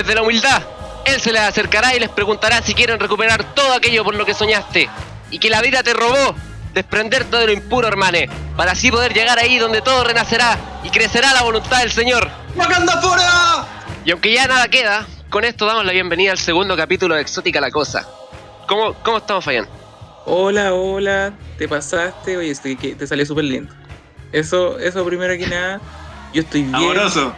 Desde 0.00 0.14
la 0.14 0.22
humildad, 0.22 0.62
Él 1.04 1.20
se 1.20 1.30
les 1.30 1.42
acercará 1.42 1.94
y 1.94 2.00
les 2.00 2.08
preguntará 2.08 2.62
si 2.62 2.72
quieren 2.72 2.98
recuperar 2.98 3.52
todo 3.52 3.74
aquello 3.74 4.02
por 4.02 4.14
lo 4.14 4.24
que 4.24 4.32
soñaste 4.32 4.88
y 5.30 5.38
que 5.38 5.50
la 5.50 5.60
vida 5.60 5.82
te 5.82 5.92
robó. 5.92 6.34
Desprenderte 6.72 7.36
de 7.36 7.44
lo 7.44 7.52
impuro, 7.52 7.86
hermane, 7.86 8.30
para 8.56 8.72
así 8.72 8.90
poder 8.90 9.12
llegar 9.12 9.38
ahí 9.38 9.58
donde 9.58 9.82
todo 9.82 10.02
renacerá 10.02 10.56
y 10.82 10.88
crecerá 10.88 11.34
la 11.34 11.42
voluntad 11.42 11.80
del 11.80 11.92
Señor. 11.92 12.30
¡Wakanda 12.56 12.98
fuera! 13.02 13.66
Y 14.06 14.12
aunque 14.12 14.32
ya 14.32 14.46
nada 14.46 14.68
queda, 14.68 15.06
con 15.28 15.44
esto 15.44 15.66
damos 15.66 15.84
la 15.84 15.92
bienvenida 15.92 16.32
al 16.32 16.38
segundo 16.38 16.78
capítulo 16.78 17.14
de 17.14 17.20
Exótica 17.20 17.60
la 17.60 17.70
Cosa. 17.70 18.08
¿Cómo, 18.66 18.94
cómo 19.02 19.18
estamos, 19.18 19.44
Fabián? 19.44 19.68
Hola, 20.24 20.72
hola, 20.72 21.34
te 21.58 21.68
pasaste, 21.68 22.38
oye, 22.38 22.52
estoy, 22.52 22.74
que 22.74 22.94
te 22.94 23.06
salió 23.06 23.26
súper 23.26 23.44
lindo. 23.44 23.74
Eso, 24.32 24.78
eso 24.78 25.04
primero 25.04 25.36
que 25.36 25.46
nada, 25.46 25.78
yo 26.32 26.40
estoy 26.40 26.62
bien. 26.62 26.74
Amoroso. 26.74 27.34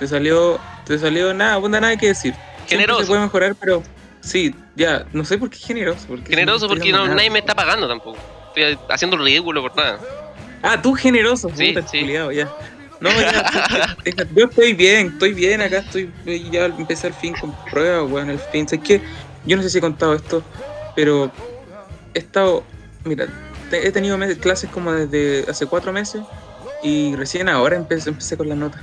Te 0.00 0.08
salió, 0.08 0.58
te 0.92 0.98
salió 0.98 1.32
nada, 1.32 1.56
bueno, 1.56 1.80
nada 1.80 1.96
que 1.96 2.08
decir. 2.08 2.34
Siempre 2.66 2.68
Generoso. 2.86 3.00
Se 3.02 3.06
puede 3.08 3.20
mejorar, 3.22 3.54
pero 3.58 3.82
sí, 4.20 4.54
ya, 4.76 5.06
no 5.12 5.24
sé 5.24 5.38
por 5.38 5.48
qué 5.50 5.58
generoso. 5.58 6.06
Porque 6.06 6.30
Generoso 6.30 6.68
porque 6.68 6.92
no, 6.92 7.06
nadie 7.06 7.30
me 7.30 7.38
está 7.38 7.54
pagando 7.54 7.88
tampoco. 7.88 8.18
Estoy 8.54 8.78
haciendo 8.88 9.16
lo 9.16 9.24
ridículo 9.24 9.62
por 9.62 9.74
nada. 9.74 9.98
Ah, 10.62 10.80
tú 10.80 10.92
generoso, 10.94 11.50
Sí, 11.56 11.72
puta, 11.72 11.86
sí. 11.88 12.06
ya. 12.06 12.48
No, 13.00 13.10
ya, 13.10 13.96
deja- 14.04 14.26
yo 14.36 14.44
estoy 14.44 14.74
bien, 14.74 15.08
estoy 15.08 15.32
bien, 15.32 15.60
acá 15.60 15.78
estoy, 15.78 16.12
ya 16.52 16.66
empecé 16.66 17.08
al 17.08 17.14
fin 17.14 17.34
con 17.34 17.52
pruebas, 17.70 18.08
weón, 18.08 18.30
al 18.30 18.38
fin. 18.38 18.68
¿Sabes 18.68 18.84
qué? 18.84 19.02
Yo 19.44 19.56
no 19.56 19.62
sé 19.62 19.70
si 19.70 19.78
he 19.78 19.80
contado 19.80 20.14
esto, 20.14 20.44
pero 20.94 21.32
he 22.14 22.18
estado, 22.20 22.64
mira, 23.04 23.26
te- 23.70 23.88
he 23.88 23.90
tenido 23.90 24.16
meses- 24.18 24.38
clases 24.38 24.70
como 24.70 24.92
desde 24.92 25.50
hace 25.50 25.66
cuatro 25.66 25.90
meses 25.92 26.22
y 26.80 27.16
recién 27.16 27.48
ahora 27.48 27.74
empecé, 27.76 28.10
empecé 28.10 28.36
con 28.36 28.48
las 28.48 28.58
notas. 28.58 28.82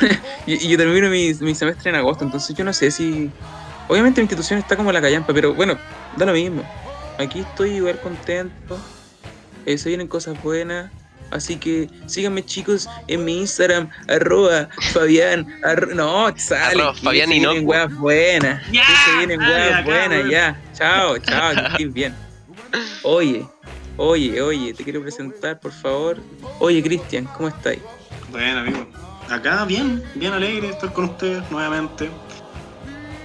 y, 0.46 0.54
y 0.64 0.68
yo 0.68 0.76
termino 0.76 1.08
mi, 1.10 1.32
mi 1.40 1.54
semestre 1.54 1.90
en 1.90 1.96
agosto, 1.96 2.24
entonces 2.24 2.56
yo 2.56 2.64
no 2.64 2.72
sé 2.72 2.90
si... 2.90 3.30
Obviamente 3.88 4.20
mi 4.20 4.24
institución 4.24 4.58
está 4.58 4.76
como 4.76 4.92
la 4.92 5.00
callampa, 5.02 5.34
pero 5.34 5.52
bueno, 5.54 5.76
da 6.16 6.26
lo 6.26 6.32
mismo. 6.32 6.62
Aquí 7.18 7.40
estoy 7.40 7.70
igual 7.72 8.00
contento. 8.00 8.78
Eh, 9.66 9.76
se 9.76 9.88
vienen 9.88 10.08
cosas 10.08 10.40
buenas. 10.40 10.90
Así 11.30 11.56
que 11.56 11.88
síganme 12.06 12.44
chicos 12.44 12.88
en 13.08 13.24
mi 13.24 13.38
Instagram, 13.40 13.88
arroba 14.06 14.68
Fabián, 14.92 15.46
arro- 15.62 15.94
no, 15.94 16.26
sale. 16.36 16.82
Arroba 16.82 16.94
Fabián 16.94 17.28
se 17.28 17.34
vienen 17.38 17.66
weas 17.66 17.94
buenas. 17.96 18.62
Ya, 18.70 18.84
que 18.86 18.92
se 18.92 19.16
vienen 19.16 19.40
weas 19.40 19.84
buenas, 19.84 20.30
ya. 20.30 20.62
Chao, 20.74 21.18
chao, 21.18 21.54
que 21.54 21.62
estés 21.62 21.92
bien. 21.94 22.14
Oye, 23.02 23.46
oye, 23.96 24.40
oye, 24.42 24.74
te 24.74 24.84
quiero 24.84 25.00
presentar, 25.00 25.58
por 25.58 25.72
favor. 25.72 26.22
Oye, 26.60 26.82
Cristian, 26.82 27.26
¿cómo 27.36 27.48
estáis? 27.48 27.80
Bueno, 28.30 28.60
amigo. 28.60 29.11
Acá 29.32 29.64
bien, 29.64 30.02
bien 30.14 30.34
alegre 30.34 30.66
de 30.66 30.72
estar 30.74 30.92
con 30.92 31.06
ustedes 31.06 31.50
nuevamente. 31.50 32.10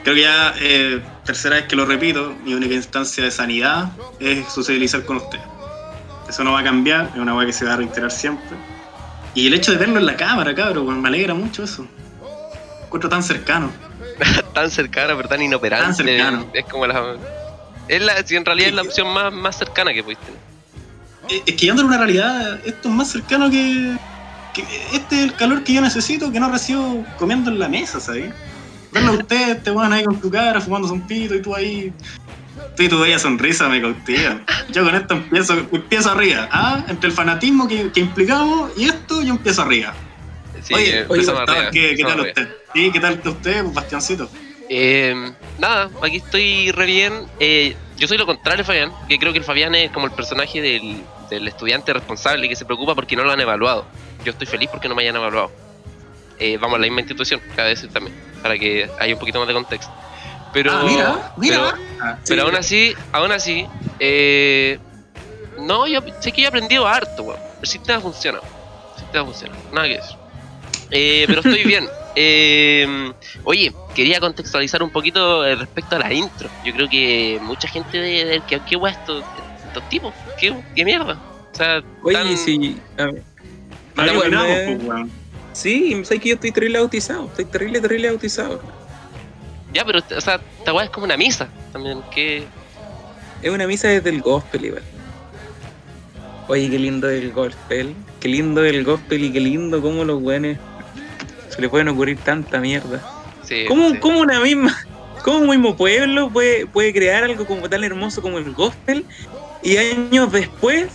Creo 0.03 0.16
que 0.16 0.22
ya, 0.22 0.53
eh, 0.58 1.02
tercera 1.25 1.58
vez 1.58 1.66
que 1.66 1.75
lo 1.75 1.86
repito, 1.86 2.33
mi 2.45 2.53
única 2.53 2.73
instancia 2.73 3.25
de 3.25 3.30
sanidad 3.30 3.89
es 4.17 4.47
socializar 4.47 5.03
con 5.03 5.17
ustedes. 5.17 5.44
Eso 6.30 6.45
no 6.45 6.53
va 6.53 6.61
a 6.61 6.63
cambiar, 6.63 7.09
es 7.13 7.19
una 7.19 7.35
weá 7.35 7.45
que 7.45 7.52
se 7.52 7.66
va 7.66 7.73
a 7.73 7.78
reiterar 7.78 8.09
siempre. 8.09 8.55
Y 9.33 9.47
el 9.47 9.53
hecho 9.53 9.73
de 9.73 9.80
verlo 9.80 10.00
en 10.00 10.05
la 10.05 10.16
cámara, 10.16 10.55
cabrón, 10.55 11.02
me 11.02 11.09
alegra 11.09 11.33
mucho 11.33 11.63
eso. 11.63 11.81
Me 11.81 12.85
encuentro 12.85 13.09
tan 13.09 13.22
cercano. 13.22 13.69
tan 14.53 14.72
cercano, 14.72 15.17
pero 15.17 15.28
tan 15.28 15.41
inoperante. 15.41 15.88
Tan 15.88 15.95
cercano. 15.95 16.50
Es 16.53 16.66
como 16.66 16.88
la. 16.88 17.17
Es 17.89 18.02
la, 18.02 18.25
si 18.25 18.38
en 18.38 18.45
realidad 18.45 18.69
es 18.69 18.75
la 18.75 18.81
opción 18.83 19.13
más, 19.13 19.33
más 19.33 19.58
cercana 19.58 19.94
que 19.94 20.03
pudiste 20.03 20.25
tener. 20.25 21.44
Es 21.45 21.55
que 21.55 21.66
yendo 21.66 21.81
a 21.81 21.85
una 21.85 21.97
realidad, 21.97 22.61
esto 22.66 22.88
es 22.88 22.95
más 22.95 23.11
cercano 23.11 23.50
que, 23.50 23.97
que 24.63 24.95
Este 24.95 25.16
es 25.17 25.23
el 25.23 25.33
calor 25.36 25.63
que 25.63 25.73
yo 25.73 25.81
necesito, 25.81 26.31
que 26.31 26.39
no 26.39 26.52
recibo 26.52 27.06
comiendo 27.18 27.51
en 27.51 27.59
la 27.59 27.69
mesa, 27.69 28.00
¿sabes? 28.00 28.34
Verlo 28.91 29.12
a 29.12 29.16
usted, 29.16 29.62
te 29.62 29.69
van 29.72 29.94
ahí 29.94 30.03
con 30.03 30.19
tu 30.19 30.29
cara, 30.31 30.62
fumando 30.62 30.91
un 30.91 31.06
pito 31.06 31.35
y 31.35 31.41
tú 31.41 31.56
ahí. 31.56 31.94
Tú 32.75 32.84
y 32.84 32.90
tu 32.90 33.00
bella 33.00 33.19
sonrisa 33.19 33.69
me 33.69 33.81
cautiva. 33.81 34.41
Yo 34.69 34.84
con 34.84 34.96
esto 34.96 35.13
empiezo, 35.16 35.53
empiezo 35.72 36.12
arriba. 36.12 36.47
¿ah? 36.51 36.84
Entre 36.88 37.09
el 37.09 37.16
fanatismo 37.16 37.67
que, 37.67 37.91
que 37.91 38.00
implicamos 38.00 38.72
y 38.78 38.85
esto, 38.85 39.22
yo 39.22 39.34
empiezo 39.34 39.62
arriba. 39.62 39.94
Sí, 40.63 40.73
oye, 40.73 41.06
¿qué, 41.72 42.03
tal 42.03 42.19
usted? 42.19 42.47
Sí, 42.73 42.91
¿qué 42.91 43.00
tal 43.00 43.22
usted, 43.23 43.63
Bastiancito? 43.73 44.29
Eh, 44.69 45.31
nada, 45.59 45.90
aquí 46.01 46.17
estoy 46.17 46.72
re 46.72 46.85
bien. 46.85 47.13
Eh, 47.40 47.75
yo 47.97 48.07
soy 48.07 48.17
lo 48.17 48.25
contrario, 48.25 48.66
Fabián, 48.66 48.91
que 49.07 49.17
creo 49.17 49.31
que 49.31 49.40
el 49.40 49.46
Fabián 49.46 49.75
es 49.75 49.91
como 49.91 50.07
el 50.07 50.12
personaje 50.12 50.62
del, 50.62 51.01
del 51.29 51.47
estudiante 51.47 51.94
responsable 51.94 52.50
que 52.50 52.56
se 52.56 52.66
preocupa 52.66 52.96
porque 52.96 53.16
no 53.16 53.23
lo 53.23 53.31
han 53.31 53.40
evaluado. 53.40 53.85
Yo 54.28 54.32
estoy 54.32 54.46
feliz 54.46 54.68
porque 54.70 54.90
no 54.90 54.96
me 54.96 55.04
hayan 55.04 55.16
evaluado. 55.16 55.54
Eh, 56.38 56.58
vamos 56.58 56.76
a 56.76 56.80
la 56.80 56.86
misma 56.88 57.00
institución, 57.00 57.42
cabe 57.56 57.70
decir 57.70 57.90
también, 57.94 58.14
para 58.42 58.60
que 58.60 58.92
haya 58.98 59.14
un 59.14 59.20
poquito 59.20 59.40
más 59.40 59.48
de 59.48 59.54
contexto. 59.54 59.94
Pero, 60.52 60.72
ah, 60.74 60.84
mira, 60.86 61.34
mira. 61.38 61.56
pero, 61.56 61.72
Ah, 62.04 62.20
pero 62.28 62.42
aún 62.44 62.56
así, 62.56 62.94
aún 63.14 63.32
así, 63.32 63.66
eh, 64.00 64.78
no, 65.56 65.88
yo 65.88 66.02
sé 66.20 66.34
que 66.34 66.42
he 66.42 66.46
aprendido 66.48 66.86
harto, 66.86 67.24
weón. 67.24 67.40
El 67.62 67.68
sistema 67.70 68.02
funciona. 68.02 68.40
El 68.96 69.00
sistema 69.00 69.24
funciona, 69.24 69.58
nada 69.72 69.88
que 69.88 69.96
decir. 69.96 70.20
Eh, 70.92 71.24
pero 71.28 71.40
estoy 71.40 71.64
bien. 71.74 71.88
Eh, 72.16 72.86
oye, 73.44 73.74
quería 73.94 74.20
contextualizar 74.20 74.84
un 74.84 74.92
poquito 74.92 75.46
eh, 75.46 75.56
respecto 75.56 75.96
a 75.96 76.00
la 76.00 76.14
intro. 76.14 76.52
Yo 76.62 76.74
creo 76.74 76.88
que 76.90 77.40
mucha 77.42 77.70
gente 77.70 77.98
de, 77.98 78.26
de 78.26 78.42
que 78.42 78.59
qué 78.59 78.76
guay 78.76 78.92
estos, 78.92 79.26
estos 79.64 79.88
tipos, 79.88 80.16
qué, 80.36 80.54
qué 80.76 80.84
mierda. 80.84 81.14
O 81.54 81.56
sea, 81.58 81.82
Oye, 82.04 82.14
tan- 82.16 82.38
sí, 82.38 82.84
a 82.98 83.06
ver, 83.06 83.24
Opinamos, 83.97 84.47
eh. 84.47 84.78
pues, 84.78 84.90
weón. 84.90 85.12
sí, 85.53 86.02
sabes 86.03 86.22
que 86.22 86.30
yo 86.30 86.35
estoy 86.35 86.52
terrible 86.52 86.80
bautizado, 86.80 87.25
estoy 87.25 87.46
terrible, 87.46 87.81
terrible 87.81 88.09
bautizado. 88.09 88.62
ya, 89.74 89.84
pero 89.85 90.00
o 90.00 90.22
sea, 90.22 90.40
esta 90.59 90.74
weá 90.74 90.85
es 90.85 90.91
como 90.91 91.06
una 91.06 91.18
misa 91.18 91.50
también, 91.72 92.02
que 92.13 92.46
Es 93.41 93.50
una 93.50 93.68
misa 93.68 93.88
desde 93.88 94.09
el 94.09 94.22
gospel, 94.22 94.66
igual. 94.66 94.84
Oye, 96.47 96.69
qué 96.69 96.80
lindo 96.80 97.09
el 97.09 97.31
gospel. 97.31 97.94
Qué 98.19 98.30
lindo 98.30 98.63
el 98.63 98.84
gospel 98.84 99.25
y 99.25 99.31
qué 99.31 99.40
lindo 99.40 99.81
cómo 99.81 100.06
los 100.06 100.22
güeyes 100.22 100.58
se 101.50 101.62
le 101.62 101.69
pueden 101.69 101.88
ocurrir 101.90 102.18
tanta 102.18 102.59
mierda. 102.59 103.02
sí, 103.44 103.66
¿Cómo, 103.68 103.91
sí. 103.91 103.97
cómo 104.00 104.22
una 104.22 104.40
misma, 104.40 104.75
cómo 105.24 105.40
un 105.40 105.50
mismo 105.50 105.75
pueblo 105.75 106.29
puede, 106.29 106.66
puede 106.66 106.94
crear 106.94 107.24
algo 107.24 107.46
como 107.46 107.69
tan 107.69 107.84
hermoso 107.84 108.22
como 108.22 108.38
el 108.38 108.53
gospel 108.53 109.06
y 109.64 109.78
años 109.78 110.31
después, 110.31 110.88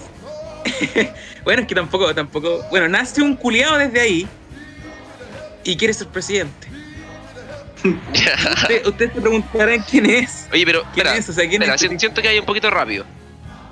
bueno, 1.44 1.62
es 1.62 1.68
que 1.68 1.74
tampoco, 1.74 2.14
tampoco, 2.14 2.64
bueno, 2.70 2.88
nace 2.88 3.22
un 3.22 3.36
culiado 3.36 3.78
desde 3.78 4.00
ahí 4.00 4.26
y 5.64 5.76
quiere 5.76 5.94
ser 5.94 6.08
presidente. 6.08 6.68
Usted- 7.84 8.86
Ustedes 8.86 9.12
se 9.14 9.20
preguntarán 9.20 9.84
quién 9.90 10.06
es. 10.06 10.48
Oye, 10.52 10.64
pero 10.64 10.82
¿Quién 10.94 11.06
espera, 11.06 11.16
es? 11.16 11.28
O 11.28 11.32
sea, 11.32 11.48
¿quién 11.48 11.62
Espera, 11.62 11.74
es? 11.74 11.80
si- 11.80 11.98
siento 11.98 12.22
que 12.22 12.28
hay 12.28 12.38
un 12.38 12.44
poquito 12.46 12.70
rápido. 12.70 13.04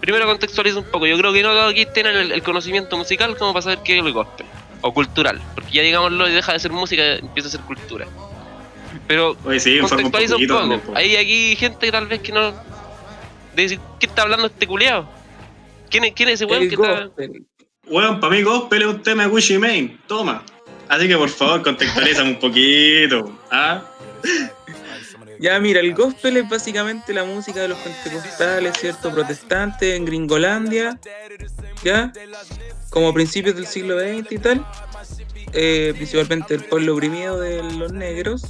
Primero 0.01 0.27
contextualizo 0.27 0.79
un 0.79 0.87
poco. 0.87 1.07
Yo 1.07 1.17
creo 1.19 1.33
que 1.33 1.43
no 1.43 1.51
todos 1.51 1.71
aquí 1.71 1.87
tienen 1.93 2.17
el, 2.17 2.33
el 2.33 2.43
conocimiento 2.43 2.97
musical 2.97 3.37
como 3.37 3.53
para 3.53 3.63
saber 3.63 3.79
qué 3.85 3.99
es 3.99 4.05
el 4.05 4.13
gospel. 4.13 4.47
O 4.81 4.93
cultural. 4.95 5.41
Porque 5.55 5.73
ya 5.73 5.83
digámoslo, 5.83 6.25
deja 6.27 6.53
de 6.55 6.59
ser 6.59 6.73
música, 6.73 7.17
empieza 7.17 7.49
a 7.49 7.53
ser 7.53 7.61
cultura. 7.61 8.07
Pero 9.07 9.37
Oye, 9.45 9.61
sí, 9.61 9.79
un 9.79 9.89
contextualiza 9.89 10.37
un 10.37 10.47
poquito 10.47 10.81
poco. 10.87 10.97
Hay 10.97 11.17
aquí 11.17 11.55
gente 11.57 11.87
que 11.87 11.93
tal 11.93 12.07
vez 12.07 12.21
que 12.21 12.33
no... 12.33 12.51
De 13.55 13.63
decir, 13.63 13.81
¿qué 14.01 14.07
está 14.07 14.23
hablando 14.23 14.47
este 14.47 14.67
culeado? 14.67 15.09
¿Quién 15.91 16.05
es, 16.05 16.13
¿Quién 16.15 16.31
es 16.31 16.37
ese 16.37 16.47
weón 16.47 16.69
que 16.69 16.75
está...? 16.75 17.11
Weón, 17.91 18.21
para 18.21 18.35
mí 18.35 18.43
gospel 18.43 18.83
es 18.83 18.89
un 18.89 19.03
tema 19.03 19.25
de 19.25 19.29
Gucci 19.29 19.59
Mane. 19.59 19.99
Toma. 20.07 20.43
Así 20.89 21.07
que 21.09 21.17
por 21.17 21.29
favor, 21.29 21.63
contextualízame 21.63 22.31
un 22.31 22.39
poquito. 22.39 23.39
¿Ah? 23.51 23.83
Ya, 25.39 25.59
mira, 25.59 25.81
el 25.81 25.95
gospel 25.95 26.37
es 26.37 26.49
básicamente 26.49 27.13
la 27.15 27.25
música 27.25 27.61
de 27.61 27.69
los 27.69 27.79
pentecostales, 27.79 28.77
¿cierto? 28.79 29.11
Protestantes 29.11 29.95
en 29.97 30.05
Gringolandia, 30.05 30.99
¿ya? 31.83 32.13
Como 32.91 33.15
principios 33.15 33.57
del 33.57 33.67
siglo 33.67 33.99
XX 33.99 34.33
y 34.33 34.39
tal. 34.39 34.67
Eh, 35.53 35.93
principalmente 35.97 36.55
el 36.55 36.65
pueblo 36.65 36.95
oprimido 36.95 37.41
de 37.41 37.63
los 37.73 37.93
negros. 37.93 38.43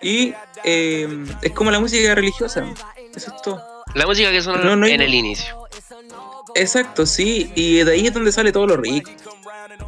Y 0.00 0.34
eh, 0.64 1.08
es 1.42 1.52
como 1.52 1.70
la 1.70 1.78
música 1.80 2.14
religiosa. 2.14 2.64
Eso 3.14 3.34
es 3.34 3.42
todo. 3.42 3.62
La 3.94 4.06
música 4.06 4.30
que 4.30 4.42
sonó 4.42 4.64
No, 4.64 4.76
no 4.76 4.86
hay- 4.86 4.92
en 4.94 5.02
el 5.02 5.14
inicio. 5.14 5.61
Exacto, 6.54 7.06
sí. 7.06 7.52
Y 7.54 7.82
de 7.84 7.92
ahí 7.92 8.06
es 8.06 8.14
donde 8.14 8.32
sale 8.32 8.52
todo 8.52 8.66
lo 8.66 8.76
rico. 8.76 9.10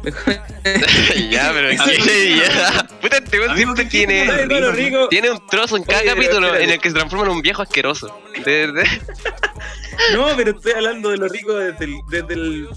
ya, 1.29 1.51
pero 1.53 1.69
¿qué? 1.85 2.35
ya. 2.37 2.87
Puta, 3.01 3.17
este 3.17 3.39
weón 3.39 3.55
siempre 3.55 3.83
¿qué 3.85 3.89
tiene 3.89 4.25
tiene... 4.47 4.71
Rico. 4.71 5.09
Un 5.33 5.47
trozo 5.47 5.77
en 5.77 5.83
cada 5.83 6.01
Oye, 6.01 6.09
capítulo 6.09 6.55
en 6.55 6.69
el 6.69 6.79
que 6.79 6.89
se 6.89 6.95
transforma 6.95 7.25
en 7.25 7.31
un 7.31 7.41
viejo 7.41 7.61
asqueroso. 7.61 8.19
De- 8.45 8.71
de- 8.71 8.83
No, 10.13 10.27
pero 10.35 10.51
estoy 10.51 10.73
hablando 10.73 11.09
de 11.09 11.17
lo 11.17 11.27
rico 11.29 11.53
desde, 11.55 11.85
el- 11.85 11.99
desde 12.09 12.33
el- 12.33 12.67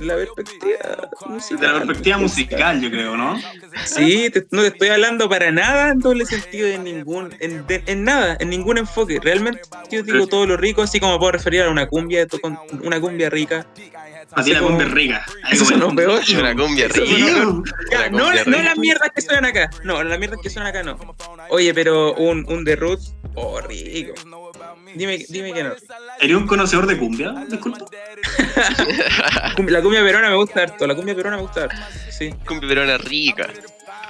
la 0.00 0.14
perspectiva 0.14 0.78
musical. 1.26 1.60
De 1.60 1.66
la 1.66 1.72
perspectiva 1.78 2.18
musical, 2.18 2.80
yo 2.80 2.88
creo, 2.90 3.16
¿no? 3.16 3.40
Sí, 3.84 4.30
te- 4.30 4.46
no 4.52 4.62
te 4.62 4.68
estoy 4.68 4.88
hablando 4.90 5.28
para 5.28 5.50
nada 5.50 5.90
en 5.90 5.98
doble 5.98 6.24
sentido, 6.24 6.68
en 6.68 6.84
ningún, 6.84 7.34
en, 7.40 7.66
de- 7.66 7.82
en 7.86 8.04
nada, 8.04 8.36
en 8.38 8.48
ningún 8.50 8.78
enfoque. 8.78 9.18
Realmente 9.20 9.62
yo 9.90 10.02
digo 10.04 10.28
todo 10.28 10.46
lo 10.46 10.56
rico, 10.56 10.82
así 10.82 11.00
como 11.00 11.18
puedo 11.18 11.32
referir 11.32 11.62
a 11.62 11.70
una 11.70 11.88
cumbia, 11.88 12.26
una 12.82 13.00
cumbia 13.00 13.28
rica. 13.28 13.66
Así 14.32 14.52
la 14.52 14.60
cumbia 14.60 14.86
es 14.86 14.92
rica. 14.92 15.26
Eso 15.50 15.64
sonó 15.64 15.94
peor. 15.94 16.22
Una 16.38 16.54
cumbia 16.54 16.88
rica. 16.88 17.34
no, 18.10 18.32
no 18.32 18.32
las 18.32 18.78
mierdas 18.78 19.10
que 19.14 19.20
suenan 19.20 19.46
acá. 19.46 19.70
No, 19.84 20.02
las 20.02 20.18
mierdas 20.18 20.40
que 20.42 20.50
suenan 20.50 20.68
acá 20.68 20.82
no. 20.82 20.98
Oye, 21.50 21.72
pero 21.74 22.14
un, 22.14 22.44
un 22.48 22.64
The 22.64 22.76
Roots, 22.76 23.14
oh, 23.34 23.60
rico. 23.60 24.14
Dime, 24.94 25.24
dime 25.28 25.52
que 25.52 25.64
no. 25.64 25.72
¿Eres 26.20 26.36
un 26.36 26.46
conocedor 26.46 26.86
de 26.86 26.98
cumbia? 26.98 27.32
Disculpa. 27.48 27.78
La 29.68 29.82
cumbia 29.82 30.02
peruana 30.02 30.30
me 30.30 30.36
gusta 30.36 30.62
harto, 30.62 30.86
la 30.86 30.94
cumbia 30.94 31.14
peruana 31.14 31.36
me 31.36 31.42
gusta 31.42 31.64
harto. 31.64 31.76
Sí. 32.10 32.34
Cumbia 32.46 32.68
peruana 32.68 32.98
rica. 32.98 33.48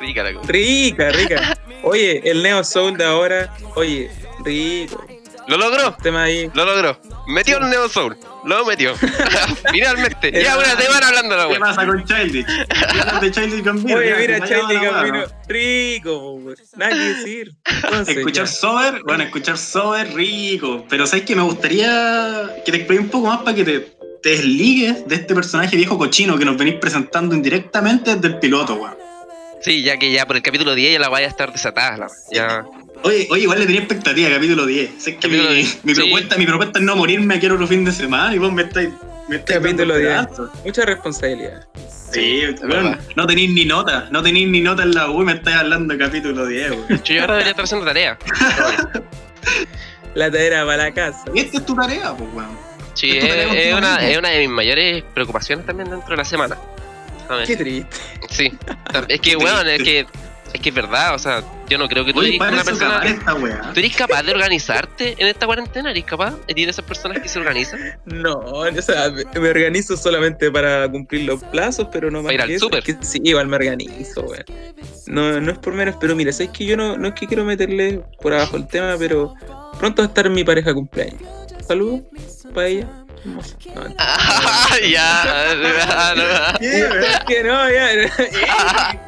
Rica 0.01 0.23
la 0.23 0.33
cumbia. 0.33 0.53
Rica, 0.53 1.11
rica. 1.11 1.59
Oye, 1.83 2.23
el 2.25 2.43
Neo 2.43 2.63
Soul 2.63 2.97
de 2.97 3.05
ahora, 3.05 3.53
oye, 3.75 4.11
rico. 4.45 5.05
Lo 5.49 5.57
logró. 5.57 5.97
Tema 6.03 6.25
ahí. 6.25 6.51
Lo 6.55 6.65
logró. 6.65 7.01
Metió 7.27 7.59
el 7.59 7.71
Neo 7.71 7.89
Soul. 7.89 8.17
Lo 8.49 8.65
metió. 8.65 8.95
Finalmente. 9.73 10.33
Ya 10.43 10.57
una 10.57 10.77
semana 10.77 11.09
hablando 11.09 11.37
la 11.37 11.49
¿Qué 11.49 11.59
pasa 11.61 11.87
con 11.87 12.05
Childish? 12.05 12.47
¿Qué 12.47 13.01
hablas 13.01 13.21
de 13.21 13.31
Childish 13.31 13.63
Gambino? 13.63 13.99
Oye, 13.99 14.15
mira, 14.19 14.41
Camino, 14.41 14.93
mano. 14.93 15.25
rico, 15.47 16.39
nada 16.77 16.93
que 16.93 16.99
decir. 16.99 17.53
Entonces, 17.85 18.17
Escuchar. 18.17 18.49
Sober, 18.49 19.03
bueno, 19.05 19.25
escuchar 19.25 19.59
Sober, 19.59 20.13
rico. 20.15 20.85
Pero 20.89 21.07
sabes 21.07 21.25
que 21.27 21.37
me 21.37 21.43
gustaría 21.43 22.49
que 22.65 22.73
te 22.73 22.79
explique 22.79 23.03
un 23.03 23.09
poco 23.11 23.27
más 23.29 23.39
para 23.43 23.55
que 23.55 23.65
te, 23.65 23.81
te 24.23 24.31
desligues 24.31 25.07
de 25.07 25.15
este 25.17 25.35
personaje 25.35 25.77
viejo 25.77 25.99
cochino 25.99 26.39
que 26.39 26.45
nos 26.45 26.57
venís 26.57 26.77
presentando 26.77 27.35
indirectamente 27.35 28.15
desde 28.15 28.29
el 28.29 28.39
piloto, 28.39 28.75
weón. 28.77 28.97
Sí, 29.61 29.83
ya 29.83 29.97
que 29.99 30.13
ya 30.13 30.25
por 30.25 30.37
el 30.37 30.43
capítulo 30.43 30.75
10 30.75 30.93
ya 30.95 30.99
la 31.01 31.09
vaya 31.09 31.27
a 31.27 31.31
estar 31.31 31.53
desatada. 31.53 31.97
la- 31.97 32.09
Ya. 32.33 32.65
Oye, 33.05 33.29
oye, 33.31 33.43
igual 33.43 33.61
le 33.61 33.67
tenía 33.67 33.81
expectativa, 33.81 34.29
capítulo 34.31 34.67
10. 34.67 34.91
Sé 34.99 35.13
que 35.15 35.21
Capítulo 35.21 35.51
mi, 35.51 35.57
10, 35.57 35.85
mi 35.85 35.95
sí. 35.95 36.01
propuesta, 36.03 36.37
mi 36.37 36.47
propuesta 36.47 36.79
es 36.79 36.85
no 36.85 36.97
morirme 36.97 37.35
aquí 37.37 37.47
otro 37.47 37.67
fin 37.67 37.85
de 37.85 37.93
semana 37.93 38.35
y 38.35 38.39
vos 38.39 38.53
me 38.53 38.63
estáis. 38.63 38.91
Me 39.29 39.37
estáis 39.37 39.61
Capítulo 39.61 39.95
dando 39.95 40.09
10. 40.09 40.27
pedazos. 40.27 40.51
Mucha 40.65 40.85
responsabilidad. 40.85 41.69
Sí, 42.11 42.41
es 42.41 42.61
verdad. 42.61 42.99
no 43.17 43.27
tenéis 43.27 43.51
ni 43.53 43.65
nota, 43.67 44.09
no 44.11 44.23
tenéis 44.23 44.49
ni 44.49 44.61
nota 44.63 44.83
en 44.83 44.95
la 44.95 45.11
U 45.11 45.23
y 45.23 45.27
me 45.27 45.33
estáis 45.33 45.59
hablando 45.59 45.93
de 45.95 45.99
capítulo 46.05 46.47
10, 46.47 46.71
weón. 46.71 47.03
Yo 47.05 47.21
ahora 47.21 47.35
debería 47.35 47.51
estar 47.51 47.65
haciendo 47.65 47.87
tarea. 47.87 48.19
Bueno. 48.27 49.07
La 50.15 50.31
tadera 50.31 50.65
para 50.65 50.85
la 50.85 50.93
casa. 50.93 51.25
Y 51.35 51.41
esta 51.41 51.59
es 51.59 51.67
tu 51.67 51.75
tarea, 51.75 52.15
pues, 52.17 52.31
weón. 52.35 52.57
Sí, 52.95 53.11
es, 53.17 53.29
tarea 53.29 53.53
es 53.53 53.75
una, 53.75 54.09
es 54.11 54.19
una 54.19 54.31
de 54.31 54.41
mis 54.41 54.49
mayores 54.49 55.05
preocupaciones 55.15 55.65
también 55.67 55.91
dentro 55.91 56.09
de 56.11 56.17
la 56.17 56.25
semana. 56.25 56.57
¿sabes? 57.29 57.47
Qué 57.47 57.57
triste. 57.57 57.97
Sí. 58.31 58.53
Es 59.09 59.21
que, 59.21 59.37
weón, 59.37 59.69
es 59.69 59.83
triste. 59.83 60.07
que, 60.07 60.28
es 60.53 60.61
que 60.61 60.69
es 60.71 60.75
verdad, 60.75 61.15
o 61.15 61.19
sea, 61.19 61.43
yo 61.69 61.77
no 61.79 61.89
creo 61.89 62.05
que 62.05 62.13
tú 62.13 62.21
Oye, 62.21 62.37
eres 62.37 62.53
una 62.53 62.65
persona. 62.65 63.03
esta 63.05 63.35
weá. 63.35 63.73
¿Tú 63.75 63.81
eres 63.81 63.97
capaz 63.97 64.23
de 64.23 64.33
organizarte 64.33 65.15
en 65.19 65.27
esta 65.27 65.47
cuarentena? 65.47 65.91
¿Eres 65.91 66.05
capaz? 66.05 66.35
¿Eres 66.47 66.67
de 66.67 66.71
esas 66.71 66.85
personas 66.85 67.21
que 67.21 67.29
se 67.29 67.39
organizan? 67.39 67.81
No, 68.07 68.35
o 68.35 68.83
sea, 68.83 69.11
me, 69.11 69.25
me 69.41 69.51
organizo 69.51 69.97
solamente 69.97 70.51
para 70.51 70.91
cumplir 70.91 71.25
los 71.25 71.43
plazos, 71.45 71.89
pero 71.93 72.11
no 72.11 72.23
más 72.23 72.33
Para 72.33 72.47
ir 72.47 72.55
al 72.55 72.59
súper. 72.61 72.79
Es 72.79 72.85
que 72.85 72.97
sí, 73.01 73.21
igual 73.23 73.47
me 73.49 73.57
organizo, 73.57 74.23
weón. 74.23 74.45
No, 75.07 75.41
no 75.41 75.53
es 75.53 75.59
por 75.59 75.75
menos, 75.75 75.97
pero 76.01 76.17
mira, 76.17 76.33
sabes 76.33 76.51
que 76.51 76.65
yo 76.65 76.77
no, 76.77 76.97
no 76.97 77.09
es 77.09 77.15
que 77.15 77.27
quiero 77.27 77.45
meterle 77.45 78.03
por 78.21 78.33
abajo 78.33 78.57
el 78.57 78.67
tema, 78.67 78.97
pero 78.99 79.35
pronto 79.79 80.03
va 80.03 80.07
a 80.07 80.09
estar 80.09 80.29
mi 80.31 80.45
pareja 80.45 80.73
cumpleaños. 80.73 81.23
Saludos 81.67 82.03
para 82.55 82.69
ella. 82.69 82.98
Ah, 83.99 84.77
ya. 84.91 85.55
Que 87.27 87.43
no, 87.43 87.71
ya. 87.71 87.91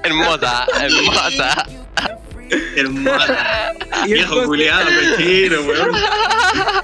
hermosa, 0.02 0.66
hermosa. 0.80 1.66
Hermosa. 2.74 3.72
Viejo 4.06 4.22
entonces- 4.22 4.46
culiado, 4.46 4.84
cochino, 4.86 5.60
weón. 5.62 5.90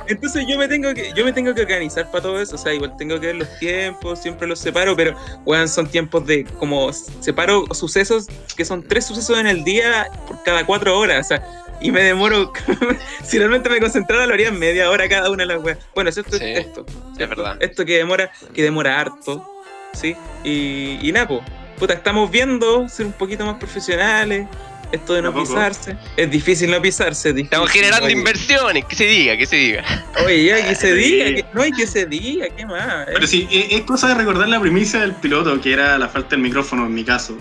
Entonces 0.08 0.44
yo 0.48 0.56
me 0.58 0.68
tengo 0.68 0.94
que, 0.94 1.12
yo 1.16 1.24
me 1.24 1.32
tengo 1.32 1.52
que 1.54 1.62
organizar 1.62 2.08
para 2.10 2.22
todo 2.22 2.40
eso, 2.40 2.54
o 2.54 2.58
sea, 2.58 2.72
igual 2.72 2.96
tengo 2.96 3.18
que 3.18 3.26
ver 3.28 3.36
los 3.36 3.58
tiempos, 3.58 4.20
siempre 4.22 4.46
los 4.46 4.60
separo, 4.60 4.94
pero 4.94 5.16
weón, 5.44 5.68
son 5.68 5.88
tiempos 5.88 6.24
de 6.26 6.44
como 6.44 6.92
separo 6.92 7.64
sucesos 7.74 8.26
que 8.56 8.64
son 8.64 8.82
tres 8.84 9.06
sucesos 9.06 9.36
en 9.38 9.48
el 9.48 9.64
día 9.64 10.06
por 10.28 10.40
cada 10.44 10.64
cuatro 10.64 10.96
horas, 10.96 11.26
o 11.26 11.28
sea, 11.30 11.42
y 11.80 11.90
me 11.90 12.02
demoro, 12.02 12.52
si 13.24 13.38
realmente 13.38 13.68
me 13.68 13.80
concentrara 13.80 14.26
lo 14.26 14.34
haría 14.34 14.48
en 14.48 14.58
media 14.58 14.90
hora 14.90 15.08
cada 15.08 15.30
una 15.30 15.44
de 15.44 15.54
las 15.54 15.62
weas. 15.62 15.78
Bueno, 15.94 16.08
excepto 16.10 16.36
Sí, 16.38 16.44
esto, 16.44 16.84
es 17.18 17.28
verdad. 17.28 17.56
esto 17.60 17.84
que 17.84 17.98
demora, 17.98 18.30
que 18.54 18.62
demora 18.62 18.98
harto, 19.00 19.44
¿sí? 19.92 20.16
Y, 20.44 20.98
y 21.02 21.12
nada, 21.12 21.28
po, 21.28 21.42
puta, 21.78 21.94
estamos 21.94 22.30
viendo 22.30 22.88
ser 22.88 23.06
un 23.06 23.12
poquito 23.12 23.44
más 23.46 23.56
profesionales, 23.56 24.46
esto 24.92 25.14
de 25.14 25.22
no 25.22 25.34
pisarse, 25.34 25.96
es 26.16 26.30
difícil 26.30 26.70
no 26.70 26.80
pisarse, 26.80 27.30
es 27.30 27.34
difícil, 27.34 27.52
Estamos 27.52 27.70
generando 27.70 28.06
oye. 28.06 28.14
inversiones, 28.14 28.84
que 28.84 28.94
se 28.94 29.04
diga, 29.06 29.36
que 29.36 29.44
se 29.44 29.56
diga. 29.56 29.84
Oye, 30.24 30.44
ya 30.44 30.64
que 30.68 30.74
se 30.76 30.94
diga, 30.94 31.24
que, 31.26 31.44
no 31.52 31.62
hay 31.62 31.72
que 31.72 31.86
se 31.88 32.06
diga, 32.06 32.46
¿qué 32.56 32.64
más? 32.66 33.06
Pero 33.06 33.26
sí, 33.26 33.48
es, 33.50 33.72
es 33.72 33.80
cosa 33.82 34.06
de 34.08 34.14
recordar 34.14 34.48
la 34.48 34.60
primicia 34.60 35.00
del 35.00 35.12
piloto, 35.16 35.60
que 35.60 35.72
era 35.72 35.98
la 35.98 36.08
falta 36.08 36.30
del 36.30 36.40
micrófono 36.40 36.86
en 36.86 36.94
mi 36.94 37.04
caso. 37.04 37.36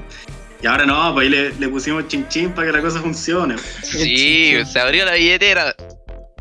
Y 0.65 0.67
ahora 0.67 0.83
no, 0.83 1.13
pues 1.13 1.25
ahí 1.25 1.29
le, 1.29 1.51
le 1.59 1.69
pusimos 1.69 2.07
chin 2.07 2.27
chin 2.27 2.50
para 2.51 2.65
que 2.65 2.73
la 2.73 2.81
cosa 2.81 3.00
funcione. 3.00 3.56
Sí, 3.83 4.56
se 4.65 4.79
abrió 4.79 5.06
la 5.06 5.13
billetera. 5.13 5.75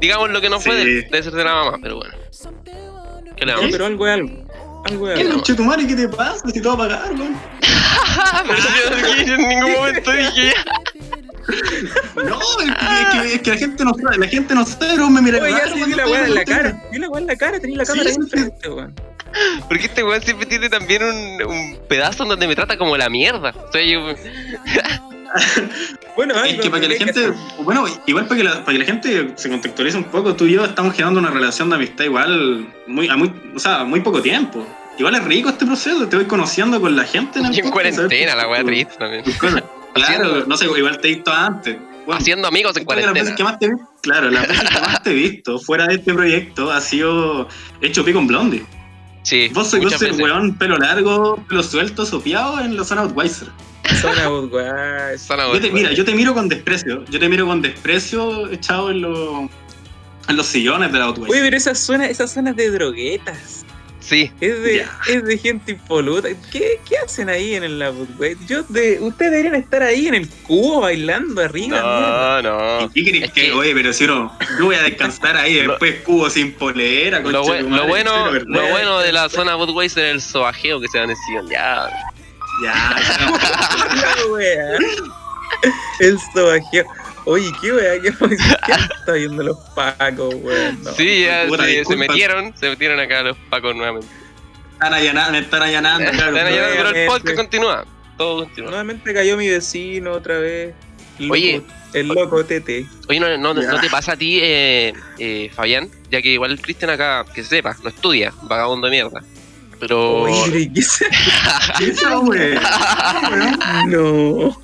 Digamos 0.00 0.31
lo 0.31 0.41
que 0.41 0.49
no 0.49 0.59
fue, 0.61 0.81
Sí. 0.82 1.03
de- 1.11 1.23
ser 1.23 1.35
de 1.35 1.44
la 1.44 1.53
mamá, 1.53 1.76
pero 1.82 1.97
bueno. 1.97 2.15
¿Qué 3.37 3.44
le 3.44 3.53
vamos 3.53 3.69
a 3.69 3.73
pero 3.73 3.85
algo 3.85 4.06
es 4.06 4.15
algo. 4.15 4.44
Algo 4.87 5.11
es 5.11 5.19
¿Qué 5.19 5.25
qué 5.87 5.94
te 5.94 6.09
pasa? 6.09 6.43
Si 6.50 6.62
todo 6.62 6.75
va 6.79 6.87
a 6.87 6.88
pagar, 6.88 7.12
weón. 7.12 7.37
Pero 8.47 9.15
yo, 9.19 9.25
yo 9.26 9.35
en 9.35 9.47
ningún 9.49 9.73
momento 9.73 10.11
dije 10.12 10.53
ya. 10.55 10.65
No, 12.17 12.38
es 12.61 13.12
que, 13.23 13.35
es 13.35 13.46
la 13.46 13.56
gente 13.56 13.85
no 13.85 13.93
sabe, 13.94 14.19
la 14.19 14.26
gente 14.29 14.55
no 14.55 14.64
sabe, 14.64 14.87
pero 14.93 15.11
me 15.11 15.20
mira 15.20 15.43
Oye, 15.43 15.52
ya 15.52 15.73
sí, 15.73 15.91
la 15.94 16.06
weá 16.06 16.26
en 16.26 16.35
la 16.35 16.44
cara. 16.44 16.82
Vi 16.93 16.99
la 16.99 17.08
weá 17.08 17.20
en 17.20 17.26
la 17.26 17.37
cara, 17.37 17.61
tenía 17.61 17.79
la 17.79 17.85
cámara 17.85 18.11
sí, 18.11 18.17
enfrente, 18.17 18.69
weón. 18.69 18.94
Porque 19.69 19.87
este 19.87 20.05
weón 20.05 20.23
siempre 20.23 20.46
tiene 20.46 20.69
también 20.69 21.02
un, 21.02 21.43
un 21.46 21.79
pedazo 21.88 22.23
en 22.23 22.29
donde 22.31 22.46
me 22.46 22.55
trata 22.55 22.76
como 22.79 22.96
la 22.96 23.08
mierda. 23.08 23.52
O 23.69 23.73
sea, 23.73 23.82
yo. 23.82 24.14
Bueno, 26.17 26.35
Es 26.44 26.61
que 26.61 26.70
para 26.70 26.81
que 26.81 26.88
la 26.88 26.94
gente, 26.96 27.32
bueno, 27.58 27.87
igual 28.06 28.26
para 28.26 28.38
que 28.38 28.44
la, 28.44 28.64
para 28.64 28.73
que 28.73 28.79
la 28.79 28.85
gente 28.85 29.32
se 29.35 29.50
contextualice 29.50 29.96
un 29.96 30.05
poco, 30.05 30.37
tú 30.37 30.46
y 30.46 30.52
yo 30.52 30.64
estamos 30.64 30.93
generando 30.94 31.19
una 31.19 31.31
relación 31.31 31.69
de 31.70 31.75
amistad 31.76 32.05
igual, 32.05 32.69
muy, 32.87 33.08
a 33.08 33.17
muy, 33.17 33.32
o 33.55 33.58
sea, 33.58 33.82
muy 33.85 34.00
poco 34.00 34.23
tiempo. 34.23 34.64
Igual 34.96 35.17
es 35.17 35.25
rico 35.25 35.49
este 35.49 35.67
proceso, 35.67 36.06
te 36.06 36.14
voy 36.14 36.26
conociendo 36.26 36.81
con 36.81 36.94
la 36.94 37.02
gente 37.02 37.41
el 37.41 37.52
Y 37.52 37.58
en 37.58 37.70
cuarentena, 37.73 38.37
la 38.37 38.46
weá 38.49 38.61
Tu- 38.61 38.67
triste 38.69 38.94
también. 38.96 39.25
Claro, 39.94 40.44
no 40.46 40.56
sé, 40.56 40.67
igual 40.67 40.99
te 40.99 41.08
he 41.08 41.14
visto 41.14 41.32
antes. 41.32 41.76
Bueno, 42.06 42.20
Haciendo 42.20 42.49
amigos 42.49 42.76
en 42.76 42.82
Esta 42.82 42.94
es 42.94 43.00
de 43.00 43.06
las 43.06 43.14
veces 43.14 43.35
cuarentena. 43.35 43.58
que 43.58 43.69
más 43.75 43.79
te 43.81 44.00
claro, 44.02 44.31
las 44.31 44.49
veces 44.49 44.69
que 44.70 44.81
más 44.81 45.02
te 45.02 45.11
he 45.11 45.14
visto 45.14 45.58
fuera 45.58 45.87
de 45.87 45.94
este 45.94 46.12
proyecto 46.12 46.70
ha 46.70 46.81
sido 46.81 47.49
hecho 47.81 48.05
pico 48.05 48.19
en 48.19 48.26
Blondie. 48.26 48.67
Sí, 49.23 49.49
Vos 49.55 49.69
sois 49.70 49.82
vos 49.82 50.02
el 50.02 50.20
weón 50.20 50.58
pelo 50.58 50.77
largo, 50.77 51.36
pelo 51.48 51.63
suelto, 51.63 52.05
sopeado 52.05 52.60
en 52.60 52.77
la 52.77 52.84
zona 52.84 53.03
Outweiser. 53.03 53.48
Zona 54.01 54.29
Budweiser. 54.29 55.39
Yo 55.53 55.60
te, 55.60 55.70
mira, 55.70 55.93
yo 55.93 56.05
te 56.05 56.15
miro 56.15 56.34
con 56.34 56.48
desprecio, 56.48 57.05
yo 57.06 57.19
te 57.19 57.29
miro 57.29 57.46
con 57.46 57.63
desprecio 57.63 58.51
echado 58.51 58.91
en 58.91 59.01
los 59.03 59.48
en 60.29 60.36
los 60.36 60.46
sillones 60.46 60.91
de 60.93 60.98
la 60.98 61.06
Oye, 61.08 61.17
Outweiser. 61.20 61.43
pero 61.43 61.56
esas 61.56 61.79
zonas, 61.79 62.10
esas 62.10 62.32
zonas 62.32 62.56
de 62.56 62.70
droguetas. 62.70 63.65
Sí, 64.06 64.31
Es 64.41 64.61
de, 64.63 64.87
es 65.08 65.25
de 65.25 65.39
gente 65.39 65.73
impoluta. 65.73 66.29
¿Qué, 66.53 66.79
¿Qué 66.87 66.99
hacen 66.99 67.31
ahí 67.31 67.55
en 67.55 67.79
la 67.79 67.89
Budweiser? 67.89 68.46
Yo 68.46 68.63
de, 68.65 68.99
ustedes 69.01 69.31
deberían 69.32 69.55
estar 69.55 69.82
ahí 69.82 70.08
en 70.08 70.15
el 70.15 70.29
cubo 70.29 70.82
bailando 70.82 71.41
arriba. 71.41 71.81
mierda. 71.82 72.43
no, 72.43 72.81
no. 72.81 72.91
¿Y 72.94 73.03
qué 73.05 73.11
crees 73.11 73.25
es 73.25 73.32
que, 73.32 73.53
oye, 73.53 73.73
pero 73.75 73.93
si 73.94 74.05
uno, 74.05 74.37
yo 74.58 74.67
voy 74.67 74.77
a 74.77 74.82
descansar 74.82 75.39
ahí, 75.39 75.55
Lo- 75.63 75.70
después 75.73 75.94
cubo 76.05 76.29
sin 76.29 76.53
polera, 76.53 77.20
Lo, 77.20 77.44
madre, 77.46 77.63
bueno, 77.89 78.31
lo 78.31 78.67
bueno 78.69 78.99
de 78.99 79.13
la 79.13 79.29
zona 79.31 79.55
Budweiser 79.55 80.05
es 80.05 80.13
el 80.17 80.20
sobajeo 80.20 80.81
que 80.81 80.89
se 80.89 80.99
dan 80.99 81.08
encima. 81.08 81.43
Ya, 81.51 81.89
Ya, 82.63 82.96
ya. 82.96 84.79
El 86.01 86.19
sobajeo. 86.34 86.84
Oye, 87.27 87.51
qué 87.61 87.73
wea, 87.73 88.01
qué, 88.03 88.13
qué 88.13 88.73
está 88.99 89.13
viendo 89.13 89.43
los 89.43 89.57
pacos, 89.75 90.35
weón. 90.35 90.83
No. 90.83 90.93
sí, 90.93 91.23
ya 91.25 91.47
se, 91.87 91.97
metieron, 91.97 92.55
se 92.57 92.69
metieron 92.69 93.01
acá 93.01 93.23
los 93.23 93.37
pacos 93.49 93.75
nuevamente. 93.75 94.09
están 94.75 94.93
allanando, 94.95 95.33
me 95.33 95.39
están 95.39 95.63
allanando, 95.63 96.11
claro. 96.11 96.37
Están 96.37 96.53
allá, 96.53 96.67
pero 96.77 96.89
el 96.91 97.07
podcast 97.07 97.37
continúa. 97.37 97.85
Todo 98.19 98.45
continúa. 98.45 98.71
Nuevamente 98.71 99.15
cayó 99.15 99.37
mi 99.37 99.49
vecino 99.49 100.13
otra 100.13 100.39
vez. 100.39 100.75
Loco- 101.19 101.33
Oye. 101.33 101.63
El 101.95 102.09
loco 102.09 102.45
Tete. 102.45 102.87
Oye, 103.09 103.21
¿no, 103.21 103.37
no, 103.55 103.81
te 103.81 103.89
pasa 103.89 104.13
a 104.13 104.17
ti, 104.17 104.41
eh, 104.43 104.93
eh, 105.19 105.51
Fabián? 105.55 105.89
Ya 106.11 106.21
que 106.21 106.29
igual 106.31 106.51
el 106.51 106.61
Cristian 106.61 106.91
acá, 106.91 107.25
que 107.33 107.45
sepa, 107.45 107.77
no 107.85 107.89
estudia, 107.89 108.33
vagabundo 108.43 108.89
de 108.89 108.91
mierda. 108.91 109.23
Pero... 109.79 110.23
Oye, 110.23 110.71
¿qué 110.75 110.83
se- 110.83 111.07
¿Qué 111.79 111.85
es 111.87 111.99
eso, 111.99 112.23
No. 113.87 114.61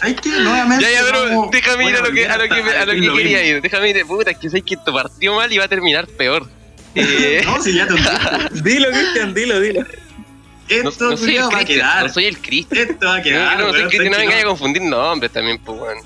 ¿Sabes 0.00 0.16
qué? 0.22 0.30
Nuevamente. 0.30 0.84
Ya, 0.84 0.90
ya, 0.92 1.00
pero 1.04 1.22
vamos- 1.24 1.50
déjame 1.50 1.88
ir 1.90 1.96
a 1.96 2.00
lo 2.00 2.12
que, 2.12 2.26
a 2.26 2.36
lo 2.38 2.42
que, 2.54 2.62
me- 2.62 2.70
a 2.72 2.86
lo 2.86 2.92
que 2.92 2.98
Lo 3.00 3.14
quería 3.16 3.38
mismo. 3.40 3.56
ir. 3.56 3.62
Déjame 3.62 3.90
ir. 3.90 4.06
Puta, 4.06 4.30
es 4.30 4.38
que 4.38 4.50
sé 4.50 4.62
que 4.62 4.74
esto 4.74 4.92
partió 4.92 5.34
mal 5.34 5.52
y 5.52 5.58
va 5.58 5.64
a 5.64 5.68
terminar 5.68 6.06
peor. 6.06 6.48
Eh, 6.94 7.42
No, 7.44 7.62
si 7.62 7.74
ya 7.74 7.86
te. 7.86 7.94
Dilo, 8.62 8.88
Cristian, 8.90 9.32
dilo, 9.34 9.60
dilo. 9.60 9.80
no, 9.82 9.86
Esto 10.90 11.10
no 11.10 11.16
soy 11.16 11.36
el 11.36 11.42
va 11.42 11.46
a 11.46 11.50
Cristian, 11.50 11.66
quedar. 11.78 12.02
no 12.06 12.08
soy 12.12 12.24
el 12.26 12.38
Cristian. 12.38 12.88
Esto 12.90 13.06
va 13.06 13.14
a 13.14 13.18
No, 13.18 13.22
quedar. 13.22 13.58
no, 13.58 13.64
no 13.66 13.70
soy 13.70 13.78
weón, 13.78 13.88
Cristian, 13.90 14.12
no 14.12 14.18
me 14.18 14.26
vaya 14.26 14.40
a 14.40 14.44
confundir 14.44 14.82
nombres 14.82 15.30
también, 15.32 15.58
pues, 15.58 15.80
weón. 15.80 15.98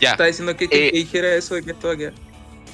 Ya. 0.00 0.10
Estaba 0.12 0.26
diciendo 0.28 0.56
que, 0.56 0.64
Eh, 0.66 0.68
que 0.70 0.90
dijera 0.92 1.34
eso 1.34 1.54
de 1.56 1.62
que 1.62 1.70
esto 1.72 1.88
va 1.88 1.94
a 1.94 1.96
quedar. 1.96 2.12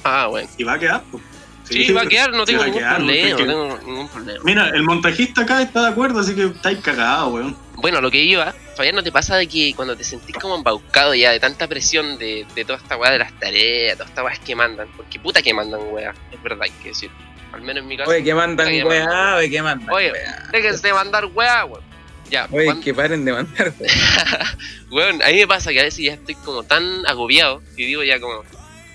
Ah, 0.03 0.27
bueno. 0.27 0.49
Y 0.57 0.63
va 0.63 0.73
a 0.73 0.79
quedar. 0.79 1.03
pues. 1.11 1.23
Sí, 1.69 1.91
va 1.93 2.01
a 2.01 2.05
quedar, 2.05 2.31
no 2.33 2.43
tengo 2.43 2.63
ningún 2.65 2.79
quedar, 2.79 2.95
problema, 2.97 3.29
no 3.29 3.35
tengo 3.37 3.79
ningún 3.85 4.07
problema. 4.09 4.39
Mira, 4.43 4.69
el 4.69 4.83
montajista 4.83 5.41
acá 5.43 5.61
está 5.61 5.83
de 5.83 5.87
acuerdo, 5.89 6.19
así 6.19 6.33
que 6.35 6.45
estáis 6.45 6.79
cagados, 6.79 7.31
weón. 7.33 7.55
Bueno, 7.81 7.99
lo 8.01 8.11
que 8.11 8.19
iba, 8.19 8.53
Fabián, 8.75 8.95
¿no 8.95 9.03
te 9.03 9.11
pasa 9.11 9.35
de 9.37 9.47
que 9.47 9.73
cuando 9.75 9.95
te 9.97 10.03
sentís 10.03 10.35
como 10.37 10.55
embaucado 10.55 11.15
ya 11.15 11.31
de 11.31 11.39
tanta 11.39 11.67
presión 11.67 12.17
de, 12.19 12.45
de 12.55 12.63
toda 12.65 12.77
esta 12.77 12.95
weá 12.97 13.11
de 13.11 13.19
las 13.19 13.37
tareas, 13.39 13.97
todas 13.97 14.09
estas 14.09 14.23
weas 14.25 14.39
que 14.39 14.55
mandan? 14.55 14.87
Porque 14.95 15.19
puta 15.19 15.41
que 15.41 15.53
mandan 15.53 15.81
weá, 15.91 16.13
es 16.31 16.41
verdad, 16.43 16.63
hay 16.63 16.71
que 16.83 16.89
decir. 16.89 17.09
Al 17.53 17.61
menos 17.61 17.81
en 17.83 17.87
mi 17.89 17.97
caso. 17.97 18.09
Oye, 18.11 18.23
que 18.23 18.33
mandan 18.33 18.67
weá, 18.85 19.35
oye, 19.35 19.49
que 19.49 19.61
mandan 19.61 19.89
Oye, 19.93 20.11
weá. 20.11 20.47
déjense 20.51 20.87
de 20.87 20.93
mandar 20.93 21.25
weá, 21.25 21.65
weón. 21.65 21.83
Ya, 22.29 22.47
Oye, 22.51 22.65
cuan- 22.65 22.81
que 22.81 22.93
paren 22.93 23.25
de 23.25 23.33
mandar 23.33 23.73
weá. 23.79 24.57
weón, 24.89 25.21
a 25.21 25.27
mí 25.27 25.33
me 25.37 25.47
pasa 25.47 25.71
que 25.71 25.79
a 25.81 25.83
veces 25.83 26.05
ya 26.05 26.13
estoy 26.13 26.35
como 26.35 26.63
tan 26.63 27.05
agobiado 27.07 27.61
y 27.75 27.85
digo 27.87 28.03
ya 28.03 28.19
como, 28.21 28.43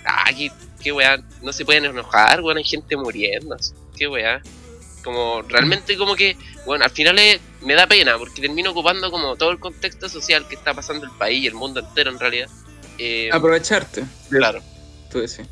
ah, 0.07 0.31
qué, 0.37 0.51
qué 0.83 0.93
weá, 0.93 1.19
no 1.43 1.53
se 1.53 1.65
pueden 1.65 1.85
enojar, 1.85 2.41
weón, 2.41 2.57
hay 2.59 2.65
gente 2.65 2.97
muriendo, 2.97 3.57
así, 3.57 3.73
qué 3.97 4.09
weá. 4.09 4.41
Como 5.07 5.41
realmente 5.43 5.97
como 5.97 6.17
que, 6.17 6.37
bueno, 6.67 6.85
al 6.85 6.91
final 6.91 7.17
es- 7.21 7.41
me 7.63 7.75
da 7.75 7.87
pena 7.87 8.19
porque 8.19 8.43
termino 8.43 8.73
ocupando 8.73 9.09
como 9.13 9.37
todo 9.37 9.53
el 9.53 9.61
contexto 9.61 10.09
social 10.09 10.47
que 10.49 10.57
está 10.57 10.75
pasando 10.75 11.05
el 11.07 11.13
país 11.13 11.45
y 11.45 11.47
el 11.47 11.55
mundo 11.55 11.79
entero 11.79 12.11
en 12.11 12.19
realidad. 12.19 12.49
Eh, 12.99 13.31
Aprovecharte, 13.33 14.03
claro. 14.31 14.61
tú 15.13 15.21
decís. 15.21 15.43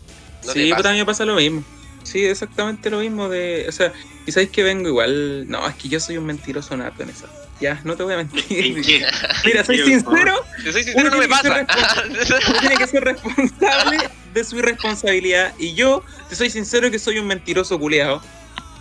¿No 0.45 0.53
te 0.53 0.61
sí, 0.65 0.73
pero 0.77 0.91
me 0.91 1.07
pasa 1.07 1.25
lo 1.25 1.37
mismo. 1.37 1.63
Sí, 2.03 2.25
exactamente 2.25 2.91
lo 2.91 2.99
mismo 2.99 3.29
de, 3.29 3.67
o 3.69 3.73
sea, 3.73 3.93
y 4.27 4.33
sabéis 4.33 4.51
que 4.51 4.65
vengo 4.65 4.89
igual, 4.89 5.49
no, 5.49 5.67
es 5.69 5.75
que 5.77 5.89
yo 5.89 6.01
soy 6.01 6.17
un 6.19 6.27
mentiroso 6.27 6.77
nato 6.77 7.05
en 7.05 7.11
eso. 7.11 7.27
Ya, 7.61 7.81
no 7.85 7.97
te 7.97 8.03
voy 8.03 8.15
a 8.15 8.21
¿En 8.21 8.27
mentir. 8.33 9.07
Mira, 9.45 9.65
soy 9.65 9.79
sincero, 9.85 10.45
Si 10.65 10.73
soy 10.73 10.83
sincero, 10.83 11.11
no 11.11 11.17
me 11.19 11.29
pasa. 11.29 11.65
uno 12.05 12.59
tiene 12.61 12.77
que 12.77 12.87
ser 12.89 13.05
responsable 13.05 13.99
de 14.35 14.45
su 14.45 14.59
irresponsabilidad. 14.59 15.55
Y 15.61 15.75
yo, 15.75 16.03
te 16.29 16.35
soy 16.35 16.51
sincero 16.51 16.91
que 16.91 16.99
soy 16.99 17.21
un 17.21 17.27
mentiroso 17.29 17.79
culeado. 17.79 18.21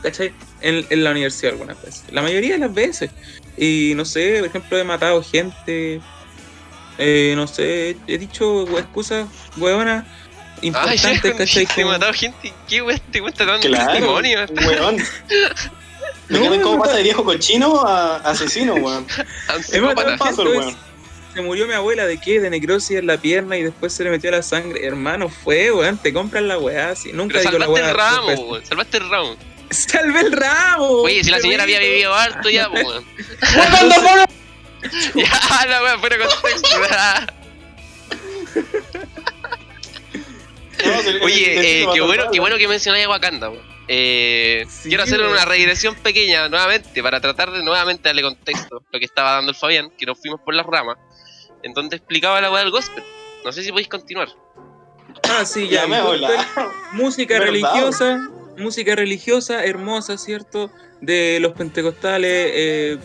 ¿Cachai? 0.01 0.34
En, 0.63 0.86
en 0.89 1.03
la 1.03 1.12
universidad 1.12 1.51
algunas 1.53 1.79
veces. 1.82 2.03
La 2.10 2.22
mayoría 2.22 2.53
de 2.53 2.60
las 2.60 2.74
veces. 2.74 3.12
Y 3.58 3.93
no 3.96 4.05
sé, 4.05 4.38
por 4.39 4.48
ejemplo, 4.48 4.77
he 4.79 4.84
matado 4.84 5.22
gente. 5.24 6.01
eh, 6.98 7.34
no 7.36 7.46
sé, 7.48 7.96
he 8.08 8.17
dicho 8.17 8.65
excusas 8.79 9.27
huevonas 9.58 10.05
Ay, 10.62 10.67
importantes, 10.70 11.34
¿cachai? 11.38 11.65
te 11.65 11.82
he 11.82 11.86
matado 11.86 12.13
gente. 12.13 12.53
¿Qué 12.67 12.82
weá 12.82 12.98
te 13.12 13.20
cuenta 13.22 13.46
tan 13.46 13.60
Claro, 13.62 13.91
testimonio? 13.91 14.39
weón. 14.65 14.98
Me 16.29 16.39
No, 16.39 16.55
no, 16.55 16.79
pasa 16.79 16.96
de 16.98 17.03
viejo 17.03 17.24
cochino 17.24 17.82
a 17.86 18.15
asesino, 18.17 18.75
weón. 18.75 19.05
A 19.50 19.55
un 19.77 20.17
paso, 20.17 20.43
weón. 20.43 20.75
Se 21.34 21.41
murió 21.41 21.67
mi 21.67 21.74
abuela 21.74 22.05
de 22.05 22.20
qué? 22.20 22.39
De 22.39 22.50
necrosis 22.50 22.98
en 23.00 23.08
la 23.08 23.17
pierna 23.17 23.58
y 23.58 23.63
después 23.63 23.91
se 23.91 24.03
le 24.03 24.12
metió 24.12 24.29
la 24.32 24.43
sangre. 24.43 24.86
Hermano, 24.86 25.29
fue, 25.29 25.72
weón. 25.72 25.98
Te 25.98 26.13
compran 26.13 26.48
la 26.48 26.58
weá 26.60 26.91
así. 26.91 27.12
Nunca 27.12 27.39
Pero 27.39 27.50
digo 27.51 27.60
la 27.60 27.65
salvaste 27.65 27.89
el 27.89 27.96
ramo, 27.98 28.41
weón. 28.51 28.65
Salvaste 28.65 28.98
el 28.98 29.10
ramo. 29.10 29.36
Salve 29.72 30.20
el 30.22 30.32
ramo. 30.32 30.86
Oye, 31.01 31.24
si 31.24 31.32
la 31.32 31.39
señora 31.39 31.63
había 31.63 31.79
vivido 31.79 32.13
harto 32.13 32.50
ya, 32.50 32.70
pues, 32.70 32.86
weón. 32.86 33.05
Ya, 35.15 35.65
la 35.70 35.82
weá, 35.82 35.98
fuera 35.98 36.17
contexto. 36.17 36.67
Oye, 41.24 41.82
eh, 41.84 41.88
qué 41.93 42.01
bueno, 42.01 42.25
qué 42.32 42.39
bueno 42.39 42.58
que 42.58 42.67
mencionáis 42.67 43.05
a 43.05 43.10
Wakanda, 43.10 43.50
weón. 43.50 43.74
Eh, 43.88 44.65
Sí, 44.70 44.89
quiero 44.89 45.03
hacer 45.03 45.22
una 45.22 45.46
regresión 45.46 45.96
pequeña 45.96 46.50
nuevamente 46.50 47.01
para 47.03 47.20
tratar 47.22 47.51
de 47.51 47.63
nuevamente 47.63 48.10
darle 48.10 48.22
contexto 48.22 48.84
lo 48.91 49.00
que 49.00 49.05
estaba 49.05 49.34
dando 49.34 49.51
el 49.51 49.58
Fabián, 49.58 49.91
que 49.98 50.05
nos 50.05 50.20
fuimos 50.20 50.41
por 50.41 50.53
las 50.53 50.65
ramas, 50.65 50.98
en 51.63 51.74
donde 51.74 51.98
explicaba 51.98 52.41
la 52.41 52.51
weá 52.51 52.62
del 52.62 52.72
gospel. 52.72 53.03
No 53.43 53.51
sé 53.51 53.63
si 53.63 53.72
podéis 53.72 53.89
continuar. 53.89 54.29
Ah, 55.29 55.46
sí, 55.46 55.67
ya. 55.67 55.82
Ya 55.82 55.88
me 55.88 56.01
Música 56.93 57.36
¿Verdad? 57.39 57.48
religiosa, 57.48 58.29
música 58.57 58.95
religiosa, 58.95 59.63
hermosa, 59.65 60.17
¿cierto? 60.17 60.72
De 61.01 61.39
los 61.39 61.53
pentecostales 61.53 62.51
eh, 62.53 62.98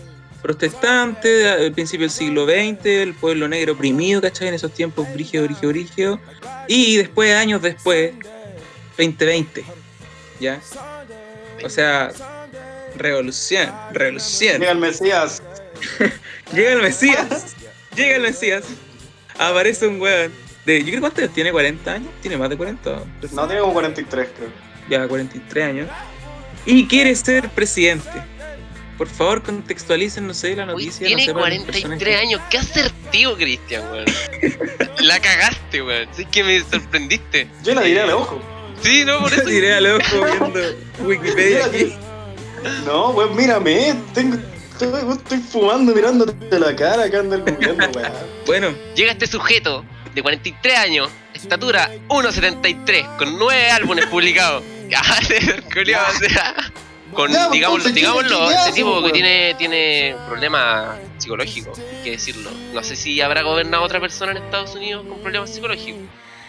protestantes, 0.42 1.46
al 1.46 1.72
principio 1.72 2.04
del 2.04 2.10
siglo 2.10 2.46
XX, 2.46 2.86
el 2.86 3.14
pueblo 3.14 3.48
negro 3.48 3.72
oprimido, 3.74 4.20
¿cachai? 4.20 4.48
En 4.48 4.54
esos 4.54 4.72
tiempos, 4.72 5.12
brígido, 5.12 5.44
brígido, 5.44 5.72
brígido. 5.72 6.20
Y 6.68 6.96
después, 6.96 7.34
años 7.34 7.62
después, 7.62 8.12
2020, 8.96 9.64
¿ya? 10.40 10.60
O 11.64 11.68
sea, 11.68 12.12
revolución, 12.96 13.72
revolución. 13.92 14.60
Llega 14.60 14.72
el 14.72 14.78
Mesías. 14.78 15.42
Llega 16.52 16.72
el 16.72 16.82
Mesías. 16.82 17.56
Llega 17.94 18.16
el 18.16 18.22
Mesías. 18.22 18.64
Aparece 19.38 19.86
un 19.86 20.00
weón. 20.00 20.32
De, 20.64 20.80
yo 20.80 20.84
creo 20.84 20.94
que 20.94 21.00
cuántos 21.00 21.22
años 21.22 21.34
tiene 21.34 21.52
40 21.52 21.92
años. 21.92 22.08
Tiene 22.20 22.36
más 22.36 22.50
de 22.50 22.56
40. 22.56 23.02
No, 23.32 23.46
tiene 23.46 23.60
como 23.60 23.72
43, 23.72 24.28
creo. 24.36 24.67
Ya 24.88 25.06
43 25.06 25.64
años. 25.64 25.88
Y 26.66 26.86
quiere 26.86 27.14
ser 27.14 27.48
presidente. 27.50 28.08
Por 28.96 29.06
favor, 29.08 29.42
contextualicen, 29.42 30.26
no 30.26 30.34
sé, 30.34 30.56
la 30.56 30.64
Uy, 30.64 30.68
noticia. 30.86 31.06
tiene 31.06 31.22
no 31.22 31.26
sé, 31.26 31.34
para 31.34 31.48
las 31.54 31.58
43 31.64 31.82
personas 31.84 32.20
años. 32.20 32.40
Qué 32.50 32.58
asertivo, 32.58 33.36
Cristian, 33.36 33.84
weón. 33.92 34.04
la 35.00 35.20
cagaste, 35.20 35.82
weón. 35.82 36.08
Sí 36.12 36.24
que 36.26 36.42
me 36.42 36.60
sorprendiste. 36.60 37.48
Yo 37.62 37.74
la 37.74 37.82
diré 37.82 38.00
al 38.00 38.10
ojo. 38.10 38.40
Sí, 38.82 39.04
no, 39.04 39.20
por 39.20 39.30
que- 39.34 39.36
eso. 39.36 39.48
Diré 39.48 39.74
a 39.74 39.80
loco 39.80 40.02
viendo 40.24 40.60
Wikipedia 41.04 41.64
aquí. 41.66 41.94
No, 42.84 43.10
weón, 43.10 43.36
mírame. 43.36 43.94
Tengo, 44.14 44.36
estoy, 45.12 45.38
fumando 45.38 45.94
mirándote 45.94 46.58
la 46.58 46.74
cara 46.74 47.04
acá 47.04 47.20
anda 47.20 47.36
el 47.36 47.42
gobierno, 47.42 47.86
weón. 47.94 48.12
Bueno, 48.46 48.74
Llega 48.96 49.12
este 49.12 49.28
sujeto 49.28 49.84
de 50.12 50.22
43 50.22 50.76
años, 50.76 51.08
estatura 51.34 51.88
1.73, 52.08 53.16
con 53.16 53.38
9 53.38 53.70
álbumes 53.70 54.06
publicados. 54.06 54.64
Culiao, 55.72 56.06
o 56.08 56.18
sea, 56.18 56.54
con, 57.12 57.32
Ya, 57.32 57.46
pues, 57.48 57.52
digámoslo, 57.52 57.88
entonces, 57.88 57.92
¿qué- 57.94 58.00
digámoslo, 58.00 58.48
hace, 58.48 58.72
tipo 58.72 59.02
que 59.02 59.10
tiene, 59.12 59.54
tiene 59.54 60.16
problemas 60.28 60.98
psicológicos, 61.18 61.78
hay 61.78 62.02
que 62.04 62.10
decirlo. 62.12 62.50
No 62.72 62.82
sé 62.82 62.96
si 62.96 63.20
habrá 63.20 63.42
gobernado 63.42 63.82
otra 63.82 64.00
persona 64.00 64.32
en 64.32 64.38
Estados 64.38 64.74
Unidos 64.74 65.06
con 65.08 65.18
problemas 65.20 65.50
psicológicos. 65.52 66.00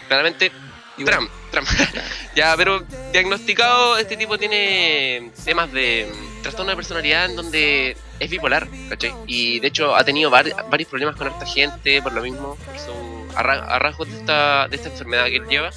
Claramente, 0.08 0.52
igual. 0.98 1.14
Trump, 1.16 1.30
Trump. 1.50 1.68
ya, 2.36 2.54
pero 2.56 2.84
diagnosticado, 3.12 3.96
este 3.98 4.16
tipo 4.16 4.36
tiene 4.38 5.30
temas 5.44 5.72
de 5.72 6.10
trastorno 6.42 6.70
de 6.70 6.76
personalidad 6.76 7.24
en 7.26 7.36
donde 7.36 7.96
es 8.18 8.30
bipolar, 8.30 8.68
¿cachai? 8.90 9.14
Y 9.26 9.60
de 9.60 9.68
hecho 9.68 9.94
ha 9.96 10.04
tenido 10.04 10.30
vari- 10.30 10.54
varios 10.68 10.88
problemas 10.90 11.16
con 11.16 11.28
esta 11.28 11.46
gente 11.46 12.02
por 12.02 12.12
lo 12.12 12.20
mismo, 12.22 12.56
por 12.56 12.78
su, 12.78 12.92
a, 13.34 13.42
ra- 13.42 13.64
a 13.64 13.78
rasgos 13.78 14.10
de 14.10 14.18
esta, 14.18 14.68
de 14.68 14.76
esta 14.76 14.88
enfermedad 14.90 15.24
que 15.26 15.36
él 15.36 15.46
lleva. 15.48 15.70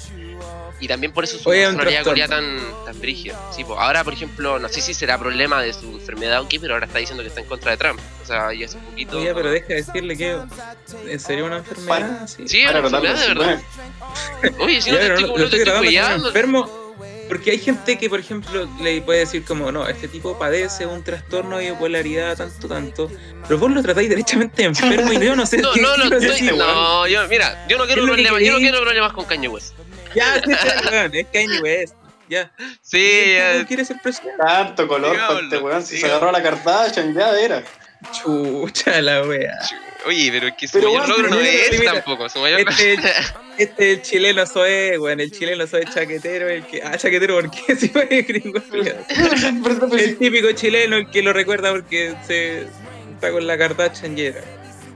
Y 0.84 0.88
también 0.88 1.12
por 1.14 1.24
eso 1.24 1.38
su 1.38 1.48
Oye, 1.48 1.66
un 1.66 1.78
personalidad 1.78 2.28
tan, 2.28 2.58
tan 2.84 3.00
brígida. 3.00 3.40
Sí, 3.56 3.64
pues, 3.64 3.78
ahora, 3.80 4.04
por 4.04 4.12
ejemplo, 4.12 4.58
no 4.58 4.68
sé 4.68 4.82
si 4.82 4.92
será 4.92 5.16
problema 5.16 5.62
de 5.62 5.72
su 5.72 5.86
enfermedad 5.92 6.42
o 6.42 6.46
qué, 6.48 6.60
pero 6.60 6.74
ahora 6.74 6.84
está 6.84 6.98
diciendo 6.98 7.22
que 7.22 7.30
está 7.30 7.40
en 7.40 7.46
contra 7.46 7.70
de 7.70 7.78
Trump. 7.78 7.98
O 8.22 8.26
sea, 8.26 8.52
y 8.52 8.64
hace 8.64 8.76
poquito. 8.76 9.16
Oye, 9.18 9.32
pero 9.34 9.50
deja 9.50 9.68
de 9.68 9.74
decirle 9.76 10.14
que 10.14 10.36
en 11.08 11.20
serio 11.20 11.46
una 11.46 11.56
enfermedad. 11.56 12.26
Sí. 12.28 12.46
Sí, 12.46 12.60
es 12.60 12.70
una 12.70 12.80
enfermedad 12.80 13.18
de 13.18 13.28
verdad. 13.28 13.62
Oye, 14.58 14.82
si 14.82 14.90
no 14.90 14.98
te 14.98 15.06
estoy, 15.06 15.22
no- 15.24 15.34
te 15.48 15.56
estoy 15.56 15.96
un 15.98 16.26
enfermo. 16.26 16.84
Porque 17.28 17.52
hay 17.52 17.58
gente 17.58 17.96
que, 17.98 18.10
por 18.10 18.20
ejemplo, 18.20 18.68
le 18.82 19.00
puede 19.00 19.20
decir 19.20 19.42
como, 19.44 19.72
no, 19.72 19.88
este 19.88 20.08
tipo 20.08 20.38
padece 20.38 20.86
un 20.86 21.02
trastorno 21.02 21.56
de 21.56 21.70
bipolaridad, 21.70 22.36
tanto, 22.36 22.68
tanto. 22.68 23.10
Pero 23.48 23.58
vos 23.58 23.70
lo 23.70 23.82
tratáis 23.82 24.10
derechamente 24.10 24.64
enfermo 24.64 25.10
y 25.12 25.24
yo 25.24 25.34
no 25.34 25.46
sé 25.46 25.56
No, 25.62 25.72
qué 25.72 25.80
no, 25.80 25.96
no, 25.96 26.16
estoy, 26.16 26.42
no, 26.56 27.06
yo, 27.06 27.26
mira, 27.28 27.66
yo 27.68 27.78
no 27.78 27.86
quiero 27.86 28.04
problemas, 28.04 28.42
yo 28.42 28.52
no 28.52 28.58
quiero 28.58 28.80
problemas 28.82 29.12
con 29.14 29.24
Kanye 29.24 29.48
West. 29.48 29.74
Ya, 30.14 30.42
sí, 30.42 30.52
sí, 30.52 30.88
weón, 30.90 31.14
es 31.14 31.26
Kanye 31.32 31.60
West. 31.60 31.94
Ya. 32.28 32.50
Sí, 32.80 32.98
¿Y 32.98 33.30
el 33.32 33.50
tipo 33.50 33.58
ya, 33.60 33.66
quiere 33.66 33.84
ser 33.84 33.96
presidente? 34.02 34.38
Tanto 34.38 34.88
color 34.88 35.16
para 35.16 35.40
este 35.40 35.58
weón. 35.58 35.84
Si 35.84 35.98
se 35.98 36.06
agarró 36.06 36.30
a 36.30 36.32
la 36.32 36.42
Kardashian, 36.42 37.14
ya 37.14 37.38
era. 37.38 37.62
Chucha 38.12 39.00
la 39.00 39.22
wea. 39.22 39.58
oye, 40.06 40.30
pero 40.30 40.48
es 40.48 40.54
que 40.54 40.68
su 40.68 40.78
Pero, 40.78 40.92
mayor 40.92 41.08
logro 41.08 41.28
no 41.30 41.40
es 41.40 41.72
ese 41.72 41.84
tampoco, 41.84 42.28
su 42.28 42.38
mayor 42.38 42.60
Este, 42.60 42.94
este 43.58 43.92
es 43.92 43.98
el 43.98 44.02
chileno 44.02 44.46
soe, 44.46 44.98
weón, 44.98 45.20
el 45.20 45.30
chileno 45.32 45.66
soe 45.66 45.84
chaquetero, 45.86 46.48
el 46.48 46.64
que. 46.66 46.82
Ah, 46.82 46.96
chaquetero, 46.96 47.34
porque 47.40 47.76
si 47.78 47.88
fue 47.88 48.06
gringo, 48.06 48.60
culiao. 48.62 48.98
El 49.98 50.18
típico 50.18 50.52
chileno, 50.52 50.96
el 50.96 51.10
que 51.10 51.22
lo 51.22 51.32
recuerda 51.32 51.70
porque 51.72 52.14
se 52.26 52.66
está 53.14 53.30
con 53.32 53.46
la 53.46 53.56
Kardashian 53.56 54.18
y 54.18 54.22
era. 54.22 54.40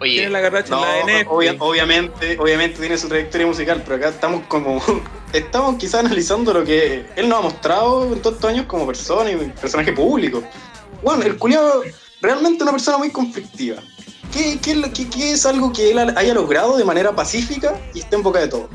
Tiene 0.00 0.31
la 0.31 0.40
Kardashian 0.43 0.78
No, 0.81 0.85
la 0.87 0.93
de 0.95 1.05
Netflix. 1.05 1.28
obvia- 1.31 1.57
obviamente, 1.59 2.37
obviamente 2.38 2.78
tiene 2.81 2.97
su 2.99 3.09
trayectoria 3.09 3.47
musical, 3.47 3.83
pero 3.85 3.97
acá 3.97 4.09
estamos 4.11 4.43
como. 4.49 4.81
Estamos 5.33 5.76
quizás 5.76 6.00
analizando 6.00 6.55
lo 6.55 6.64
que 6.64 7.05
él 7.17 7.28
nos 7.28 7.38
ha 7.38 7.43
mostrado 7.43 8.05
en 8.12 8.23
todos 8.23 8.37
estos 8.37 8.50
años 8.50 8.64
como 8.67 8.87
persona 8.87 9.31
y 9.31 9.37
personaje 9.61 9.93
público. 9.93 10.43
Bueno, 11.02 11.23
el 11.25 11.37
culiado 11.37 11.83
realmente 12.23 12.62
una 12.62 12.73
persona 12.73 12.97
muy 12.97 13.11
conflictiva. 13.11 13.76
¿Qué, 14.33 14.59
qué- 14.62 15.09
qué 15.11 15.33
es 15.33 15.45
algo 15.47 15.71
que 15.73 15.90
él 15.90 15.99
haya 15.99 16.33
logrado 16.35 16.76
de 16.78 16.85
manera 16.85 17.14
pacífica 17.14 17.78
y 17.95 18.00
está 18.00 18.17
en 18.17 18.23
boca 18.23 18.40
de 18.40 18.49
todos? 18.49 18.69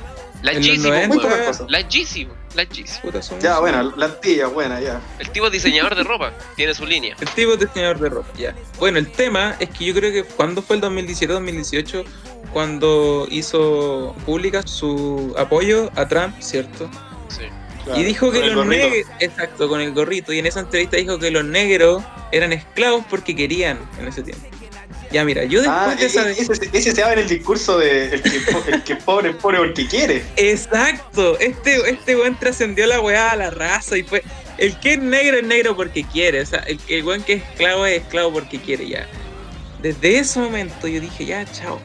La 0.43 0.51
Yeezy, 0.53 0.81
po, 0.83 0.87
90, 0.89 1.07
Muy 1.07 1.17
pocas 1.17 1.33
weón. 1.33 1.45
cosas. 1.47 1.65
La 1.69 1.81
Yeezy, 1.87 2.25
po, 2.25 2.33
la 2.55 2.63
Yeezy. 2.63 2.99
puta, 3.01 3.21
son- 3.21 3.39
Ya, 3.39 3.59
bueno, 3.59 3.93
la 3.95 4.19
tía, 4.19 4.47
buena, 4.47 4.79
ya. 4.81 5.01
El 5.19 5.29
tipo 5.31 5.45
es 5.47 5.51
diseñador 5.53 5.95
de 5.95 6.03
ropa, 6.03 6.33
tiene 6.55 6.73
su 6.73 6.85
línea. 6.85 7.15
El 7.19 7.29
tipo 7.29 7.53
es 7.53 7.59
diseñador 7.59 7.99
de 7.99 8.09
ropa, 8.09 8.27
ya. 8.37 8.53
Bueno, 8.77 8.99
el 8.99 9.09
tema 9.11 9.55
es 9.59 9.69
que 9.69 9.85
yo 9.85 9.93
creo 9.93 10.11
que 10.11 10.23
cuando 10.23 10.61
fue 10.61 10.75
el 10.75 10.81
2017-2018, 10.81 12.03
cuando 12.51 13.25
hizo 13.29 14.15
pública 14.25 14.61
su 14.67 15.33
apoyo 15.37 15.89
a 15.95 16.07
Trump, 16.07 16.35
¿cierto? 16.39 16.89
Sí. 17.29 17.43
Claro, 17.85 17.99
y 17.99 18.03
dijo 18.03 18.31
que 18.31 18.45
los 18.47 18.65
negros, 18.65 19.07
exacto, 19.19 19.67
con 19.67 19.81
el 19.81 19.93
gorrito, 19.93 20.31
y 20.31 20.39
en 20.39 20.45
esa 20.45 20.61
entrevista 20.61 20.95
dijo 20.97 21.19
que 21.19 21.31
los 21.31 21.43
negros 21.43 22.01
eran 22.31 22.53
esclavos 22.53 23.03
porque 23.09 23.35
querían 23.35 23.77
en 23.99 24.07
ese 24.07 24.23
tiempo. 24.23 24.45
Ya, 25.13 25.23
mira, 25.23 25.43
yo 25.43 25.61
después 25.61 25.79
Ah, 25.79 25.95
de 25.95 26.05
esa... 26.07 26.27
e- 26.27 26.31
ese, 26.31 26.69
ese 26.73 26.91
se 26.95 27.03
va 27.03 27.13
en 27.13 27.19
el 27.19 27.27
discurso 27.29 27.77
de 27.77 28.15
el 28.15 28.21
que, 28.23 28.41
el 28.71 28.83
que 28.83 28.95
pobre 28.97 29.29
es 29.29 29.35
pobre 29.35 29.59
porque 29.59 29.87
quiere. 29.87 30.25
Exacto, 30.35 31.37
este, 31.39 31.89
este 31.89 32.15
weón 32.15 32.37
trascendió 32.39 32.87
la 32.87 32.99
weá 32.99 33.29
a 33.31 33.35
la 33.35 33.49
raza 33.51 33.95
y 33.97 34.03
fue. 34.03 34.23
El 34.57 34.79
que 34.79 34.93
es 34.93 34.99
negro 34.99 35.37
es 35.37 35.43
negro 35.45 35.75
porque 35.75 36.03
quiere, 36.03 36.41
o 36.41 36.45
sea, 36.45 36.59
el, 36.61 36.79
el 36.89 37.03
weón 37.03 37.21
que 37.23 37.33
es 37.33 37.43
esclavo 37.43 37.85
es 37.85 38.01
esclavo 38.01 38.33
porque 38.33 38.59
quiere, 38.59 38.87
ya. 38.89 39.07
Desde 39.81 40.17
ese 40.17 40.39
momento 40.39 40.87
yo 40.87 40.99
dije, 40.99 41.25
ya, 41.25 41.45
chao, 41.45 41.79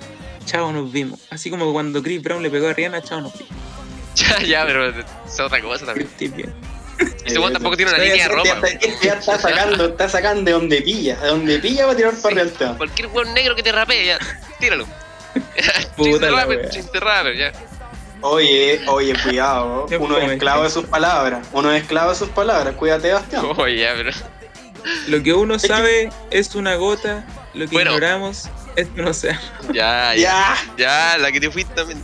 chao, 0.46 0.72
nos 0.72 0.90
vimos. 0.90 1.20
Así 1.30 1.50
como 1.50 1.70
cuando 1.72 2.02
Chris 2.02 2.22
Brown 2.22 2.42
le 2.42 2.48
pegó 2.50 2.68
a 2.68 2.72
Rihanna, 2.72 3.02
chao, 3.02 3.20
nos 3.20 3.32
vimos. 3.36 3.52
Ya, 4.18 4.42
ya, 4.42 4.66
pero 4.66 4.88
es 4.88 5.38
otra 5.38 5.60
cosa 5.62 5.86
también. 5.86 6.08
Ese 7.24 7.38
weón 7.38 7.52
tampoco 7.52 7.76
tiene 7.76 7.92
una 7.92 8.02
Este 8.02 8.10
línea 8.12 8.28
de 8.28 8.30
ya 8.30 8.36
ropa. 8.52 8.66
está- 8.68 8.86
este 8.86 9.06
ya 9.06 9.12
está 9.14 9.38
sacando, 9.38 9.84
está 9.86 10.08
sacando 10.08 10.42
de 10.44 10.52
donde 10.52 10.82
pilla, 10.82 11.16
de 11.16 11.28
donde 11.28 11.58
pilla 11.58 11.86
va 11.86 11.92
a 11.92 11.96
tirar 11.96 12.14
para 12.14 12.42
el 12.42 12.52
tema. 12.52 12.76
Cualquier 12.76 13.08
weón 13.08 13.34
negro 13.34 13.54
que 13.54 13.62
te 13.62 13.72
rapee, 13.72 14.06
ya, 14.06 14.18
tíralo. 14.58 14.86
Puta 15.96 16.30
rapper, 16.30 16.68
chiste 16.70 16.98
rapper, 17.00 17.36
ya. 17.36 17.52
Oye, 18.20 18.80
oye, 18.88 19.14
cuidado, 19.22 19.86
uno 20.00 20.18
es 20.18 20.30
esclavo 20.32 20.64
de 20.64 20.70
sus 20.70 20.86
palabras, 20.86 21.46
uno 21.52 21.70
es 21.72 21.82
esclavo 21.82 22.10
de 22.10 22.16
sus 22.16 22.28
palabras, 22.30 22.74
cuídate 22.74 23.12
Bastián. 23.12 23.44
Oye, 23.56 23.76
ya, 23.78 23.92
pero. 23.94 24.10
Lo 25.08 25.22
que 25.22 25.34
uno 25.34 25.58
sabe 25.58 26.10
es 26.30 26.54
una 26.54 26.74
gota, 26.76 27.24
lo 27.54 27.68
que 27.68 27.76
ignoramos 27.76 28.48
es 28.74 28.88
un 28.96 29.06
océano. 29.06 29.38
Ya, 29.72 30.14
ya. 30.14 30.56
Ya, 30.76 31.12
Ya, 31.12 31.18
la 31.18 31.30
que 31.30 31.40
te 31.40 31.50
fuiste 31.50 31.72
también. 31.74 32.02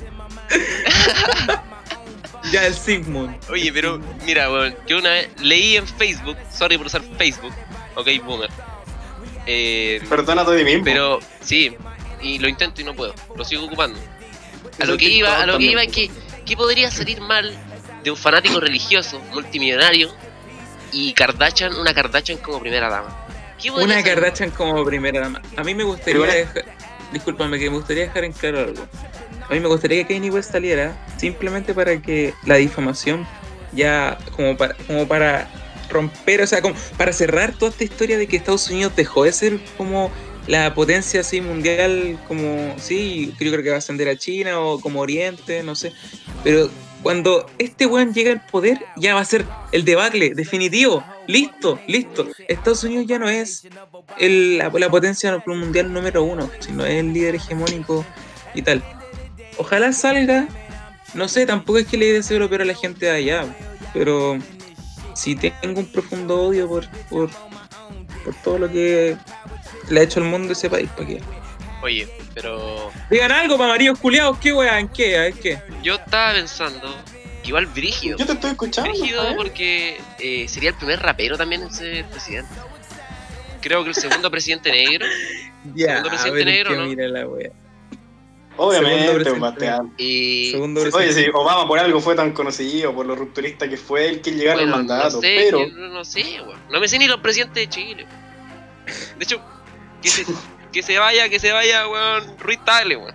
Ya 2.52 2.66
el 2.66 2.74
Sigmund. 2.74 3.36
Oye, 3.50 3.72
pero 3.72 4.00
mira, 4.24 4.50
weón, 4.50 4.76
yo 4.86 4.98
una 4.98 5.10
vez 5.10 5.28
leí 5.40 5.76
en 5.76 5.86
Facebook, 5.86 6.36
sorry 6.52 6.76
por 6.76 6.86
usar 6.86 7.02
Facebook, 7.18 7.52
ok, 7.94 8.08
boomer. 8.24 8.50
Eh, 9.46 10.00
perdónate 10.08 10.52
de 10.52 10.64
mí 10.64 10.70
mismo. 10.72 10.84
pero 10.84 11.20
sí, 11.40 11.76
y 12.22 12.38
lo 12.38 12.48
intento 12.48 12.80
y 12.80 12.84
no 12.84 12.94
puedo, 12.94 13.14
lo 13.36 13.44
sigo 13.44 13.64
ocupando. 13.64 13.98
A 14.80 14.86
lo 14.86 14.96
que 14.96 15.08
iba, 15.08 15.40
a 15.40 15.46
lo 15.46 15.58
que 15.58 15.64
iba 15.64 15.82
es 15.82 15.92
que, 15.92 16.10
¿qué 16.46 16.56
podría 16.56 16.90
salir 16.90 17.20
mal 17.20 17.56
de 18.02 18.10
un 18.10 18.16
fanático 18.16 18.60
religioso, 18.60 19.20
multimillonario, 19.32 20.12
y 20.92 21.12
Kardashian, 21.12 21.74
una 21.74 21.92
Kardashian 21.94 22.38
como 22.38 22.60
primera 22.60 22.88
dama? 22.88 23.26
¿Qué 23.60 23.70
podría 23.70 23.86
Una 23.86 23.94
salir? 24.00 24.14
Kardashian 24.14 24.50
como 24.50 24.84
primera 24.84 25.20
dama. 25.20 25.42
A 25.56 25.62
mí 25.64 25.74
me 25.74 25.84
gustaría 25.84 26.26
dejar, 26.26 26.64
discúlpame 27.12 27.58
que 27.58 27.70
me 27.70 27.76
gustaría 27.76 28.04
dejar 28.04 28.24
en 28.24 28.32
claro 28.32 28.60
algo. 28.60 28.86
A 29.48 29.52
mí 29.54 29.60
me 29.60 29.68
gustaría 29.68 30.04
que 30.06 30.14
Kanye 30.14 30.30
West 30.30 30.52
saliera 30.52 30.96
simplemente 31.18 31.74
para 31.74 32.00
que 32.00 32.34
la 32.44 32.56
difamación 32.56 33.26
ya 33.72 34.18
como 34.36 34.56
para 34.56 34.74
como 34.86 35.06
para 35.06 35.48
romper, 35.90 36.40
o 36.42 36.46
sea, 36.46 36.62
como 36.62 36.74
para 36.96 37.12
cerrar 37.12 37.52
toda 37.52 37.70
esta 37.70 37.84
historia 37.84 38.16
de 38.18 38.26
que 38.26 38.36
Estados 38.36 38.68
Unidos 38.70 38.94
dejó 38.96 39.24
de 39.24 39.32
ser 39.32 39.58
como 39.76 40.10
la 40.46 40.74
potencia 40.74 41.20
así 41.20 41.40
mundial 41.40 42.18
como 42.28 42.74
sí, 42.78 43.34
yo 43.40 43.50
creo 43.50 43.62
que 43.62 43.70
va 43.70 43.76
a 43.76 43.78
ascender 43.78 44.08
a 44.08 44.16
China 44.16 44.60
o 44.60 44.80
como 44.80 45.00
Oriente, 45.00 45.62
no 45.62 45.74
sé, 45.74 45.92
pero 46.42 46.70
cuando 47.02 47.46
este 47.58 47.84
weón 47.84 48.14
llega 48.14 48.32
al 48.32 48.40
poder, 48.46 48.78
ya 48.96 49.14
va 49.14 49.20
a 49.20 49.24
ser 49.26 49.44
el 49.72 49.84
debacle 49.84 50.34
definitivo. 50.34 51.04
Listo, 51.26 51.78
listo. 51.86 52.26
Estados 52.48 52.82
Unidos 52.82 53.04
ya 53.06 53.18
no 53.18 53.28
es 53.28 53.66
el- 54.18 54.56
la, 54.58 54.70
la 54.70 54.88
potencia 54.90 55.42
mundial 55.46 55.92
número 55.92 56.22
uno, 56.24 56.50
sino 56.60 56.84
es 56.86 56.94
el 56.94 57.12
líder 57.12 57.34
hegemónico 57.34 58.06
y 58.54 58.62
tal. 58.62 58.82
Ojalá 59.56 59.92
salga. 59.92 60.48
No 61.14 61.28
sé, 61.28 61.46
tampoco 61.46 61.78
es 61.78 61.86
que 61.86 61.96
le 61.96 62.12
deseo 62.12 62.48
pero 62.48 62.64
a 62.64 62.66
la 62.66 62.74
gente 62.74 63.06
de 63.06 63.12
allá. 63.12 63.44
Pero 63.92 64.38
si 65.14 65.36
tengo 65.36 65.80
un 65.80 65.86
profundo 65.86 66.42
odio 66.42 66.68
por, 66.68 66.88
por, 67.08 67.30
por 68.24 68.34
todo 68.42 68.58
lo 68.58 68.68
que 68.68 69.16
le 69.88 70.00
ha 70.00 70.02
hecho 70.02 70.20
al 70.20 70.26
mundo 70.26 70.52
ese 70.52 70.68
país, 70.68 70.90
¿para 70.90 71.06
qué? 71.06 71.20
Oye, 71.82 72.08
pero 72.34 72.90
Digan 73.10 73.30
algo, 73.30 73.58
maridos 73.58 73.98
culiados, 73.98 74.38
¿qué 74.38 74.52
weá? 74.52 74.80
¿En 74.80 74.88
qué? 74.88 75.18
A 75.18 75.20
ver 75.22 75.34
qué. 75.34 75.58
yo 75.82 75.96
estaba 75.96 76.32
pensando, 76.32 76.94
que 77.42 77.48
igual 77.48 77.66
brígido. 77.66 78.16
Yo 78.16 78.26
te 78.26 78.32
estoy 78.32 78.52
escuchando. 78.52 78.90
Brígido 78.90 79.36
porque 79.36 80.00
eh, 80.18 80.46
sería 80.48 80.70
el 80.70 80.76
primer 80.76 81.00
rapero 81.00 81.36
también 81.36 81.62
en 81.62 81.72
ser 81.72 82.06
presidente. 82.06 82.50
Creo 83.60 83.82
que 83.82 83.90
el 83.90 83.94
segundo 83.94 84.30
presidente 84.30 84.70
negro. 84.72 85.06
Segundo 85.76 86.10
presidente 86.10 86.40
es 86.40 86.46
negro, 86.46 86.76
¿no? 86.76 86.86
Mira 86.86 87.08
la 87.08 87.26
wea. 87.26 87.50
Obviamente, 88.56 89.14
presidente. 89.14 89.40
Bastián. 89.40 89.94
Y 89.98 90.50
Segundo 90.52 90.82
Oye, 90.92 91.12
sí, 91.12 91.26
Obama 91.32 91.66
por 91.66 91.78
algo 91.78 92.00
fue 92.00 92.14
tan 92.14 92.32
conocido, 92.32 92.94
por 92.94 93.04
lo 93.06 93.16
rupturista 93.16 93.68
que 93.68 93.76
fue 93.76 94.08
el 94.08 94.20
que 94.20 94.32
llegara 94.32 94.58
bueno, 94.58 94.74
al 94.74 94.78
mandato, 94.80 95.16
no 95.16 95.20
sé, 95.22 95.36
pero 95.50 95.66
no, 95.68 96.04
sé, 96.04 96.40
weón. 96.40 96.60
No 96.70 96.80
me 96.80 96.88
sé 96.88 96.98
ni 96.98 97.06
los 97.06 97.20
presidentes 97.20 97.62
de 97.64 97.68
Chile. 97.68 98.06
De 99.18 99.24
hecho, 99.24 99.40
que 100.02 100.08
se, 100.08 100.24
que 100.72 100.82
se 100.82 100.98
vaya, 100.98 101.28
que 101.28 101.40
se 101.40 101.52
vaya, 101.52 101.88
weón, 101.88 102.38
Ruiz 102.38 102.60
Tagle, 102.64 102.96
weón. 102.96 103.14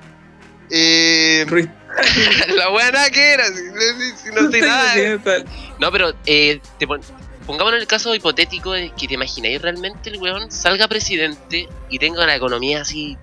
Eh, 0.72 1.46
Ruiz- 1.48 1.70
la 2.56 2.70
nada 2.92 3.10
que 3.10 3.32
era, 3.34 3.46
si, 3.48 3.54
si- 3.56 4.18
si 4.18 4.36
no 4.36 4.52
sé 4.52 4.62
nada. 4.62 5.44
No, 5.80 5.92
pero 5.92 6.14
eh, 6.26 6.60
te 6.78 6.86
pon- 6.86 7.02
pongámonos 7.48 7.78
en 7.78 7.82
el 7.82 7.88
caso 7.88 8.14
hipotético 8.14 8.74
de 8.74 8.92
que 8.92 9.08
te 9.08 9.16
imagináis 9.16 9.60
realmente 9.62 10.10
el 10.12 10.18
weón 10.18 10.52
salga 10.52 10.88
presidente 10.88 11.68
y 11.90 11.98
tenga 11.98 12.24
una 12.24 12.36
economía 12.36 12.82
así 12.82 13.18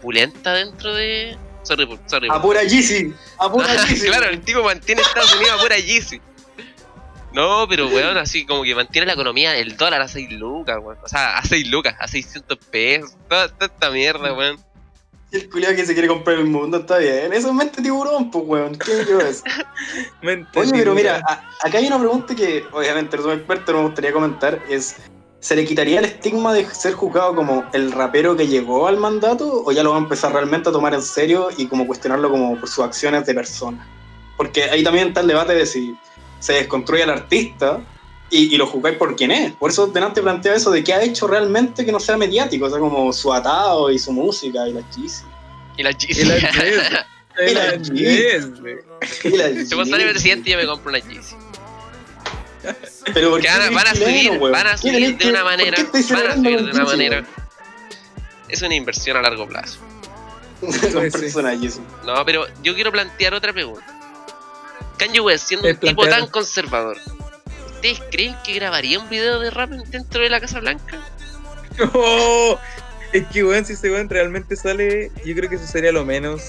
pulenta 0.00 0.52
dentro 0.54 0.94
de. 0.94 1.36
Sorry, 1.62 1.86
por- 1.86 1.98
sorry. 2.06 2.28
a 2.30 2.40
pura 2.40 2.62
Yeezy, 2.64 3.12
a 3.38 3.50
pura 3.52 3.66
Yeezy. 3.86 4.06
claro, 4.06 4.30
el 4.30 4.40
tipo 4.40 4.62
mantiene 4.62 5.02
Estados 5.02 5.34
Unidos 5.36 5.58
a 5.58 5.62
pura 5.62 5.76
Yeezy. 5.78 6.20
No, 7.32 7.66
pero 7.68 7.86
weón, 7.88 8.16
así 8.18 8.44
como 8.44 8.64
que 8.64 8.74
mantiene 8.74 9.06
la 9.06 9.12
economía, 9.12 9.56
el 9.56 9.76
dólar 9.76 10.02
a 10.02 10.08
6 10.08 10.32
lucas, 10.32 10.78
weón. 10.82 10.98
O 11.04 11.08
sea, 11.08 11.38
a 11.38 11.44
6 11.44 11.68
lucas, 11.68 11.94
a 12.00 12.08
600 12.08 12.58
pesos. 12.58 13.12
Toda, 13.28 13.48
toda 13.48 13.66
esta 13.66 13.90
mierda, 13.90 14.32
weón. 14.32 14.58
El 15.30 15.48
culiao 15.48 15.76
que 15.76 15.86
se 15.86 15.92
quiere 15.92 16.08
comprar 16.08 16.38
el 16.38 16.46
mundo 16.46 16.78
está 16.78 16.98
bien. 16.98 17.32
Eso 17.32 17.48
es 17.50 17.54
mente 17.54 17.80
tiburón, 17.82 18.32
pues, 18.32 18.44
weón. 18.48 18.76
¿Qué 18.76 19.04
yo 19.08 19.20
es? 19.20 19.44
Mente 20.22 20.58
Oye, 20.58 20.72
pero 20.72 20.92
mira, 20.92 21.22
a- 21.24 21.48
acá 21.64 21.78
hay 21.78 21.86
una 21.86 22.00
pregunta 22.00 22.34
que, 22.34 22.64
obviamente, 22.72 23.16
no 23.16 23.22
soy 23.22 23.36
experto, 23.36 23.70
no 23.72 23.78
me 23.78 23.84
gustaría 23.86 24.12
comentar. 24.12 24.60
Es, 24.68 24.96
¿se 25.40 25.56
le 25.56 25.64
quitaría 25.64 25.98
el 25.98 26.04
estigma 26.04 26.52
de 26.52 26.66
ser 26.66 26.94
juzgado 26.94 27.34
como 27.34 27.64
el 27.72 27.92
rapero 27.92 28.36
que 28.36 28.46
llegó 28.46 28.86
al 28.86 28.98
mandato? 28.98 29.62
¿O 29.64 29.72
ya 29.72 29.82
lo 29.82 29.90
va 29.90 29.96
a 29.96 30.00
empezar 30.00 30.32
realmente 30.32 30.68
a 30.68 30.72
tomar 30.72 30.94
en 30.94 31.02
serio 31.02 31.48
y 31.56 31.66
como 31.66 31.86
cuestionarlo 31.86 32.30
como 32.30 32.58
por 32.58 32.68
sus 32.68 32.84
acciones 32.84 33.26
de 33.26 33.34
persona? 33.34 33.86
Porque 34.36 34.64
ahí 34.64 34.84
también 34.84 35.08
está 35.08 35.20
el 35.20 35.28
debate 35.28 35.54
de 35.54 35.66
si 35.66 35.96
se 36.38 36.54
desconstruye 36.54 37.02
al 37.02 37.10
artista 37.10 37.80
y, 38.30 38.54
y 38.54 38.56
lo 38.56 38.66
juzgáis 38.66 38.96
por 38.96 39.16
quién 39.16 39.30
es. 39.30 39.52
Por 39.52 39.70
eso 39.70 39.86
delante 39.86 40.22
plantea 40.22 40.54
eso 40.54 40.70
de 40.70 40.84
qué 40.84 40.94
ha 40.94 41.02
hecho 41.02 41.26
realmente 41.26 41.84
que 41.84 41.92
no 41.92 42.00
sea 42.00 42.16
mediático, 42.16 42.66
o 42.66 42.70
sea, 42.70 42.78
como 42.78 43.12
su 43.12 43.32
atado 43.32 43.90
y 43.90 43.98
su 43.98 44.12
música 44.12 44.68
y 44.68 44.72
la 44.72 44.88
cheesy. 44.90 45.24
Y 45.76 45.82
la 45.82 45.92
güey. 48.60 48.76
Y 49.24 49.36
la 49.36 49.64
Si 49.64 49.74
vos 49.74 49.88
sale 49.88 50.06
presidente, 50.08 50.50
yo 50.50 50.58
me 50.58 50.66
compro 50.66 50.90
una 50.90 50.98
Yeezy. 50.98 51.36
Pero 53.14 53.30
¿por 53.30 53.40
Que 53.40 53.48
qué 53.48 53.52
van 53.52 53.62
a, 53.62 53.70
van 53.70 53.96
subir, 53.96 54.38
van 54.38 54.66
a 54.66 54.70
¿Qué 54.72 54.78
subir 54.78 55.18
de 55.18 55.28
una 55.28 55.44
manera, 55.44 55.78
van 55.92 56.26
a 56.26 56.34
subir 56.34 56.64
de 56.64 56.70
una 56.70 56.84
manera. 56.84 57.24
Es 58.48 58.62
una 58.62 58.74
inversión 58.74 59.16
a 59.16 59.22
largo 59.22 59.46
plazo. 59.48 59.80
personajes. 61.12 61.80
No, 62.04 62.24
pero 62.24 62.46
yo 62.62 62.74
quiero 62.74 62.92
plantear 62.92 63.34
otra 63.34 63.52
pregunta. 63.52 63.86
Kanye 64.98 65.20
West, 65.20 65.48
siendo 65.48 65.68
un 65.68 65.76
tipo 65.76 66.06
tan 66.06 66.26
conservador, 66.26 66.98
¿ustedes 67.74 68.00
creen 68.10 68.36
que 68.44 68.52
grabaría 68.52 68.98
un 68.98 69.08
video 69.08 69.40
de 69.40 69.50
rap 69.50 69.70
dentro 69.70 70.22
de 70.22 70.28
la 70.28 70.40
Casa 70.40 70.60
Blanca? 70.60 71.00
Oh, 71.94 72.58
es 73.12 73.26
que, 73.28 73.42
weón, 73.42 73.64
si 73.64 73.72
ese 73.72 73.90
weón 73.90 74.10
realmente 74.10 74.54
sale, 74.54 75.10
yo 75.24 75.34
creo 75.34 75.48
que 75.48 75.56
eso 75.56 75.66
sería 75.66 75.92
lo 75.92 76.04
menos 76.04 76.42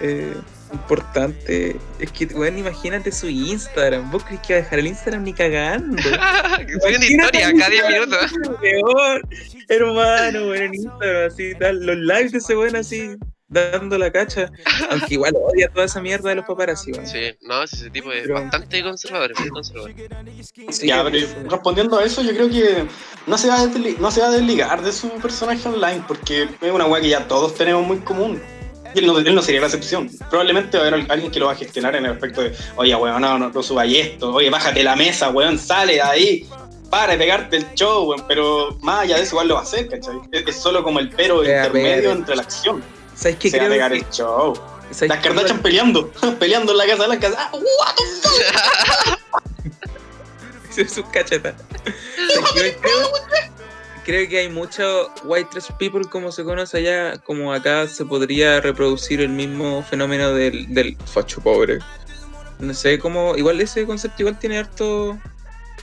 eh, 0.00 0.34
importante. 0.72 1.76
Es 1.98 2.10
que, 2.12 2.26
weón, 2.26 2.58
imagínate 2.58 3.12
su 3.12 3.28
Instagram. 3.28 4.10
¿Vos 4.10 4.24
crees 4.24 4.40
que 4.40 4.54
va 4.54 4.60
a 4.60 4.62
dejar 4.62 4.78
el 4.78 4.86
Instagram 4.88 5.24
ni 5.24 5.32
cagando? 5.32 6.02
soy 6.82 6.94
una 6.94 7.04
historia 7.06 7.52
cada 7.58 7.70
10 7.70 7.88
minutos. 7.88 8.32
Peor, 8.60 9.28
hermano, 9.68 10.46
weón, 10.48 10.62
en 10.62 10.74
Instagram, 10.74 11.26
así 11.26 11.54
tal. 11.58 11.84
Los 11.86 11.96
lives 11.96 12.32
de 12.32 12.38
ese 12.38 12.56
weón 12.56 12.76
así, 12.76 13.16
dando 13.48 13.98
la 13.98 14.10
cacha. 14.10 14.50
Aunque 14.90 15.14
igual 15.14 15.34
odia 15.36 15.68
toda 15.68 15.86
esa 15.86 16.00
mierda 16.00 16.30
de 16.30 16.36
los 16.36 16.44
paparazzi, 16.46 16.92
weón. 16.92 17.06
Sí, 17.06 17.34
no, 17.42 17.62
ese 17.62 17.90
tipo 17.90 18.10
es 18.12 18.22
Pero- 18.22 18.34
bastante 18.34 18.82
conservador, 18.82 19.32
muy 19.38 19.48
conservador. 19.50 19.92
Sí, 20.70 20.86
Ya, 20.86 21.04
pero 21.04 21.26
respondiendo 21.50 21.98
a 21.98 22.04
eso, 22.04 22.22
yo 22.22 22.32
creo 22.32 22.48
que 22.48 22.84
no 23.26 23.38
se, 23.38 23.48
va 23.48 23.60
a 23.60 23.66
no 23.66 24.10
se 24.10 24.20
va 24.20 24.28
a 24.28 24.30
desligar 24.30 24.82
de 24.82 24.92
su 24.92 25.08
personaje 25.20 25.68
online, 25.68 26.02
porque 26.08 26.48
es 26.60 26.72
una 26.72 26.86
weá 26.86 27.00
que 27.02 27.08
ya 27.10 27.28
todos 27.28 27.54
tenemos 27.54 27.86
muy 27.86 27.98
común. 27.98 28.40
Él 28.94 29.06
no, 29.06 29.18
él 29.18 29.34
no 29.34 29.42
sería 29.42 29.60
la 29.60 29.66
excepción. 29.66 30.10
Probablemente 30.30 30.76
va 30.78 30.84
a 30.84 30.88
haber 30.88 31.06
alguien 31.10 31.30
que 31.30 31.38
lo 31.40 31.46
va 31.46 31.52
a 31.52 31.56
gestionar 31.56 31.96
en 31.96 32.04
el 32.06 32.12
aspecto 32.12 32.42
de, 32.42 32.54
oye, 32.76 32.94
weón, 32.94 33.20
no, 33.22 33.38
no, 33.38 33.48
no 33.50 33.62
subáis 33.62 33.96
esto, 33.98 34.32
oye, 34.32 34.50
bájate 34.50 34.82
la 34.82 34.96
mesa, 34.96 35.30
weón, 35.30 35.58
sale 35.58 35.94
de 35.94 36.02
ahí, 36.02 36.48
para 36.90 37.12
de 37.12 37.18
pegarte 37.18 37.56
el 37.56 37.72
show, 37.74 38.04
weón. 38.10 38.24
Pero 38.28 38.76
más 38.82 39.00
allá 39.02 39.16
de 39.16 39.22
eso, 39.22 39.32
igual 39.34 39.48
lo 39.48 39.54
va 39.54 39.60
a 39.60 39.64
hacer, 39.64 39.88
¿cachai? 39.88 40.16
Es, 40.30 40.46
es 40.46 40.56
solo 40.56 40.82
como 40.82 40.98
el 40.98 41.08
pero 41.10 41.42
intermedio 41.42 42.12
entre 42.12 42.36
la 42.36 42.42
acción. 42.42 42.82
¿Sabes 43.14 43.36
qué 43.36 43.50
Se 43.50 43.58
va 43.58 43.66
a 43.66 43.68
pegar 43.68 43.92
que- 43.92 43.98
el 43.98 44.10
show. 44.10 44.54
¿sabes 44.90 45.08
Las? 45.08 45.20
Kardashian 45.20 45.58
peleando, 45.60 46.10
peleando 46.38 46.72
en 46.72 46.78
la 46.78 46.86
casa 46.86 47.06
blanca. 47.06 47.30
Ah, 47.38 47.50
what 47.52 47.94
the 47.96 48.04
fuck? 50.72 50.88
Sus 50.88 51.04
cachetas. 51.12 51.54
Creo, 54.04 54.28
que 54.28 54.38
hay 54.38 54.48
mucho 54.48 55.12
white 55.24 55.48
trash 55.50 55.70
people 55.78 56.02
como 56.10 56.32
se 56.32 56.42
conoce 56.42 56.78
allá, 56.78 57.18
como 57.18 57.52
acá 57.52 57.86
se 57.86 58.04
podría 58.04 58.60
reproducir 58.60 59.20
el 59.20 59.28
mismo 59.28 59.82
fenómeno 59.84 60.32
del, 60.32 60.72
del 60.74 60.96
facho 61.06 61.40
pobre. 61.40 61.78
No 62.58 62.74
sé 62.74 62.98
cómo, 62.98 63.36
igual 63.36 63.60
ese 63.60 63.86
concepto 63.86 64.22
igual 64.22 64.38
tiene 64.38 64.58
harto, 64.58 65.18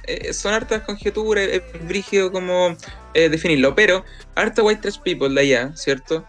eh, 0.03 0.33
son 0.33 0.53
hartas 0.53 0.81
conjeturas, 0.83 1.47
es 1.47 1.87
brígido 1.87 2.31
como 2.31 2.75
eh, 3.13 3.29
definirlo, 3.29 3.75
pero 3.75 4.03
harta 4.35 4.63
white 4.63 4.81
trash 4.81 4.99
people 4.99 5.29
de 5.29 5.41
allá, 5.41 5.75
¿cierto? 5.75 6.25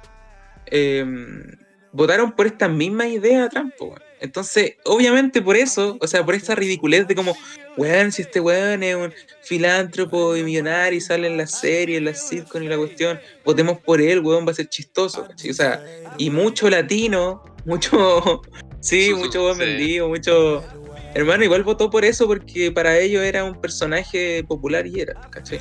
Em, 0.66 1.44
votaron 1.92 2.32
por 2.32 2.46
esta 2.46 2.68
misma 2.68 3.06
idea 3.06 3.48
Trump, 3.48 3.74
weón. 3.80 4.09
Entonces, 4.20 4.74
obviamente 4.84 5.40
por 5.40 5.56
eso, 5.56 5.96
o 6.00 6.06
sea, 6.06 6.24
por 6.24 6.34
esta 6.34 6.54
ridiculez 6.54 7.08
de 7.08 7.14
como, 7.14 7.34
weón, 7.76 8.12
si 8.12 8.22
este 8.22 8.40
weón 8.40 8.82
es 8.82 8.94
un 8.94 9.12
filántropo 9.42 10.36
y 10.36 10.42
millonario 10.42 10.98
y 10.98 11.00
sale 11.00 11.26
en 11.26 11.38
la 11.38 11.46
serie, 11.46 11.96
en 11.96 12.04
la 12.04 12.14
sitcom 12.14 12.62
y 12.62 12.68
la 12.68 12.76
cuestión, 12.76 13.18
votemos 13.44 13.78
por 13.78 14.00
él, 14.00 14.20
weón, 14.20 14.46
va 14.46 14.52
a 14.52 14.54
ser 14.54 14.68
chistoso, 14.68 15.26
¿cachai? 15.26 15.50
O 15.50 15.54
sea, 15.54 15.82
y 16.18 16.28
mucho 16.30 16.68
latino, 16.68 17.42
mucho, 17.64 18.42
sí, 18.80 19.12
mucho 19.14 19.42
buen 19.42 19.56
sí. 19.56 19.60
vendido, 19.60 20.08
mucho... 20.08 20.64
Hermano, 21.12 21.42
igual 21.42 21.64
votó 21.64 21.90
por 21.90 22.04
eso 22.04 22.28
porque 22.28 22.70
para 22.70 22.96
ellos 22.96 23.24
era 23.24 23.42
un 23.44 23.60
personaje 23.60 24.44
popular 24.44 24.86
y 24.86 25.00
era, 25.00 25.20
¿cachai? 25.30 25.60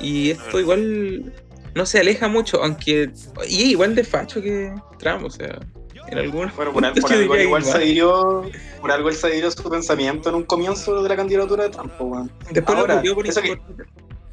Y 0.00 0.30
esto 0.30 0.58
igual 0.58 1.32
no 1.74 1.86
se 1.86 2.00
aleja 2.00 2.26
mucho, 2.26 2.62
aunque... 2.64 3.10
Y 3.48 3.70
igual 3.70 3.94
de 3.94 4.02
facho 4.02 4.42
que 4.42 4.74
Trump, 4.98 5.24
o 5.24 5.30
sea, 5.30 5.60
en 6.10 6.18
algunos 6.18 6.54
Bueno, 6.56 6.72
por, 6.72 6.84
al- 6.84 6.92
algo 6.92 7.22
igual 7.22 7.40
igual. 7.42 7.64
se 7.64 7.72
adhirió, 7.76 8.42
por 8.80 8.90
algo 8.92 9.08
él 9.08 9.14
se 9.14 9.26
adhirió 9.26 9.50
su 9.50 9.68
pensamiento 9.68 10.28
en 10.28 10.34
un 10.36 10.44
comienzo 10.44 11.02
de 11.02 11.08
la 11.08 11.16
candidatura 11.16 11.64
de 11.64 11.70
Trump, 11.70 11.92
po, 11.92 12.04
weón. 12.04 12.30
Después 12.50 12.78
Ahora, 12.78 13.02
lo 13.02 13.14
por 13.14 13.26
eso 13.26 13.40
que- 13.42 13.56
por- 13.56 13.86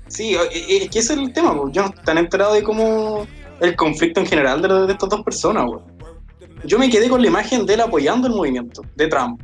Sí, 0.07 0.35
es 0.51 0.89
que 0.89 0.99
ese 0.99 1.13
es 1.13 1.19
el 1.19 1.33
tema, 1.33 1.55
po. 1.55 1.69
yo 1.71 1.81
no 1.81 1.88
estoy 1.89 2.03
tan 2.05 2.17
enterado 2.19 2.53
de 2.53 2.61
cómo 2.63 3.25
el 3.59 3.75
conflicto 3.75 4.19
en 4.19 4.27
general 4.27 4.61
de, 4.61 4.67
de 4.85 4.91
estas 4.93 5.09
dos 5.09 5.23
personas, 5.23 5.65
weón. 5.67 5.83
Yo 6.63 6.79
me 6.79 6.89
quedé 6.89 7.09
con 7.09 7.21
la 7.21 7.27
imagen 7.27 7.65
de 7.65 7.73
él 7.75 7.81
apoyando 7.81 8.27
el 8.27 8.33
movimiento, 8.33 8.81
de 8.95 9.07
Trump. 9.07 9.41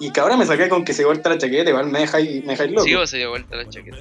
Y 0.00 0.10
que 0.10 0.20
ahora 0.20 0.36
me 0.36 0.44
saqué 0.44 0.68
con 0.68 0.84
que 0.84 0.92
se 0.92 1.04
vuelta 1.04 1.28
la 1.30 1.38
chaqueta, 1.38 1.70
igual 1.70 1.88
me 1.90 2.00
deja 2.00 2.16
ahí, 2.18 2.42
me 2.44 2.52
deja 2.52 2.64
loco. 2.66 2.82
Sí, 2.84 2.94
o 2.94 3.06
se 3.06 3.18
dio 3.18 3.30
vuelta 3.30 3.54
la 3.56 3.68
chaqueta. 3.68 3.96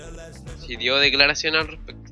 Sí, 0.65 0.75
dio 0.75 0.97
declaración 0.97 1.55
al 1.55 1.67
respecto. 1.67 2.11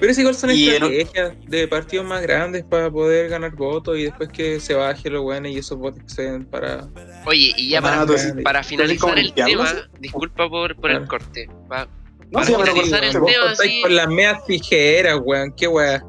Pero 0.00 0.12
es 0.12 0.18
igual 0.18 0.34
son 0.34 0.50
Y 0.50 0.68
estrategias 0.68 1.32
de 1.48 1.66
partidos 1.68 2.06
más 2.06 2.22
grandes 2.22 2.64
para 2.64 2.90
poder 2.90 3.28
ganar 3.28 3.50
votos 3.56 3.98
y 3.98 4.04
después 4.04 4.28
que 4.28 4.60
se 4.60 4.74
baje 4.74 5.10
lo 5.10 5.22
bueno 5.22 5.48
y 5.48 5.58
esos 5.58 5.76
votos 5.78 6.02
que 6.04 6.08
se 6.10 6.22
den 6.22 6.44
para... 6.44 6.86
Oye, 7.26 7.52
y 7.56 7.70
ya 7.70 7.78
Ah, 7.78 7.82
para, 7.82 8.06
para 8.44 8.60
como 8.60 8.68
finalizar 8.68 9.18
el 9.18 9.32
tema, 9.34 9.74
disculpa 9.98 10.48
por, 10.48 10.76
por 10.76 10.90
el 10.90 11.06
corte. 11.08 11.48
Va- 11.70 11.88
no, 12.30 12.40
para 12.40 12.46
sí, 12.46 12.54
finalizar 12.54 13.04
el 13.04 13.12
tema, 13.12 13.24
contáis 13.24 13.72
sí. 13.72 13.80
con 13.82 13.96
las 13.96 14.06
medias 14.08 14.44
tijeras, 14.46 15.18
weón, 15.24 15.52
qué 15.56 15.66
weón. 15.66 16.02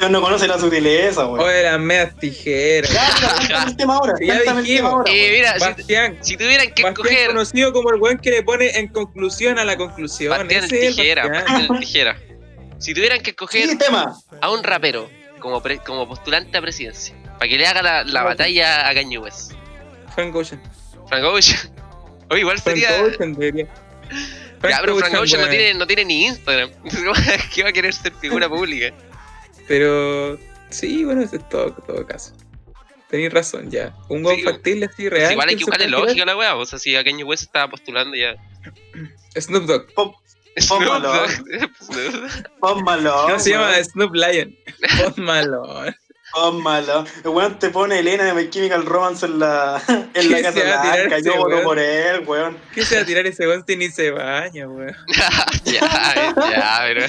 Yo 0.00 0.08
no 0.08 0.20
conoce 0.20 0.48
la 0.48 0.58
sutileza, 0.58 1.26
weón. 1.28 1.40
Oye, 1.46 1.62
las 1.62 1.78
medias 1.78 2.16
tijeras. 2.16 2.90
Ya, 3.48 3.62
el 3.64 3.76
tema 3.76 3.96
ahora. 3.96 4.14
Ya 4.20 4.40
dijimos. 4.54 4.92
ahora, 4.92 5.12
Eh, 5.12 5.30
mira, 5.32 5.54
si, 5.54 5.60
Bastián, 5.60 6.18
si 6.22 6.36
tuvieran 6.36 6.66
que 6.72 6.82
Bastián 6.82 6.92
escoger 7.06 7.26
conocido 7.28 7.72
como 7.72 7.90
el 7.92 8.00
weón 8.00 8.18
que 8.18 8.30
le 8.30 8.42
pone 8.42 8.70
en 8.76 8.88
conclusión 8.88 9.58
a 9.60 9.64
la 9.64 9.76
conclusión. 9.76 10.30
Bastián 10.30 10.64
Ese 10.64 10.76
es 10.80 10.88
el 10.88 10.96
tijera. 10.96 11.28
Bastián 11.28 11.68
el 11.70 11.80
tijera. 11.80 12.18
Si 12.78 12.94
tuvieran 12.94 13.20
que 13.20 13.30
escoger 13.30 13.68
Sí, 13.68 13.78
tema. 13.78 14.14
a 14.40 14.50
un 14.50 14.62
rapero 14.62 15.10
como, 15.40 15.62
pre- 15.62 15.78
como 15.78 16.06
postulante 16.08 16.56
a 16.58 16.60
presidencia, 16.60 17.14
para 17.38 17.48
que 17.48 17.56
le 17.58 17.66
haga 17.66 17.82
la, 17.82 18.04
la 18.04 18.22
batalla 18.22 18.88
a 18.88 18.94
Kanye 18.94 19.18
West, 19.18 19.52
Frank 20.14 20.34
Ocean. 20.34 20.62
Frank 21.08 21.24
Ocean. 21.24 21.58
Oye, 22.30 22.40
igual 22.40 22.58
Frank 22.60 22.76
sería. 22.78 23.02
Ocean 23.02 23.34
debería. 23.34 23.66
Ya, 24.68 24.78
pero 24.80 24.96
Frank 24.96 25.14
Ocean 25.14 25.40
no 25.42 25.48
tiene, 25.48 25.74
no 25.74 25.86
tiene 25.86 26.04
ni 26.04 26.26
Instagram. 26.26 26.70
¿Qué 27.54 27.62
va 27.62 27.68
a 27.68 27.72
querer 27.72 27.92
ser 27.94 28.12
figura 28.14 28.48
pública? 28.50 28.94
Pero 29.66 30.38
sí, 30.70 31.04
bueno, 31.04 31.22
eso 31.22 31.36
es 31.36 31.48
todo, 31.48 31.72
todo 31.86 32.06
caso. 32.06 32.32
Tenéis 33.08 33.32
razón, 33.32 33.70
ya. 33.70 33.94
Un 34.08 34.24
weón 34.24 34.36
Sí, 34.38 34.42
factible 34.44 34.84
así 34.86 35.08
Pues 35.08 35.10
real. 35.12 35.32
igual 35.32 35.48
hay 35.48 35.56
que 35.56 35.64
buscarle 35.64 35.88
lógica 35.88 36.22
a 36.24 36.26
la 36.26 36.36
weá. 36.36 36.56
O 36.56 36.66
sea, 36.66 36.78
si 36.78 36.94
a 36.94 37.02
Kanye 37.04 37.24
West 37.24 37.44
estaba 37.44 37.68
postulando 37.70 38.14
ya. 38.16 38.34
Snoop 39.40 39.64
Dogg. 39.64 40.14
Pon 42.60 42.84
malo. 42.84 43.28
No 43.28 43.38
se 43.38 43.50
llama. 43.50 43.72
Snoop 43.84 44.14
Lion. 44.14 44.54
Post 44.98 45.18
Malone. 45.18 45.96
Pon 46.32 46.62
malo. 46.62 47.04
El 47.24 47.30
weón 47.30 47.58
te 47.58 47.70
pone 47.70 48.00
Elena 48.00 48.24
de 48.24 48.34
My 48.34 48.50
Chemical 48.50 48.84
Romance 48.84 49.24
en 49.24 49.38
la, 49.38 49.82
en 50.14 50.30
la 50.30 50.36
¿Qué 50.36 50.42
casa 50.42 50.60
blanca. 50.60 51.18
Yo 51.20 51.36
voto 51.36 51.62
por 51.62 51.78
él, 51.78 52.22
weón. 52.26 52.58
¿Qué 52.74 52.84
se 52.84 52.96
va 52.96 53.02
a 53.02 53.04
tirar 53.06 53.26
ese 53.26 53.46
weón 53.46 53.64
si 53.66 53.76
ni 53.76 53.88
se 53.88 54.10
baña, 54.10 54.68
weón? 54.68 54.94
ya, 55.64 56.34
ya, 56.36 56.80
pero. 56.82 57.06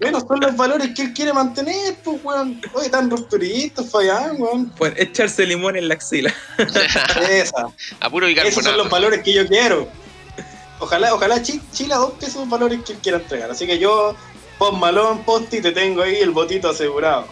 Bueno, 0.00 0.20
son 0.26 0.40
los 0.40 0.56
valores 0.56 0.92
que 0.96 1.02
él 1.02 1.12
quiere 1.12 1.32
mantener, 1.32 1.94
pues, 2.02 2.18
weón. 2.24 2.60
Oye, 2.72 2.88
tan 2.88 3.10
rupturistas, 3.10 3.90
Fayán, 3.90 4.40
weón. 4.40 4.72
Bueno, 4.78 4.96
echarse 4.98 5.46
limón 5.46 5.76
en 5.76 5.88
la 5.88 5.94
axila. 5.94 6.34
Esa. 7.30 7.66
A 8.00 8.10
puro 8.10 8.26
Esos 8.26 8.34
son 8.54 8.64
bicarbonato. 8.64 8.76
los 8.76 8.90
valores 8.90 9.22
que 9.22 9.32
yo 9.34 9.46
quiero. 9.46 9.88
Ojalá, 10.80 11.14
ojalá 11.14 11.42
Chi- 11.42 11.60
Chile 11.72 11.94
adopte 11.94 12.26
esos 12.26 12.48
valores 12.48 12.80
que 12.84 12.92
él 12.94 12.98
quiera 13.02 13.18
entregar. 13.18 13.50
Así 13.50 13.66
que 13.66 13.78
yo, 13.78 14.14
pon 14.58 14.78
malón, 14.80 15.22
posti, 15.24 15.60
te 15.60 15.72
tengo 15.72 16.02
ahí 16.02 16.16
el 16.16 16.30
botito 16.30 16.70
asegurado. 16.70 17.26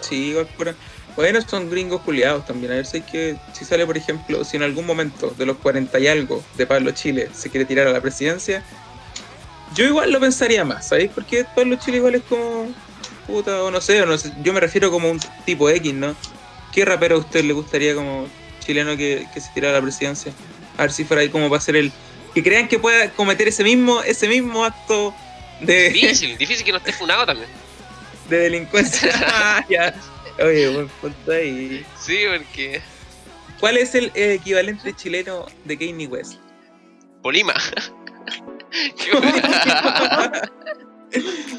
Sí, 0.00 0.28
igual 0.30 0.46
pura- 0.56 0.74
Bueno, 1.16 1.40
son 1.42 1.68
gringos 1.68 2.00
culiados 2.02 2.46
también. 2.46 2.70
A 2.72 2.76
ver 2.76 2.86
si, 2.86 2.98
hay 2.98 3.02
que, 3.02 3.36
si 3.52 3.64
sale, 3.64 3.84
por 3.84 3.96
ejemplo, 3.96 4.44
si 4.44 4.56
en 4.56 4.62
algún 4.62 4.86
momento 4.86 5.34
de 5.36 5.44
los 5.46 5.56
40 5.56 5.98
y 5.98 6.06
algo 6.06 6.42
de 6.56 6.64
Pablo 6.66 6.92
Chile 6.92 7.28
se 7.34 7.50
quiere 7.50 7.64
tirar 7.66 7.88
a 7.88 7.92
la 7.92 8.00
presidencia, 8.00 8.62
yo 9.74 9.84
igual 9.84 10.12
lo 10.12 10.20
pensaría 10.20 10.64
más, 10.64 10.86
¿sabéis? 10.88 11.10
Porque 11.14 11.44
Pablo 11.56 11.76
Chile 11.76 11.96
igual 11.98 12.14
es 12.14 12.22
como. 12.28 12.68
Puta, 13.26 13.62
o 13.64 13.70
no 13.70 13.80
sé, 13.80 14.00
o 14.00 14.06
no 14.06 14.16
sé, 14.16 14.32
yo 14.42 14.52
me 14.54 14.60
refiero 14.60 14.90
como 14.90 15.10
un 15.10 15.20
tipo 15.44 15.68
X, 15.68 15.92
¿no? 15.92 16.14
¿Qué 16.72 16.84
rapero 16.84 17.16
a 17.16 17.18
usted 17.18 17.44
le 17.44 17.52
gustaría 17.52 17.94
como 17.94 18.26
chileno 18.64 18.96
que, 18.96 19.26
que 19.34 19.40
se 19.40 19.50
tirara 19.52 19.76
a 19.76 19.80
la 19.80 19.82
presidencia? 19.82 20.32
A 20.78 20.82
ver 20.82 20.92
si 20.92 21.04
fuera 21.04 21.20
ahí 21.22 21.28
como 21.28 21.50
para 21.50 21.60
ser 21.60 21.76
el. 21.76 21.92
Que 22.34 22.42
crean 22.42 22.68
que 22.68 22.78
pueda 22.78 23.10
cometer 23.12 23.48
ese 23.48 23.64
mismo, 23.64 24.02
ese 24.02 24.28
mismo 24.28 24.64
acto 24.64 25.14
de, 25.60 25.90
Difícil, 25.90 26.36
difícil 26.38 26.64
que 26.64 26.72
no 26.72 26.78
esté 26.78 26.92
funado 26.92 27.26
también. 27.26 27.48
de 28.28 28.38
delincuencia. 28.38 29.10
Ah, 29.26 29.64
ya. 29.70 29.94
Oye, 30.40 30.68
buen 30.68 30.88
punto 30.88 31.32
ahí. 31.32 31.84
Sí, 32.00 32.18
porque. 32.36 32.80
¿Cuál 33.58 33.76
es 33.76 33.94
el 33.96 34.12
equivalente 34.14 34.94
chileno 34.94 35.46
de 35.64 35.76
Kanye 35.76 36.06
West? 36.06 36.34
Polima. 37.22 37.54
Qué 38.70 39.10
buena. 39.18 40.42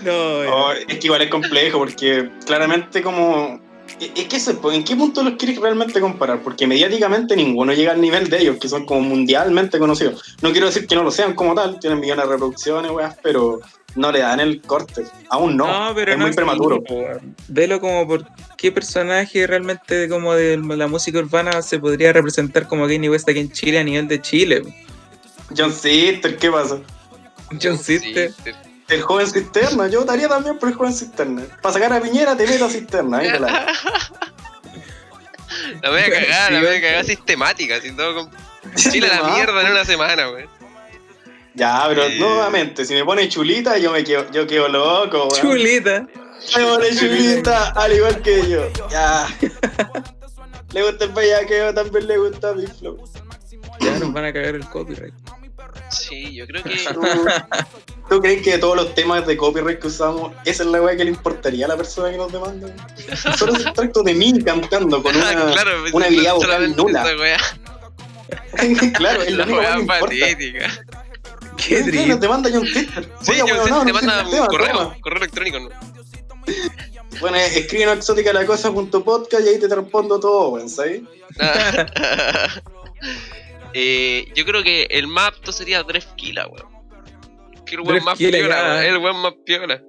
No, 0.03 0.13
Oh, 0.13 0.71
es 0.71 0.85
que 0.99 1.07
igual 1.07 1.21
es 1.23 1.29
complejo 1.29 1.79
porque 1.79 2.29
claramente 2.45 3.01
como... 3.01 3.59
Es 3.99 4.27
que 4.27 4.53
pues, 4.53 4.77
¿en 4.77 4.83
qué 4.83 4.95
punto 4.95 5.23
los 5.23 5.33
quieres 5.33 5.59
realmente 5.59 5.99
comparar? 5.99 6.41
Porque 6.41 6.67
mediáticamente 6.67 7.35
ninguno 7.35 7.73
llega 7.73 7.91
al 7.91 8.01
nivel 8.01 8.29
de 8.29 8.41
ellos, 8.41 8.57
que 8.57 8.69
son 8.69 8.85
como 8.85 9.01
mundialmente 9.01 9.79
conocidos. 9.79 10.37
No 10.41 10.51
quiero 10.51 10.67
decir 10.67 10.87
que 10.87 10.95
no 10.95 11.03
lo 11.03 11.11
sean 11.11 11.33
como 11.35 11.55
tal, 11.55 11.79
tienen 11.79 11.99
millones 11.99 12.25
de 12.25 12.31
reproducciones, 12.31 12.91
weas, 12.91 13.15
pero 13.21 13.59
no 13.95 14.11
le 14.11 14.19
dan 14.19 14.39
el 14.39 14.61
corte. 14.61 15.05
Aún 15.29 15.57
no, 15.57 15.91
pero 15.95 16.11
es 16.11 16.17
no 16.17 16.25
muy 16.25 16.35
prematuro. 16.35 16.83
Velo 17.47 17.79
como 17.79 18.07
por 18.07 18.25
qué 18.57 18.71
personaje 18.71 19.47
realmente 19.47 20.07
como 20.07 20.33
de 20.33 20.57
la 20.57 20.87
música 20.87 21.19
urbana 21.19 21.61
se 21.61 21.79
podría 21.79 22.13
representar 22.13 22.67
como 22.67 22.87
Kanye 22.87 23.09
West 23.09 23.27
aquí 23.27 23.39
en 23.39 23.51
Chile 23.51 23.79
a 23.79 23.83
nivel 23.83 24.07
de 24.07 24.21
Chile. 24.21 24.61
John 25.57 25.73
Sister, 25.73 26.37
¿qué 26.37 26.51
pasa? 26.51 26.79
John 27.61 27.77
Sister. 27.77 28.33
El 28.89 29.01
joven 29.03 29.27
cisterna, 29.27 29.87
yo 29.87 29.99
votaría 29.99 30.27
también 30.27 30.57
por 30.57 30.69
el 30.69 30.75
joven 30.75 30.93
cisterna. 30.93 31.43
Para 31.61 31.73
sacar 31.73 31.93
a 31.93 32.01
Piñera 32.01 32.35
te 32.35 32.47
meto 32.47 32.65
a 32.65 32.69
cisterna, 32.69 33.19
ahí 33.19 33.31
te 33.31 33.39
la- 33.39 33.67
La 35.81 35.89
voy 35.89 35.99
a 36.01 36.09
cagar, 36.09 36.51
la 36.51 36.59
voy 36.59 36.75
a 36.77 36.81
cagar 36.81 37.05
sistemática, 37.05 37.75
así 37.75 37.91
todo 37.95 38.15
con 38.15 38.31
Chile 38.75 39.07
a 39.11 39.21
la 39.21 39.29
mierda 39.35 39.61
en 39.61 39.71
una 39.71 39.85
semana, 39.85 40.29
weón. 40.29 40.49
Ya, 41.55 41.83
pero 41.87 42.03
Eh. 42.03 42.17
nuevamente, 42.19 42.85
si 42.85 42.93
me 42.93 43.03
pone 43.03 43.27
chulita, 43.27 43.77
yo 43.77 43.91
me 43.91 44.03
quedo, 44.03 44.29
yo 44.31 44.45
quedo 44.47 44.67
loco, 44.69 45.27
weón. 45.27 45.41
Chulita. 45.41 46.07
Me 46.57 46.63
pone 46.63 46.95
chulita, 46.95 47.69
al 47.71 47.93
igual 47.93 48.21
que 48.21 48.47
yo. 48.49 48.61
Ya. 48.89 49.27
Le 50.73 50.83
gusta 50.83 51.05
el 51.05 51.11
bellaqueo, 51.11 51.73
también 51.73 52.07
le 52.07 52.17
gusta 52.17 52.53
mi 52.53 52.67
flow. 52.67 53.03
Ya 53.79 53.91
nos 53.99 54.13
van 54.13 54.25
a 54.25 54.33
cagar 54.33 54.53
el 54.55 54.65
copyright. 54.69 55.13
Sí, 55.89 56.33
yo 56.33 56.45
creo 56.47 56.63
que. 56.65 56.75
Tú- 56.93 57.01
¿Tú 58.09 58.19
crees 58.21 58.41
que 58.41 58.51
de 58.53 58.57
todos 58.57 58.75
los 58.75 58.95
temas 58.95 59.27
de 59.27 59.37
copyright 59.37 59.79
que 59.79 59.85
usamos, 59.87 60.33
esa 60.43 60.63
es 60.63 60.69
la 60.69 60.81
weá 60.81 60.97
que 60.97 61.03
le 61.03 61.11
importaría 61.11 61.65
a 61.65 61.69
la 61.69 61.77
persona 61.77 62.09
que 62.09 62.17
nos 62.17 62.31
demanda? 62.31 62.67
Solo 63.37 63.53
ese 63.53 63.63
extracto 63.69 64.01
de 64.01 64.15
mí 64.15 64.41
cantando 64.43 65.03
con 65.03 65.15
una, 65.15 65.51
claro, 65.51 65.71
una 65.93 66.05
habilidad 66.07 66.33
vocal 66.33 66.75
nula. 66.75 67.03
claro, 68.97 69.21
es 69.23 69.31
La 69.33 69.43
importa. 69.79 69.99
patética. 69.99 70.69
Qué 71.57 71.75
¿Qué 71.75 71.83
triste. 71.83 72.07
nos 72.07 72.19
demanda 72.19 72.49
John 72.51 72.61
Twitter? 72.71 73.07
Sí, 73.21 73.31
Oye, 73.31 73.43
yo 73.47 73.63
sé, 73.63 73.69
no, 73.69 73.85
te 73.85 73.93
manda 73.93 74.23
un 74.23 74.31
tema, 74.31 74.47
correo, 74.47 74.71
toma. 74.77 74.97
correo 75.01 75.17
electrónico. 75.19 75.59
¿no? 75.59 75.69
Bueno, 77.19 77.37
escribe 77.37 77.91
exótica 77.93 78.31
la 78.33 78.45
cosa 78.45 78.71
punto 78.71 79.03
podcast 79.03 79.45
y 79.45 79.49
ahí 79.49 79.59
te 79.59 79.67
respondo 79.67 80.19
todo, 80.19 80.49
weón, 80.49 80.69
¿sabes? 80.69 81.01
Eh, 83.73 84.27
yo 84.35 84.45
creo 84.45 84.63
que 84.63 84.83
el 84.89 85.07
más 85.07 85.29
apto 85.29 85.51
sería 85.51 85.83
Drefkila, 85.83 86.47
weón. 86.47 86.67
Que 87.65 87.75
el 87.75 87.81
weón 87.81 88.03
más 88.03 88.17
piola. 88.17 88.85
El 88.85 88.97
weón 88.97 89.17
más 89.17 89.33
piola. 89.45 89.81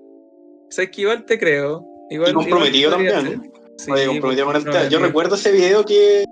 Sabes 0.70 0.90
que 0.90 1.02
igual 1.02 1.24
te 1.24 1.38
creo. 1.38 1.84
Igual, 2.10 2.30
Y 2.30 2.34
comprometido 2.34 2.90
igual 2.90 3.12
también. 3.12 3.52
Sí, 3.76 3.90
Oye, 3.90 4.06
comprometido 4.06 4.46
con 4.46 4.56
el 4.56 4.64
tema. 4.64 4.88
Yo 4.88 4.98
recuerdo 4.98 5.36
ese 5.36 5.52
video 5.52 5.84
que, 5.84 6.24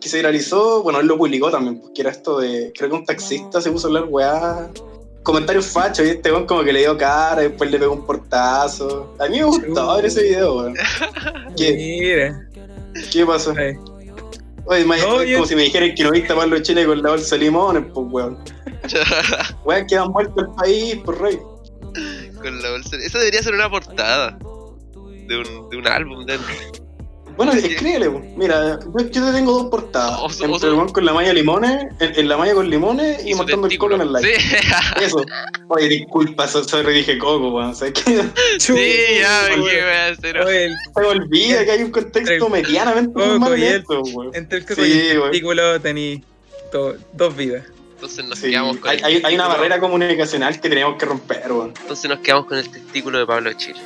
que 0.00 0.08
se 0.08 0.16
viralizó, 0.16 0.82
bueno, 0.82 1.00
él 1.00 1.06
lo 1.06 1.16
publicó 1.16 1.50
también, 1.50 1.80
porque 1.80 2.00
era 2.00 2.10
esto 2.10 2.40
de, 2.40 2.72
creo 2.76 2.90
que 2.90 2.96
un 2.96 3.04
taxista 3.04 3.60
se 3.60 3.70
puso 3.70 3.86
a 3.86 3.90
hablar 3.90 4.04
weá, 4.08 4.70
comentarios 5.22 5.66
fachos, 5.66 6.06
y 6.06 6.10
este 6.10 6.32
weón 6.32 6.46
como 6.46 6.64
que 6.64 6.72
le 6.72 6.80
dio 6.80 6.96
cara, 6.96 7.42
y 7.42 7.48
después 7.48 7.70
le 7.70 7.78
pegó 7.78 7.92
un 7.92 8.06
portazo. 8.06 9.14
A 9.18 9.28
mí 9.28 9.38
me 9.38 9.44
gustó 9.44 9.96
ver 9.96 10.06
ese 10.06 10.22
video, 10.22 10.56
weón. 10.56 10.74
¿Qué, 11.56 11.74
Mira. 11.74 12.48
¿Qué 13.12 13.24
pasó? 13.24 13.54
ay. 13.56 13.76
Oye, 14.68 14.84
ma- 14.84 14.96
No, 14.98 15.20
es 15.22 15.28
yo- 15.30 15.36
como 15.36 15.46
si 15.46 15.56
me 15.56 15.62
dijeran 15.62 15.94
que 15.94 16.04
no 16.04 16.10
viste 16.10 16.32
a 16.32 16.36
Pablo 16.36 16.58
Chile 16.60 16.84
con 16.86 17.02
la 17.02 17.10
bolsa 17.10 17.36
de 17.36 17.44
limones, 17.44 17.84
pues 17.94 18.06
weón. 18.10 18.38
Weón, 19.64 19.86
quedan 19.86 20.10
muertos 20.10 20.44
el 20.48 20.54
país, 20.54 20.96
por 21.04 21.20
rey. 21.20 21.38
Con 22.40 22.62
la 22.62 22.70
bolsa. 22.70 22.96
Eso 22.96 23.18
debería 23.18 23.42
ser 23.42 23.54
una 23.54 23.68
portada 23.70 24.38
de 25.26 25.36
un, 25.38 25.68
de 25.70 25.76
un 25.76 25.86
álbum 25.88 26.24
de 26.26 26.38
Bueno, 27.38 27.52
escríbele, 27.52 28.10
pues. 28.10 28.24
Mira, 28.36 28.78
yo, 28.84 29.06
te 29.08 29.32
tengo 29.32 29.52
dos 29.52 29.70
portadas. 29.70 30.20
O 30.22 30.28
entre 30.28 30.44
o 30.46 30.56
el 30.86 30.92
con 30.92 31.06
la 31.06 31.12
malla 31.14 31.28
de 31.28 31.34
limones, 31.34 31.86
en, 32.00 32.18
en 32.18 32.28
la 32.28 32.36
malla 32.36 32.52
con 32.52 32.68
limones 32.68 33.24
y, 33.24 33.30
su 33.30 33.36
mostrando 33.38 33.68
el 33.68 33.78
coco 33.78 33.94
en 33.94 34.00
el 34.02 34.12
like. 34.12 34.40
Sí, 34.40 34.56
Eso. 35.00 35.24
Oye, 35.68 35.88
disculpa, 35.88 36.46
so- 36.48 36.64
sobre 36.64 36.92
dije 36.92 37.16
coco, 37.16 37.48
weón. 37.50 37.74
Sí, 38.58 38.74
ya, 39.20 39.48
¿qué 39.54 39.56
voy 39.60 39.70
a 39.70 40.08
hacer? 40.08 40.38
Oye, 40.40 40.68
Se 40.94 41.00
me 41.00 41.06
olvida 41.06 41.64
que 41.64 41.70
hay 41.70 41.82
un 41.84 41.90
contexto 41.92 42.48
medianamente 42.48 43.12
Coco 43.12 43.26
normal 43.26 43.58
y 43.58 43.62
él. 43.64 43.76
esto, 43.76 44.02
weón. 44.02 44.34
entre 44.34 44.58
el 44.58 44.66
coco 44.66 44.82
Sí, 44.82 44.90
y 44.92 45.08
el 45.10 45.22
testículo 45.22 45.80
tení 45.80 46.22
to- 46.72 46.96
dos 47.12 47.36
vidas. 47.36 47.64
Entonces 47.94 48.24
nos 48.26 48.38
Sí, 48.38 48.50
quedamos 48.50 48.76
con 48.78 48.90
hay, 48.90 48.98
el 48.98 49.04
hay, 49.04 49.22
hay 49.24 49.34
una 49.34 49.48
barrera 49.48 49.80
comunicacional 49.80 50.60
que 50.60 50.68
tenemos 50.68 50.96
que 50.98 51.06
romper, 51.06 51.50
weón. 51.52 51.72
Entonces 51.80 52.08
nos 52.10 52.18
quedamos 52.20 52.46
con 52.46 52.58
el 52.58 52.68
testículo 52.68 53.18
de 53.18 53.26
Pablo 53.26 53.52
Chile. 53.54 53.80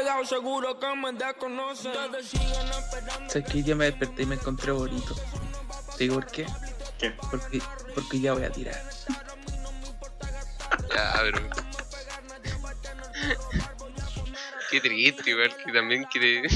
Pegado, 0.00 0.24
seguro 0.24 0.78
que 0.78 0.96
me 0.96 1.12
desconocen. 1.12 1.92
Esperando. 1.92 3.30
¿Sabes 3.30 3.48
que 3.48 3.58
hoy 3.58 3.62
día 3.62 3.74
me 3.74 3.84
desperté 3.86 4.22
y 4.22 4.26
me 4.26 4.34
encontré 4.36 4.72
bonito? 4.72 5.14
¿Te 5.96 6.04
digo 6.04 6.14
por 6.16 6.26
qué? 6.26 6.46
¿Qué? 6.98 7.10
Porque, 7.30 7.62
porque 7.94 8.20
ya 8.20 8.32
voy 8.32 8.44
a 8.44 8.50
tirar. 8.50 8.82
Ya, 10.94 11.12
pero. 11.20 11.38
Qué 14.70 14.80
triste, 14.80 15.30
igual, 15.30 15.54
que 15.64 15.72
también 15.72 16.04
quiere. 16.04 16.48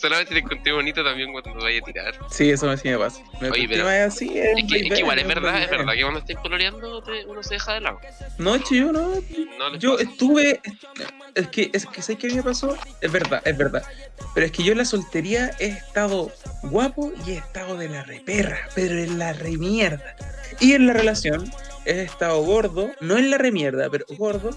Solamente 0.00 0.34
te 0.34 0.40
encontré 0.40 0.72
bonito 0.72 1.02
también 1.04 1.32
cuando 1.32 1.54
vaya 1.54 1.78
a 1.80 1.82
tirar. 1.84 2.14
Sí, 2.30 2.50
eso 2.50 2.66
me, 2.66 2.76
sí 2.76 2.88
me 2.88 2.98
pasa. 2.98 3.22
Me 3.40 3.50
Oye, 3.50 3.66
pero- 3.68 3.88
así, 3.88 4.30
es, 4.38 4.58
Es 4.58 4.64
que, 4.70 4.78
es 4.80 4.92
que 4.94 4.98
igual, 5.00 5.18
es 5.18 5.26
verdad, 5.26 5.62
es 5.62 5.70
verdad 5.70 5.92
que 5.94 6.02
cuando 6.02 6.20
estáis 6.20 6.38
coloreando 6.38 7.02
te- 7.02 7.24
uno 7.26 7.42
se 7.42 7.54
deja 7.54 7.74
de 7.74 7.80
lado. 7.80 8.00
No, 8.38 8.54
hecho 8.54 8.74
yo 8.74 8.92
no. 8.92 9.14
No 9.58 9.76
Yo 9.76 9.96
pasa. 9.96 10.08
estuve. 10.10 10.60
Es 11.34 11.48
que, 11.48 11.70
es 11.72 11.86
que, 11.86 12.02
¿sabes 12.02 12.18
qué 12.18 12.34
me 12.34 12.42
pasó? 12.42 12.76
Es 13.00 13.10
verdad, 13.12 13.42
es 13.44 13.56
verdad. 13.56 13.82
Pero 14.34 14.46
es 14.46 14.52
que 14.52 14.62
yo 14.62 14.72
en 14.72 14.78
la 14.78 14.84
soltería 14.84 15.50
he 15.58 15.66
estado 15.66 16.30
guapo 16.62 17.12
y 17.26 17.32
he 17.32 17.36
estado 17.38 17.76
de 17.76 17.88
la 17.88 18.02
reperra, 18.04 18.68
pero 18.74 18.94
en 18.98 19.18
la 19.18 19.32
remierda. 19.32 20.16
Y 20.60 20.72
en 20.72 20.86
la 20.86 20.92
relación 20.92 21.50
he 21.88 22.02
estado 22.02 22.42
gordo, 22.42 22.90
no 23.00 23.16
en 23.16 23.30
la 23.30 23.38
remierda, 23.38 23.88
pero 23.90 24.04
gordo. 24.16 24.50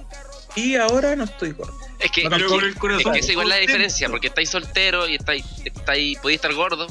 Y 0.55 0.75
ahora 0.75 1.15
no 1.15 1.23
estoy 1.23 1.51
gordo. 1.51 1.73
Es 1.99 2.11
que, 2.11 2.23
Pero 2.29 2.35
es 2.35 2.75
que, 2.75 2.97
es 2.97 3.05
que 3.05 3.19
esa 3.19 3.31
igual 3.31 3.47
es 3.47 3.53
la 3.53 3.59
diferencia, 3.61 4.09
porque 4.09 4.27
estáis 4.27 4.49
solteros 4.49 5.09
y 5.09 5.15
estáis, 5.15 5.45
estáis, 5.63 6.17
podéis 6.19 6.37
estar 6.37 6.53
gordo 6.53 6.87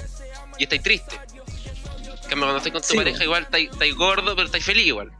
y 0.58 0.62
estáis 0.62 0.82
triste. 0.82 1.16
Cambio, 2.28 2.46
cuando 2.46 2.56
estáis 2.56 2.72
con 2.72 2.82
tu 2.82 2.88
Sí, 2.88 2.96
pareja, 2.96 3.24
igual 3.24 3.42
estáis, 3.42 3.70
estáis 3.70 3.94
gordo, 3.94 4.34
pero 4.34 4.46
estáis 4.46 4.64
feliz 4.64 4.86
igual. 4.86 5.10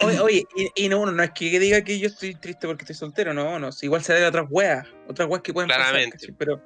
Oye, 0.00 0.20
oye, 0.20 0.46
y, 0.56 0.84
y 0.84 0.88
no, 0.88 1.04
no 1.06 1.22
es 1.22 1.30
que 1.30 1.58
diga 1.58 1.82
que 1.82 1.98
yo 1.98 2.08
estoy 2.08 2.34
triste 2.34 2.66
porque 2.66 2.82
estoy 2.82 2.96
soltero, 2.96 3.34
no, 3.34 3.58
no. 3.58 3.72
si 3.72 3.86
igual 3.86 4.02
se 4.02 4.12
debe 4.12 4.26
a 4.26 4.28
otras 4.28 4.46
weas, 4.50 4.86
otras 5.08 5.28
weas 5.28 5.42
que 5.42 5.52
pueden 5.52 5.68
Claramente. 5.68 6.16
pasar, 6.16 6.20
¿cachai? 6.20 6.34
Pero, 6.38 6.62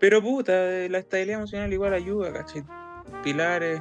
pero 0.00 0.22
puta, 0.22 0.52
eh, 0.52 0.88
la 0.88 0.98
estabilidad 0.98 1.38
emocional 1.38 1.72
igual 1.72 1.94
ayuda, 1.94 2.32
¿cachai? 2.32 2.62
Pilares. 3.22 3.80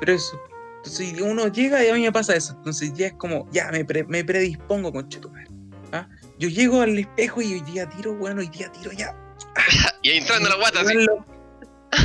Pero 0.00 0.12
eso. 0.12 0.40
Entonces 0.84 1.18
uno 1.20 1.48
llega 1.48 1.82
y 1.82 1.88
a 1.88 1.94
mí 1.94 2.02
me 2.02 2.12
pasa 2.12 2.36
eso. 2.36 2.52
Entonces 2.58 2.92
ya 2.94 3.06
es 3.06 3.14
como, 3.14 3.48
ya 3.50 3.70
me, 3.72 3.84
pre- 3.84 4.04
me 4.04 4.22
predispongo 4.22 4.92
con 4.92 5.08
Chetumare. 5.08 5.48
¿ah? 5.92 6.06
Yo 6.38 6.48
llego 6.48 6.82
al 6.82 6.98
espejo 6.98 7.40
y 7.40 7.54
hoy 7.54 7.60
día 7.62 7.88
tiro, 7.88 8.14
bueno, 8.14 8.40
hoy 8.40 8.48
día 8.48 8.70
tiro 8.70 8.92
ya. 8.92 9.16
Y 10.02 10.10
ahí 10.10 10.18
entrando 10.18 10.50
la 10.50 10.56
guata, 10.56 10.80
así. 10.82 10.92
Los, 10.94 11.08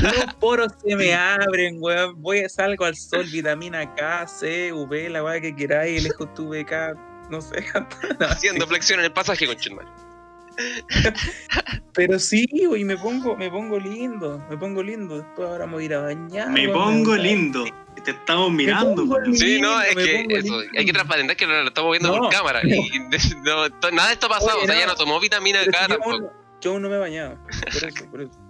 los 0.04 0.34
poros 0.36 0.72
se 0.82 0.96
me 0.96 1.14
abren, 1.14 1.76
weón. 1.80 2.22
Voy, 2.22 2.48
salgo 2.48 2.86
al 2.86 2.96
sol, 2.96 3.26
vitamina 3.26 3.94
K, 3.96 4.26
C, 4.28 4.72
V, 4.72 5.10
la 5.10 5.22
weá 5.24 5.42
que 5.42 5.54
queráis, 5.54 6.00
elijo 6.06 6.26
tu 6.30 6.48
BK, 6.50 6.96
no 7.30 7.42
sé. 7.42 7.66
No, 8.20 8.28
haciendo 8.28 8.64
sí. 8.66 8.70
flexión 8.70 9.00
en 9.00 9.06
el 9.06 9.12
pasaje 9.12 9.46
con 9.46 9.58
Chutman. 9.58 9.86
Pero 11.94 12.20
sí, 12.20 12.48
güey, 12.68 12.84
me 12.84 12.98
pongo, 12.98 13.36
me 13.36 13.50
pongo 13.50 13.80
lindo, 13.80 14.44
me 14.50 14.58
pongo 14.58 14.82
lindo. 14.84 15.18
Después 15.18 15.48
ahora 15.50 15.66
me 15.66 15.74
voy 15.74 15.84
a 15.84 15.86
ir 15.86 15.94
a 15.96 16.02
bañar. 16.02 16.50
Me 16.50 16.68
pongo 16.70 17.16
lindo. 17.16 17.66
Te 18.04 18.12
estamos 18.12 18.50
mirando, 18.52 19.04
weón. 19.04 19.36
Sí, 19.36 19.60
no, 19.60 19.82
es 19.82 19.94
que 19.96 20.22
eso, 20.30 20.42
lindo. 20.42 20.60
hay 20.78 20.86
que 20.86 20.94
transparentar 20.94 21.36
que 21.36 21.46
lo, 21.46 21.62
lo 21.64 21.68
estamos 21.68 21.92
viendo 21.92 22.16
No. 22.16 22.22
por 22.24 22.30
cámara. 22.32 22.62
Y 22.64 22.90
no, 23.44 23.70
to- 23.80 23.92
nada 23.92 24.08
de 24.08 24.14
esto 24.14 24.28
ha 24.28 24.30
pasado, 24.30 24.56
Oye, 24.58 24.64
o 24.64 24.66
sea, 24.68 24.76
no. 24.76 24.82
ya 24.82 24.88
no 24.88 24.96
tomó 24.96 25.20
vitamina 25.20 25.60
K 25.66 25.66
si 25.66 25.92
yo, 25.92 25.98
tampoco. 26.00 26.34
yo 26.62 26.72
aún 26.72 26.82
no 26.82 26.90
me 26.90 26.96
he 26.96 27.00
bañado. 27.00 27.38
Por 27.46 27.90
eso, 27.90 28.06
por 28.12 28.22
eso. 28.22 28.32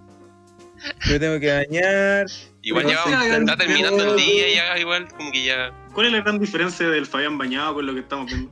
Yo 1.10 1.20
tengo 1.20 1.38
que 1.38 1.52
bañar. 1.52 2.24
Igual 2.62 2.86
ya 2.86 3.04
vamos- 3.04 3.26
está 3.26 3.56
terminando 3.56 4.14
el 4.14 4.16
día 4.16 4.54
ya, 4.54 4.78
igual, 4.78 5.08
como 5.08 5.30
que 5.30 5.44
ya. 5.44 5.72
¿Cuál 5.92 6.06
es 6.06 6.12
la 6.12 6.20
gran 6.22 6.38
diferencia 6.38 6.88
del 6.88 7.04
Fabián 7.04 7.36
bañado 7.36 7.74
con 7.74 7.84
lo 7.86 7.92
que 7.92 8.00
estamos 8.00 8.26
viendo? 8.28 8.50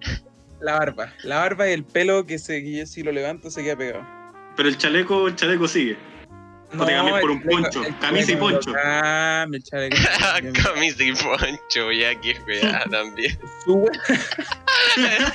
La 0.60 0.78
barba. 0.78 1.12
La 1.22 1.38
barba 1.38 1.68
y 1.68 1.72
el 1.72 1.84
pelo 1.84 2.26
que, 2.26 2.38
se, 2.38 2.62
que 2.62 2.86
si 2.86 3.02
lo 3.02 3.12
levanto 3.12 3.50
se 3.50 3.62
queda 3.62 3.76
pegado. 3.76 4.06
Pero 4.56 4.68
el 4.68 4.76
chaleco, 4.76 5.28
el 5.28 5.36
chaleco 5.36 5.68
sigue. 5.68 5.96
O 6.76 6.84
te 6.84 6.92
cambias 6.92 7.20
por 7.20 7.30
un 7.30 7.42
chaleco- 7.42 7.62
poncho, 7.62 7.82
camisa 8.00 8.32
y 8.32 8.36
poncho. 8.36 8.72
cambio, 8.72 9.56
el 9.58 9.62
chaleco. 9.64 9.96
Camisa 10.62 11.02
y 11.04 11.12
poncho, 11.14 11.92
ya 11.92 12.20
que 12.20 12.34
juega 12.34 12.84
también. 12.90 13.38
Su 13.64 13.76
buena, 13.78 15.34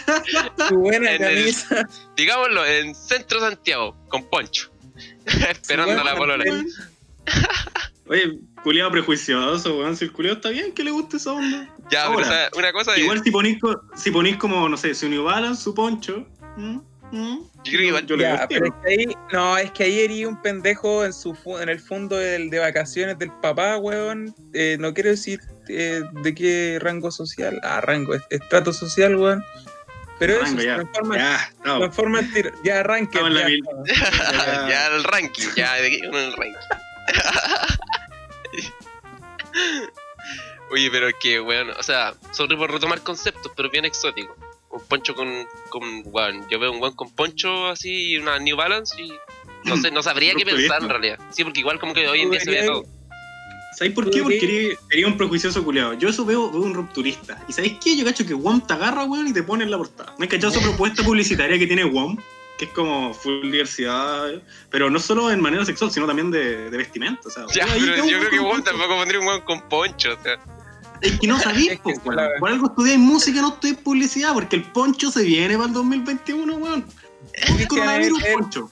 su 0.70 0.76
buena 0.78 1.12
En 1.12 1.24
el- 1.24 1.36
camisa. 1.36 1.88
Digámoslo, 2.16 2.66
en 2.66 2.94
Centro 2.94 3.40
Santiago, 3.40 3.96
con 4.10 4.30
poncho. 4.30 4.70
Esperando 5.50 6.04
la 6.04 6.16
polola. 6.16 6.44
Oye, 8.08 8.40
culiado 8.64 8.92
prejuicioso, 8.92 9.78
weón. 9.80 9.96
Si 9.96 10.06
el 10.06 10.12
culiado 10.12 10.36
está 10.38 10.50
bien, 10.50 10.72
que 10.74 10.84
le 10.84 10.92
guste 10.92 11.18
esa 11.18 11.32
onda. 11.32 11.74
Ya, 11.90 12.06
pero 12.08 12.14
Ahora, 12.14 12.22
o 12.22 12.30
sea, 12.30 12.50
una 12.58 12.72
cosa 12.72 12.94
es. 12.96 13.00
Igual 13.00 13.24
si 13.24 13.32
ponís, 13.32 13.58
si 13.96 14.12
ponís 14.12 14.38
como, 14.38 14.68
no 14.70 14.78
sé, 14.78 14.94
su 14.96 15.10
New 15.10 15.24
Balance, 15.24 15.62
su 15.64 15.74
poncho. 15.76 16.26
¿mm? 16.58 16.78
¿mm? 17.12 17.40
Yo 17.64 17.72
creo 17.72 17.78
que 17.80 17.86
igual- 17.88 18.06
yo 18.08 18.16
le 18.18 18.24
Ya, 18.24 18.48
pero 18.48 18.66
es 18.68 18.72
que 18.84 18.90
ahí, 18.90 19.18
no, 19.32 19.58
es 19.58 19.72
que 19.72 19.84
ahí 19.84 20.00
herí 20.00 20.26
un 20.26 20.42
pendejo 20.42 21.06
en 21.06 21.14
su 21.14 21.38
en 21.62 21.70
el 21.70 21.80
fondo 21.80 22.18
del- 22.18 22.50
de 22.50 22.60
vacaciones 22.60 23.18
del 23.20 23.32
papá, 23.42 23.78
weón. 23.78 24.34
Eh, 24.54 24.78
no 24.80 24.94
quiero 24.94 25.10
decir 25.12 25.40
eh, 25.70 26.02
de 26.24 26.36
qué 26.36 26.78
rango 26.82 27.10
social, 27.12 27.60
ah, 27.64 27.80
rango, 27.82 28.14
est- 28.16 28.26
estrato 28.32 28.74
social, 28.74 29.16
weón. 29.16 29.44
Pero 30.20 30.34
eso 30.42 30.58
se 30.58 30.66
ya, 30.66 30.76
transforma, 30.76 31.18
ya, 31.18 31.50
no. 31.66 31.80
transforma 31.80 32.20
en 32.20 32.34
tiro. 32.34 32.52
Ya 32.64 32.80
en 32.82 32.88
la 33.34 33.42
ya, 33.42 33.46
mil- 33.48 33.60
estamos. 33.86 33.90
ya 34.70 34.88
el 34.88 35.04
ranking, 35.04 35.48
ya 35.56 35.74
de 35.76 35.88
aquí 35.88 36.00
el 36.04 36.34
ranking. 36.34 36.60
Oye, 40.74 40.90
pero 40.92 41.08
es 41.08 41.16
que, 41.22 41.40
weón, 41.40 41.70
o 41.70 41.84
sea, 41.84 42.16
sobre 42.32 42.58
por 42.58 42.72
retomar 42.72 43.02
conceptos, 43.04 43.52
pero 43.56 43.70
bien 43.70 43.86
exótico. 43.86 44.36
Un 44.72 44.82
poncho 44.88 45.14
con, 45.14 45.30
con 45.70 45.84
weón, 46.06 46.48
yo 46.50 46.58
veo 46.58 46.72
un 46.72 46.82
weón 46.82 46.96
con 46.96 47.12
poncho 47.12 47.68
así 47.68 48.14
y 48.14 48.18
una 48.18 48.40
New 48.40 48.58
Balance 48.58 49.00
y 49.00 49.14
no 49.66 49.78
sé, 49.78 49.92
no 49.92 50.02
sabría 50.02 50.34
qué 50.34 50.44
pensar 50.46 50.82
en 50.82 50.90
realidad. 50.90 51.20
Sí, 51.30 51.44
porque 51.44 51.60
igual 51.60 51.80
como 51.80 51.94
que 51.94 52.08
hoy 52.08 52.22
en 52.22 52.32
día 52.32 52.40
se 52.40 52.50
ve 52.50 52.64
todo. 52.66 52.84
¿Sabéis 53.78 53.94
por 53.96 54.10
qué? 54.10 54.24
Porque 54.24 54.76
eres 54.92 55.06
un 55.06 55.16
prejuicioso 55.18 55.64
culiado. 55.64 55.94
Yo 55.94 56.10
eso 56.10 56.26
veo, 56.26 56.50
veo 56.52 56.62
un 56.62 56.74
rupturista. 56.74 57.44
¿Y 57.48 57.54
sabéis 57.54 57.78
qué? 57.84 57.96
Yo 57.96 58.04
cacho 58.06 58.26
que 58.26 58.34
WOM 58.34 58.66
te 58.66 58.74
agarra, 58.74 59.04
weón, 59.06 59.28
y 59.28 59.34
te 59.34 59.44
pone 59.44 59.64
en 59.64 59.72
la 59.72 59.78
portada. 59.78 60.14
¿No 60.18 60.24
has 60.24 60.30
cachado 60.30 60.54
esa 60.54 60.62
propuesta 60.62 61.04
publicitaria 61.04 61.58
que 61.60 61.68
tiene 61.68 61.84
WOM? 61.84 62.18
Que 62.58 62.66
es 62.66 62.72
como 62.72 63.14
full 63.16 63.42
diversidad, 63.52 64.42
pero 64.70 64.90
no 64.92 65.00
solo 65.00 65.32
en 65.32 65.42
manera 65.42 65.66
sexual, 65.66 65.90
sino 65.92 66.06
también 66.06 66.30
de, 66.30 66.70
de 66.70 66.78
vestimenta. 66.78 67.28
O 67.28 67.32
sea, 67.32 67.46
Ya, 67.54 67.66
pero 67.74 68.06
yo 68.08 68.20
creo 68.20 68.30
que 68.30 68.38
poncho. 68.38 68.64
tampoco 68.64 68.96
pondría 68.96 69.20
un 69.20 69.26
weón 69.28 69.42
con 69.42 69.62
poncho, 69.70 70.16
o 70.20 70.24
sea. 70.24 70.40
Es 71.04 71.20
que 71.20 71.28
no 71.28 71.38
sabís, 71.40 71.78
po, 71.80 72.12
la- 72.12 72.30
Por 72.40 72.50
algo 72.50 72.68
estudiáis 72.68 73.00
música, 73.00 73.42
no 73.42 73.50
estudiáis 73.50 73.80
publicidad, 73.80 74.34
porque 74.34 74.56
el 74.56 74.64
poncho 74.64 75.12
se 75.12 75.24
viene 75.24 75.56
para 75.56 75.68
el 75.68 75.74
2021, 75.74 76.56
weón. 76.56 76.86
Un 77.50 77.66
coronavirus 77.68 78.22
el- 78.24 78.28
el- 78.28 78.34
poncho. 78.34 78.72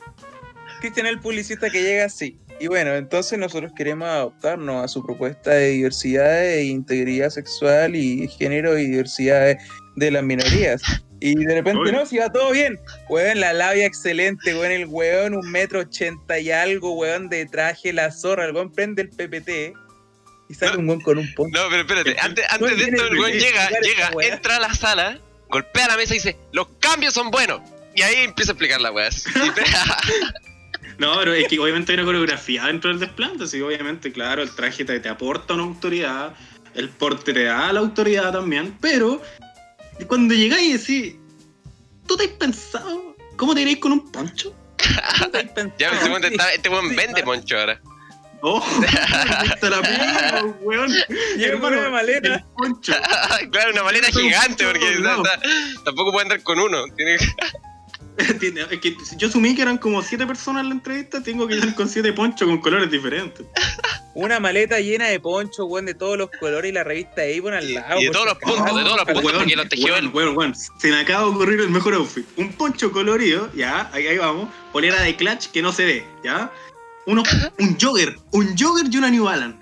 Cristian 0.79 1.05
el 1.07 1.19
publicista 1.19 1.69
que 1.69 1.83
llega 1.83 2.05
así. 2.05 2.37
Y 2.59 2.67
bueno, 2.67 2.93
entonces 2.95 3.37
nosotros 3.39 3.71
queremos 3.75 4.07
adaptarnos 4.07 4.83
a 4.83 4.87
su 4.87 5.03
propuesta 5.03 5.51
de 5.51 5.69
diversidad 5.69 6.45
e 6.47 6.63
integridad 6.65 7.29
sexual 7.29 7.95
y 7.95 8.27
género 8.27 8.77
y 8.77 8.85
diversidad 8.87 9.57
de, 9.95 10.11
las 10.11 10.23
minorías. 10.23 10.81
Y 11.19 11.35
de 11.35 11.55
repente, 11.55 11.91
no, 11.91 12.05
si 12.05 12.17
va 12.17 12.31
todo 12.31 12.51
bien. 12.51 12.79
Weón, 13.09 13.39
la 13.39 13.53
labia 13.53 13.85
excelente, 13.85 14.55
weón, 14.55 14.71
el 14.71 14.85
weón, 14.87 15.35
un 15.35 15.51
metro 15.51 15.81
ochenta 15.81 16.39
y 16.39 16.49
algo, 16.51 16.93
weón, 16.93 17.29
de 17.29 17.45
traje, 17.45 17.93
la 17.93 18.11
zorra, 18.11 18.45
el 18.45 18.53
weón 18.55 18.71
prende 18.71 19.03
el 19.03 19.09
PPT 19.09 19.73
y 20.51 20.53
sale 20.53 20.73
No. 20.73 20.79
un 20.79 20.89
weón 20.89 21.01
con 21.01 21.17
un 21.17 21.33
poncho. 21.33 21.57
No, 21.61 21.69
pero 21.69 21.81
espérate, 21.81 22.15
antes, 22.19 22.45
antes 22.49 22.77
de 22.77 22.83
esto 22.83 23.05
el 23.07 23.19
weón 23.19 23.31
que 23.31 23.39
llega, 23.39 23.69
llega, 23.81 24.11
entra 24.21 24.57
a 24.57 24.59
la 24.59 24.73
sala, 24.73 25.19
golpea 25.49 25.87
la 25.87 25.97
mesa 25.97 26.13
y 26.13 26.17
dice, 26.17 26.37
los 26.51 26.67
cambios 26.79 27.13
son 27.13 27.31
buenos. 27.31 27.61
Y 27.95 28.01
ahí 28.03 28.23
empieza 28.23 28.51
a 28.51 28.53
explicar 28.53 28.79
la 28.81 28.91
weá. 28.91 29.09
No, 30.97 31.17
pero 31.17 31.33
es 31.33 31.47
que 31.47 31.57
obviamente 31.59 31.91
hay 31.91 31.97
una 31.97 32.05
coreografía 32.05 32.65
dentro 32.65 32.89
del 32.91 32.99
desplante, 32.99 33.47
sí, 33.47 33.59
obviamente, 33.61 34.11
claro, 34.11 34.43
el 34.43 34.51
traje 34.51 34.85
te, 34.85 34.99
te 34.99 35.09
aporta 35.09 35.55
una 35.55 35.63
autoridad, 35.63 36.33
el 36.75 36.89
porte 36.89 37.33
te 37.33 37.43
da 37.45 37.73
la 37.73 37.79
autoridad 37.79 38.31
también, 38.31 38.77
pero 38.79 39.19
cuando 40.07 40.35
llegáis 40.35 40.67
y 40.67 40.73
decís, 40.77 41.15
¿tú 42.07 42.17
te 42.17 42.25
has 42.25 42.29
pensado 42.31 43.15
cómo 43.35 43.55
te 43.55 43.61
iréis 43.61 43.79
con 43.79 43.93
un 43.93 44.11
poncho? 44.11 44.55
ya, 45.79 45.89
este 45.89 46.09
weón, 46.09 46.21
te 46.21 46.27
Sí. 46.27 46.33
está- 46.35 46.53
este 46.53 46.69
weón 46.69 46.89
Sí, 46.89 46.95
vende 46.95 47.23
poncho 47.23 47.57
ahora. 47.57 47.81
¡Oh! 48.43 48.61
te 49.61 49.69
la 49.69 49.81
weón! 50.61 50.91
Llega 51.37 51.59
con 51.59 51.73
una 51.73 51.89
maleta. 51.89 52.45
Claro, 53.51 53.71
una 53.71 53.83
maleta 53.83 54.07
gigante, 54.07 54.65
porque 54.65 54.97
tampoco 55.85 56.11
puede 56.11 56.23
andar 56.23 56.43
con 56.43 56.59
uno. 56.59 56.85
Tiene 56.95 57.17
que- 57.17 57.25
Tiene- 58.39 58.61
es 58.69 58.79
que 58.79 58.95
yo 59.17 59.29
asumí 59.29 59.55
que 59.55 59.61
eran 59.61 59.77
como 59.77 60.01
siete 60.01 60.27
personas 60.27 60.63
en 60.63 60.69
la 60.69 60.75
entrevista, 60.75 61.23
tengo 61.23 61.47
que 61.47 61.55
ir 61.55 61.73
con 61.75 61.87
siete 61.87 62.11
ponchos 62.13 62.47
con 62.47 62.59
colores 62.59 62.91
diferentes. 62.91 63.45
Una 64.13 64.39
maleta 64.39 64.79
llena 64.79 65.07
de 65.07 65.19
poncho, 65.19 65.65
weón, 65.65 65.85
de 65.85 65.93
todos 65.93 66.17
los 66.17 66.29
colores 66.39 66.69
y 66.69 66.73
la 66.73 66.83
revista 66.83 67.21
Avon 67.21 67.53
al 67.53 67.73
lado. 67.73 67.99
y 68.01 68.05
de 68.05 68.11
todos 68.11 68.25
los 68.25 68.37
puntos, 68.37 68.65
de 68.75 68.83
todos 68.83 68.97
los 68.97 69.05
puntos, 69.05 69.31
porque 69.31 69.55
los 69.55 69.69
tejió 69.69 69.93
weón, 70.13 70.37
weón. 70.37 70.53
Se 70.55 70.89
me 70.89 70.99
acaba 70.99 71.23
de 71.23 71.29
ocurrir 71.31 71.61
el 71.61 71.69
mejor 71.69 71.93
outfit. 71.95 72.25
Un 72.37 72.51
poncho 72.53 72.91
colorido, 72.91 73.49
ya, 73.55 73.89
ahí, 73.93 74.05
ahí 74.07 74.17
vamos. 74.17 74.49
Polera 74.73 75.01
de 75.01 75.15
clutch 75.15 75.47
que 75.47 75.61
no 75.61 75.71
se 75.71 75.85
ve, 75.85 76.05
ya. 76.23 76.51
Uno, 77.07 77.23
un 77.59 77.77
jogger, 77.79 78.15
un 78.31 78.55
jogger 78.57 78.85
y 78.91 78.97
una 78.97 79.09
New 79.09 79.23
Balance. 79.25 79.57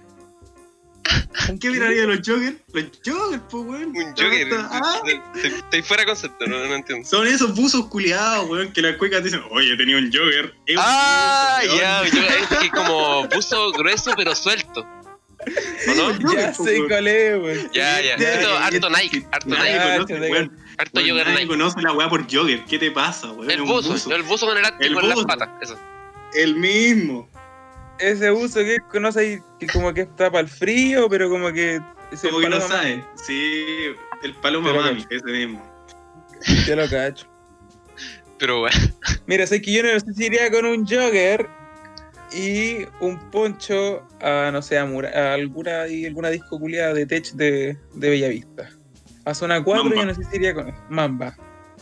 ¿Qué 1.59 1.69
miraría 1.71 2.01
de 2.01 2.07
los 2.07 2.19
joggers? 2.27 2.57
Los 2.73 2.85
joggers, 3.05 3.41
pues, 3.49 3.65
weón. 3.65 3.85
Un 3.95 4.13
jogger. 4.15 4.47
Ah, 4.69 5.01
Estoy 5.43 5.81
fuera 5.81 6.03
de 6.03 6.07
concepto, 6.07 6.45
no, 6.45 6.57
no 6.67 6.75
entiendo. 6.75 7.07
son 7.07 7.25
esos 7.27 7.55
buzos 7.55 7.87
culiados, 7.87 8.47
weón, 8.49 8.71
que 8.73 8.81
las 8.81 8.97
cuecas 8.97 9.23
dicen, 9.23 9.41
oye, 9.49 9.75
tenía 9.77 9.97
un 9.97 10.11
jogger. 10.11 10.45
Un 10.69 10.75
Ah, 10.77 11.59
ya, 11.65 12.03
yo, 12.05 12.21
es 12.21 12.59
que 12.59 12.69
como 12.69 13.27
buzo 13.29 13.71
grueso 13.71 14.11
pero 14.15 14.35
suelto. 14.35 14.81
¿o 14.81 15.93
no? 15.95 16.11
Ya 16.35 16.53
sé 16.53 16.61
weón. 16.61 16.87
cuál 16.89 17.07
es, 17.07 17.41
weón. 17.41 17.71
Ya, 17.73 18.01
ya. 18.01 18.15
Harto, 18.65 18.89
Nike, 18.89 19.25
harto 19.31 19.49
Nike, 19.49 20.49
harto 20.77 20.99
jogger 21.01 21.27
Nike. 21.29 21.47
conoce 21.47 21.81
la 21.81 21.93
weá 21.93 22.09
por 22.09 22.23
jogger. 22.31 22.65
¿Qué 22.65 22.77
te 22.77 22.91
pasa, 22.91 23.31
weón? 23.31 23.49
El 23.49 23.61
un 23.61 23.69
buzo, 23.69 24.13
el 24.13 24.23
buzo 24.23 24.45
con 24.45 24.57
el 24.57 24.65
elástico 24.65 24.99
en 24.99 25.09
las 25.09 25.23
patas, 25.23 25.49
eso. 25.61 25.79
El 26.33 26.55
mismo. 26.55 27.27
Ese 27.99 28.31
uso 28.31 28.59
que 28.59 28.77
conoce 28.91 29.41
que 29.59 29.67
como 29.67 29.93
que 29.93 30.01
está 30.01 30.29
para 30.31 30.41
el 30.41 30.47
frío, 30.47 31.07
pero 31.09 31.29
como 31.29 31.51
que. 31.51 31.79
Como 32.21 32.39
que 32.39 32.49
no 32.49 32.61
sabe. 32.61 33.03
Sí, 33.15 33.65
el 34.23 34.33
paloma 34.35 34.73
mami, 34.73 35.05
ese 35.09 35.25
mismo. 35.25 35.59
mami, 35.59 36.65
Te 36.65 36.75
lo 36.75 36.87
cacho. 36.89 37.27
Pero 38.37 38.61
bueno, 38.61 38.77
Mira, 39.27 39.45
sé 39.45 39.61
que 39.61 39.73
yo 39.73 39.83
no 39.83 39.89
sé 39.99 40.13
si 40.13 40.25
iría 40.27 40.49
con 40.49 40.65
un 40.65 40.85
jogger 40.87 41.45
y 42.31 42.85
un 43.01 43.19
poncho 43.31 44.07
a, 44.21 44.49
no 44.53 44.61
sé, 44.61 44.77
a, 44.77 44.85
Mura- 44.85 45.11
a 45.13 45.33
alguna, 45.33 45.87
y 45.87 46.05
alguna 46.05 46.29
disco 46.29 46.57
culiada 46.57 46.93
de 46.93 47.05
tech 47.05 47.25
de, 47.33 47.77
de 47.95 48.09
Bellavista. 48.09 48.69
A 49.25 49.33
zona 49.33 49.61
4 49.61 49.83
Mamba. 49.83 49.99
yo 49.99 50.05
no 50.05 50.15
sé 50.15 50.23
si 50.23 50.37
iría 50.37 50.53
con 50.53 50.73
Mamba. 50.89 51.35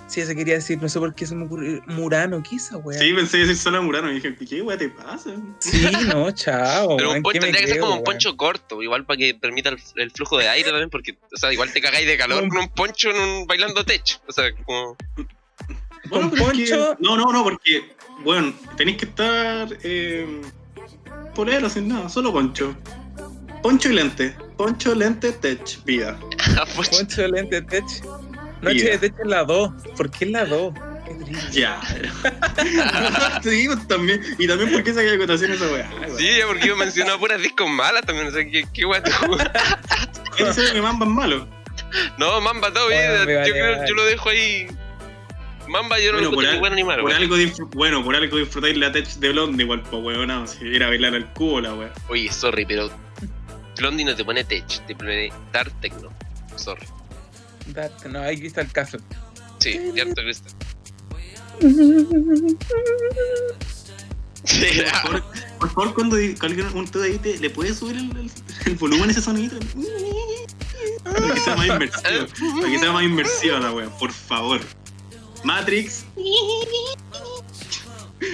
Sí, 0.07 0.21
eso 0.21 0.33
quería 0.33 0.53
decir, 0.55 0.81
no 0.81 0.87
sé 0.87 0.99
por 0.99 1.13
qué 1.13 1.25
se 1.25 1.35
me 1.35 1.45
ocurrió. 1.45 1.81
Murano, 1.87 2.41
¿qué 2.41 2.55
esa 2.55 2.77
weá? 2.77 2.97
Sí, 2.97 3.11
pensé 3.13 3.39
decir 3.39 3.57
solo 3.57 3.83
Murano 3.83 4.09
y 4.09 4.15
dije, 4.15 4.33
¿qué 4.35 4.61
weá 4.61 4.77
te 4.77 4.87
pasa? 4.89 5.31
Sí, 5.59 5.85
no, 6.07 6.31
chao. 6.31 6.95
pero 6.95 7.09
weón, 7.09 7.17
un 7.17 7.23
poncho 7.23 7.33
¿qué 7.33 7.39
me 7.39 7.45
tendría 7.47 7.61
que 7.65 7.71
ser 7.73 7.79
como 7.81 7.91
un 7.91 7.97
weón? 7.99 8.05
poncho 8.05 8.37
corto, 8.37 8.81
igual 8.81 9.05
para 9.05 9.17
que 9.17 9.35
permita 9.35 9.69
el, 9.69 9.77
el 9.97 10.11
flujo 10.11 10.37
de 10.37 10.47
aire 10.47 10.69
también, 10.69 10.89
porque, 10.89 11.17
o 11.33 11.37
sea, 11.37 11.51
igual 11.51 11.73
te 11.73 11.81
cagáis 11.81 12.07
de 12.07 12.17
calor 12.17 12.43
Un- 12.43 12.49
con 12.49 12.59
un 12.59 12.69
poncho 12.69 13.09
en 13.09 13.17
un 13.21 13.47
bailando 13.47 13.83
tech. 13.83 14.21
O 14.27 14.31
sea, 14.31 14.45
como. 14.63 14.95
Con 16.09 16.29
pero 16.31 16.51
es 16.51 16.57
que- 16.57 16.69
poncho- 16.69 16.97
No, 16.99 17.17
no, 17.17 17.31
no, 17.33 17.43
porque, 17.43 17.91
bueno, 18.23 18.53
tenéis 18.77 18.97
que 18.99 19.05
estar 19.05 19.67
eh, 19.83 20.41
polero 21.35 21.69
sin 21.69 21.89
nada, 21.89 22.07
solo 22.07 22.31
poncho. 22.31 22.75
Poncho 23.61 23.89
y 23.89 23.93
lente. 23.95 24.35
Poncho, 24.55 24.95
lente, 24.95 25.33
tech, 25.33 25.83
vida. 25.83 26.17
poncho. 26.75 26.91
Poncho 26.91 27.27
lente 27.27 27.61
tech. 27.63 27.83
Noche 28.61 28.89
de 28.89 28.97
tech 28.97 29.13
es 29.19 29.27
la 29.27 29.43
2. 29.43 29.71
¿Por 29.95 30.09
qué 30.11 30.25
es 30.25 30.31
la 30.31 30.45
2? 30.45 30.73
Qué 31.07 31.13
triste. 31.25 31.61
Ya. 31.61 31.79
sí, 33.43 33.67
también. 33.87 34.21
Y 34.37 34.47
también 34.47 34.71
porque 34.71 34.89
esa 34.91 35.01
acotación 35.01 35.51
esa 35.51 35.67
weá. 35.71 35.89
Sí, 36.17 36.27
ya, 36.39 36.47
porque 36.47 36.67
yo 36.67 36.75
mencionaba 36.75 37.17
puras 37.19 37.41
discos 37.41 37.69
malas 37.69 38.01
también, 38.05 38.27
o 38.27 38.31
sea, 38.31 38.43
¿qué, 38.49 38.65
qué 38.73 38.85
weá 38.85 39.01
te? 39.01 39.11
¿Quién 40.35 40.49
dice 40.49 40.73
que 40.73 40.81
Mamba 40.81 41.05
es 41.05 41.11
malo? 41.11 41.47
No, 42.17 42.41
Mamba, 42.41 42.73
todo 42.73 42.87
bien, 42.89 43.01
Bueno, 43.07 43.31
yo 43.31 43.37
vale, 43.39 43.51
creo, 43.51 43.75
vale. 43.77 43.89
yo 43.89 43.95
lo 43.95 44.05
dejo 44.05 44.29
ahí. 44.29 44.67
Mamba, 45.67 45.99
yo 45.99 46.11
no 46.13 46.17
Bueno, 46.17 46.29
lo 46.31 46.35
por, 46.35 46.45
al- 46.45 46.59
bueno 46.59 46.75
ni 46.75 46.83
malo. 46.83 47.03
por 47.03 47.13
algo 47.13 47.35
bueno, 47.73 48.03
por 48.03 48.15
algo 48.15 48.37
disfrutáis 48.37 48.77
la 48.77 48.91
tech 48.91 49.05
de 49.15 49.29
Blondie 49.29 49.63
igual, 49.63 49.83
pues 49.83 50.01
weón, 50.03 50.27
no, 50.27 50.47
si 50.47 50.65
ir 50.65 50.83
a 50.83 50.87
bailar 50.87 51.13
al 51.15 51.31
cubo 51.33 51.59
la 51.61 51.73
weá. 51.73 51.91
Oye, 52.09 52.31
sorry, 52.31 52.65
pero 52.65 52.89
Blondie 53.77 54.05
no 54.05 54.15
te 54.15 54.23
pone 54.25 54.43
tech, 54.43 54.65
te 54.87 54.95
pone 54.95 55.31
dark 55.51 55.71
techno. 55.81 56.09
Sorry. 56.55 56.85
Date, 57.73 58.09
No, 58.09 58.19
ahí 58.21 58.45
está 58.45 58.61
el 58.61 58.71
caso. 58.71 58.97
Sí, 59.59 59.79
cierto, 59.93 60.21
Cristian. 60.21 60.53
Sí, 64.43 64.65
Por 64.81 64.89
favor, 65.01 65.23
por 65.59 65.69
favor, 65.71 65.93
cuando 65.93 66.15
di- 66.15 66.35
cuando 66.35 66.63
alguien 66.63 66.77
un 66.77 67.03
ahí 67.03 67.17
te, 67.17 67.37
le 67.37 67.49
puedes 67.49 67.77
subir 67.77 67.97
el, 67.97 68.11
el- 68.17 68.31
el 68.65 68.75
volumen 68.75 69.09
a 69.09 69.11
ese 69.11 69.21
sonidito. 69.21 69.57
Para 71.03 71.33
que 71.33 71.39
sea 71.39 71.55
más 71.55 71.67
inmersivo. 71.67 72.27
Para 72.61 72.71
que 72.71 72.79
sea 72.79 72.91
más 72.91 73.03
inmersiva 73.03 73.59
la 73.59 73.71
wea, 73.73 73.89
por 73.97 74.11
favor. 74.11 74.61
Matrix. 75.43 76.05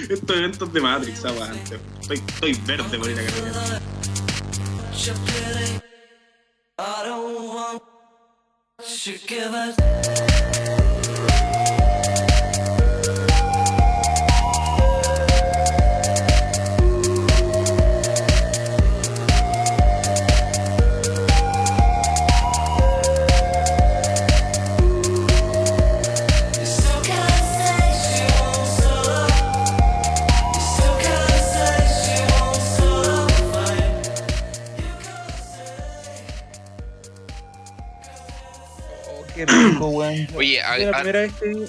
Estos 0.08 0.36
eventos 0.36 0.72
de 0.72 0.80
Matrix, 0.80 1.24
aguante. 1.24 1.78
Estoy, 2.00 2.22
estoy 2.26 2.52
verde 2.66 2.98
por 2.98 3.10
ir 3.10 3.18
a 3.18 3.24
caminar. 3.24 3.82
I 6.76 7.06
don't 7.06 7.54
want 7.54 7.82
you 8.86 9.18
give 9.26 9.54
us 9.54 10.53
qué 39.34 39.46
rico, 39.46 39.88
weón. 39.88 40.28
Oye, 40.34 40.62
a- 40.62 40.78
la 40.78 40.88
a- 40.90 41.00
primera 41.00 41.20
vez 41.20 41.32
que 41.34 41.66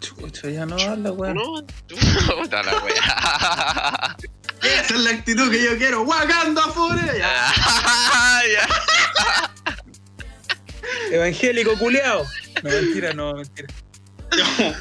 Chucha, 0.00 0.50
ya 0.50 0.66
no 0.66 0.76
habla, 0.76 1.12
weón. 1.12 1.34
No, 1.36 1.64
puta 2.36 2.62
la 2.62 2.76
wea. 2.82 4.16
Esa 4.62 4.94
es 4.94 5.00
la 5.00 5.10
actitud 5.10 5.50
que 5.50 5.62
yo 5.62 5.76
quiero. 5.78 6.02
Wakanda 6.02 6.62
forever. 6.68 7.22
Evangélico 11.10 11.76
culeado. 11.78 12.24
No, 12.62 12.70
mentira, 12.70 13.12
no, 13.12 13.34
mentira. 13.34 13.68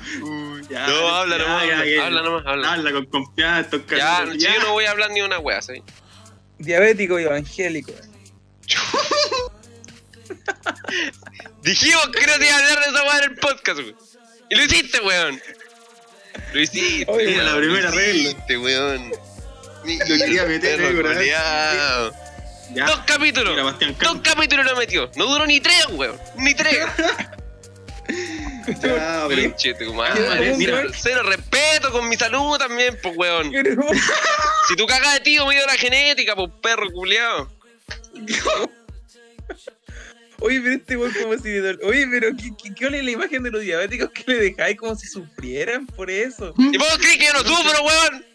Ya, 0.69 0.87
no, 0.87 1.07
habla 1.09 1.37
ya, 1.37 1.43
nomás, 1.43 1.67
ya, 1.67 1.73
habla, 1.79 1.85
ya. 1.85 2.05
habla 2.05 2.21
nomás, 2.23 2.43
habla. 2.47 2.73
Habla 2.73 2.91
con 2.93 3.05
confianza, 3.05 3.75
estos 3.75 3.97
Ya, 3.97 4.25
yo 4.33 4.59
no 4.61 4.71
voy 4.71 4.85
a 4.85 4.91
hablar 4.91 5.11
ni 5.11 5.21
una 5.21 5.37
wea, 5.37 5.61
¿sí? 5.61 5.83
Diabético 6.57 7.19
y 7.19 7.23
evangélico. 7.25 7.91
Dijimos 11.63 12.07
que 12.09 12.27
no 12.27 12.33
te 12.37 12.45
iba 12.45 12.55
a 12.55 12.59
hablar 12.59 12.83
de 12.83 12.91
esa 12.91 13.03
wea 13.03 13.17
en 13.19 13.23
el 13.23 13.35
podcast, 13.37 13.79
weón. 13.79 13.95
Y 14.49 14.55
lo 14.55 14.63
hiciste, 14.63 14.99
weón. 15.01 15.41
Lo 16.53 16.61
hiciste. 16.61 17.11
Oye, 17.11 17.27
weón, 17.35 17.45
la 17.45 17.55
primera 17.57 17.89
lo 17.89 18.01
hiciste, 18.01 18.57
weón. 18.57 19.11
Lo 19.11 20.17
quería 20.17 20.43
meter, 20.47 20.95
culiao. 21.01 22.11
Ya. 22.73 22.85
Dos 22.85 22.99
capítulos. 23.05 23.55
Mira, 23.79 23.93
Dos 24.01 24.17
capítulos 24.23 24.65
lo 24.65 24.75
metió. 24.75 25.09
No 25.15 25.25
duró 25.27 25.45
ni 25.45 25.59
tres, 25.59 25.85
weón. 25.91 26.17
Ni 26.37 26.53
tres. 26.53 26.85
Pero- 28.81 29.93
madre. 29.93 30.55
Mira, 30.57 30.83
cero 30.95 31.23
respeto 31.23 31.91
con 31.91 32.07
mi 32.09 32.15
salud 32.15 32.57
también, 32.57 32.97
pues, 33.01 33.15
weón. 33.17 33.51
Si 34.67 34.75
tú 34.75 34.85
cagas 34.85 35.13
de 35.15 35.19
tío, 35.21 35.45
me 35.45 35.55
dio 35.55 35.65
la 35.65 35.73
genética, 35.75 36.35
pues, 36.35 36.49
perro 36.61 36.89
culiao. 36.91 37.49
Oye, 40.45 40.59
pero 40.59 40.75
este 40.75 40.97
weón 40.97 41.13
como 41.21 41.37
si... 41.37 41.49
Oye, 41.85 42.05
pero 42.11 42.35
¿qué, 42.35 42.51
qué, 42.61 42.75
qué 42.75 42.85
ole 42.87 43.01
la 43.01 43.11
imagen 43.11 43.43
de 43.43 43.49
los 43.51 43.61
diabéticos 43.61 44.09
que 44.11 44.23
le 44.27 44.39
dejáis 44.41 44.75
como 44.77 44.93
si 44.95 45.07
sufrieran 45.07 45.87
por 45.87 46.11
eso? 46.11 46.53
¿Y 46.57 46.77
vos 46.77 46.97
crees 46.99 47.17
que 47.17 47.25
yo 47.27 47.33
no 47.33 47.39
sufro, 47.39 47.83
weón? 47.83 48.25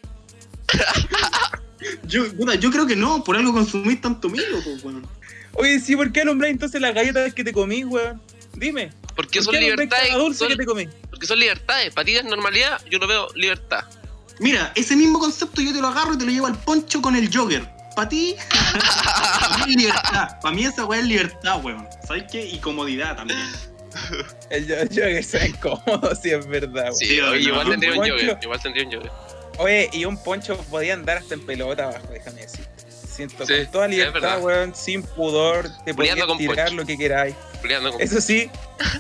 Yo, 2.05 2.29
puta, 2.35 2.57
yo 2.57 2.71
creo 2.73 2.87
que 2.87 2.97
no, 2.97 3.23
por 3.23 3.37
algo 3.37 3.53
consumís 3.53 4.01
tanto 4.01 4.29
milo, 4.29 4.61
pues, 4.65 4.83
weón. 4.83 5.07
Oye, 5.53 5.79
sí, 5.79 5.95
¿por 5.95 6.11
qué 6.11 6.25
nombráis 6.25 6.55
entonces 6.55 6.81
las 6.81 6.93
galletas 6.93 7.33
que 7.35 7.45
te 7.45 7.53
comí, 7.53 7.85
weón? 7.85 8.21
Dime. 8.55 8.91
Porque 9.15 9.39
¿por 9.39 9.45
son 9.45 9.55
qué 9.55 9.61
libertades. 9.61 10.09
cada 10.09 10.19
dulce 10.19 10.39
son- 10.41 10.49
que 10.49 10.57
te 10.57 10.65
comí? 10.67 10.89
porque 11.11 11.27
son 11.27 11.39
libertades. 11.39 11.93
Para 11.95 12.05
ti 12.05 12.17
es 12.17 12.25
normalidad, 12.25 12.81
yo 12.91 12.99
lo 12.99 13.07
veo 13.07 13.29
libertad. 13.35 13.85
Mira, 14.41 14.73
ese 14.75 14.97
mismo 14.97 15.19
concepto 15.21 15.61
yo 15.63 15.73
te 15.73 15.81
lo 15.81 15.89
agarro 15.89 16.15
y 16.15 16.19
te 16.19 16.25
lo 16.25 16.31
llevo 16.33 16.47
al 16.47 16.59
poncho 16.63 17.01
con 17.01 17.15
el 17.15 17.29
jogger. 17.33 17.69
Para 17.99 18.11
ti, 18.11 18.37
para 19.41 19.67
mí 19.67 19.75
libertad. 19.75 20.39
Para 20.41 20.55
mí 20.55 20.65
esa 20.65 20.85
weá 20.85 21.01
es 21.01 21.07
libertad, 21.07 21.65
weón. 21.65 21.89
¿Sabes 22.07 22.27
qué? 22.31 22.45
Y 22.45 22.59
comodidad 22.59 23.17
también. 23.17 23.41
El 24.51 24.69
yo, 24.69 24.85
yo 24.85 25.03
que 25.03 25.21
sea 25.21 25.49
incómodo, 25.49 26.15
si 26.15 26.31
es 26.31 26.47
verdad, 26.47 26.85
weón. 26.85 26.95
Sí, 26.95 27.21
oye, 27.21 27.23
no, 27.23 27.35
igual 27.35 27.67
un 27.67 27.71
tendría 27.73 28.01
un 28.01 28.07
yoga. 28.07 28.39
Igual 28.41 28.63
tendría 28.63 29.01
un. 29.01 29.11
Oye, 29.59 29.91
y 29.93 30.05
un 30.05 30.17
poncho 30.17 30.57
podía 30.71 30.95
andar 30.95 31.17
hasta 31.17 31.35
en 31.35 31.45
pelota 31.45 31.87
abajo, 31.87 32.07
déjame 32.13 32.43
decir. 32.43 32.65
Siento 33.19 33.45
Sí, 33.45 33.55
con 33.65 33.67
toda 33.73 33.89
libertad, 33.89 34.41
weón, 34.41 34.77
sin 34.77 35.03
pudor, 35.03 35.65
te 35.85 35.93
podías 35.93 36.15
Peleando 36.15 36.27
con 36.29 36.39
tirar 36.39 36.73
lo 36.73 36.87
que 36.87 36.97
queráis. 36.97 37.35
Eso 37.99 38.21
sí, 38.21 38.49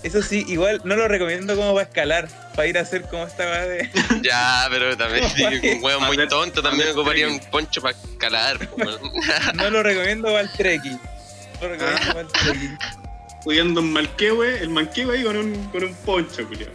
eso 0.02 0.22
sí, 0.22 0.44
igual 0.48 0.80
no 0.82 0.96
lo 0.96 1.06
recomiendo 1.06 1.54
como 1.54 1.72
para 1.72 1.86
escalar, 1.86 2.28
para 2.56 2.66
ir 2.66 2.78
a 2.78 2.80
hacer 2.80 3.02
como 3.02 3.24
esta 3.28 3.44
weá 3.44 3.64
de. 3.66 3.88
Ya, 4.24 4.66
pero 4.70 4.96
también 4.96 5.30
sí, 5.30 5.44
un 5.76 5.84
huevo 5.84 6.00
muy 6.00 6.26
tonto 6.26 6.60
también 6.60 6.88
ocuparía 6.88 7.28
un 7.28 7.38
poncho 7.38 7.80
para 7.80 7.96
escalar. 7.96 8.68
No 9.54 9.70
lo 9.70 9.84
recomiendo 9.84 10.24
para 10.24 10.40
el 10.40 10.50
trekking. 10.50 11.00
No 11.60 11.68
lo 11.68 11.68
recomiendo 11.68 12.06
para 12.08 12.20
el 12.22 12.26
trekking. 12.26 12.78
Pudiendo 13.44 13.80
un 13.80 13.92
malquehue, 13.92 14.58
el 14.58 14.70
manquehue 14.70 15.18
ahí 15.18 15.22
con 15.22 15.36
un, 15.36 15.64
con 15.70 15.84
un 15.84 15.94
poncho, 15.94 16.44
culiao. 16.48 16.72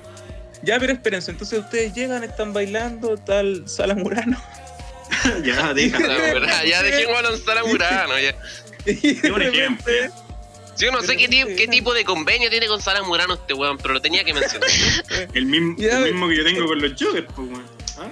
Ya, 0.62 0.80
pero 0.80 0.94
espérense, 0.94 1.32
entonces 1.32 1.60
ustedes 1.60 1.94
llegan, 1.94 2.24
están 2.24 2.54
bailando, 2.54 3.18
tal 3.18 3.68
Sala 3.68 3.96
Murano. 3.96 4.42
ya, 5.44 5.74
deja. 5.74 6.00
La 6.40 6.66
ya 6.66 6.84
dejemos 6.84 7.18
a 7.18 7.22
lanzar 7.22 7.58
a 7.58 7.64
Murano. 7.64 8.14
Ya. 8.20 8.36
Un 9.34 9.42
ejemplo, 9.42 9.94
yo 10.78 10.92
no 10.92 11.02
sé 11.04 11.16
qué, 11.16 11.28
qué 11.30 11.68
tipo 11.68 11.94
de 11.94 12.04
convenio 12.04 12.50
tiene 12.50 12.68
con 12.68 12.82
Sara 12.82 13.04
Murano 13.04 13.36
este 13.36 13.54
weón, 13.54 13.78
pero 13.78 13.94
lo 13.94 14.02
tenía 14.02 14.24
que 14.24 14.34
mencionar. 14.34 14.70
El 15.34 15.46
mismo, 15.46 15.76
el 15.80 16.04
mismo 16.06 16.28
que 16.28 16.36
yo 16.38 16.44
tengo 16.44 16.66
con 16.66 16.82
los 16.82 16.92
joggers, 17.00 17.28
pues, 17.34 17.48
weón. 17.48 17.66
¿Ah? 18.00 18.10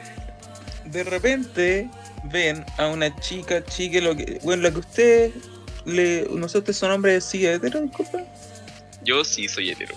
de 0.92 1.04
repente 1.04 1.90
ven 2.26 2.66
a 2.78 2.88
una 2.88 3.16
chica, 3.20 3.64
chique, 3.66 4.02
lo 4.02 4.16
que, 4.16 4.40
bueno, 4.44 4.64
lo 4.64 4.74
que 4.74 4.80
usted 4.80 5.32
le, 5.86 6.28
no 6.30 6.48
sé, 6.50 6.60
usted 6.60 6.74
su 6.74 6.88
nombre 6.88 7.20
sigue 7.22 7.54
hetero, 7.54 7.82
disculpa. 7.82 8.24
Yo 9.04 9.24
sí 9.24 9.48
soy 9.48 9.72
hetero. 9.72 9.96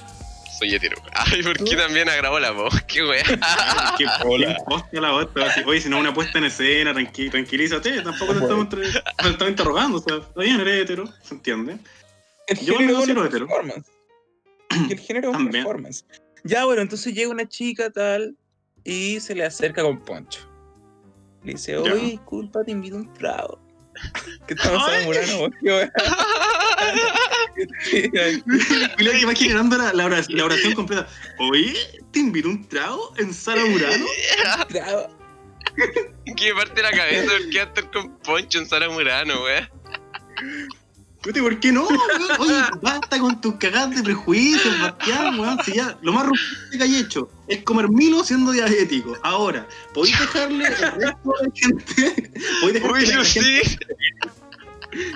Soy 0.59 0.75
hetero. 0.75 0.97
Ay, 1.13 1.43
¿por 1.43 1.57
qué 1.65 1.77
también 1.77 2.09
agravó 2.09 2.39
la 2.39 2.51
voz? 2.53 2.81
Qué 2.87 3.05
wea. 3.05 3.23
Qué 3.99 4.05
qué 4.05 4.57
hostia 4.67 5.01
la 5.01 5.11
voz, 5.13 5.29
pero 5.33 5.47
así, 5.47 5.61
Oye, 5.67 5.81
si 5.81 5.89
no 5.89 5.99
una 5.99 6.13
puesta 6.15 6.39
en 6.39 6.45
escena, 6.45 6.93
tranqui, 6.93 7.31
tranquilízate, 7.31 8.03
tampoco 8.03 8.33
te 8.35 8.41
estamos, 8.41 8.69
te 8.69 8.83
estamos 8.89 9.49
interrogando, 9.51 9.99
o 9.99 10.01
sea, 10.01 10.17
está 10.17 10.41
bien, 10.41 10.61
eres 10.61 10.83
hetero, 10.83 11.05
¿se 11.23 11.35
entiende? 11.35 11.79
El 12.47 12.59
Yo 12.61 12.75
me 12.75 12.79
género 12.81 12.93
es 12.93 12.97
considero 12.99 13.25
hetero. 13.25 13.49
el 14.91 14.99
género 14.99 15.29
es 15.31 15.33
También. 15.37 15.65
performance. 15.65 16.05
Ya, 16.45 16.65
bueno, 16.65 16.83
entonces 16.83 17.15
llega 17.15 17.31
una 17.31 17.49
chica 17.49 17.91
tal 17.91 18.37
y 18.85 19.19
se 19.21 19.35
le 19.35 19.45
acerca 19.45 19.83
con 19.83 20.01
Poncho. 20.01 20.41
Le 21.43 21.53
dice, 21.53 21.77
oye, 21.79 21.95
disculpa, 22.13 22.65
te 22.65 22.73
invito 22.73 22.97
a 22.97 22.99
un 23.01 23.13
trago. 23.15 23.64
Que 24.47 24.55
estamos 24.55 24.93
enamorando, 24.93 25.39
vos, 25.39 25.51
qué 25.61 25.67
wea. 25.67 25.93
Cuidado 28.97 29.19
que 29.19 29.27
va 29.27 29.35
generando 29.35 29.79
la, 29.79 29.93
la 29.93 30.05
oración, 30.05 30.39
la 30.39 30.45
oración 30.45 30.75
completa. 30.75 31.09
Oye, 31.39 31.75
¿te 32.11 32.19
invito 32.19 32.49
un 32.49 32.69
trago 32.69 33.15
en 33.17 33.33
Sala 33.33 33.65
Murano? 33.65 34.05
Trago. 34.69 35.17
¿Qué 36.37 36.55
parte 36.55 36.75
de 36.75 36.83
la 36.83 36.91
cabeza? 36.91 37.27
¿Por 37.27 37.51
qué 37.51 37.59
va 37.59 37.65
a 37.65 37.69
estar 37.69 37.91
con 37.91 38.19
Poncho 38.19 38.59
en 38.59 38.69
Sara 38.69 38.89
Murano, 38.89 39.45
wea? 39.45 39.71
Puta, 41.25 41.41
¿por 41.41 41.59
qué 41.59 41.73
no? 41.73 41.87
weón? 41.89 42.01
Oye, 42.39 42.63
basta 42.83 43.19
con 43.19 43.41
tus 43.41 43.55
cagadas 43.55 43.97
de 43.97 44.03
prejuicios, 44.03 44.81
Bastián, 44.81 45.41
weón. 45.41 45.59
Si 45.65 45.73
ya, 45.73 45.97
lo 46.03 46.13
más 46.13 46.25
romántico 46.25 46.79
que 46.79 46.83
hay 46.83 46.97
hecho 46.97 47.31
es 47.49 47.63
comer 47.65 47.89
milo 47.89 48.23
siendo 48.23 48.53
diabético. 48.53 49.17
Ahora, 49.23 49.67
¿podéis 49.95 50.19
dejarle 50.21 50.67
el 50.67 50.77
resto 50.77 51.33
de 51.43 51.51
gente? 51.55 52.33
¿Podéis 52.61 52.75
dejar 52.75 52.93
Uy, 52.93 53.07
yo 53.07 53.25
gente 53.25 53.65
sí. 53.65 53.79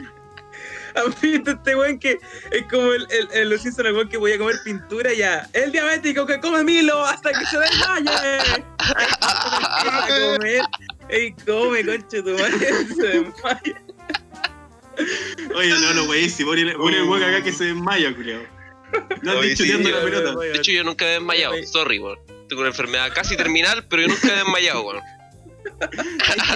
¿Han 0.95 1.15
visto 1.21 1.51
este 1.51 1.77
weón 1.77 1.99
que 1.99 2.19
es 2.51 2.63
como 2.71 2.93
el, 2.93 3.07
el, 3.11 3.29
el 3.33 3.51
los 3.51 3.61
Simpsons, 3.61 3.87
el 3.87 3.95
weón 3.95 4.09
que 4.09 4.17
voy 4.17 4.33
a 4.33 4.39
comer 4.39 4.57
pintura 4.65 5.13
ya? 5.13 5.49
El 5.53 5.71
diabético 5.71 6.27
que 6.27 6.41
come 6.41 6.65
Milo 6.65 7.05
hasta 7.05 7.31
que 7.33 7.47
se 7.47 7.59
desmaye. 7.59 8.59
a 8.81 10.07
comer. 10.09 10.63
Ey, 11.11 11.35
come, 11.47 11.85
concha 11.85 12.23
tu 12.23 12.31
madre, 12.31 12.87
se 12.87 13.07
desmaya. 13.07 13.88
Oye, 15.55 15.69
no, 15.71 15.95
no, 15.95 16.05
wey, 16.05 16.29
si 16.29 16.45
pone 16.45 16.73
pone 16.75 16.97
el 16.99 17.05
weón 17.05 17.23
acá 17.23 17.43
que 17.43 17.53
se 17.53 17.65
desmaya, 17.67 18.15
culiao. 18.15 18.43
No 19.23 19.33
has 19.33 19.43
dicho 19.43 19.65
sí, 19.65 19.73
la 19.73 19.79
yo- 19.91 20.05
pelota. 20.05 20.33
yo- 20.33 20.41
De 20.41 20.57
hecho, 20.59 20.73
yo 20.73 20.85
nunca 20.85 21.07
he 21.07 21.11
desmayado. 21.15 21.55
Sorry, 21.67 21.99
weón. 21.99 22.19
Tengo 22.49 22.63
una 22.63 22.71
enfermedad 22.71 23.13
casi 23.15 23.37
terminal, 23.37 23.87
pero 23.89 24.03
yo 24.03 24.09
nunca 24.09 24.29
he 24.33 24.37
desmayado, 24.37 24.83
weón. 24.83 25.03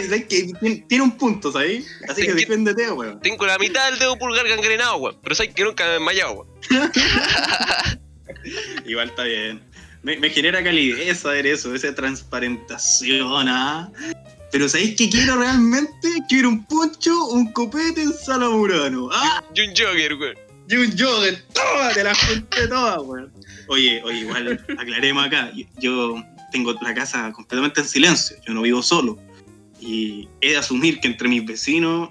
Hay 0.01 0.09
que- 0.09 0.27
que- 0.29 0.53
tiene- 0.61 0.85
Tiene 0.89 1.05
un 1.05 1.17
punto, 1.19 1.53
¿sabes? 1.53 1.85
Así 2.09 2.23
Es 2.23 2.27
que 2.29 2.29
que- 2.29 2.33
defiéndete, 2.41 2.91
weón. 2.91 3.21
Tengo 3.21 3.45
la 3.47 3.59
mitad 3.59 3.91
del 3.91 3.99
dedo 3.99 4.17
pulgar 4.19 4.49
gangrenado, 4.49 4.97
weón. 4.97 5.19
Pero 5.23 5.35
sabes 5.35 5.55
que 5.55 5.63
nunca 5.65 5.85
me 5.85 5.91
he 5.91 5.93
desmayado, 5.95 6.33
weón. 6.33 6.49
Igual 8.87 9.09
está 9.09 9.25
bien. 9.25 9.63
Me, 10.03 10.17
me 10.17 10.31
genera 10.31 10.65
calidez 10.65 11.19
saber 11.21 11.47
eso, 11.47 11.75
esa 11.75 11.95
transparentación, 11.95 13.49
¿ah? 13.49 13.91
Pero 14.53 14.69
¿sabéis 14.69 14.97
qué 14.97 15.09
quiero 15.09 15.39
realmente? 15.39 16.09
Quiero 16.29 16.51
un 16.51 16.65
poncho, 16.67 17.27
un 17.29 17.51
copete 17.53 18.03
en 18.03 18.13
Sala 18.13 18.51
Murano. 18.51 19.09
¡Ah! 19.11 19.43
Y 19.55 19.63
un 19.63 19.75
jogger, 19.75 20.15
weón. 20.15 20.37
Y 20.69 20.77
un 20.77 20.91
jogger. 20.97 21.43
¡Toma! 21.55 21.89
Te 21.95 22.05
las 22.05 22.19
junté 22.19 22.69
todas, 22.69 22.99
weón. 23.03 23.33
Oye, 23.69 24.03
oye, 24.05 24.19
igual, 24.19 24.65
aclaremos 24.79 25.27
acá. 25.27 25.51
Yo, 25.55 25.65
yo 25.81 26.23
tengo 26.53 26.75
la 26.83 26.95
casa 26.95 27.33
completamente 27.33 27.81
en 27.81 27.89
silencio. 27.89 28.37
Yo 28.47 28.53
no 28.53 28.61
vivo 28.61 28.83
solo. 28.83 29.19
Y 29.81 30.29
he 30.43 30.51
de 30.51 30.59
asumir 30.59 31.01
que 31.01 31.09
entre 31.09 31.29
mis 31.29 31.47
vecinos 31.47 32.11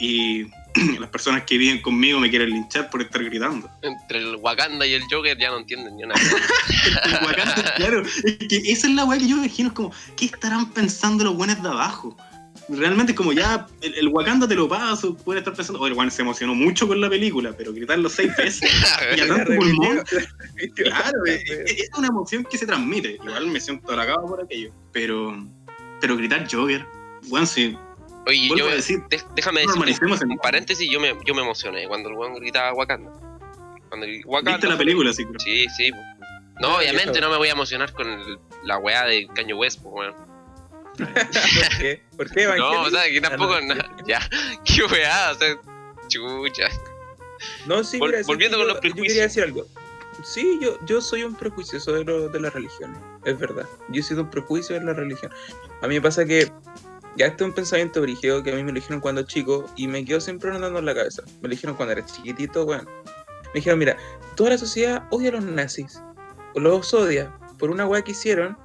y 0.00 0.46
las 1.00 1.10
personas 1.10 1.44
que 1.44 1.58
viven 1.58 1.80
conmigo 1.82 2.18
me 2.18 2.30
quieren 2.30 2.50
linchar 2.50 2.90
por 2.90 3.02
estar 3.02 3.22
gritando. 3.24 3.70
Entre 3.82 4.18
el 4.18 4.36
Wakanda 4.36 4.86
y 4.86 4.94
el 4.94 5.02
Joker 5.10 5.36
ya 5.38 5.50
no 5.50 5.58
entienden 5.58 5.96
ni 5.96 6.04
una. 6.04 6.14
El 7.04 7.26
Wakanda, 7.26 7.74
claro, 7.76 8.02
es 8.02 8.36
que 8.48 8.56
esa 8.66 8.86
es 8.86 8.94
la 8.94 9.04
weá 9.04 9.18
que 9.18 9.28
yo 9.28 9.36
me 9.36 9.42
imagino, 9.42 9.68
es 9.68 9.74
como, 9.74 9.92
¿qué 10.16 10.26
estarán 10.26 10.70
pensando 10.70 11.24
los 11.24 11.36
buenos 11.36 11.62
de 11.62 11.68
abajo? 11.68 12.16
Realmente 12.68 13.12
es 13.12 13.16
como 13.16 13.32
ya, 13.32 13.66
el, 13.80 13.94
el 13.94 14.08
Wakanda 14.08 14.48
te 14.48 14.54
lo 14.54 14.68
paso, 14.68 15.16
puede 15.16 15.40
estar 15.40 15.54
pensando, 15.54 15.80
oye, 15.80 15.92
el 15.92 15.98
weón 15.98 16.10
se 16.10 16.22
emocionó 16.22 16.54
mucho 16.54 16.86
con 16.86 17.00
la 17.00 17.10
película, 17.10 17.54
pero 17.56 17.72
gritarlo 17.72 18.08
seis 18.08 18.34
veces, 18.38 18.70
y 19.16 19.20
a 19.20 19.28
tanto 19.28 19.54
pulmón, 19.54 20.02
claro, 20.74 21.24
es, 21.26 21.90
una 21.96 22.08
emoción 22.08 22.44
que 22.44 22.58
se 22.58 22.66
transmite, 22.66 23.18
igual 23.22 23.48
me 23.48 23.60
siento 23.60 23.92
halagado 23.92 24.26
por 24.26 24.42
aquello, 24.42 24.72
pero, 24.92 25.46
pero 26.00 26.16
gritar 26.16 26.46
Joker, 26.50 26.86
weón, 27.28 27.46
sí, 27.46 27.76
Oye, 28.26 28.48
yo. 28.56 28.68
a 28.68 28.74
decir, 28.74 29.02
de- 29.08 29.20
déjame 29.34 29.60
decir 29.60 29.70
normalicemos 29.70 30.20
un 30.22 30.38
paréntesis, 30.38 30.88
yo 30.90 31.00
me, 31.00 31.16
yo 31.24 31.34
me 31.34 31.42
emocioné 31.42 31.88
cuando 31.88 32.08
el 32.08 32.14
weón 32.16 32.34
gritaba 32.36 32.72
Wakanda. 32.74 33.10
Cuando 33.88 34.06
el 34.06 34.22
Wakanda. 34.24 34.52
¿Viste 34.52 34.68
la 34.68 34.78
película, 34.78 35.12
sí, 35.12 35.24
creo? 35.24 35.40
Sí, 35.40 35.66
sí. 35.76 35.90
po. 35.92 35.98
No, 36.60 36.76
obviamente 36.76 37.20
no 37.20 37.30
me 37.30 37.36
voy 37.36 37.48
a 37.48 37.52
emocionar 37.52 37.92
con 37.92 38.08
el- 38.08 38.38
la 38.64 38.78
weá 38.78 39.04
de 39.04 39.26
Caño 39.34 39.56
West, 39.56 39.82
po, 39.82 39.88
weón. 39.90 40.14
¿Por 40.96 41.06
qué? 41.78 42.02
¿Por 42.16 42.30
qué, 42.30 42.44
No, 42.46 42.54
Evangélico? 42.54 42.82
o 42.82 42.90
sea, 42.90 43.10
que 43.10 43.20
tampoco. 43.20 43.54
Ah, 43.54 43.60
no. 43.62 44.06
ya, 44.06 44.20
qué 44.64 44.84
weá, 44.84 45.32
o 45.32 45.34
sea, 45.34 45.56
chucha. 46.08 46.68
No, 47.66 47.82
sí, 47.82 47.98
Vol- 47.98 48.06
mira, 48.08 48.18
sí, 48.18 48.24
volviendo 48.26 48.56
yo, 48.56 48.60
con 48.62 48.68
los 48.68 48.76
yo 48.76 48.80
prejuicios. 48.82 49.08
quería 49.08 49.22
decir 49.24 49.42
algo. 49.42 49.66
Sí, 50.22 50.58
yo, 50.60 50.78
yo 50.86 51.00
soy 51.00 51.24
un 51.24 51.34
prejuicioso 51.34 51.92
de, 51.94 52.04
lo- 52.04 52.28
de 52.28 52.38
las 52.38 52.52
religiones, 52.52 52.98
es 53.24 53.36
verdad. 53.38 53.66
Yo 53.88 54.00
he 54.00 54.02
sido 54.04 54.22
un 54.22 54.30
prejuicio 54.30 54.78
de 54.78 54.84
la 54.84 54.92
religión. 54.92 55.32
A 55.80 55.88
mí 55.88 55.94
me 55.96 56.00
pasa 56.02 56.24
que 56.24 56.52
ya 57.16 57.26
este 57.26 57.44
es 57.44 57.48
un 57.48 57.54
pensamiento 57.54 58.00
brígido 58.00 58.42
que 58.42 58.52
a 58.52 58.54
mí 58.54 58.62
me 58.64 58.72
lo 58.72 58.76
dijeron 58.76 59.00
cuando 59.00 59.22
chico 59.22 59.68
y 59.76 59.86
me 59.88 60.04
quedó 60.04 60.20
siempre 60.20 60.50
rondando 60.50 60.78
en 60.78 60.86
la 60.86 60.94
cabeza. 60.94 61.22
Me 61.40 61.48
lo 61.48 61.50
dijeron 61.50 61.76
cuando 61.76 61.92
era 61.92 62.04
chiquitito, 62.06 62.64
bueno. 62.64 62.84
Me 63.46 63.52
dijeron, 63.60 63.78
mira, 63.78 63.96
toda 64.36 64.50
la 64.50 64.58
sociedad 64.58 65.04
odia 65.10 65.28
a 65.30 65.32
los 65.32 65.44
nazis. 65.44 66.00
O 66.54 66.60
los 66.60 66.92
odia 66.94 67.32
por 67.58 67.70
una 67.70 67.86
weá 67.86 68.02
que 68.02 68.12
hicieron, 68.12 68.56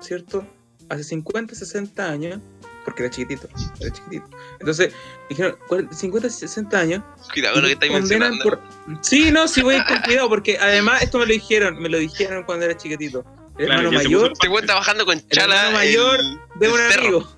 ¿cierto? 0.00 0.46
Hace 0.88 1.02
50, 1.04 1.54
60 1.54 2.08
años, 2.08 2.40
porque 2.84 3.02
era 3.02 3.10
chiquitito, 3.10 3.48
era 3.80 3.90
chiquitito. 3.92 4.26
Entonces, 4.60 4.94
dijeron, 5.28 5.56
"Cuar- 5.68 5.92
50, 5.92 6.30
60 6.30 6.78
años, 6.78 7.02
Cuidado 7.32 7.54
con 7.54 7.62
lo 7.62 7.66
que 7.68 7.72
estáis 7.74 7.92
mencionando. 7.92 8.42
por- 8.44 8.60
Sí, 9.02 9.32
no, 9.32 9.48
sí 9.48 9.62
voy 9.62 9.74
a 9.74 9.78
ir 9.78 9.84
con 9.84 9.98
cuidado, 10.02 10.28
porque 10.28 10.58
además 10.58 11.02
esto 11.02 11.18
me 11.18 11.26
lo 11.26 11.32
dijeron, 11.32 11.80
me 11.82 11.88
lo 11.88 11.98
dijeron 11.98 12.44
cuando 12.44 12.66
era 12.66 12.76
chiquitito. 12.76 13.24
El 13.58 13.66
Claro, 13.66 13.80
hermano 13.88 13.90
se 13.90 14.04
mayor 14.08 14.32
Este 14.32 14.48
weón 14.48 14.62
está 14.64 14.74
bajando 14.74 15.04
con 15.06 15.28
chala. 15.28 15.56
hermano 15.56 15.76
mayor 15.76 16.20
el- 16.20 16.38
de 16.60 16.66
el 16.66 16.72
un 16.72 16.78
cerro. 16.78 17.00
amigo. 17.02 17.36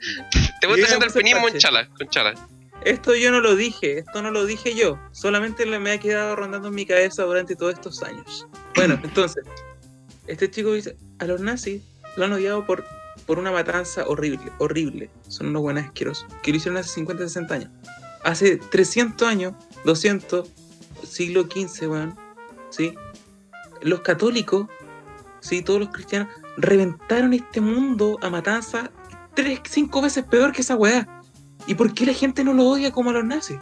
Te 0.60 0.66
weón 0.66 0.78
Y 0.78 0.82
está 0.82 1.06
haciendo 1.06 1.48
en 1.48 1.58
chala, 1.58 1.88
con 1.88 2.08
chala. 2.08 2.34
Esto 2.84 3.14
yo 3.14 3.30
no 3.30 3.40
lo 3.40 3.56
dije, 3.56 3.98
esto 3.98 4.22
no 4.22 4.30
lo 4.30 4.44
dije 4.44 4.74
yo, 4.74 4.98
solamente 5.12 5.66
le- 5.66 5.78
me 5.78 5.92
ha 5.92 5.98
quedado 5.98 6.36
rondando 6.36 6.68
en 6.68 6.74
mi 6.74 6.86
cabeza 6.86 7.24
durante 7.24 7.56
todos 7.56 7.74
estos 7.74 8.02
años. 8.02 8.46
Bueno, 8.74 8.98
entonces, 9.04 9.44
este 10.26 10.50
chico 10.50 10.72
dice, 10.72 10.96
a 11.18 11.24
los 11.24 11.40
nazis 11.40 11.82
lo 12.16 12.24
han 12.26 12.32
odiado 12.32 12.64
por, 12.66 12.84
por 13.26 13.38
una 13.38 13.50
matanza 13.50 14.04
horrible, 14.06 14.52
horrible. 14.58 15.10
Son 15.28 15.48
unos 15.48 15.62
buenos 15.62 15.84
asquerosos, 15.84 16.26
que 16.42 16.50
lo 16.52 16.58
hicieron 16.58 16.76
hace 16.78 16.90
50, 16.90 17.24
60 17.24 17.54
años. 17.54 17.70
Hace 18.22 18.56
300 18.56 19.26
años, 19.26 19.54
200, 19.84 20.48
siglo 21.08 21.42
XV, 21.50 21.88
weón, 21.90 22.16
¿sí? 22.70 22.94
Los 23.82 24.00
católicos, 24.00 24.66
¿sí? 25.40 25.62
Todos 25.62 25.80
los 25.80 25.88
cristianos, 25.90 26.28
reventaron 26.56 27.32
este 27.34 27.60
mundo 27.60 28.18
a 28.22 28.30
matanza 28.30 28.90
tres, 29.36 29.60
cinco 29.70 30.02
veces 30.02 30.24
peor 30.24 30.50
que 30.52 30.62
esa 30.62 30.74
weá. 30.74 31.06
¿Y 31.68 31.74
por 31.76 31.94
qué 31.94 32.06
la 32.06 32.12
gente 32.12 32.42
no 32.42 32.52
lo 32.54 32.64
odia 32.64 32.90
como 32.90 33.10
a 33.10 33.12
los 33.12 33.24
nazis? 33.24 33.58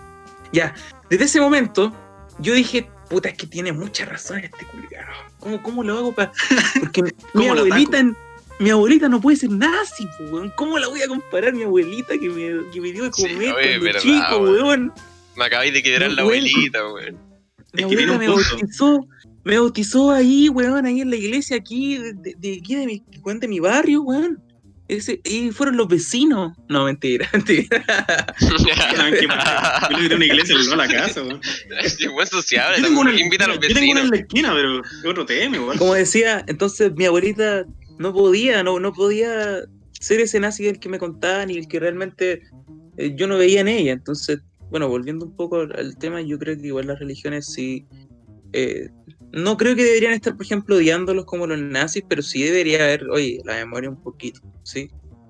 Ya, 0.53 0.75
desde 1.11 1.25
ese 1.25 1.41
momento, 1.41 1.93
yo 2.39 2.55
dije, 2.55 2.89
puta, 3.11 3.29
es 3.29 3.37
que 3.37 3.47
tiene 3.47 3.73
mucha 3.73 4.05
razón 4.07 4.39
este 4.39 4.65
culiado. 4.67 5.13
¿Cómo, 5.41 5.63
¿Cómo 5.63 5.83
lo 5.83 5.99
hago 5.99 6.13
para.? 6.13 6.33
Porque 6.81 7.03
mi 7.03 7.11
¿Cómo 7.33 7.55
lo 7.55 7.61
abuelita. 7.63 8.05
Mi 8.61 8.71
abuelita 8.71 9.09
no 9.09 9.21
puede 9.21 9.37
ser 9.37 9.51
nazi, 9.51 10.07
weón. 10.31 10.53
¿Cómo 10.57 10.79
la 10.79 10.87
voy 10.87 11.03
a 11.03 11.09
comparar 11.09 11.51
a 11.51 11.53
mi 11.53 11.65
abuelita 11.65 12.17
que 12.17 12.29
me, 12.31 12.71
que 12.71 12.81
me 12.81 12.93
dio 12.93 13.05
de 13.05 13.11
Sí, 13.13 13.23
comer 13.23 13.53
oye, 13.53 13.79
verdad, 13.79 14.01
chico, 14.01 14.39
weón. 14.39 14.53
weón? 14.55 14.93
Me 15.37 15.45
acabáis 15.47 15.73
de 15.73 15.83
quebrar 15.83 16.13
la 16.13 16.23
abuelita, 16.23 16.79
weón. 16.93 17.19
Mi 17.73 17.83
Es 17.83 17.89
que 17.89 17.95
abuelita 17.95 18.19
me 18.19 18.27
punto. 18.27 18.43
bautizó, 18.51 19.09
me 19.43 19.59
bautizó 19.59 20.11
ahí, 20.13 20.49
weón, 20.49 20.87
ahí 20.87 21.01
en 21.01 21.11
la 21.11 21.17
iglesia, 21.17 21.57
aquí, 21.57 21.99
de, 21.99 22.13
de, 22.13 22.35
de 22.39 22.59
aquí 22.63 22.77
de 22.77 22.87
mi, 22.87 23.03
de 23.41 23.49
mi 23.49 23.59
barrio, 23.59 24.03
weón. 24.03 24.41
Ese, 24.89 25.21
y 25.25 25.51
fueron 25.51 25.77
los 25.79 25.89
vecinos. 25.89 26.53
No, 26.69 26.85
mentira, 26.85 27.29
mentira. 27.33 27.87
Yo 28.41 29.97
le 29.97 30.03
diré 30.03 30.15
a 30.15 30.17
una 30.17 30.27
iglesia 30.27 30.55
no 30.67 30.73
a 30.75 30.77
la 30.77 30.89
casa, 30.89 31.23
weón. 31.23 31.41
Sociable, 32.31 32.79
Yo 32.79 32.85
tengo 32.89 33.01
una, 33.01 33.13
que 33.13 33.21
invita 33.21 33.45
a 33.45 33.49
los 33.49 33.61
yo 33.61 33.69
tengo 33.75 33.91
una 33.93 34.03
vecinos. 34.03 34.05
en 34.05 34.11
la 34.11 34.17
esquina, 34.17 34.53
pero 34.55 34.81
es 34.81 35.05
otro 35.07 35.25
tema, 35.27 35.57
igual. 35.57 35.79
Como 35.79 35.95
decía, 35.95 36.45
entonces 36.49 36.93
mi 36.97 37.07
abuelita 37.07 37.65
no 37.99 38.13
podía, 38.13 38.63
no, 38.63 38.79
no 38.79 38.93
podía 38.93 39.61
ser 40.01 40.21
ese 40.21 40.41
nazi 40.41 40.67
el 40.69 40.79
que 40.81 40.89
me 40.89 40.99
contaban 40.99 41.51
y 41.51 41.57
el 41.57 41.67
que 41.69 41.81
realmente 41.81 42.43
eh, 42.99 43.15
yo 43.17 43.27
no 43.27 43.39
veía 43.39 43.61
en 43.61 43.69
ella. 43.69 43.93
Entonces, 43.93 44.41
bueno, 44.71 44.89
volviendo 44.89 45.25
un 45.27 45.37
poco 45.37 45.61
al 45.61 45.97
tema, 45.99 46.21
yo 46.21 46.39
creo 46.39 46.57
que 46.61 46.67
igual 46.67 46.89
las 46.89 46.99
religiones 46.99 47.47
sí. 47.47 47.87
eh, 48.53 48.89
no 49.35 49.57
creo 49.57 49.75
que 49.75 49.85
deberían 49.85 50.13
estar, 50.13 50.37
por 50.37 50.45
ejemplo, 50.45 50.77
odiándolos 50.77 51.25
como 51.25 51.47
los 51.47 51.59
nazis, 51.59 52.05
pero 52.09 52.23
sí 52.23 52.43
debería 52.43 52.85
haber, 52.85 53.09
oye, 53.11 53.41
la 53.45 53.57
memoria 53.57 53.91
un 53.91 54.01
poquito, 54.01 54.41
¿sí? 54.63 54.89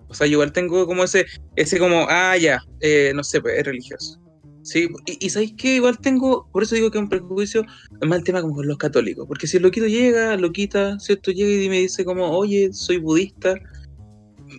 O 0.09 0.15
sea, 0.15 0.27
yo 0.27 0.35
igual 0.35 0.53
tengo 0.53 0.87
como 0.87 1.05
ese, 1.05 1.27
ese 1.57 1.79
como, 1.79 2.07
ah, 2.09 2.37
ya, 2.37 2.63
eh, 2.81 3.13
no 3.15 3.25
sé, 3.25 3.41
pues 3.41 3.59
es 3.59 3.65
religioso. 3.65 4.21
Sí, 4.63 4.89
y, 5.07 5.29
sabéis 5.29 5.55
que 5.59 5.77
igual 5.77 5.99
tengo, 5.99 6.49
por 6.51 6.63
eso 6.63 6.75
digo 6.75 6.91
que 6.91 6.97
es 6.97 7.03
un 7.03 7.11
prejuicio, 7.11 7.67
es 8.01 8.09
más 8.09 8.19
el 8.19 8.25
tema 8.25 8.41
como 8.41 8.55
con 8.55 8.67
los 8.67 8.79
católicos, 8.79 9.27
porque 9.29 9.47
si 9.47 9.59
el 9.59 9.63
loquito 9.63 9.87
llega, 9.87 10.37
loquita, 10.37 10.99
¿cierto? 11.01 11.31
Llega 11.33 11.63
y 11.63 11.69
me 11.69 11.81
dice 11.81 12.05
como, 12.05 12.31
oye, 12.31 12.73
soy 12.73 12.97
budista. 12.97 13.55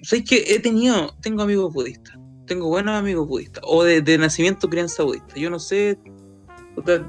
¿Sabéis 0.03 0.29
que 0.29 0.43
he 0.47 0.59
tenido, 0.59 1.15
tengo 1.21 1.41
amigos 1.41 1.73
budistas, 1.73 2.15
tengo 2.45 2.67
buenos 2.67 2.95
amigos 2.95 3.27
budistas, 3.27 3.63
o 3.65 3.83
de, 3.83 4.01
de 4.01 4.17
nacimiento 4.19 4.69
crianza 4.69 5.03
budista. 5.03 5.35
Yo 5.35 5.49
no 5.49 5.59
sé 5.59 5.97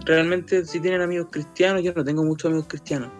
realmente 0.04 0.64
si 0.64 0.80
tienen 0.80 1.00
amigos 1.02 1.28
cristianos, 1.30 1.82
yo 1.82 1.92
no 1.94 2.04
tengo 2.04 2.22
muchos 2.24 2.46
amigos 2.50 2.66
cristianos, 2.68 3.10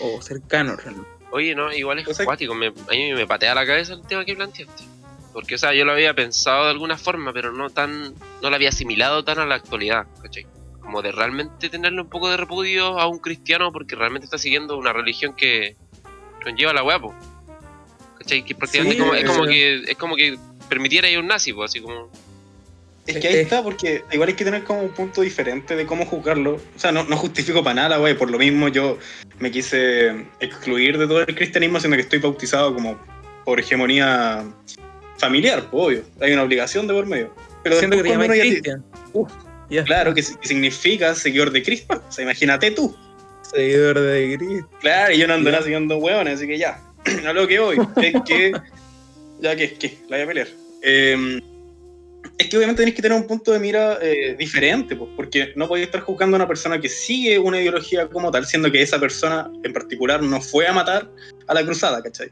o 0.00 0.20
cercanos 0.22 0.82
realmente. 0.82 1.10
Oye, 1.32 1.54
no, 1.54 1.72
igual 1.72 1.98
es 2.00 2.08
O 2.08 2.14
sea- 2.14 2.24
acuático, 2.24 2.54
me, 2.54 2.68
a 2.68 2.90
mí 2.90 3.12
me 3.12 3.26
patea 3.26 3.54
la 3.54 3.64
cabeza 3.64 3.92
el 3.94 4.02
tema 4.02 4.24
que 4.24 4.34
planteaste. 4.34 4.84
Porque, 5.32 5.54
o 5.54 5.58
sea, 5.58 5.72
yo 5.72 5.84
lo 5.84 5.92
había 5.92 6.12
pensado 6.12 6.64
de 6.64 6.70
alguna 6.72 6.98
forma, 6.98 7.32
pero 7.32 7.52
no 7.52 7.70
tan, 7.70 8.14
no 8.42 8.50
lo 8.50 8.54
había 8.54 8.70
asimilado 8.70 9.22
tan 9.24 9.38
a 9.38 9.46
la 9.46 9.54
actualidad, 9.54 10.06
¿cachai? 10.20 10.44
Como 10.80 11.02
de 11.02 11.12
realmente 11.12 11.70
tenerle 11.70 12.00
un 12.02 12.08
poco 12.08 12.28
de 12.30 12.36
repudio 12.36 12.98
a 12.98 13.06
un 13.06 13.20
cristiano 13.20 13.70
porque 13.70 13.94
realmente 13.94 14.24
está 14.24 14.38
siguiendo 14.38 14.76
una 14.76 14.92
religión 14.92 15.36
que 15.36 15.76
conlleva 16.42 16.72
la 16.72 16.82
hueá. 16.82 16.98
¿cachai? 18.18 18.44
Que 18.44 18.54
prácticamente 18.56 18.96
Sí, 18.96 19.00
como- 19.00 19.14
es, 19.14 19.24
como 19.24 19.46
que, 19.46 19.74
es 19.88 19.96
como 19.96 20.16
que 20.16 20.36
permitiera 20.68 21.08
ir 21.08 21.20
un 21.20 21.28
nazi, 21.28 21.52
po, 21.52 21.62
así 21.62 21.80
como... 21.80 22.10
Es 23.10 23.20
que 23.20 23.28
ahí 23.28 23.34
está, 23.36 23.62
porque 23.62 24.02
igual 24.12 24.28
hay 24.30 24.34
que 24.34 24.44
tener 24.44 24.64
como 24.64 24.80
un 24.82 24.90
punto 24.90 25.20
diferente 25.22 25.76
de 25.76 25.86
cómo 25.86 26.04
juzgarlo. 26.06 26.54
O 26.54 26.78
sea, 26.78 26.92
no, 26.92 27.04
no 27.04 27.16
justifico 27.16 27.62
para 27.62 27.74
nada, 27.74 27.96
güey. 27.98 28.16
Por 28.16 28.30
lo 28.30 28.38
mismo 28.38 28.68
yo 28.68 28.98
me 29.38 29.50
quise 29.50 30.26
excluir 30.40 30.98
de 30.98 31.06
todo 31.06 31.20
el 31.20 31.34
cristianismo, 31.34 31.78
siendo 31.80 31.96
que 31.96 32.02
estoy 32.02 32.18
bautizado 32.18 32.74
como 32.74 32.98
por 33.44 33.60
hegemonía 33.60 34.44
familiar, 35.18 35.68
pues, 35.70 35.84
obvio. 35.86 36.02
Hay 36.20 36.32
una 36.32 36.42
obligación 36.42 36.86
de 36.86 36.94
por 36.94 37.06
medio. 37.06 37.34
Pero 37.62 37.76
Siento 37.78 37.96
que 37.96 38.02
te 38.02 38.16
te- 38.16 38.40
Cristian. 38.40 38.84
Ya. 39.68 39.84
Claro, 39.84 40.14
que, 40.14 40.22
si- 40.22 40.34
que 40.36 40.48
significa 40.48 41.14
seguidor 41.14 41.50
de 41.50 41.62
Cristo. 41.62 42.02
O 42.08 42.12
sea, 42.12 42.24
imagínate 42.24 42.70
tú. 42.72 42.96
Seguidor 43.42 44.00
de 44.00 44.36
Cristo. 44.38 44.68
Claro, 44.80 45.12
y 45.14 45.18
yo 45.18 45.26
no 45.26 45.34
ando 45.34 45.50
nada 45.50 45.62
siguiendo 45.62 45.98
hueones, 45.98 46.34
así 46.38 46.46
que 46.46 46.58
ya. 46.58 46.82
A 47.26 47.32
lo 47.32 47.46
que 47.46 47.58
voy. 47.60 47.76
Es 48.02 48.14
que. 48.26 48.52
Ya 49.40 49.56
que, 49.56 49.72
que, 49.74 49.98
la 50.08 50.16
voy 50.16 50.24
a 50.24 50.26
pelear. 50.26 50.48
Eh, 50.82 51.40
es 52.38 52.48
que 52.48 52.56
obviamente 52.56 52.82
tenés 52.82 52.94
que 52.94 53.02
tener 53.02 53.18
un 53.18 53.26
punto 53.26 53.52
de 53.52 53.58
mira 53.58 53.98
eh, 54.00 54.34
diferente, 54.38 54.96
pues, 54.96 55.10
porque 55.14 55.52
no 55.56 55.68
podés 55.68 55.84
estar 55.84 56.00
juzgando 56.00 56.36
a 56.36 56.38
una 56.38 56.48
persona 56.48 56.80
que 56.80 56.88
sigue 56.88 57.38
una 57.38 57.60
ideología 57.60 58.08
como 58.08 58.30
tal, 58.30 58.46
siendo 58.46 58.70
que 58.72 58.80
esa 58.80 58.98
persona 58.98 59.50
en 59.62 59.72
particular 59.72 60.22
no 60.22 60.40
fue 60.40 60.66
a 60.66 60.72
matar 60.72 61.10
a 61.46 61.54
la 61.54 61.64
cruzada, 61.64 62.02
¿cachai? 62.02 62.30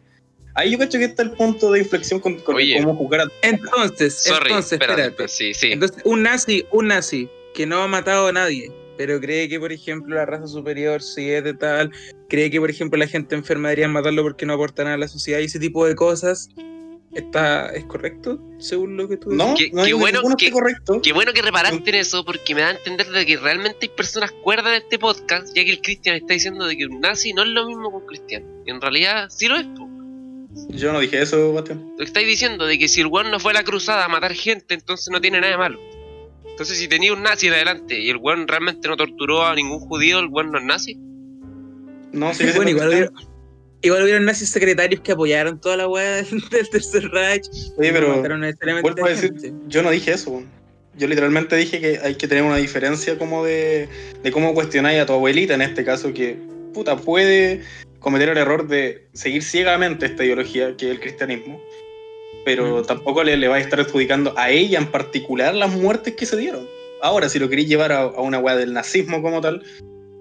Ahí 0.55 0.73
yo 0.73 0.79
cacho 0.79 0.99
que 0.99 1.05
está 1.05 1.23
el 1.23 1.33
punto 1.33 1.71
de 1.73 1.81
inflexión 1.81 2.21
con, 2.21 2.37
con 2.41 2.57
Oye. 2.57 2.81
cómo 2.81 2.97
juzgar 2.97 3.21
a. 3.21 3.27
Entonces, 3.43 4.23
Sorry, 4.23 4.47
entonces, 4.47 4.73
espérate, 4.73 5.03
espérate. 5.03 5.29
sí, 5.29 5.55
sí. 5.55 5.73
Entonces, 5.73 6.03
un 6.05 6.23
nazi, 6.23 6.65
un 6.73 6.89
nazi 6.89 7.29
que 7.55 7.67
no 7.67 7.83
ha 7.83 7.87
matado 7.87 8.29
a 8.29 8.33
nadie, 8.33 8.73
pero 8.97 9.21
cree 9.21 9.49
que, 9.49 9.61
por 9.61 9.73
ejemplo, 9.73 10.17
la 10.17 10.27
raza 10.27 10.49
superior 10.49 11.03
sí 11.03 11.31
es 11.31 11.45
de 11.45 11.55
tal, 11.55 11.93
cree 12.29 12.51
que, 12.51 12.59
por 12.61 12.71
ejemplo, 12.71 12.99
la 12.99 13.07
gente 13.07 13.37
enferma 13.37 13.69
deberían 13.69 13.93
matarlo 13.93 14.23
porque 14.23 14.47
no 14.47 14.55
aporta 14.55 14.83
nada 14.85 14.97
a 14.97 14.99
la 14.99 15.09
sociedad 15.09 15.39
y 15.39 15.45
ese 15.45 15.61
tipo 15.61 15.87
de 15.87 15.95
cosas, 15.95 16.49
¿está, 17.15 17.69
¿es 17.75 17.85
correcto 17.85 18.39
según 18.59 18.97
lo 18.97 19.09
que 19.09 19.17
tú 19.17 19.31
No, 19.31 19.55
Qué- 19.57 19.71
no 19.73 19.83
qué 19.83 19.89
que 19.89 19.95
bueno 19.95 20.21
que- 20.37 20.51
correcto. 20.51 21.01
Qué 21.03 21.13
bueno 21.13 21.33
que 21.33 21.43
reparaste 21.43 21.89
en 21.91 21.95
eso 21.97 22.25
porque 22.25 22.55
me 22.55 22.61
da 22.63 22.69
a 22.69 22.71
entender 22.73 23.09
de 23.09 23.25
que 23.27 23.37
realmente 23.37 23.79
hay 23.83 23.89
personas 23.89 24.31
cuerdas 24.43 24.77
en 24.77 24.83
este 24.83 24.99
podcast, 24.99 25.49
ya 25.55 25.65
que 25.65 25.71
el 25.71 25.81
Cristian 25.81 26.17
está 26.17 26.35
diciendo 26.35 26.67
de 26.67 26.77
que 26.77 26.87
un 26.87 27.01
nazi 27.01 27.33
no 27.33 27.43
es 27.43 27.49
lo 27.49 27.67
mismo 27.67 27.91
que 27.91 27.97
un 27.97 28.07
cristiano. 28.07 28.47
Y 28.67 28.71
en 28.71 28.81
realidad 28.81 29.29
sí 29.31 29.49
lo 29.49 29.57
es, 29.57 29.67
po. 29.67 29.89
Yo 30.71 30.93
no 30.93 31.01
dije 31.01 31.21
eso, 31.23 31.53
Bastián. 31.53 31.91
Lo 31.93 31.97
que 31.99 32.05
estáis 32.05 32.27
diciendo 32.27 32.67
de 32.67 32.79
que 32.79 32.89
si 32.89 33.01
el 33.01 33.07
weón 33.07 33.31
no 33.31 33.39
fue 33.39 33.53
a 33.53 33.55
la 33.55 33.65
cruzada 33.65 34.05
a 34.05 34.09
matar 34.09 34.33
gente, 34.35 34.75
entonces 34.75 35.09
no 35.11 35.21
tiene 35.21 35.41
nada 35.41 35.53
de 35.53 35.59
malo. 35.59 35.79
Entonces 36.47 36.79
si 36.79 36.89
tenía 36.89 37.13
un 37.13 37.23
nazi 37.23 37.47
en 37.47 37.53
adelante 37.55 37.99
y 38.01 38.11
el 38.11 38.17
weón 38.17 38.49
realmente 38.49 38.89
no 38.89 38.97
torturó 38.97 39.47
a 39.47 39.55
ningún 39.55 39.79
judío, 39.79 40.19
el 40.19 40.27
weón 40.27 40.51
no 40.51 40.59
es 40.59 40.65
nazi. 40.65 40.97
No, 42.13 42.35
sigue 42.35 42.53
Bueno, 42.57 42.71
igual. 42.71 43.13
Igual 43.83 44.03
hubieron 44.03 44.25
nazis 44.25 44.49
secretarios 44.51 45.01
que 45.03 45.13
apoyaron 45.13 45.61
toda 45.61 45.77
la 45.77 45.89
weá 45.89 46.23
del 46.51 46.69
Tercer 46.71 47.09
Reich. 47.11 47.45
Oye, 47.77 47.93
pero 47.93 48.23
vuelvo 48.83 49.05
a 49.07 49.09
decir, 49.09 49.33
gente. 49.33 49.53
yo 49.69 49.83
no 49.83 49.91
dije 49.91 50.13
eso. 50.13 50.43
Yo 50.97 51.07
literalmente 51.07 51.55
dije 51.55 51.81
que 51.81 51.99
hay 52.03 52.17
que 52.17 52.27
tener 52.27 52.43
una 52.43 52.57
diferencia 52.57 53.17
como 53.19 53.45
de, 53.45 53.89
de 54.23 54.33
cómo 54.33 54.53
cuestionáis 54.53 55.01
a 55.01 55.07
tu 55.07 55.13
abuelita 55.13 55.55
en 55.55 55.63
este 55.63 55.85
caso 55.85 56.13
que, 56.13 56.37
puta, 56.75 56.97
puede 56.97 57.63
cometer 58.01 58.29
el 58.31 58.39
error 58.39 58.67
de 58.67 59.07
seguir 59.13 59.45
ciegamente 59.45 60.07
esta 60.07 60.25
ideología 60.25 60.77
que 60.77 60.87
es 60.87 60.91
el 60.93 61.01
cristianismo, 61.01 61.61
pero 62.45 62.81
Mm. 62.81 62.87
tampoco 62.87 63.23
le, 63.23 63.37
le 63.37 63.47
va 63.47 63.57
a 63.57 63.61
estar 63.61 63.79
adjudicando 63.79 64.35
a 64.37 64.51
ella 64.51 64.79
en 64.79 64.91
particular 64.91 65.55
las 65.55 65.71
muertes 65.73 66.15
que 66.15 66.27
se 66.27 66.37
dieron. 66.37 66.67
Ahora, 67.01 67.29
si 67.29 67.39
lo 67.39 67.49
queréis 67.49 67.69
llevar 67.69 67.93
a, 67.93 68.01
a 68.01 68.21
una 68.21 68.41
weá 68.41 68.57
del 68.57 68.73
nazismo 68.73 69.23
como 69.23 69.41
tal, 69.41 69.63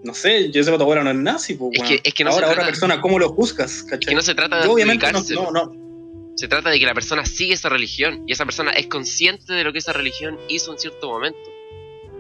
no 0.03 0.13
sé, 0.13 0.49
tu 0.49 0.69
abuela 0.73 1.03
no 1.03 1.11
es 1.11 1.15
nazi, 1.17 1.55
pues, 1.55 1.71
Es 1.73 1.87
que- 1.87 2.01
es 2.03 2.13
que 2.13 2.23
no 2.23 2.31
se 2.31 2.35
Ahora, 2.35 2.51
otra 2.51 2.65
persona, 2.65 3.01
¿cómo 3.01 3.19
lo 3.19 3.29
juzgas? 3.29 3.85
Es 3.91 3.99
que 3.99 4.15
no 4.15 4.21
se 4.21 4.35
trata 4.35 4.61
de 4.61 4.67
obviamente 4.67 5.11
no, 5.11 5.21
no, 5.21 5.51
no, 5.51 5.87
se 6.35 6.47
trata 6.47 6.69
de 6.69 6.79
que 6.79 6.85
la 6.85 6.93
persona 6.93 7.25
sigue 7.25 7.53
esa 7.53 7.67
religión 7.69 8.23
y 8.27 8.31
esa 8.33 8.45
persona 8.45 8.71
es 8.71 8.87
consciente 8.87 9.53
de 9.53 9.63
lo 9.63 9.73
que 9.73 9.79
esa 9.79 9.91
religión 9.91 10.37
hizo 10.47 10.71
en 10.71 10.79
cierto 10.79 11.09
momento. 11.09 11.39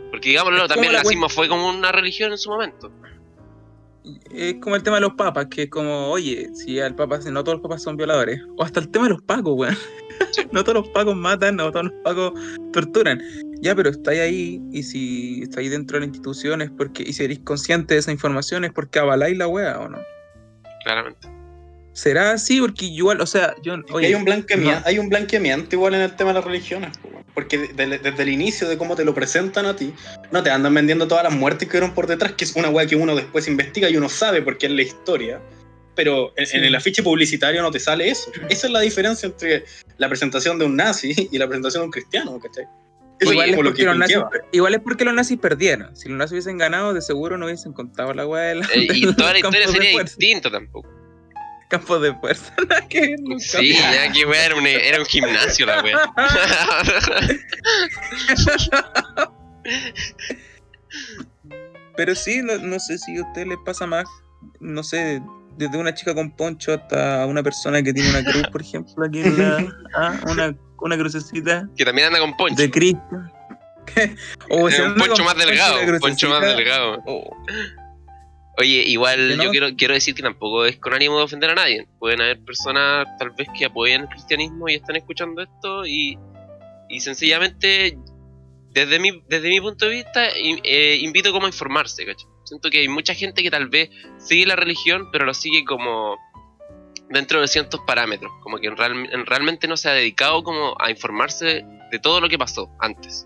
Porque 0.09 0.29
digámoslo, 0.29 0.67
también 0.67 0.91
el 0.93 0.97
nazismo 1.03 1.29
fue 1.29 1.47
como 1.47 1.69
una 1.69 1.91
religión 1.91 2.31
en 2.31 2.37
su 2.37 2.49
momento. 2.49 2.91
Es 4.33 4.55
como 4.55 4.75
el 4.75 4.83
tema 4.83 4.97
de 4.97 5.01
los 5.01 5.13
papas, 5.13 5.47
que 5.47 5.63
es 5.63 5.69
como, 5.69 6.09
oye, 6.09 6.49
si 6.55 6.79
al 6.79 6.95
papa, 6.95 7.19
no 7.29 7.43
todos 7.43 7.57
los 7.57 7.61
papas 7.61 7.83
son 7.83 7.97
violadores. 7.97 8.39
O 8.55 8.63
hasta 8.63 8.79
el 8.79 8.89
tema 8.89 9.05
de 9.05 9.11
los 9.11 9.21
pacos, 9.21 9.53
weón. 9.55 9.77
no 10.51 10.63
todos 10.63 10.83
los 10.85 10.89
pacos 10.89 11.15
matan, 11.15 11.55
no 11.55 11.71
todos 11.71 11.85
los 11.85 11.93
pacos 12.03 12.33
torturan. 12.73 13.21
Ya, 13.61 13.73
pero 13.75 13.89
estáis 13.89 14.19
ahí, 14.19 14.61
y 14.71 14.83
si 14.83 15.41
estáis 15.41 15.71
dentro 15.71 15.95
de 15.95 16.01
la 16.01 16.05
institución 16.07 16.61
es 16.61 16.69
porque, 16.69 17.03
y 17.03 17.13
si 17.13 17.23
eres 17.23 17.39
consciente 17.39 17.95
de 17.95 17.99
esa 18.01 18.11
información 18.11 18.63
es 18.65 18.71
porque 18.71 18.99
avaláis 18.99 19.37
la 19.37 19.47
wea, 19.47 19.79
¿o 19.79 19.89
no? 19.89 19.97
Claramente. 20.83 21.27
¿Será 21.93 22.31
así? 22.33 22.59
Porque 22.61 22.85
igual, 22.85 23.19
o 23.21 23.25
sea, 23.25 23.55
yo... 23.63 23.75
Oye, 23.91 24.07
hay 24.07 24.13
un 24.13 24.23
blanqueamiento, 24.23 24.79
no. 24.81 24.85
hay 24.85 24.99
un 24.99 25.09
blanqueamiento 25.09 25.75
igual 25.75 25.95
en 25.95 26.01
el 26.01 26.15
tema 26.15 26.29
de 26.29 26.35
las 26.35 26.45
religiones, 26.45 26.91
porque 27.33 27.57
de- 27.57 27.87
de- 27.87 27.97
desde 27.97 28.21
el 28.21 28.29
inicio 28.29 28.69
de 28.69 28.77
cómo 28.77 28.95
te 28.95 29.03
lo 29.03 29.15
presentan 29.15 29.65
a 29.65 29.75
ti, 29.75 29.91
no 30.31 30.43
te 30.43 30.51
andan 30.51 30.75
vendiendo 30.75 31.07
todas 31.07 31.23
las 31.23 31.33
muertes 31.33 31.67
que 31.67 31.71
vieron 31.79 31.95
por 31.95 32.05
detrás, 32.05 32.33
que 32.33 32.43
es 32.45 32.55
una 32.55 32.69
weá 32.69 32.85
que 32.85 32.95
uno 32.95 33.15
después 33.15 33.47
investiga 33.47 33.89
y 33.89 33.97
uno 33.97 34.09
sabe 34.09 34.43
porque 34.43 34.67
es 34.67 34.71
la 34.73 34.83
historia. 34.83 35.41
Pero 35.97 36.31
en, 36.37 36.45
Sí. 36.45 36.55
en 36.55 36.63
el 36.63 36.75
afiche 36.75 37.03
publicitario 37.03 37.61
no 37.61 37.71
te 37.71 37.79
sale 37.79 38.07
eso. 38.09 38.31
Esa 38.49 38.67
es 38.67 38.71
la 38.71 38.79
diferencia 38.79 39.27
entre 39.27 39.65
la 39.97 40.07
presentación 40.07 40.57
de 40.57 40.65
un 40.65 40.77
nazi 40.77 41.13
y 41.31 41.37
la 41.37 41.47
presentación 41.47 41.81
de 41.81 41.85
un 41.87 41.91
cristiano, 41.91 42.39
¿cachai? 42.39 42.65
Eso 43.19 43.31
igual, 43.31 43.47
es 43.47 43.49
es 43.49 43.55
como 43.55 43.63
lo 43.63 43.69
porque 43.71 43.81
que 43.81 43.85
los 43.87 43.97
nazis, 43.97 44.17
igual 44.51 44.75
es 44.75 44.81
porque 44.81 45.03
los 45.03 45.13
nazis 45.15 45.39
perdieron. 45.39 45.97
Si 45.97 46.07
los 46.07 46.17
nazis 46.19 46.33
hubiesen 46.33 46.59
ganado, 46.59 46.93
de 46.93 47.01
seguro 47.01 47.35
no 47.37 47.47
hubiesen 47.47 47.73
contado 47.73 48.13
la 48.13 48.27
wea 48.27 48.43
de 48.43 48.55
la, 48.55 48.65
Eh, 48.75 48.87
y 48.93 49.11
toda 49.15 49.33
la 49.33 49.39
historia 49.39 49.67
sería 49.67 49.99
distinta 50.03 50.51
tampoco. 50.51 50.87
Campos 51.69 52.01
de 52.01 52.13
fuerza. 52.13 52.53
nada 52.69 52.87
que 52.87 53.01
ver. 53.01 53.19
Sí, 53.39 53.73
ya 53.73 54.11
que 54.11 54.23
wea, 54.25 54.45
era 54.45 54.55
un, 54.55 54.67
era 54.67 54.99
un 54.99 55.05
gimnasio 55.05 55.65
la 55.65 55.81
wea. 55.81 56.13
Pero 61.95 62.15
sí, 62.15 62.41
no, 62.43 62.57
no 62.59 62.79
sé 62.79 62.97
si 62.99 63.17
a 63.17 63.23
usted 63.23 63.47
le 63.47 63.57
pasa 63.65 63.87
más, 63.87 64.05
no 64.59 64.83
sé, 64.83 65.21
desde 65.57 65.77
una 65.77 65.93
chica 65.93 66.13
con 66.15 66.31
poncho 66.31 66.73
hasta 66.73 67.25
una 67.25 67.43
persona 67.43 67.81
que 67.83 67.91
tiene 67.93 68.09
una 68.09 68.23
cruz, 68.23 68.43
por 68.51 68.61
ejemplo, 68.61 69.05
aquí 69.05 69.21
en 69.21 69.37
la, 69.37 69.57
ah, 69.95 70.19
una, 70.29 70.55
una 70.79 70.97
crucecita 70.97 71.67
que 71.75 71.83
también 71.85 72.07
anda 72.07 72.19
con 72.19 72.35
poncho. 72.37 72.55
de 72.61 72.69
Cristo. 72.71 72.99
o 74.49 74.65
un 74.65 74.95
poncho 74.95 75.23
más 75.23 75.35
delgado, 75.37 75.79
un 75.81 75.99
poncho 75.99 76.29
más 76.29 76.41
delgado. 76.41 77.01
o- 77.05 77.35
Oye, 78.59 78.83
igual 78.87 79.37
no. 79.37 79.43
yo 79.43 79.51
quiero, 79.51 79.67
quiero 79.77 79.93
decir 79.93 80.15
que 80.15 80.23
tampoco 80.23 80.65
es 80.65 80.77
con 80.77 80.91
ánimo 80.93 81.17
de 81.19 81.23
ofender 81.25 81.51
a 81.51 81.55
nadie. 81.55 81.87
Pueden 81.99 82.21
haber 82.21 82.39
personas 82.43 83.05
tal 83.19 83.29
vez 83.31 83.47
que 83.57 83.65
apoyen 83.65 84.01
el 84.01 84.07
cristianismo 84.09 84.67
y 84.67 84.73
están 84.75 84.95
escuchando 84.95 85.43
esto 85.43 85.85
y, 85.85 86.17
y 86.89 86.99
sencillamente 86.99 87.99
desde 88.71 88.97
mi, 88.99 89.21
desde 89.29 89.49
mi 89.49 89.61
punto 89.61 89.85
de 89.85 89.91
vista 89.91 90.35
in- 90.39 90.59
eh, 90.63 90.97
invito 91.01 91.31
como 91.31 91.45
a 91.45 91.49
informarse, 91.49 92.03
¿cachai? 92.03 92.25
Siento 92.47 92.69
que 92.69 92.79
hay 92.79 92.87
mucha 92.87 93.13
gente 93.13 93.43
que 93.43 93.51
tal 93.51 93.67
vez 93.67 93.89
sigue 94.17 94.45
la 94.45 94.55
religión 94.55 95.09
pero 95.11 95.25
lo 95.25 95.33
sigue 95.33 95.65
como 95.65 96.15
dentro 97.09 97.41
de 97.41 97.47
ciertos 97.47 97.81
parámetros, 97.85 98.31
como 98.41 98.57
que 98.57 98.67
en 98.67 98.77
real- 98.77 99.09
en 99.11 99.25
realmente 99.25 99.67
no 99.67 99.75
se 99.77 99.89
ha 99.89 99.93
dedicado 99.93 100.43
como 100.43 100.75
a 100.79 100.89
informarse 100.89 101.65
de 101.91 101.99
todo 102.01 102.19
lo 102.21 102.29
que 102.29 102.37
pasó 102.37 102.69
antes. 102.79 103.25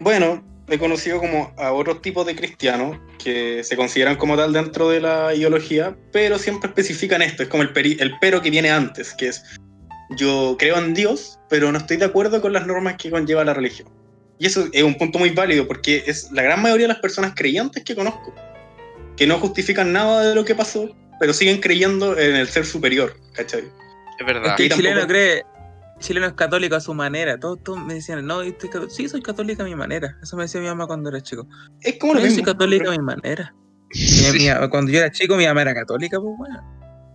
Bueno, 0.00 0.42
he 0.68 0.78
conocido 0.78 1.18
como 1.20 1.52
a 1.58 1.72
otros 1.72 2.00
tipos 2.02 2.26
de 2.26 2.34
cristianos 2.34 2.98
que 3.22 3.62
se 3.64 3.76
consideran 3.76 4.16
como 4.16 4.36
tal 4.36 4.52
dentro 4.52 4.88
de 4.88 5.00
la 5.00 5.34
ideología, 5.34 5.96
pero 6.12 6.38
siempre 6.38 6.68
especifican 6.68 7.20
esto, 7.22 7.42
es 7.42 7.48
como 7.48 7.62
el, 7.62 7.72
peri- 7.72 8.00
el 8.00 8.18
pero 8.20 8.40
que 8.42 8.50
viene 8.50 8.70
antes, 8.70 9.14
que 9.14 9.28
es 9.28 9.42
yo 10.16 10.56
creo 10.58 10.76
en 10.78 10.92
Dios, 10.94 11.38
pero 11.48 11.72
no 11.72 11.78
estoy 11.78 11.96
de 11.96 12.04
acuerdo 12.04 12.40
con 12.42 12.52
las 12.52 12.66
normas 12.66 12.96
que 12.96 13.10
conlleva 13.10 13.44
la 13.44 13.54
religión. 13.54 13.88
Y 14.38 14.46
eso 14.46 14.66
es 14.72 14.82
un 14.82 14.96
punto 14.96 15.18
muy 15.18 15.30
válido 15.30 15.66
porque 15.68 16.02
es 16.06 16.30
la 16.32 16.42
gran 16.42 16.60
mayoría 16.62 16.84
de 16.88 16.92
las 16.92 17.00
personas 17.02 17.32
creyentes 17.36 17.84
que 17.84 17.94
conozco, 17.94 18.34
que 19.16 19.26
no 19.26 19.38
justifican 19.38 19.92
nada 19.92 20.28
de 20.28 20.34
lo 20.34 20.44
que 20.44 20.54
pasó, 20.54 20.88
pero 21.20 21.32
siguen 21.32 21.60
creyendo 21.60 22.18
en 22.18 22.34
el 22.36 22.48
ser 22.48 22.64
superior, 22.66 23.14
¿cachai? 23.34 23.64
Es 24.18 24.26
verdad. 24.26 24.50
Es 24.50 24.54
que 24.56 24.62
Y 24.64 24.66
el 24.66 24.72
chileno 24.72 25.06
cree, 25.06 25.42
chileno 26.00 26.26
es 26.26 26.32
católico 26.32 26.74
a 26.74 26.80
su 26.80 26.92
manera. 26.94 27.38
Todos, 27.38 27.62
todos 27.62 27.78
me 27.84 27.94
decían, 27.94 28.26
no, 28.26 28.42
yo 28.42 28.50
estoy 28.50 28.70
sí, 28.90 29.08
soy 29.08 29.22
católica 29.22 29.62
a 29.62 29.66
mi 29.66 29.76
manera. 29.76 30.16
Eso 30.22 30.36
me 30.36 30.42
decía 30.44 30.60
mi 30.60 30.66
mamá 30.66 30.86
cuando 30.86 31.10
era 31.10 31.20
chico. 31.20 31.46
Es 31.80 31.98
como 31.98 32.14
No, 32.14 32.18
lo 32.20 32.24
yo 32.24 32.30
soy 32.30 32.38
mismo. 32.42 32.52
católica 32.52 32.88
a 32.88 32.92
mi 32.92 32.98
manera. 33.04 33.54
Mi- 33.94 34.00
Sí. 34.00 34.32
mi- 34.48 34.68
cuando 34.70 34.90
yo 34.90 34.98
era 34.98 35.10
chico, 35.12 35.36
mi 35.36 35.46
mamá 35.46 35.62
era 35.62 35.74
católica, 35.74 36.18
pues 36.20 36.34
bueno. 36.36 36.60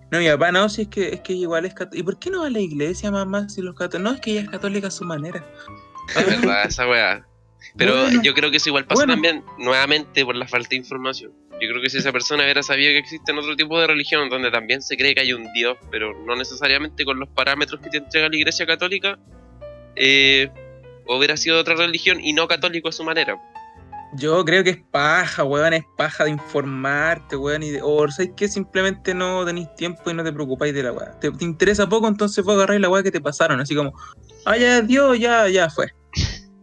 No, 0.10 0.20
mi 0.20 0.28
papá 0.30 0.54
no, 0.54 0.70
si 0.70 0.84
es 0.84 0.88
que, 0.88 1.14
es 1.16 1.20
que 1.20 1.34
igual 1.34 1.66
es 1.66 1.74
católica. 1.74 2.00
¿Y 2.00 2.04
por 2.04 2.18
qué 2.18 2.30
no 2.30 2.40
va 2.42 2.48
a 2.48 2.50
la 2.50 2.60
iglesia, 2.62 3.12
mamá, 3.12 3.50
si 3.50 3.62
los 3.62 3.76
católicos? 3.76 4.02
No, 4.10 4.16
es 4.16 4.22
que 4.22 4.32
ella 4.32 4.42
es 4.44 4.50
católica 4.50 4.88
a 4.88 4.92
su 4.92 5.04
manera. 5.04 5.44
Es 6.16 6.26
verdad, 6.42 6.66
esa 6.68 6.88
weá. 6.88 7.28
Pero 7.76 8.04
Bueno, 8.04 8.22
yo 8.24 8.34
creo 8.34 8.50
que 8.50 8.58
eso 8.58 8.70
igual 8.70 8.86
pasa 8.86 9.02
bueno. 9.02 9.14
también 9.14 9.44
nuevamente 9.58 10.26
por 10.26 10.36
la 10.36 10.48
falta 10.48 10.70
de 10.70 10.78
información. 10.78 11.32
Yo 11.60 11.70
creo 11.70 11.82
que 11.82 11.90
si 11.90 11.98
esa 11.98 12.12
persona 12.12 12.44
hubiera 12.44 12.62
sabido 12.64 12.92
que 12.92 13.00
existen 13.00 13.38
otro 13.38 13.56
tipo 13.56 13.80
de 13.80 13.88
religión 13.88 14.30
donde 14.30 14.52
también 14.52 14.82
se 14.82 14.96
cree 14.96 15.16
que 15.16 15.22
hay 15.22 15.34
un 15.34 15.52
Dios, 15.54 15.78
pero 15.92 16.14
no 16.26 16.36
necesariamente 16.36 17.04
con 17.04 17.20
los 17.20 17.30
parámetros 17.30 17.82
que 17.82 17.90
te 17.90 17.98
entrega 17.98 18.30
la 18.30 18.36
Iglesia 18.36 18.66
Católica, 18.66 19.18
eh, 19.96 20.50
hubiera 21.08 21.36
sido 21.36 21.60
otra 21.60 21.76
religión 21.76 22.20
y 22.22 22.34
no 22.34 22.48
católico 22.48 22.90
a 22.90 22.92
su 22.92 23.04
manera. 23.04 23.38
Yo 24.18 24.44
creo 24.46 24.64
que 24.64 24.72
es 24.72 24.78
paja, 24.92 25.44
weón, 25.44 25.74
es 25.74 25.84
paja 25.98 26.24
de 26.24 26.32
informarte, 26.32 27.36
weón, 27.36 27.64
y 27.64 27.72
de, 27.72 27.82
o 27.84 28.10
sabes 28.10 28.32
que 28.36 28.48
simplemente 28.48 29.14
no 29.14 29.46
tenéis 29.46 29.74
tiempo 29.76 30.10
y 30.10 30.14
no 30.14 30.24
te 30.24 30.32
preocupáis 30.34 30.74
de 30.74 30.84
la 30.84 30.92
weá. 30.92 31.12
Te, 31.20 31.32
te 31.32 31.46
interesa 31.46 31.88
poco, 31.88 32.08
entonces 32.08 32.44
vos 32.44 32.56
agarráis 32.56 32.82
la 32.82 32.90
weá 32.90 33.04
que 33.04 33.12
te 33.12 33.22
pasaron, 33.22 33.60
así 33.60 33.76
como, 33.76 33.94
ah, 34.46 34.58
ya 34.58 34.82
Dios, 34.82 35.20
ya, 35.20 35.48
ya 35.50 35.70
fue. 35.70 35.92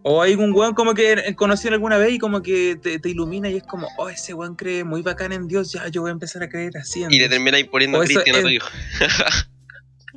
O 0.03 0.21
hay 0.21 0.35
un 0.35 0.53
weón 0.53 0.75
como 0.75 0.95
que 0.95 1.35
conocí 1.37 1.69
alguna 1.69 1.97
vez 1.97 2.13
y 2.13 2.19
como 2.19 2.43
que 2.43 2.77
te, 2.77 2.99
te 2.99 3.09
ilumina 3.09 3.49
y 3.49 3.57
es 3.57 3.63
como, 3.63 3.89
oh, 3.99 4.09
ese 4.09 4.35
weón 4.35 4.55
cree 4.57 4.85
muy 4.85 5.03
bacán 5.03 5.33
en 5.33 5.47
Dios, 5.49 5.73
ya 5.73 5.89
yo 5.89 6.03
voy 6.03 6.11
a 6.11 6.13
empezar 6.13 6.43
a 6.43 6.49
creer 6.49 6.77
así 6.77 7.05
en 7.05 7.11
Y 7.11 7.15
le 7.15 7.19
Dios. 7.21 7.31
termináis 7.31 7.67
poniendo 7.69 7.99
O 7.99 8.03
eso 8.03 8.21
Cristian 8.21 8.37
a 8.37 8.43
tu 8.43 8.49
hijo. 8.49 8.69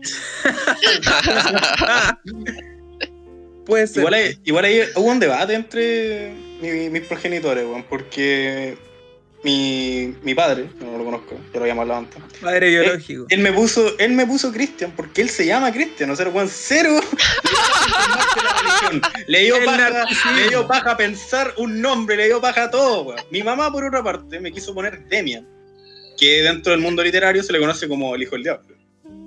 Puede 3.66 3.88
ser. 3.88 4.00
Igual, 4.00 4.14
hay- 4.14 4.40
igual 4.46 4.66
ahí 4.66 4.80
hubo 4.96 5.12
un 5.12 5.20
debate 5.20 5.54
entre 5.54 6.34
mi- 6.62 6.90
mis 6.90 7.02
progenitores, 7.04 7.66
weón, 7.66 7.84
porque 7.84 8.78
mi, 9.44 10.14
mi 10.24 10.34
padre, 10.34 10.66
no 10.80 10.98
lo 10.98 11.06
conozco, 11.06 11.36
ya 11.54 11.60
lo 11.60 11.62
habíamos 11.62 11.84
hablado 11.84 12.00
antes, 12.02 12.22
Padre 12.42 12.70
biológico. 12.70 13.26
él 13.30 13.40
me 13.40 13.54
puso, 13.54 13.98
él 14.00 14.14
me 14.14 14.26
puso 14.26 14.52
Cristian 14.52 14.92
porque 14.96 15.22
él 15.22 15.30
se 15.30 15.46
llama 15.46 15.72
Cristian, 15.72 16.10
o 16.10 16.16
sea, 16.16 16.28
weón, 16.30 16.50
cero 16.52 17.00
le 19.28 19.44
dio 19.44 19.56
paja, 19.66 20.06
le 20.36 20.50
dio 20.50 20.68
paja 20.68 20.98
pensar 20.98 21.54
un 21.58 21.82
nombre, 21.82 22.16
le 22.16 22.26
dio 22.26 22.42
paja 22.42 22.66
a 22.66 22.72
todo, 22.72 23.04
weón. 23.04 23.22
Mi 23.32 23.44
mamá, 23.44 23.72
por 23.72 23.84
otra 23.86 24.04
parte, 24.04 24.40
me 24.40 24.52
quiso 24.52 24.74
poner 24.74 25.06
Demian, 25.08 25.48
que 26.18 26.42
dentro 26.44 26.72
del 26.72 26.82
mundo 26.82 27.04
literario 27.04 27.44
se 27.44 27.54
le 27.54 27.60
conoce 27.60 27.88
como 27.88 28.16
el 28.16 28.24
hijo 28.24 28.36
del 28.36 28.44
diablo. 28.44 28.76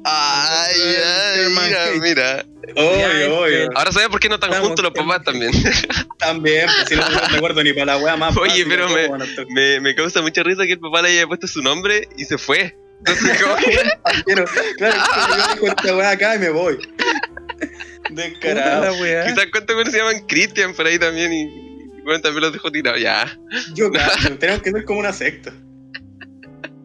Ay, 0.04 0.80
ay, 1.04 1.48
mira, 1.48 1.86
mira. 2.00 2.46
Obvio, 2.76 3.38
obvio. 3.40 3.68
Ahora 3.74 3.92
sabes 3.92 4.08
por 4.08 4.20
qué 4.20 4.28
no 4.28 4.36
están 4.36 4.52
juntos 4.62 4.82
los 4.82 4.92
papás 4.92 5.22
también. 5.24 5.50
También, 6.18 6.66
pues 6.66 6.88
si 6.88 6.96
no 6.96 7.08
no 7.08 7.28
me 7.30 7.36
acuerdo 7.36 7.62
ni 7.64 7.72
para 7.72 7.86
la 7.86 7.96
wea 7.98 8.16
más. 8.16 8.36
Oye, 8.36 8.64
pero 8.68 8.86
¿cómo 8.86 9.18
me- 9.18 9.44
me, 9.54 9.80
me 9.80 9.94
causa 9.94 10.20
mucha 10.20 10.42
risa 10.42 10.64
que 10.64 10.72
el 10.72 10.78
papá 10.80 11.00
le 11.02 11.08
haya 11.10 11.26
puesto 11.26 11.46
su 11.46 11.62
nombre 11.62 12.06
y 12.16 12.24
se 12.26 12.36
fue. 12.38 12.76
Entonces, 12.98 13.38
que- 13.38 14.22
Quiero, 14.26 14.44
claro, 14.76 14.96
yo 15.28 15.36
dejo 15.54 15.66
esta 15.66 15.96
weá 15.96 16.10
acá 16.10 16.36
y 16.36 16.38
me 16.38 16.50
voy. 16.50 16.78
Weá. 18.10 19.24
quizás 19.26 19.46
cuántos 19.52 19.90
se 19.90 19.98
llaman 19.98 20.26
Christian 20.26 20.74
por 20.74 20.86
ahí 20.86 20.98
también 20.98 21.32
y, 21.32 21.42
y 21.42 22.00
bueno, 22.02 22.20
también 22.20 22.42
los 22.42 22.52
dejó 22.52 22.70
tirados. 22.70 23.00
Ya. 23.00 23.38
Yo 23.74 23.90
cacho, 23.90 24.36
tenemos 24.38 24.62
que 24.62 24.70
ser 24.70 24.84
como 24.84 25.00
una 25.00 25.12
secta. 25.12 25.52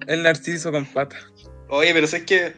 El 0.08 0.24
narciso 0.24 0.72
con 0.72 0.86
pata. 0.86 1.18
Oye, 1.68 1.94
pero 1.94 2.06
es 2.06 2.14
que 2.24 2.54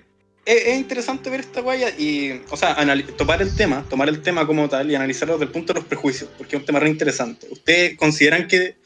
es, 0.47 0.65
es 0.67 0.77
interesante 0.77 1.29
ver 1.29 1.41
esta 1.41 1.61
guaya 1.61 1.89
y, 1.97 2.41
o 2.49 2.55
sea, 2.57 2.75
tomar 3.17 3.41
el 3.41 3.53
tema, 3.55 3.85
tomar 3.89 4.07
el 4.09 4.21
tema 4.21 4.47
como 4.47 4.67
tal 4.69 4.89
y 4.89 4.95
analizarlo 4.95 5.33
desde 5.35 5.45
el 5.45 5.51
punto 5.51 5.73
de 5.73 5.79
los 5.81 5.87
prejuicios, 5.87 6.29
porque 6.37 6.55
es 6.55 6.61
un 6.61 6.65
tema 6.65 6.79
re 6.79 6.89
interesante. 6.89 7.47
¿Ustedes 7.51 7.97
consideran 7.97 8.47
que 8.47 8.77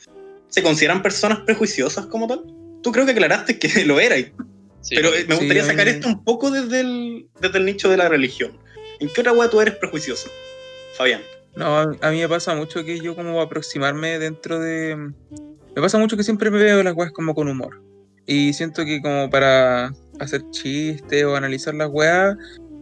se 0.49 0.64
consideran 0.64 1.01
personas 1.01 1.39
prejuiciosas 1.45 2.07
como 2.07 2.28
tal? 2.28 2.43
Tú 2.82 2.91
creo 2.91 3.05
que 3.05 3.12
aclaraste 3.12 3.59
que 3.59 3.86
lo 3.86 3.99
eras, 3.99 4.26
Sí. 4.82 4.95
pero 4.95 5.14
eh, 5.14 5.26
me 5.28 5.36
gustaría 5.36 5.64
sacar 5.64 5.88
esto 5.88 6.07
un 6.07 6.24
poco 6.24 6.49
desde 6.49 6.80
el, 6.80 7.28
desde 7.39 7.59
el 7.59 7.66
nicho 7.66 7.88
de 7.88 7.97
la 7.97 8.09
religión. 8.09 8.57
¿En 8.99 9.09
qué 9.09 9.22
otra 9.22 9.32
guaya 9.32 9.51
tú 9.51 9.62
eres 9.62 9.76
prejuicioso, 9.76 10.28
Fabián? 10.97 11.22
No, 11.55 11.78
a, 11.78 11.84
a 12.01 12.09
mí 12.12 12.20
me 12.20 12.28
pasa 12.28 12.55
mucho 12.55 12.84
que 12.84 12.99
yo 12.99 13.16
como 13.16 13.39
aproximarme 13.41 14.18
dentro 14.18 14.59
de... 14.59 14.95
Me 15.76 15.82
pasa 15.82 15.99
mucho 15.99 16.18
que 16.18 16.24
siempre 16.24 16.49
me 16.49 16.57
veo 16.57 16.82
las 16.82 16.95
weas 16.95 17.12
como 17.12 17.36
con 17.36 17.47
humor. 17.47 17.80
Y 18.26 18.53
siento 18.53 18.84
que 18.84 19.01
como 19.01 19.30
para 19.30 19.93
hacer 20.22 20.41
chistes 20.51 21.24
o 21.24 21.36
analizar 21.36 21.74
las 21.74 21.89
weas 21.91 22.38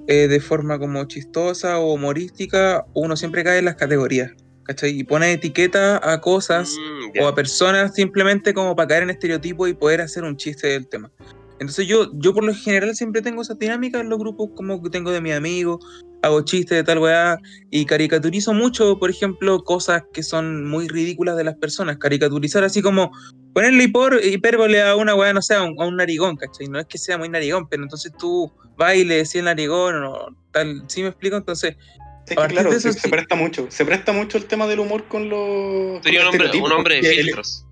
eh, 0.07 0.27
de 0.27 0.39
forma 0.39 0.79
como 0.79 1.03
chistosa 1.05 1.79
o 1.79 1.93
humorística, 1.93 2.85
uno 2.93 3.15
siempre 3.15 3.43
cae 3.43 3.59
en 3.59 3.65
las 3.65 3.75
categorías. 3.75 4.31
¿Cachai? 4.63 4.99
Y 4.99 5.03
pone 5.03 5.31
etiqueta 5.31 5.99
a 6.03 6.21
cosas 6.21 6.75
Mm, 6.77 7.23
o 7.23 7.27
a 7.27 7.35
personas 7.35 7.95
simplemente 7.95 8.53
como 8.53 8.75
para 8.75 8.87
caer 8.87 9.03
en 9.03 9.09
estereotipos 9.09 9.69
y 9.69 9.73
poder 9.73 10.01
hacer 10.01 10.23
un 10.23 10.37
chiste 10.37 10.67
del 10.67 10.87
tema. 10.87 11.11
Entonces 11.53 11.87
yo, 11.87 12.11
yo 12.13 12.33
por 12.33 12.43
lo 12.43 12.53
general 12.53 12.95
siempre 12.95 13.21
tengo 13.21 13.41
esa 13.41 13.55
dinámica 13.55 13.99
en 13.99 14.09
los 14.09 14.19
grupos 14.19 14.49
como 14.55 14.81
que 14.81 14.89
tengo 14.89 15.11
de 15.11 15.21
mis 15.21 15.33
amigos, 15.33 15.85
hago 16.21 16.41
chistes 16.43 16.77
de 16.77 16.83
tal 16.83 16.99
weá 16.99 17.37
y 17.71 17.85
caricaturizo 17.85 18.53
mucho, 18.53 18.97
por 18.99 19.09
ejemplo, 19.09 19.63
cosas 19.63 20.03
que 20.13 20.23
son 20.23 20.65
muy 20.67 20.87
ridículas 20.87 21.37
de 21.37 21.43
las 21.45 21.55
personas. 21.55 21.97
Caricaturizar 21.97 22.63
así 22.63 22.81
como 22.81 23.11
ponerle 23.53 23.85
hipor- 23.85 24.23
hipérbole 24.23 24.81
a 24.81 24.95
una 24.95 25.15
weá, 25.15 25.33
no 25.33 25.41
sé, 25.41 25.55
a 25.55 25.63
un, 25.63 25.81
a 25.81 25.85
un 25.85 25.95
narigón, 25.95 26.35
¿cachai? 26.35 26.67
No 26.67 26.79
es 26.79 26.85
que 26.87 26.97
sea 26.97 27.17
muy 27.17 27.29
narigón, 27.29 27.67
pero 27.69 27.83
entonces 27.83 28.11
tú 28.19 28.51
vas 28.77 28.95
y 28.95 29.01
el 29.01 29.45
narigón 29.45 30.03
o 30.03 30.27
tal, 30.51 30.83
¿sí 30.87 31.01
me 31.01 31.09
explico? 31.09 31.37
Entonces, 31.37 31.75
Es 32.27 32.35
que 32.37 32.47
claro, 32.47 32.71
eso 32.71 32.91
se, 32.91 32.99
sí. 32.99 33.09
presta 33.09 33.35
mucho. 33.35 33.67
Se 33.69 33.85
presta 33.85 34.11
mucho 34.13 34.37
el 34.37 34.45
tema 34.45 34.67
del 34.67 34.79
humor 34.79 35.05
con 35.07 35.29
los. 35.29 36.03
Sería 36.03 36.19
con 36.25 36.35
un 36.35 36.41
hombre, 36.41 36.59
un 36.59 36.71
hombre 36.71 37.01
de 37.01 37.09
filtros. 37.09 37.65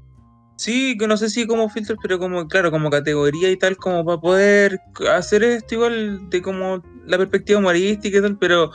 sí, 0.58 0.98
que 0.98 1.06
no 1.08 1.16
sé 1.18 1.30
si 1.30 1.46
como 1.46 1.70
filtros, 1.70 1.98
pero 2.02 2.18
como, 2.18 2.48
claro, 2.48 2.72
como 2.72 2.90
categoría 2.90 3.52
y 3.52 3.58
tal, 3.58 3.78
como 3.78 4.04
para 4.04 4.20
poder 4.20 4.80
hacer 5.12 5.44
esto 5.44 5.76
igual 5.76 6.30
de 6.30 6.42
como 6.42 6.82
la 7.08 7.18
perspectiva 7.18 7.60
humorística 7.60 8.18
y 8.18 8.22
tal, 8.22 8.38
pero 8.38 8.72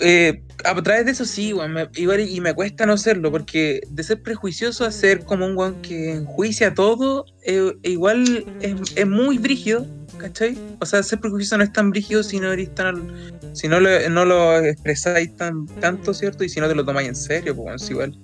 eh, 0.00 0.42
a 0.64 0.82
través 0.82 1.04
de 1.04 1.12
eso 1.12 1.24
sí, 1.24 1.52
weón, 1.52 1.76
y 1.96 2.40
me 2.40 2.54
cuesta 2.54 2.84
no 2.86 2.96
serlo, 2.96 3.30
porque 3.30 3.80
de 3.88 4.02
ser 4.02 4.22
prejuicioso 4.22 4.84
a 4.84 4.90
ser 4.90 5.24
como 5.24 5.46
un 5.46 5.56
weón 5.56 5.80
que 5.82 6.12
enjuicia 6.12 6.74
todo, 6.74 7.26
eh, 7.46 7.72
igual 7.82 8.44
es, 8.60 9.06
muy 9.06 9.38
brígido, 9.38 9.86
¿cachai? 10.18 10.58
O 10.80 10.86
sea, 10.86 11.02
ser 11.02 11.20
prejuicioso 11.20 11.58
no 11.58 11.64
es 11.64 11.72
tan 11.72 11.90
brígido 11.90 12.22
si 12.22 12.40
no 12.40 12.52
eres 12.52 12.74
tan, 12.74 13.12
si 13.52 13.68
no 13.68 13.78
lo, 13.78 13.88
no 14.10 14.24
lo 14.24 14.58
expresáis 14.58 15.34
tan, 15.36 15.66
tanto, 15.80 16.12
¿cierto? 16.12 16.42
Y 16.42 16.48
si 16.48 16.60
no 16.60 16.68
te 16.68 16.74
lo 16.74 16.84
tomáis 16.84 17.08
en 17.08 17.16
serio, 17.16 17.54
pues 17.54 17.82
es 17.82 17.90
igual. 17.90 18.18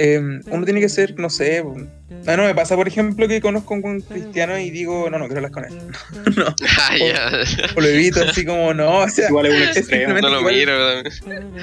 Eh, 0.00 0.20
uno 0.50 0.64
tiene 0.64 0.80
que 0.80 0.88
ser, 0.88 1.18
no 1.18 1.28
sé, 1.28 1.64
ah, 2.28 2.36
no 2.36 2.44
me 2.44 2.54
pasa, 2.54 2.76
por 2.76 2.86
ejemplo, 2.86 3.26
que 3.26 3.40
conozco 3.40 3.74
a 3.74 3.78
un 3.78 4.00
cristiano 4.00 4.56
y 4.56 4.70
digo, 4.70 5.10
no, 5.10 5.18
no 5.18 5.24
quiero 5.26 5.38
hablar 5.44 5.50
con 5.50 5.64
él. 5.64 5.72
no, 6.36 6.44
Ah, 6.78 6.96
ya. 6.96 7.30
o 7.74 7.80
lo 7.80 7.86
evito 7.88 8.20
así 8.22 8.44
como, 8.44 8.72
no, 8.74 8.98
o 9.00 9.08
sea, 9.08 9.28
Igual 9.28 9.46
es 9.46 9.54
un 9.54 9.62
extremo. 9.76 10.14
No 10.20 10.28
lo 10.28 10.38
igual- 10.40 10.54
miro. 10.54 10.74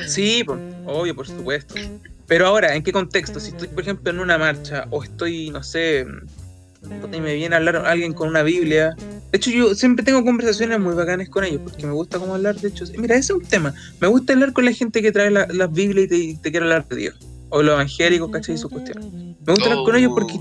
Sí, 0.05 0.43
po, 0.43 0.59
obvio, 0.85 1.15
por 1.15 1.27
supuesto. 1.27 1.75
Pero 2.27 2.47
ahora, 2.47 2.75
¿en 2.75 2.83
qué 2.83 2.91
contexto? 2.91 3.39
Si 3.39 3.51
estoy, 3.51 3.69
por 3.69 3.83
ejemplo, 3.83 4.11
en 4.11 4.19
una 4.19 4.37
marcha 4.37 4.85
o 4.89 5.01
estoy, 5.03 5.49
no 5.51 5.63
sé, 5.63 6.05
y 7.13 7.21
me 7.21 7.35
viene 7.35 7.55
a 7.55 7.59
hablar 7.59 7.77
alguien 7.85 8.13
con 8.13 8.27
una 8.27 8.43
Biblia. 8.43 8.95
De 9.31 9.37
hecho, 9.37 9.49
yo 9.49 9.73
siempre 9.75 10.03
tengo 10.03 10.23
conversaciones 10.25 10.79
muy 10.79 10.93
bacanas 10.93 11.29
con 11.29 11.43
ellos 11.45 11.61
porque 11.63 11.85
me 11.85 11.93
gusta 11.93 12.19
como 12.19 12.35
hablar. 12.35 12.55
De 12.55 12.67
hecho, 12.67 12.83
mira, 12.97 13.15
ese 13.15 13.31
es 13.33 13.39
un 13.39 13.45
tema. 13.45 13.73
Me 14.01 14.07
gusta 14.07 14.33
hablar 14.33 14.51
con 14.53 14.65
la 14.65 14.73
gente 14.73 15.01
que 15.01 15.11
trae 15.11 15.31
la- 15.31 15.47
las 15.51 15.71
Biblias 15.71 16.05
y 16.05 16.09
te, 16.09 16.15
y 16.17 16.35
te 16.35 16.51
quiere 16.51 16.65
hablar 16.65 16.87
de 16.87 16.95
Dios. 16.97 17.15
O 17.49 17.61
los 17.61 17.73
evangélicos, 17.73 18.31
¿cachai? 18.31 18.55
Y 18.55 18.57
sus 18.57 18.71
cuestiones. 18.71 19.11
Me 19.11 19.53
gusta 19.53 19.65
hablar 19.69 19.85
con 19.85 19.95
ellos 19.95 20.11
porque 20.13 20.33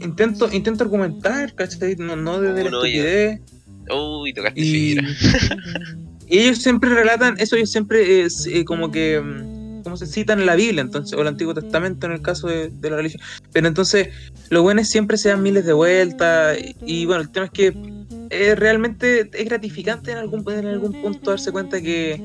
intento, 0.00 0.52
intento 0.52 0.84
argumentar, 0.84 1.54
¿cachai? 1.54 1.96
No, 1.96 2.16
no 2.16 2.40
desde 2.40 2.64
la 2.64 2.68
Oh, 2.68 2.70
no, 2.70 2.84
estupidez. 2.84 3.40
Uy, 3.90 4.32
tocaste 4.32 4.60
Y, 4.60 4.96
y 6.28 6.38
ellos 6.38 6.58
siempre 6.58 6.90
relatan, 6.90 7.36
eso 7.38 7.56
ellos 7.56 7.70
siempre 7.70 8.22
es 8.22 8.46
eh, 8.46 8.64
como 8.64 8.90
que, 8.90 9.20
mm, 9.20 9.82
como 9.82 9.96
se 9.96 10.06
citan 10.06 10.44
la 10.46 10.54
Biblia, 10.54 10.80
entonces, 10.80 11.16
o 11.18 11.22
el 11.22 11.28
Antiguo 11.28 11.54
Testamento 11.54 12.06
en 12.06 12.12
el 12.12 12.22
caso 12.22 12.48
de, 12.48 12.70
de 12.70 12.90
la 12.90 12.96
religión. 12.96 13.22
Pero 13.52 13.68
entonces, 13.68 14.08
lo 14.50 14.62
bueno 14.62 14.80
es 14.80 14.88
siempre 14.88 15.18
se 15.18 15.28
dan 15.30 15.42
miles 15.42 15.66
de 15.66 15.72
vueltas, 15.72 16.58
y, 16.58 16.76
y 16.84 17.06
bueno, 17.06 17.22
el 17.22 17.30
tema 17.30 17.46
es 17.46 17.52
que 17.52 17.74
eh, 18.30 18.54
realmente 18.54 19.30
es 19.32 19.44
gratificante 19.44 20.12
en 20.12 20.18
algún, 20.18 20.44
en 20.50 20.66
algún 20.66 21.00
punto 21.00 21.30
darse 21.30 21.52
cuenta 21.52 21.80
que 21.80 22.20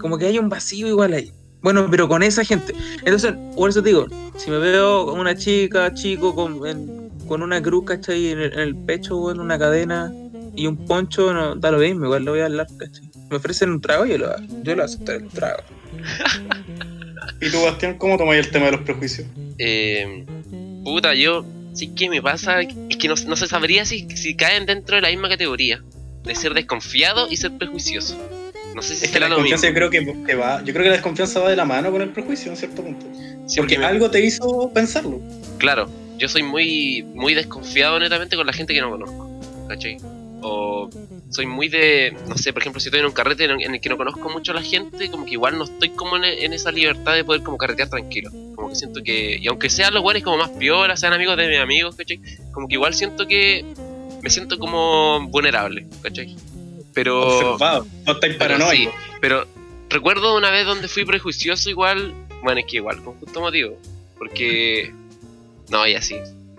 como 0.00 0.18
que 0.18 0.26
hay 0.26 0.38
un 0.38 0.48
vacío 0.48 0.86
igual 0.88 1.12
ahí. 1.12 1.32
Bueno, 1.62 1.88
pero 1.90 2.08
con 2.08 2.22
esa 2.22 2.44
gente. 2.44 2.74
Entonces, 3.04 3.34
por 3.56 3.70
eso 3.70 3.82
te 3.82 3.90
digo, 3.90 4.06
si 4.36 4.50
me 4.50 4.58
veo 4.58 5.06
con 5.06 5.20
una 5.20 5.36
chica, 5.36 5.94
chico, 5.94 6.34
con, 6.34 6.66
en- 6.66 7.10
con 7.28 7.42
una 7.42 7.62
cruz, 7.62 7.84
¿cachai? 7.86 8.28
En 8.28 8.40
el, 8.40 8.52
en 8.52 8.58
el 8.60 8.76
pecho, 8.76 9.16
o 9.16 9.30
en 9.30 9.40
una 9.40 9.58
cadena 9.58 10.12
y 10.56 10.66
un 10.66 10.76
poncho, 10.86 11.32
no, 11.32 11.54
da 11.54 11.70
lo 11.70 11.78
mismo, 11.78 12.04
igual 12.06 12.24
lo 12.24 12.32
voy 12.32 12.40
a 12.40 12.46
hablar, 12.46 12.66
¿cachai? 12.78 13.08
Me 13.30 13.36
ofrecen 13.36 13.70
un 13.70 13.80
trago, 13.80 14.04
yo 14.06 14.18
lo, 14.18 14.28
yo 14.62 14.74
lo 14.76 14.84
aceptaré 14.84 15.18
el 15.18 15.28
trago. 15.28 15.62
¿Y 17.40 17.50
tú, 17.50 17.62
Bastián, 17.62 17.96
cómo 17.98 18.16
tomáis 18.18 18.46
el 18.46 18.52
tema 18.52 18.66
de 18.66 18.72
los 18.72 18.80
prejuicios? 18.82 19.26
Eh, 19.58 20.24
puta, 20.84 21.14
yo 21.14 21.44
sí 21.74 21.88
que 21.94 22.10
me 22.10 22.20
pasa 22.20 22.60
es 22.60 22.96
que 22.98 23.08
no, 23.08 23.14
no 23.26 23.36
se 23.36 23.46
sabría 23.46 23.84
si, 23.84 24.08
si 24.16 24.34
caen 24.36 24.66
dentro 24.66 24.96
de 24.96 25.02
la 25.02 25.08
misma 25.08 25.28
categoría 25.28 25.82
de 26.24 26.34
ser 26.34 26.54
desconfiado 26.54 27.28
y 27.30 27.36
ser 27.36 27.56
prejuicioso. 27.56 28.16
No 28.74 28.82
sé 28.82 28.94
si 28.94 29.04
Es 29.06 29.10
que 29.12 29.20
la 29.20 29.28
lo 29.28 29.36
mismo. 29.40 29.50
desconfianza 29.56 29.68
yo 29.68 29.74
creo 29.74 30.24
que, 30.26 30.34
va, 30.34 30.58
yo 30.64 30.72
creo 30.72 30.82
que 30.84 30.88
la 30.90 30.96
desconfianza 30.96 31.40
va 31.40 31.50
de 31.50 31.56
la 31.56 31.64
mano 31.64 31.90
con 31.90 32.02
el 32.02 32.10
prejuicio 32.10 32.50
en 32.50 32.56
cierto 32.56 32.82
punto. 32.82 33.06
Sí, 33.46 33.58
Porque 33.60 33.78
me- 33.78 33.84
algo 33.86 34.10
te 34.10 34.24
hizo 34.24 34.70
pensarlo. 34.72 35.20
Claro, 35.58 35.88
yo 36.18 36.28
soy 36.28 36.42
muy, 36.42 37.02
muy 37.14 37.34
desconfiado 37.34 37.98
netamente 37.98 38.36
con 38.36 38.46
la 38.46 38.52
gente 38.52 38.72
que 38.74 38.80
no 38.80 38.90
conozco, 38.90 39.40
¿cachai? 39.68 39.96
O 40.44 40.88
soy 41.30 41.46
muy 41.46 41.68
de, 41.68 42.16
no 42.28 42.36
sé, 42.36 42.52
por 42.52 42.62
ejemplo, 42.62 42.80
si 42.80 42.88
estoy 42.88 43.00
en 43.00 43.06
un 43.06 43.12
carrete 43.12 43.44
en 43.44 43.74
el 43.74 43.80
que 43.80 43.88
no 43.88 43.96
conozco 43.96 44.28
mucho 44.28 44.52
a 44.52 44.54
la 44.56 44.62
gente, 44.62 45.08
como 45.10 45.24
que 45.24 45.32
igual 45.32 45.56
no 45.56 45.64
estoy 45.64 45.90
como 45.90 46.16
en, 46.16 46.24
en 46.24 46.52
esa 46.52 46.72
libertad 46.72 47.14
de 47.14 47.24
poder 47.24 47.42
como 47.42 47.56
carretear 47.58 47.88
tranquilo. 47.88 48.30
Como 48.56 48.68
que 48.68 48.74
siento 48.74 49.02
que, 49.04 49.38
y 49.40 49.46
aunque 49.48 49.70
sean 49.70 49.94
los 49.94 50.02
buenos 50.02 50.22
como 50.24 50.38
más 50.38 50.50
piolas, 50.50 50.98
sean 50.98 51.12
amigos 51.12 51.36
de 51.36 51.48
mis 51.48 51.58
amigos, 51.60 51.94
¿cachai? 51.96 52.20
Como 52.52 52.66
que 52.68 52.74
igual 52.74 52.92
siento 52.94 53.26
que 53.28 53.64
me 54.20 54.30
siento 54.30 54.58
como 54.58 55.28
vulnerable, 55.28 55.86
¿cachai? 56.02 56.34
Pero... 56.94 57.20
Observado. 57.20 57.86
No 58.06 58.12
estáis 58.12 58.36
Pero 58.36 58.38
paranoico. 58.38 58.92
Pero 59.20 59.46
recuerdo 59.88 60.36
una 60.36 60.50
vez 60.50 60.66
donde 60.66 60.88
fui 60.88 61.04
prejuicioso 61.04 61.70
igual, 61.70 62.14
bueno, 62.42 62.60
es 62.60 62.66
que 62.66 62.76
igual, 62.76 63.02
con 63.02 63.14
justo 63.14 63.40
motivo. 63.40 63.78
Porque... 64.18 64.92
No, 65.70 65.86
ya 65.86 66.02
sí, 66.02 66.16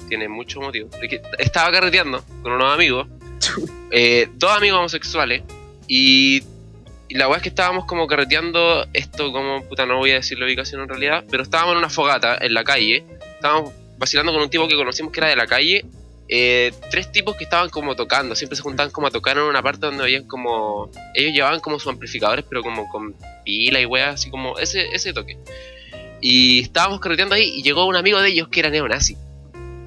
tiene 0.08 0.28
mucho 0.28 0.62
motivo. 0.62 0.90
Porque 0.90 1.22
estaba 1.38 1.72
carreteando 1.72 2.24
con 2.42 2.54
unos 2.54 2.74
amigos, 2.74 3.08
eh, 3.92 4.30
dos 4.36 4.52
amigos 4.52 4.80
homosexuales, 4.80 5.44
y, 5.88 6.44
y 7.10 7.16
la 7.16 7.28
weá 7.28 7.38
es 7.38 7.44
que 7.44 7.50
estábamos 7.50 7.86
como 7.86 8.08
carreteando 8.08 8.88
esto 8.94 9.32
como, 9.32 9.64
puta, 9.64 9.86
no 9.86 9.98
voy 9.98 10.12
a 10.12 10.16
decir 10.16 10.40
la 10.40 10.46
ubicación 10.46 10.82
en 10.82 10.90
realidad, 10.90 11.24
pero 11.30 11.44
estábamos 11.44 11.74
en 11.74 11.78
una 11.80 11.90
fogata 11.90 12.38
en 12.40 12.54
la 12.54 12.64
calle, 12.64 13.04
estábamos 13.36 13.72
vacilando 13.98 14.34
con 14.34 14.42
un 14.42 14.50
tipo 14.50 14.68
que 14.68 14.76
conocimos 14.76 15.12
que 15.12 15.20
era 15.20 15.30
de 15.30 15.36
la 15.36 15.48
calle, 15.48 15.86
eh, 16.30 16.72
tres 16.90 17.12
tipos 17.12 17.36
que 17.36 17.44
estaban 17.44 17.70
como 17.70 17.96
tocando, 17.96 18.36
siempre 18.36 18.56
se 18.56 18.62
juntaban 18.62 18.92
como 18.92 19.08
a 19.08 19.12
tocar 19.12 19.38
en 19.38 19.44
una 19.44 19.62
parte 19.62 19.86
donde 19.86 20.04
habían 20.04 20.26
como, 20.26 20.90
ellos 21.14 21.34
llevaban 21.34 21.60
como 21.60 21.80
sus 21.80 21.92
amplificadores, 21.92 22.46
pero 22.48 22.62
como 22.62 22.88
con 22.90 23.16
pila 23.44 23.80
y 23.80 23.86
weá, 23.86 24.12
así 24.12 24.30
como 24.30 24.58
ese, 24.58 24.88
ese 24.94 25.14
toque. 25.14 25.38
Y 26.22 26.62
estábamos 26.62 27.02
carreteando 27.02 27.36
ahí 27.36 27.52
y 27.58 27.64
llegó 27.64 27.86
un 27.86 27.98
amigo 27.98 28.22
de 28.22 28.30
ellos 28.30 28.48
que 28.48 28.62
era 28.62 28.70
neonazi. 28.70 29.18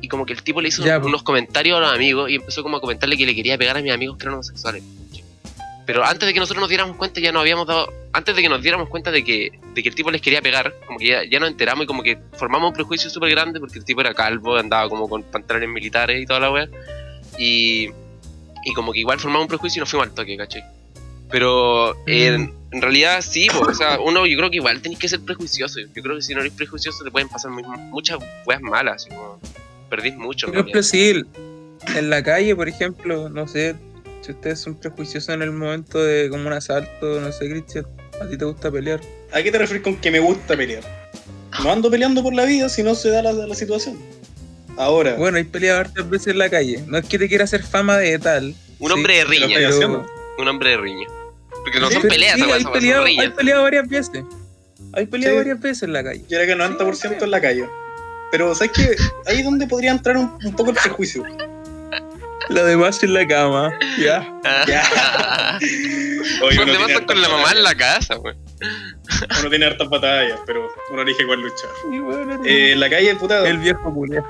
Y 0.03 0.09
como 0.09 0.27
que 0.27 0.35
el 0.35 0.43
tipo 0.43 0.61
le 0.61 0.69
hizo 0.69 0.85
Ya, 0.85 0.99
unos 0.99 1.23
comentarios 1.23 1.79
a 1.79 1.81
los 1.81 1.93
amigos 1.93 2.31
y 2.31 2.35
empezó 2.35 2.63
como 2.63 2.77
a 2.77 2.81
comentarle 2.81 3.17
que 3.17 3.25
le 3.25 3.35
quería 3.35 3.57
pegar 3.57 3.79
a 3.79 3.83
mis 3.83 3.93
amigos 3.93 4.19
que 4.19 4.25
eran 4.25 4.35
homosexuales. 4.35 4.83
Pero 5.87 6.05
antes 6.05 6.27
de 6.27 6.35
que 6.35 6.41
nosotros 6.41 6.61
nos 6.61 6.69
diéramos 6.69 6.97
cuenta, 6.97 7.21
ya 7.21 7.31
nos 7.33 7.41
habíamos 7.43 7.67
dado. 7.67 7.93
Antes 8.13 8.35
de 8.35 8.43
que 8.43 8.49
nos 8.49 8.61
diéramos 8.61 8.89
cuenta 8.89 9.11
de 9.13 9.23
que, 9.23 9.53
de 9.75 9.83
que 9.83 9.89
el 9.89 9.95
tipo 9.95 10.11
les 10.11 10.21
quería 10.21 10.43
pegar, 10.43 10.75
como 10.87 10.99
que 10.99 11.07
ya, 11.07 11.21
ya 11.31 11.39
nos 11.39 11.49
enteramos 11.49 11.85
y 11.85 11.87
como 11.87 12.03
que 12.03 12.19
formamos 12.33 12.71
un 12.71 12.75
prejuicio 12.75 13.09
súper 13.09 13.31
grande 13.31 13.61
porque 13.61 13.79
el 13.79 13.85
tipo 13.85 14.01
era 14.01 14.13
calvo, 14.13 14.57
andaba 14.57 14.89
como 14.89 15.09
con 15.09 15.23
pantalones 15.23 15.69
militares 15.69 16.21
y 16.21 16.27
toda 16.27 16.41
la 16.41 16.51
wea. 16.51 16.69
Y, 17.39 17.91
y 18.65 18.75
como 18.75 18.93
que 18.93 18.99
igual 19.01 19.21
formamos 19.21 19.45
un 19.45 19.49
prejuicio 19.49 19.79
y 19.79 19.81
nos 19.81 19.91
fuimos 19.91 20.09
al 20.09 20.15
toque, 20.15 20.37
¿cachai? 20.37 20.65
Pero 21.31 21.93
eh, 22.07 22.27
en, 22.29 22.53
en 22.73 22.83
realidad 22.83 23.21
sí, 23.21 23.47
po, 23.53 23.61
o 23.61 23.75
sea, 23.75 23.99
uno 24.01 24.27
yo 24.27 24.37
creo 24.39 24.51
que 24.51 24.57
igual 24.57 24.81
tenés 24.81 24.99
que 24.99 25.09
ser 25.09 25.21
prejuicioso. 25.21 25.81
Yo 25.95 26.03
creo 26.03 26.17
que 26.17 26.23
si 26.23 26.35
no 26.35 26.41
eres 26.41 26.53
prejuicioso 26.53 27.05
te 27.05 27.11
pueden 27.11 27.29
pasar 27.29 27.51
muy- 27.51 27.63
muchas 27.63 28.19
weas 28.45 28.61
malas, 28.61 29.07
como 29.09 29.41
perdís 29.91 30.17
mucho. 30.17 30.47
Por 30.49 30.57
ejemplo, 30.57 30.83
si 30.83 31.23
en 31.95 32.11
la 32.11 32.23
calle, 32.23 32.57
por 32.57 32.69
ejemplo, 32.69 33.29
no 33.29 33.47
sé, 33.47 33.75
si 34.27 34.33
ustedes 34.33 34.61
son 34.61 34.75
prejuiciosos 34.75 35.29
en 35.35 35.43
el 35.43 35.53
momento 35.53 36.03
de 36.03 36.29
como 36.29 36.47
un 36.49 36.53
asalto, 36.53 37.21
no 37.21 37.31
sé, 37.33 37.49
Cristian, 37.49 37.87
a 38.21 38.27
ti 38.29 38.37
te 38.37 38.45
gusta 38.45 38.71
pelear. 38.71 39.01
¿A 39.33 39.43
qué 39.43 39.51
te 39.53 39.59
refieres 39.59 39.83
con 39.85 39.97
que 39.97 40.11
me 40.11 40.19
gusta 40.21 40.57
pelear? 40.57 40.83
No 41.63 41.71
ando 41.73 41.91
peleando 41.91 42.23
por 42.23 42.35
la 42.35 42.45
vida 42.45 42.69
si 42.69 42.83
no 42.83 42.95
se 42.95 43.11
da 43.11 43.23
la, 43.23 43.33
la 43.33 43.55
situación. 43.55 43.99
Ahora, 44.77 45.15
Bueno, 45.15 45.39
hay 45.39 45.45
peleado 45.45 45.81
hartas 45.81 46.09
veces 46.11 46.29
en 46.29 46.39
la 46.39 46.51
calle. 46.51 46.83
No 46.87 46.99
es 46.99 47.07
que 47.07 47.19
te 47.19 47.29
quiera 47.29 47.45
hacer 47.45 47.63
fama 47.63 47.97
de 47.99 48.19
tal. 48.19 48.55
Un 48.79 48.89
sí, 48.89 48.93
hombre 48.95 49.15
de 49.19 49.27
pero 49.27 49.47
riña, 49.47 49.69
haciendo. 49.69 50.07
un 50.39 50.49
hombre 50.49 50.71
de 50.71 50.77
riña. 50.77 51.07
Porque 51.65 51.81
no 51.81 51.87
Sí, 51.89 51.95
son 51.95 52.03
pero 52.03 52.15
peleas, 52.15 52.35
sí, 52.35 52.43
hay, 52.43 52.65
peleado, 52.65 53.07
son 53.07 53.21
hay 53.21 53.31
peleado 53.31 53.63
varias 53.63 53.89
veces. 53.89 54.23
Hay 54.93 55.07
peleado 55.07 55.35
Sí. 55.35 55.39
varias 55.39 55.61
veces 55.61 55.83
en 55.85 55.93
la 55.95 56.05
calle. 56.05 56.25
yo 56.29 56.39
era 56.39 56.47
que 56.47 56.55
90% 56.63 57.23
en 57.23 57.31
la 57.31 57.41
calle. 57.41 57.67
Pero, 58.33 58.55
¿sabes 58.55 58.73
qué? 58.75 58.97
Ahí 59.27 59.39
es 59.39 59.45
donde 59.45 59.67
podría 59.67 59.93
entrar 59.93 60.17
un, 60.17 60.37
un 60.45 60.55
poco 60.57 60.71
el 60.71 60.77
prejuicio. 60.77 61.25
Lo 62.49 62.65
demás 62.65 63.03
en 63.03 63.15
la 63.15 63.27
cama. 63.27 63.73
Ya. 63.99 64.41
Ya. 64.67 65.59
Oye, 65.61 66.57
Los 66.57 66.65
uno 66.65 66.73
demás 66.73 66.93
con 67.07 67.21
la 67.21 67.27
hartas 67.27 67.31
mamá 67.31 67.37
en 67.37 67.43
batallas. 67.43 67.63
la 67.65 67.75
casa, 67.77 68.19
wey. 68.19 68.35
Uno 69.41 69.51
tiene 69.51 69.67
hartas 69.67 69.89
batallas, 69.89 70.41
pero 70.47 70.69
uno 70.91 71.03
elige 71.03 71.27
cuál 71.27 71.41
luchar. 71.41 71.71
Y 71.93 71.99
bueno, 71.99 72.43
Eh, 72.45 72.73
en 72.73 72.81
la 72.81 72.91
calle, 72.91 73.15
puta, 73.17 73.47
el 73.49 73.59
viejo 73.59 73.93
culé. 73.93 74.23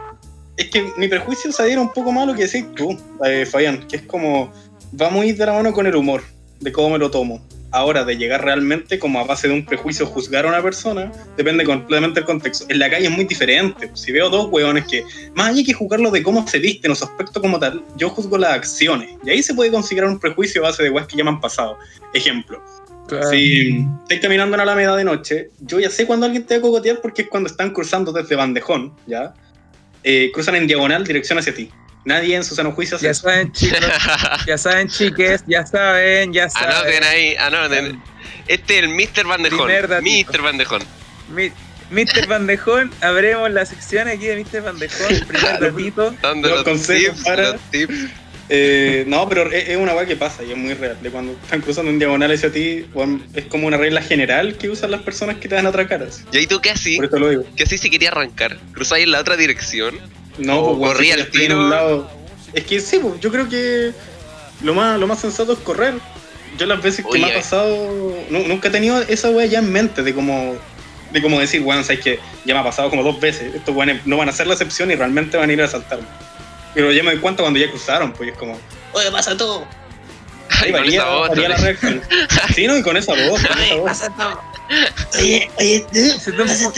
es 0.57 0.67
que 0.71 0.93
mi 0.97 1.09
prejuicio 1.09 1.53
se 1.53 1.63
adhiere 1.63 1.81
un 1.81 1.93
poco 1.93 2.13
más 2.13 2.25
a 2.25 2.27
lo 2.27 2.35
que 2.35 2.47
decís 2.47 2.65
tú, 2.75 2.99
eh, 3.25 3.45
Fabián, 3.47 3.87
que 3.89 3.97
es 3.97 4.03
como, 4.03 4.53
va 5.01 5.11
muy 5.11 5.33
de 5.33 5.45
la 5.47 5.53
mano 5.53 5.73
con 5.73 5.87
el 5.87 5.95
humor, 5.97 6.23
de 6.61 6.73
cómo 6.73 6.91
me 6.91 6.99
lo 6.99 7.11
tomo. 7.11 7.47
Ahora, 7.73 8.05
de 8.05 8.17
llegar 8.17 8.45
realmente 8.45 8.99
como 8.99 9.21
a 9.21 9.25
base 9.25 9.49
de 9.49 9.55
un 9.55 9.65
prejuicio 9.65 10.07
juzgar 10.07 10.47
a 10.47 10.49
una 10.49 10.63
persona, 10.63 11.11
depende 11.37 11.65
completamente 11.65 12.21
del 12.21 12.25
contexto. 12.25 12.65
En 12.69 12.79
la 12.79 12.89
calle 12.89 13.07
es 13.07 13.11
muy 13.11 13.25
diferente. 13.25 13.91
Si 13.95 14.13
veo 14.13 14.31
dos 14.31 14.49
hueones 14.51 14.87
que, 14.87 15.03
más 15.35 15.49
allá 15.49 15.65
que 15.65 15.73
juzgarlo 15.73 16.11
de 16.11 16.23
cómo 16.23 16.47
se 16.47 16.59
visten 16.59 16.91
o 16.93 16.95
su 16.95 17.05
aspecto 17.05 17.41
como 17.41 17.59
tal, 17.59 17.83
yo 17.97 18.09
juzgo 18.11 18.39
las 18.39 18.53
acciones. 18.53 19.11
Y 19.25 19.31
ahí 19.31 19.43
se 19.43 19.55
puede 19.55 19.71
considerar 19.71 20.09
un 20.09 20.19
prejuicio 20.19 20.63
a 20.63 20.69
base 20.69 20.83
de 20.83 20.91
hueas 20.91 21.07
que 21.07 21.17
ya 21.17 21.25
me 21.25 21.31
han 21.31 21.41
pasado. 21.41 21.77
Ejemplo, 22.15 22.63
Claro. 23.07 23.29
Si 23.31 23.87
estáis 24.03 24.21
caminando 24.21 24.57
en 24.57 24.61
Alameda 24.61 24.97
de 24.97 25.05
noche, 25.05 25.51
yo 25.61 25.79
ya 25.79 25.91
sé 25.91 26.07
cuando 26.07 26.27
alguien 26.27 26.45
te 26.45 26.55
va 26.55 26.59
a 26.59 26.63
cogotear 26.63 27.01
porque 27.01 27.23
es 27.23 27.29
cuando 27.29 27.49
están 27.49 27.71
cruzando 27.71 28.13
desde 28.13 28.35
Bandejón, 28.35 28.95
¿ya? 29.07 29.33
Eh, 30.03 30.31
cruzan 30.33 30.57
en 30.57 30.67
diagonal, 30.67 31.05
dirección 31.05 31.39
hacia 31.39 31.55
ti. 31.55 31.71
Nadie 32.07 32.37
en 32.37 32.45
su 32.45 32.55
sano 32.55 32.71
juicio 32.73 32.97
hace 32.97 33.07
Ya 33.07 33.15
saben, 33.15 33.53
chicos. 33.53 33.79
Ya 34.47 34.57
saben, 34.57 34.89
chiques. 34.89 35.43
Ya 35.49 35.67
saben, 35.67 36.33
ya 36.33 36.49
saben. 36.49 36.71
Anoten 36.77 37.05
ahí, 37.05 37.35
anoten. 37.37 38.03
Este 38.47 38.79
es 38.79 38.85
el 38.85 38.89
Mr. 38.91 39.27
Bandejón. 39.27 39.69
Mr. 39.69 40.41
Bandejón. 40.43 40.83
Mi- 41.35 41.51
Mr. 41.91 42.27
Bandejón, 42.29 42.93
abremos 43.01 43.51
la 43.51 43.67
sección 43.67 44.07
aquí 44.09 44.27
de 44.27 44.37
Mr. 44.45 44.63
Bandejón. 44.63 45.21
Primer 45.27 45.59
datito. 45.61 46.15
Dando 46.23 46.49
Los 46.49 46.59
los, 46.59 46.65
consejos 46.65 47.15
tips, 47.17 47.25
para- 47.25 47.51
los 47.53 47.61
tips. 47.73 47.95
Eh, 48.49 49.03
no, 49.09 49.29
pero 49.29 49.51
es, 49.51 49.71
es 49.71 49.77
una 49.77 49.93
weá 49.93 50.07
que 50.07 50.15
pasa 50.15 50.45
y 50.45 50.53
es 50.53 50.57
muy 50.57 50.75
real. 50.75 50.97
De 51.03 51.11
cuando 51.11 51.33
están 51.33 51.61
cruzando 51.61 51.91
en 51.91 51.99
diagonal 51.99 52.31
hacia 52.31 52.53
ti, 52.53 52.87
es 53.35 53.45
como 53.47 53.67
una 53.67 53.77
regla 53.77 54.01
general 54.01 54.57
que 54.57 54.69
usan 54.71 54.93
las 54.93 55.03
personas 55.03 55.39
que 55.39 55.49
te 55.49 55.57
van 55.57 55.67
a 55.67 55.71
atracar. 55.71 56.05
así. 56.05 56.23
¿Y 56.31 56.37
ahí 56.39 56.47
tú 56.47 56.61
qué 56.61 56.71
así? 56.71 56.95
Por 56.97 57.07
eso 57.07 57.19
lo 57.19 57.29
digo. 57.31 57.45
¿Qué 57.57 57.65
así 57.65 57.77
si 57.77 57.91
quería 57.91 58.11
arrancar? 58.11 58.57
¿Cruzáis 58.73 59.03
en 59.05 59.11
la 59.11 59.21
otra 59.21 59.37
dirección? 59.37 59.99
No, 60.39 60.61
O 60.61 60.79
pues, 60.79 60.93
corría 60.93 61.15
al 61.15 61.31
tiro. 61.31 61.59
un 61.59 61.71
lado. 61.71 62.11
Es 62.53 62.65
que 62.65 62.81
sí, 62.81 62.99
pues, 63.01 63.21
yo 63.21 63.31
creo 63.31 63.49
que 63.49 63.93
lo 64.63 64.75
más, 64.75 64.99
lo 64.99 65.07
más 65.07 65.21
sensato 65.21 65.53
es 65.53 65.59
correr. 65.61 65.95
Yo 66.59 66.67
las 66.67 66.81
veces 66.83 67.05
que 67.11 67.19
me 67.19 67.31
ha 67.31 67.35
pasado, 67.35 68.15
nu- 68.31 68.47
nunca 68.47 68.69
he 68.69 68.71
tenido 68.71 69.01
esa 69.03 69.29
weá 69.31 69.47
ya 69.47 69.59
en 69.59 69.71
mente 69.73 70.03
de 70.03 70.15
como, 70.15 70.57
de 71.13 71.21
como 71.23 71.39
decir, 71.39 71.61
weón, 71.63 71.85
sabes 71.85 72.01
que 72.01 72.19
ya 72.47 72.55
me 72.55 72.61
ha 72.61 72.65
pasado 72.65 72.89
como 72.89 73.03
dos 73.03 73.21
veces. 73.21 73.55
Estos 73.55 73.75
weones 73.75 74.07
no 74.07 74.17
van 74.17 74.29
a 74.29 74.33
ser 74.33 74.47
la 74.47 74.55
excepción 74.55 74.91
y 74.91 74.95
realmente 74.95 75.37
van 75.37 75.51
a 75.51 75.53
ir 75.53 75.61
a 75.61 75.67
asaltarme. 75.67 76.07
Pero 76.75 76.93
ya 76.93 77.03
me 77.03 77.11
doy 77.13 77.21
cuenta 77.21 77.43
cuando 77.43 77.59
ya 77.59 77.69
cruzaron, 77.71 78.13
pues 78.13 78.29
y 78.29 78.33
es 78.33 78.39
como, 78.39 78.59
oye, 78.93 79.11
pasa 79.11 79.37
todo. 79.37 79.67
Ay, 80.49 80.71
con 80.73 80.81
varía, 80.81 81.01
esa 81.01 81.11
voz, 81.11 81.29
varía 81.29 81.49
la 81.51 81.57
¿no? 81.59 81.65
reacción. 81.65 82.03
Sí, 82.55 82.67
no, 82.67 82.77
y 82.79 82.83
con 82.83 82.97
esa 82.97 83.13
voz, 83.13 83.43
con 83.47 83.59
esa 83.61 83.75
voz. 83.77 84.01
Oye, 85.19 85.51
oye, 85.59 85.87
tú, 85.93 85.99
Se 86.21 86.33
toma 86.33 86.53
un- 86.53 86.73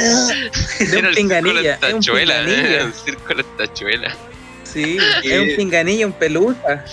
de 0.91 0.99
un 1.09 1.15
pinganilla. 1.15 1.75
Es 1.75 1.83
un 1.95 2.01
tachuela, 2.01 2.43
¿eh? 2.43 2.45
pinganilla. 2.45 2.81
El 2.83 2.95
círculo 2.95 3.45
tachuela. 3.57 4.17
Sí, 4.65 4.99
es 5.25 5.41
un 5.41 5.57
pinganilla, 5.57 6.07
un 6.07 6.13
pelusa. 6.13 6.85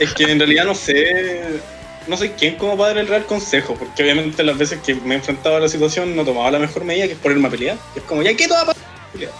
Es 0.00 0.12
que 0.14 0.24
en 0.24 0.38
realidad 0.38 0.64
no 0.64 0.74
sé, 0.74 1.60
no 2.08 2.16
sé 2.16 2.32
quién 2.32 2.56
como 2.56 2.76
para 2.76 2.88
dar 2.88 2.98
el 2.98 3.06
real 3.06 3.24
consejo, 3.26 3.76
porque 3.76 4.02
obviamente 4.02 4.42
las 4.42 4.58
veces 4.58 4.80
que 4.84 4.94
me 4.96 5.14
he 5.14 5.18
enfrentado 5.18 5.56
a 5.56 5.60
la 5.60 5.68
situación 5.68 6.16
no 6.16 6.24
tomaba 6.24 6.50
la 6.50 6.58
mejor 6.58 6.84
medida 6.84 7.06
que 7.06 7.12
es 7.12 7.18
ponerme 7.18 7.46
a 7.46 7.50
pelear. 7.50 7.78
Es 7.94 8.02
como, 8.02 8.22
ya 8.22 8.34
que 8.34 8.48
todo 8.48 8.56
va 8.56 8.62
a 8.62 8.66
pasar. 8.66 8.82
Pelear. 9.12 9.32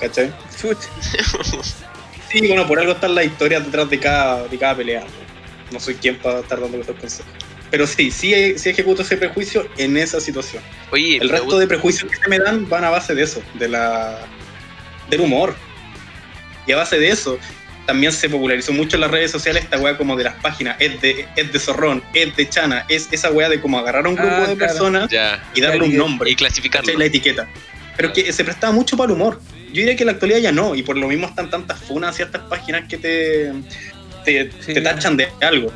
¿Cachai? 0.00 0.32
Chucha. 0.60 0.88
Sí, 2.30 2.46
bueno, 2.46 2.66
por 2.66 2.78
algo 2.78 2.92
están 2.92 3.14
las 3.14 3.26
historias 3.26 3.62
detrás 3.62 3.90
de 3.90 3.98
cada, 4.00 4.48
de 4.48 4.58
cada 4.58 4.74
pelea. 4.74 5.04
No 5.70 5.78
soy 5.78 5.96
quien 5.96 6.16
para 6.18 6.40
estar 6.40 6.58
dando 6.58 6.78
estos 6.78 6.96
consejos. 6.96 7.30
Pero 7.72 7.86
sí, 7.86 8.10
sí, 8.10 8.56
sí 8.58 8.68
ejecuto 8.68 9.00
ese 9.02 9.16
prejuicio 9.16 9.66
en 9.78 9.96
esa 9.96 10.20
situación. 10.20 10.62
Oye, 10.90 11.16
El 11.16 11.30
resto 11.30 11.46
gusta- 11.46 11.60
de 11.60 11.66
prejuicios 11.66 12.10
que 12.12 12.18
se 12.18 12.28
me 12.28 12.38
dan 12.38 12.68
van 12.68 12.84
a 12.84 12.90
base 12.90 13.14
de 13.14 13.22
eso, 13.22 13.42
de 13.54 13.66
la 13.68 14.20
del 15.08 15.22
humor. 15.22 15.56
Y 16.66 16.72
a 16.72 16.76
base 16.76 16.98
de 16.98 17.08
eso, 17.08 17.38
también 17.86 18.12
se 18.12 18.28
popularizó 18.28 18.72
mucho 18.72 18.96
en 18.96 19.00
las 19.00 19.10
redes 19.10 19.30
sociales 19.30 19.64
esta 19.64 19.78
weá 19.78 19.96
como 19.96 20.16
de 20.16 20.24
las 20.24 20.34
páginas, 20.36 20.76
es 20.78 21.00
de, 21.00 21.26
es 21.34 21.50
de 21.52 21.58
zorrón, 21.58 22.02
es 22.14 22.36
de 22.36 22.48
chana, 22.48 22.84
es 22.90 23.08
esa 23.10 23.30
weá 23.32 23.48
de 23.48 23.60
como 23.60 23.78
agarrar 23.78 24.04
a 24.06 24.08
un 24.10 24.14
grupo 24.16 24.30
Ah, 24.32 24.40
de 24.46 24.54
claro. 24.56 24.58
personas 24.58 25.10
Ya. 25.10 25.42
y 25.54 25.60
darle 25.62 25.82
un 25.84 25.96
nombre, 25.96 26.30
Y 26.30 26.36
clasificarlo. 26.36 26.96
la 26.98 27.06
etiqueta. 27.06 27.48
Pero 27.96 28.12
que 28.12 28.32
se 28.32 28.44
prestaba 28.44 28.72
mucho 28.72 28.96
para 28.98 29.06
el 29.12 29.16
humor. 29.18 29.40
Yo 29.68 29.80
diría 29.80 29.96
que 29.96 30.02
en 30.02 30.06
la 30.08 30.12
actualidad 30.12 30.38
ya 30.40 30.52
no, 30.52 30.74
y 30.74 30.82
por 30.82 30.96
lo 30.98 31.08
mismo 31.08 31.26
están 31.26 31.48
tantas 31.48 31.80
funas 31.80 32.10
hacia 32.10 32.26
estas 32.26 32.42
páginas 32.42 32.84
que 32.88 32.98
te, 32.98 33.52
te, 34.26 34.50
Sí. 34.60 34.74
te 34.74 34.80
tachan 34.82 35.16
de 35.16 35.28
algo. 35.40 35.72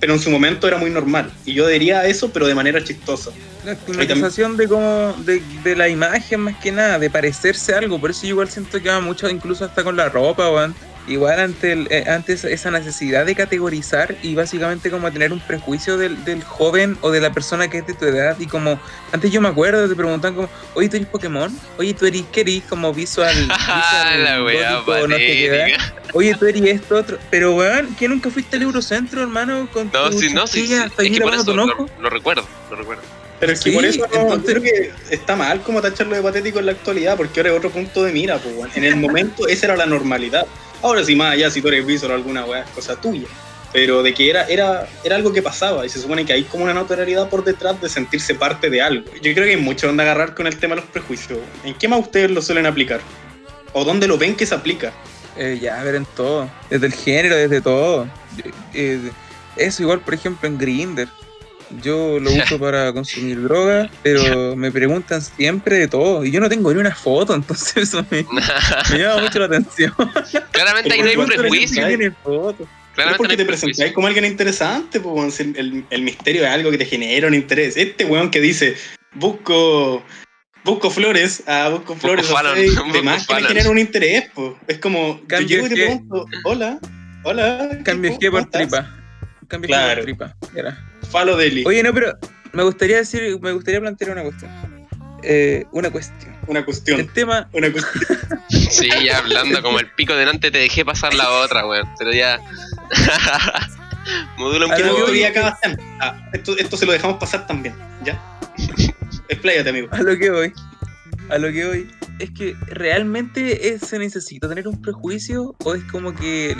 Pero 0.00 0.14
en 0.14 0.20
su 0.20 0.30
momento 0.30 0.68
era 0.68 0.78
muy 0.78 0.90
normal. 0.90 1.32
Y 1.44 1.54
yo 1.54 1.66
diría 1.66 2.06
eso, 2.06 2.30
pero 2.30 2.46
de 2.46 2.54
manera 2.54 2.82
chistosa. 2.82 3.30
La 3.64 3.72
estigmatización 3.72 4.56
de 4.56 4.68
como 4.68 5.14
de, 5.24 5.42
de 5.64 5.76
la 5.76 5.88
imagen 5.88 6.40
más 6.40 6.56
que 6.56 6.70
nada, 6.70 6.98
de 6.98 7.10
parecerse 7.10 7.74
a 7.74 7.78
algo. 7.78 8.00
Por 8.00 8.10
eso 8.10 8.22
yo 8.22 8.28
igual 8.28 8.48
siento 8.48 8.80
que 8.80 8.88
va 8.88 9.00
mucho, 9.00 9.28
incluso 9.28 9.64
hasta 9.64 9.82
con 9.82 9.96
la 9.96 10.08
ropa, 10.08 10.50
weón. 10.50 10.74
Igual 11.08 11.40
ante, 11.40 11.72
el, 11.72 11.86
eh, 11.90 12.04
ante 12.08 12.34
esa- 12.34 12.70
necesidad 12.70 13.24
de 13.26 13.34
categorizar 13.34 14.14
y 14.22 14.34
básicamente 14.34 14.90
como 14.90 15.10
tener 15.10 15.32
un 15.32 15.40
prejuicio 15.40 15.96
del, 15.96 16.22
del 16.24 16.44
joven 16.44 16.98
o 17.00 17.10
de 17.10 17.20
la 17.20 17.32
persona 17.32 17.68
que 17.68 17.78
es 17.78 17.86
de 17.86 17.94
tu 17.94 18.04
edad. 18.04 18.36
Y 18.38 18.46
como, 18.46 18.78
antes 19.12 19.30
yo 19.32 19.40
me 19.40 19.48
acuerdo, 19.48 19.88
te 19.88 19.94
preguntan 19.96 20.34
como, 20.34 20.50
oye, 20.74 20.88
¿tú 20.88 20.96
eres 20.96 21.08
Pokémon? 21.08 21.50
Oye, 21.78 21.94
¿tú 21.94 22.06
eres, 22.06 22.24
qué 22.30 22.42
eres? 22.42 22.62
Como 22.68 22.92
visual, 22.92 23.34
visual 23.48 24.24
la 24.24 24.38
gótico, 24.40 25.08
no 25.08 25.14
patética. 25.14 25.94
Oye, 26.12 26.34
tú 26.34 26.46
eres 26.46 26.62
esto, 26.62 26.96
otro. 26.96 27.18
Pero, 27.30 27.54
weón, 27.54 27.94
¿que 27.96 28.06
nunca 28.08 28.30
fuiste 28.30 28.56
al 28.56 28.62
Eurocentro, 28.62 29.22
hermano? 29.22 29.68
Con 29.72 29.90
No, 29.92 30.10
tu 30.10 30.18
sí, 30.20 30.32
no, 30.32 30.46
sí, 30.46 30.66
sí. 30.66 30.74
Es 30.74 31.10
que 31.10 31.20
por 31.20 31.34
eso 31.34 31.54
lo, 31.54 31.66
recuerdo, 32.10 32.46
lo 32.70 32.76
recuerdo. 32.76 33.02
Pero 33.40 33.52
es 33.52 33.60
que 33.60 33.70
Sí, 33.70 33.76
por 33.76 33.84
eso 33.84 34.06
no, 34.12 34.20
entonces- 34.34 34.50
creo 34.50 34.62
que 34.62 35.14
está 35.14 35.36
mal 35.36 35.60
como 35.62 35.80
tacharlo 35.80 36.16
de 36.16 36.22
patético 36.22 36.58
en 36.58 36.66
la 36.66 36.72
actualidad, 36.72 37.16
porque 37.16 37.38
ahora 37.40 37.50
es 37.52 37.56
otro 37.56 37.70
punto 37.70 38.02
de 38.02 38.12
mira, 38.12 38.38
pues. 38.38 38.76
En 38.76 38.82
el 38.84 38.96
momento 38.96 39.46
esa 39.46 39.66
era 39.66 39.76
la 39.76 39.86
normalidad. 39.86 40.44
Ahora 40.82 41.04
sí, 41.04 41.16
más 41.16 41.32
allá, 41.32 41.50
si 41.50 41.60
tú 41.60 41.68
eres 41.68 41.84
visual 41.84 42.12
o 42.12 42.14
alguna 42.14 42.44
weá, 42.44 42.62
es 42.62 42.70
cosa 42.70 43.00
tuya. 43.00 43.26
Pero 43.72 44.02
de 44.02 44.14
que 44.14 44.30
era, 44.30 44.44
era, 44.44 44.88
era 45.04 45.16
algo 45.16 45.32
que 45.32 45.42
pasaba 45.42 45.84
y 45.84 45.88
se 45.88 46.00
supone 46.00 46.24
que 46.24 46.32
hay 46.32 46.44
como 46.44 46.64
una 46.64 46.72
notoriedad 46.72 47.28
por 47.28 47.44
detrás 47.44 47.80
de 47.80 47.88
sentirse 47.88 48.34
parte 48.34 48.70
de 48.70 48.80
algo. 48.80 49.04
Yo 49.16 49.34
creo 49.34 49.44
que 49.44 49.50
hay 49.50 49.56
mucho 49.56 49.86
donde 49.86 50.04
agarrar 50.04 50.34
con 50.34 50.46
el 50.46 50.56
tema 50.56 50.74
de 50.74 50.80
los 50.80 50.90
prejuicios. 50.90 51.38
¿En 51.64 51.74
qué 51.74 51.86
más 51.86 52.00
ustedes 52.00 52.30
lo 52.30 52.40
suelen 52.40 52.64
aplicar? 52.64 53.00
¿O 53.74 53.84
dónde 53.84 54.08
lo 54.08 54.16
ven 54.16 54.36
que 54.36 54.46
se 54.46 54.54
aplica? 54.54 54.92
Eh, 55.36 55.58
ya, 55.60 55.80
a 55.80 55.84
ver, 55.84 55.96
en 55.96 56.06
todo. 56.16 56.50
Desde 56.70 56.86
el 56.86 56.94
género, 56.94 57.36
desde 57.36 57.60
todo. 57.60 58.08
Eh, 58.72 59.10
eso 59.56 59.82
igual, 59.82 60.00
por 60.00 60.14
ejemplo, 60.14 60.48
en 60.48 60.56
Grinder. 60.56 61.08
Yo 61.82 62.18
lo 62.18 62.30
uso 62.32 62.58
para 62.58 62.92
consumir 62.92 63.42
droga, 63.42 63.90
pero 64.02 64.56
me 64.56 64.70
preguntan 64.72 65.20
siempre 65.20 65.76
de 65.78 65.88
todo. 65.88 66.24
Y 66.24 66.30
yo 66.30 66.40
no 66.40 66.48
tengo 66.48 66.72
ni 66.72 66.80
una 66.80 66.94
foto, 66.94 67.34
entonces 67.34 67.76
eso 67.76 68.04
me, 68.10 68.24
me 68.90 68.98
llama 68.98 69.22
mucho 69.22 69.38
la 69.38 69.46
atención. 69.46 69.92
Claramente 70.50 70.92
ahí 70.94 71.02
no 71.02 71.08
hay 71.08 71.16
¿Por 71.16 71.26
qué 71.28 71.32
te 71.36 71.38
prejuicio. 71.40 71.88
no 72.96 73.16
porque 73.16 73.36
te 73.36 73.44
presentáis 73.44 73.92
como 73.92 74.06
alguien 74.06 74.24
interesante, 74.24 74.98
pues, 75.00 75.40
el, 75.40 75.56
el- 75.56 75.84
el 75.90 76.02
misterio 76.02 76.42
es 76.44 76.48
algo 76.50 76.70
que 76.70 76.78
te 76.78 76.86
genera 76.86 77.26
un 77.28 77.34
interés. 77.34 77.76
Este 77.76 78.04
weón 78.04 78.30
que 78.30 78.40
dice, 78.40 78.76
busco 79.14 80.02
busco 80.64 80.90
flores, 80.90 81.42
ah, 81.46 81.68
busco 81.70 81.94
flores, 81.96 82.26
Fallon, 82.26 82.54
sea, 82.56 82.82
busco 82.82 83.02
más 83.02 83.26
que 83.26 83.34
me 83.34 83.40
Fallon. 83.40 83.48
genera 83.48 83.70
un 83.70 83.78
interés, 83.78 84.24
pues. 84.34 84.52
Es 84.66 84.78
como, 84.78 85.20
Cambio 85.26 85.48
yo 85.48 85.62
llego 85.62 85.66
y 85.66 85.68
te 85.70 85.74
pregunto, 85.76 86.26
hola, 86.44 86.78
hola. 87.24 87.78
Cambio 87.84 88.10
¿cómo 88.10 88.20
G 88.20 88.30
por 88.30 88.50
tripa. 88.50 88.94
Cambio 89.46 89.68
G 89.68 89.70
Claro. 89.72 89.94
por 89.94 90.04
tripa. 90.04 90.36
Era. 90.54 90.87
Falo 91.10 91.36
Deli, 91.36 91.64
Oye, 91.66 91.82
no, 91.82 91.92
pero 91.94 92.18
me 92.52 92.62
gustaría 92.62 92.98
decir, 92.98 93.38
me 93.40 93.52
gustaría 93.52 93.80
plantear 93.80 94.10
una 94.12 94.22
cuestión. 94.22 94.50
Eh, 95.22 95.64
una 95.72 95.90
cuestión. 95.90 96.34
una 96.46 96.60
El 96.60 96.64
cuestión, 96.64 97.08
tema, 97.08 97.48
una 97.52 97.70
cuestión. 97.72 98.18
Sí, 98.48 98.88
ya 99.04 99.18
hablando 99.18 99.62
como 99.62 99.78
el 99.80 99.90
pico 99.92 100.14
delante 100.14 100.50
te 100.50 100.58
dejé 100.58 100.84
pasar 100.84 101.14
la 101.14 101.30
otra, 101.30 101.66
weón. 101.66 101.88
Pero 101.98 102.12
ya. 102.12 102.38
Modula 104.38 104.66
un 104.66 104.72
A 104.72 104.76
¿Qué 104.76 104.84
lo 104.84 104.94
poco. 104.96 105.12
que 105.12 105.26
acá? 105.26 105.58
Ah, 106.00 106.28
esto, 106.32 106.56
esto 106.58 106.76
se 106.76 106.86
lo 106.86 106.92
dejamos 106.92 107.18
pasar 107.18 107.46
también, 107.46 107.74
¿ya? 108.04 108.20
Expláyate, 109.28 109.68
amigo. 109.70 109.88
a 109.90 109.98
lo 110.02 110.16
que 110.18 110.30
voy, 110.30 110.52
a 111.30 111.38
lo 111.38 111.52
que 111.52 111.66
voy, 111.66 111.90
es 112.18 112.30
que 112.30 112.56
realmente 112.68 113.68
es- 113.68 113.82
se 113.82 113.98
necesita 113.98 114.48
tener 114.48 114.66
un 114.68 114.80
prejuicio 114.80 115.54
o 115.64 115.74
es 115.74 115.82
como 115.84 116.14
que 116.14 116.54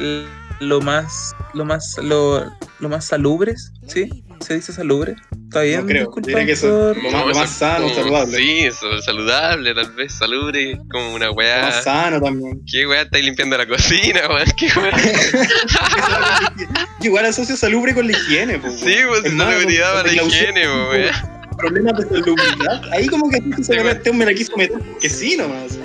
lo 0.61 0.80
más, 0.80 1.34
lo 1.54 1.64
más, 1.64 1.96
lo, 2.02 2.44
lo 2.80 2.88
más 2.88 3.04
salubres, 3.06 3.72
¿sí? 3.86 4.24
¿Se 4.40 4.54
dice 4.54 4.72
salubre? 4.72 5.16
¿Está 5.48 5.62
bien? 5.62 5.80
No 5.80 5.86
creo, 5.86 6.12
diría 6.22 6.46
que 6.46 6.52
eso- 6.52 6.94
Lo 6.94 7.11
más- 7.11 7.26
lo 7.26 7.34
más 7.34 7.50
es 7.50 7.56
sano, 7.56 7.84
como- 7.84 7.94
saludable. 7.96 8.36
Sí, 8.38 8.59
eso, 8.61 9.02
saludable, 9.02 9.74
tal 9.74 9.92
vez, 9.94 10.12
salubre, 10.12 10.78
como 10.90 11.14
una 11.14 11.30
weá. 11.32 11.62
Más 11.62 11.84
sano 11.84 12.20
también. 12.20 12.62
¿Qué 12.70 12.86
weá 12.86 13.02
estáis 13.02 13.24
limpiando 13.24 13.56
la 13.59 13.66
cocina, 13.66 14.20
weón? 14.28 14.48
¿Qué 14.56 14.68
weá? 14.78 14.92
Igual 17.02 17.26
asocio 17.26 17.56
salubre 17.56 17.94
con 17.94 18.06
la 18.06 18.12
higiene, 18.12 18.59
pues. 18.59 18.78
Sí, 18.80 18.94
pues 19.09 19.24
Es 19.24 19.32
más, 19.32 19.52
salubridad 19.54 19.92
con- 19.92 20.02
para 20.02 20.12
la 20.14 20.22
con 20.22 20.30
higiene, 20.30 20.68
weón. 20.68 21.11
Problemas 21.56 21.92
de 21.98 22.09
salubridad. 22.09 22.82
Ahí 22.92 23.06
como 23.09 23.28
que 23.30 23.36
aquí 23.38 23.64
se 23.64 23.74
este 23.90 24.12
me 24.12 24.24
la 24.24 24.34
quiso 24.34 24.56
meter 24.56 24.78
que 25.00 25.11
sí 25.11 25.36
nomás. 25.36 25.76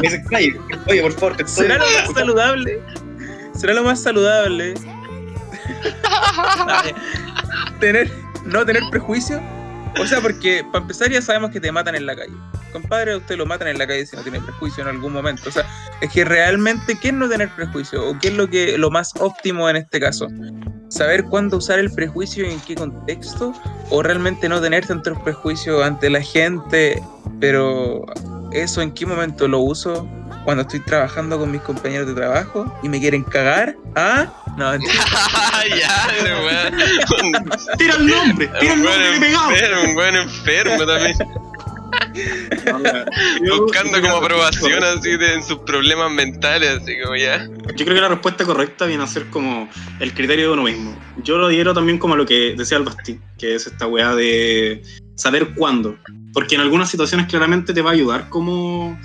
Que 0.00 0.10
se 0.10 0.16
explaye. 0.16 0.60
Oye, 0.88 1.02
por 1.02 1.12
favor, 1.12 1.36
te 1.36 1.42
estoy 1.42 1.66
¿Será 1.66 1.78
lo 1.78 1.84
más 1.84 2.12
saludable? 2.14 2.82
¿Será 3.54 3.74
lo 3.74 3.82
más 3.84 4.02
saludable? 4.02 4.74
Tener, 7.80 8.10
no 8.44 8.64
tener 8.64 8.82
prejuicio. 8.90 9.40
O 10.00 10.06
sea, 10.06 10.20
porque 10.20 10.64
para 10.72 10.82
empezar 10.82 11.10
ya 11.10 11.20
sabemos 11.20 11.50
que 11.50 11.60
te 11.60 11.70
matan 11.70 11.94
en 11.94 12.06
la 12.06 12.16
calle. 12.16 12.32
Compadre, 12.72 13.16
usted 13.16 13.36
lo 13.36 13.44
matan 13.44 13.68
en 13.68 13.78
la 13.78 13.86
calle 13.86 14.06
si 14.06 14.16
no 14.16 14.22
tiene 14.22 14.40
prejuicio 14.40 14.82
en 14.82 14.88
algún 14.88 15.12
momento. 15.12 15.48
O 15.48 15.52
sea, 15.52 15.66
es 16.00 16.10
que 16.10 16.24
realmente, 16.24 16.96
¿qué 16.98 17.08
es 17.08 17.14
no 17.14 17.28
tener 17.28 17.50
prejuicio? 17.50 18.08
¿O 18.08 18.18
qué 18.18 18.28
es 18.28 18.34
lo, 18.34 18.48
que, 18.48 18.78
lo 18.78 18.90
más 18.90 19.12
óptimo 19.20 19.68
en 19.68 19.76
este 19.76 20.00
caso? 20.00 20.28
Saber 20.88 21.24
cuándo 21.24 21.58
usar 21.58 21.78
el 21.78 21.90
prejuicio 21.92 22.46
y 22.46 22.52
en 22.52 22.60
qué 22.60 22.74
contexto, 22.74 23.52
o 23.90 24.02
realmente 24.02 24.48
no 24.48 24.60
tener 24.60 24.86
tanto 24.86 25.14
prejuicio 25.22 25.84
ante 25.84 26.08
la 26.08 26.22
gente, 26.22 27.02
pero 27.40 28.06
eso 28.54 28.82
en 28.82 28.92
qué 28.92 29.06
momento 29.06 29.48
lo 29.48 29.60
uso 29.60 30.08
cuando 30.44 30.62
estoy 30.62 30.80
trabajando 30.80 31.38
con 31.38 31.50
mis 31.50 31.60
compañeros 31.62 32.08
de 32.08 32.14
trabajo 32.14 32.72
y 32.82 32.88
me 32.88 33.00
quieren 33.00 33.22
cagar, 33.22 33.76
¿ah? 33.94 34.32
No, 34.56 34.74
ya, 34.76 36.08
weón. 36.42 37.50
Tira 37.78 37.94
el 37.94 38.06
nombre, 38.06 38.50
tira 38.60 38.74
el 38.74 38.82
nombre 38.82 39.20
pegado. 39.20 39.50
enfermo, 39.50 39.82
un 39.84 39.94
buen 39.94 40.16
enfermo 40.16 40.86
también. 40.86 41.16
Buscando 43.58 44.00
como 44.00 44.16
aprobación 44.16 44.82
así 44.84 45.16
de, 45.16 45.34
en 45.34 45.42
sus 45.42 45.58
problemas 45.58 46.10
mentales, 46.10 46.80
así 46.82 47.00
como 47.02 47.16
ya. 47.16 47.48
Yo 47.76 47.84
creo 47.84 47.94
que 47.94 48.00
la 48.00 48.08
respuesta 48.08 48.44
correcta 48.44 48.86
viene 48.86 49.04
a 49.04 49.06
ser 49.06 49.26
como 49.30 49.68
el 50.00 50.12
criterio 50.12 50.48
de 50.48 50.52
uno 50.52 50.62
mismo. 50.64 50.96
Yo 51.22 51.38
lo 51.38 51.46
adhiero 51.46 51.72
también 51.72 51.98
como 51.98 52.14
a 52.14 52.16
lo 52.16 52.26
que 52.26 52.54
decía 52.56 52.78
el 52.78 52.84
Basti, 52.84 53.18
que 53.38 53.54
es 53.54 53.66
esta 53.66 53.86
weá 53.86 54.14
de 54.14 54.82
saber 55.22 55.54
cuándo. 55.54 55.96
Porque 56.32 56.54
en 56.56 56.60
algunas 56.60 56.90
situaciones 56.90 57.26
claramente 57.26 57.72
te 57.72 57.82
va 57.82 57.90
a 57.90 57.92
ayudar 57.94 58.28
como 58.28 58.98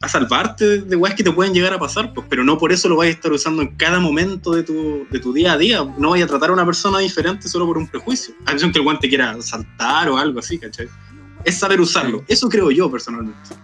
a 0.00 0.08
salvarte 0.08 0.82
de 0.82 0.96
weas 0.96 1.14
que 1.14 1.24
te 1.24 1.32
pueden 1.32 1.54
llegar 1.54 1.72
a 1.72 1.78
pasar, 1.78 2.12
pues, 2.12 2.26
pero 2.28 2.44
no 2.44 2.58
por 2.58 2.70
eso 2.70 2.88
lo 2.88 2.96
vayas 2.96 3.14
a 3.14 3.16
estar 3.16 3.32
usando 3.32 3.62
en 3.62 3.74
cada 3.76 3.98
momento 3.98 4.52
de 4.52 4.62
tu, 4.62 5.06
de 5.10 5.18
tu 5.18 5.32
día 5.32 5.52
a 5.52 5.58
día. 5.58 5.84
No 5.98 6.10
vayas 6.10 6.26
a 6.26 6.30
tratar 6.30 6.50
a 6.50 6.52
una 6.52 6.66
persona 6.66 6.98
diferente 6.98 7.48
solo 7.48 7.66
por 7.66 7.78
un 7.78 7.88
prejuicio. 7.88 8.34
A 8.44 8.54
que 8.54 8.64
el 8.64 8.82
guante 8.82 9.08
quiera 9.08 9.40
saltar 9.40 10.08
o 10.10 10.18
algo 10.18 10.40
así, 10.40 10.58
¿cachai? 10.58 10.88
Es 11.44 11.58
saber 11.58 11.80
usarlo. 11.80 12.24
Eso 12.28 12.48
creo 12.48 12.70
yo 12.70 12.90
personalmente. 12.90 13.54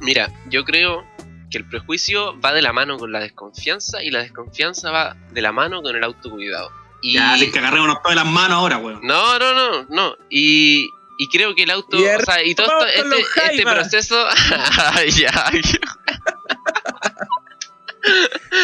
Mira, 0.00 0.32
yo 0.48 0.64
creo 0.64 1.04
que 1.50 1.58
el 1.58 1.68
prejuicio 1.68 2.38
va 2.40 2.52
de 2.52 2.62
la 2.62 2.72
mano 2.72 2.96
con 2.96 3.12
la 3.12 3.20
desconfianza 3.20 4.02
y 4.02 4.10
la 4.10 4.20
desconfianza 4.20 4.90
va 4.90 5.16
de 5.32 5.42
la 5.42 5.52
mano 5.52 5.82
con 5.82 5.94
el 5.94 6.02
autocuidado. 6.02 6.70
Y... 7.02 7.14
Ya, 7.14 7.34
tienes 7.34 7.52
que 7.52 7.58
agarrarnos 7.58 8.02
todas 8.02 8.16
las 8.16 8.26
manos 8.26 8.56
ahora, 8.56 8.78
weón. 8.78 9.00
No, 9.02 9.38
no, 9.38 9.52
no, 9.52 9.86
no. 9.90 10.16
Y, 10.30 10.88
y 11.18 11.28
creo 11.28 11.54
que 11.54 11.64
el 11.64 11.70
auto, 11.70 11.98
Y 11.98 12.04
o 12.06 12.20
sea, 12.20 12.42
y 12.44 12.54
todo 12.54 12.84
esto- 12.86 13.14
este, 13.14 13.40
este 13.50 13.62
proceso, 13.62 14.26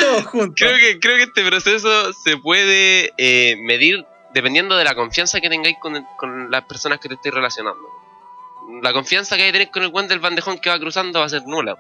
todos 0.01 0.27
juntos. 0.27 0.55
creo 0.57 0.77
que 0.77 1.01
creo 1.01 1.17
que 1.17 1.23
este 1.25 1.45
proceso 1.45 2.13
se 2.13 2.37
puede 2.37 3.13
eh, 3.17 3.57
medir 3.63 4.05
dependiendo 4.35 4.77
de 4.77 4.85
la 4.85 4.95
confianza 4.95 5.41
que 5.41 5.49
tengáis 5.49 5.77
con, 5.81 6.05
con 6.19 6.51
las 6.51 6.65
personas 6.65 7.01
que 7.01 7.09
te 7.09 7.15
estéis 7.15 7.35
relacionando. 7.35 7.81
La 8.83 8.93
confianza 8.93 9.37
que 9.37 9.43
hay 9.43 9.49
que 9.49 9.53
tener 9.59 9.71
con 9.71 9.83
el 9.83 9.89
guante 9.89 10.15
del 10.15 10.21
bandejón 10.21 10.59
que 10.61 10.71
va 10.71 10.79
cruzando 10.79 11.19
va 11.21 11.27
a 11.27 11.29
ser 11.29 11.43
nula. 11.47 11.77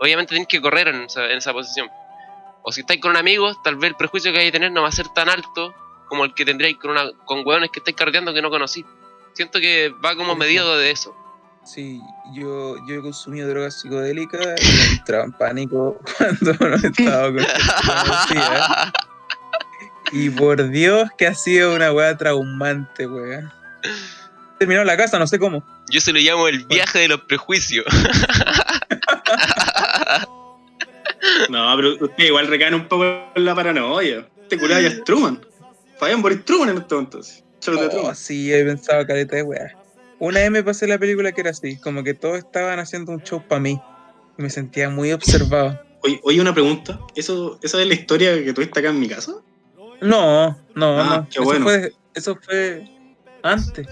Obviamente 0.00 0.30
tenéis 0.30 0.48
que 0.48 0.60
correr 0.60 0.88
en 0.88 1.02
esa, 1.02 1.24
en 1.26 1.38
esa 1.38 1.52
posición. 1.52 1.88
O 2.62 2.72
si 2.72 2.80
estáis 2.80 3.00
con 3.00 3.16
amigos, 3.16 3.56
tal 3.62 3.76
vez 3.76 3.90
el 3.90 3.96
prejuicio 3.96 4.32
que 4.32 4.40
hay 4.40 4.46
que 4.46 4.52
tener 4.52 4.72
no 4.72 4.82
va 4.82 4.88
a 4.88 4.92
ser 4.92 5.08
tan 5.10 5.28
alto 5.28 5.74
como 6.08 6.24
el 6.24 6.34
que 6.34 6.44
tendríais 6.44 6.76
con, 6.78 6.90
una, 6.90 7.10
con 7.24 7.42
hueones 7.46 7.70
que 7.70 7.78
estáis 7.80 7.96
carreteando 7.96 8.34
que 8.34 8.42
no 8.42 8.50
conocí. 8.50 8.84
Siento 9.34 9.60
que 9.60 9.94
va 10.04 10.16
como 10.16 10.34
medido 10.34 10.76
de 10.76 10.90
eso. 10.90 11.14
Sí, 11.64 12.00
yo, 12.34 12.76
yo 12.86 12.96
he 12.96 13.00
consumido 13.00 13.48
drogas 13.48 13.80
psicodélicas 13.80 14.40
y 14.60 14.76
me 14.76 14.96
entraba 14.96 15.24
en 15.24 15.32
pánico 15.32 16.00
cuando 16.18 16.52
no 16.52 16.74
estaba 16.76 17.32
con 17.32 17.44
conocidas. 17.86 18.92
Y 20.14 20.28
por 20.28 20.68
Dios 20.68 21.08
que 21.16 21.26
ha 21.26 21.34
sido 21.34 21.74
una 21.74 21.90
weá 21.90 22.14
traumante, 22.18 23.06
weá. 23.06 23.50
Terminó 24.58 24.84
la 24.84 24.94
casa, 24.94 25.18
no 25.18 25.26
sé 25.26 25.38
cómo. 25.38 25.64
Yo 25.90 26.02
se 26.02 26.12
lo 26.12 26.18
llamo 26.18 26.48
el 26.48 26.66
viaje 26.66 26.98
de 26.98 27.08
los 27.08 27.22
prejuicios. 27.22 27.86
No, 31.48 31.76
pero 31.76 31.94
usted 32.04 32.24
igual 32.24 32.46
recaen 32.48 32.74
un 32.74 32.88
poco 32.88 33.04
en 33.04 33.44
la 33.44 33.54
paranoia. 33.54 34.26
Este 34.42 34.58
culiado 34.58 34.82
ya 34.82 34.88
es 34.88 35.04
Truman. 35.04 35.40
Fabián 35.98 36.20
Boris 36.20 36.44
Truman 36.44 36.70
en 36.70 36.78
este 36.78 36.94
momento. 36.94 37.20
De 37.70 37.88
Oh, 37.98 38.14
sí, 38.14 38.52
he 38.52 38.64
pensado 38.64 39.06
caleta 39.06 39.36
de 39.36 39.42
weá. 39.42 39.72
Una 40.18 40.40
vez 40.40 40.50
me 40.50 40.62
pasé 40.62 40.86
la 40.86 40.98
película 40.98 41.32
que 41.32 41.40
era 41.40 41.50
así, 41.50 41.76
como 41.78 42.02
que 42.04 42.14
todos 42.14 42.38
estaban 42.38 42.78
haciendo 42.78 43.12
un 43.12 43.22
show 43.22 43.42
para 43.46 43.60
mí. 43.60 43.80
Y 44.38 44.42
me 44.42 44.50
sentía 44.50 44.88
muy 44.88 45.12
observado. 45.12 45.80
Oye, 46.02 46.20
oye, 46.24 46.40
una 46.40 46.52
pregunta. 46.54 46.98
¿Eso, 47.14 47.58
¿Esa 47.62 47.80
es 47.80 47.86
la 47.86 47.94
historia 47.94 48.34
que 48.42 48.52
tuviste 48.52 48.80
acá 48.80 48.90
en 48.90 49.00
mi 49.00 49.08
casa? 49.08 49.32
No, 50.00 50.58
no, 50.74 51.00
Ah, 51.00 51.16
no. 51.18 51.24
qué 51.24 51.30
eso, 51.38 51.44
bueno. 51.44 51.64
fue, 51.64 51.92
eso 52.14 52.36
fue 52.42 52.84
antes. 53.42 53.86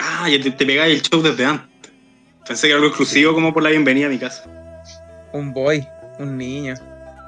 Ah, 0.00 0.28
ya 0.28 0.40
te, 0.42 0.50
te 0.50 0.66
pegáis 0.66 0.96
el 0.96 1.02
show 1.02 1.22
desde 1.22 1.44
antes. 1.44 1.92
Pensé 2.46 2.62
que 2.66 2.70
era 2.72 2.76
algo 2.76 2.88
exclusivo 2.88 3.34
como 3.34 3.52
por 3.52 3.62
la 3.62 3.70
bienvenida 3.70 4.06
a 4.06 4.10
mi 4.10 4.18
casa. 4.18 4.44
Un 5.32 5.52
boy, 5.52 5.86
un 6.18 6.36
niño. 6.38 6.74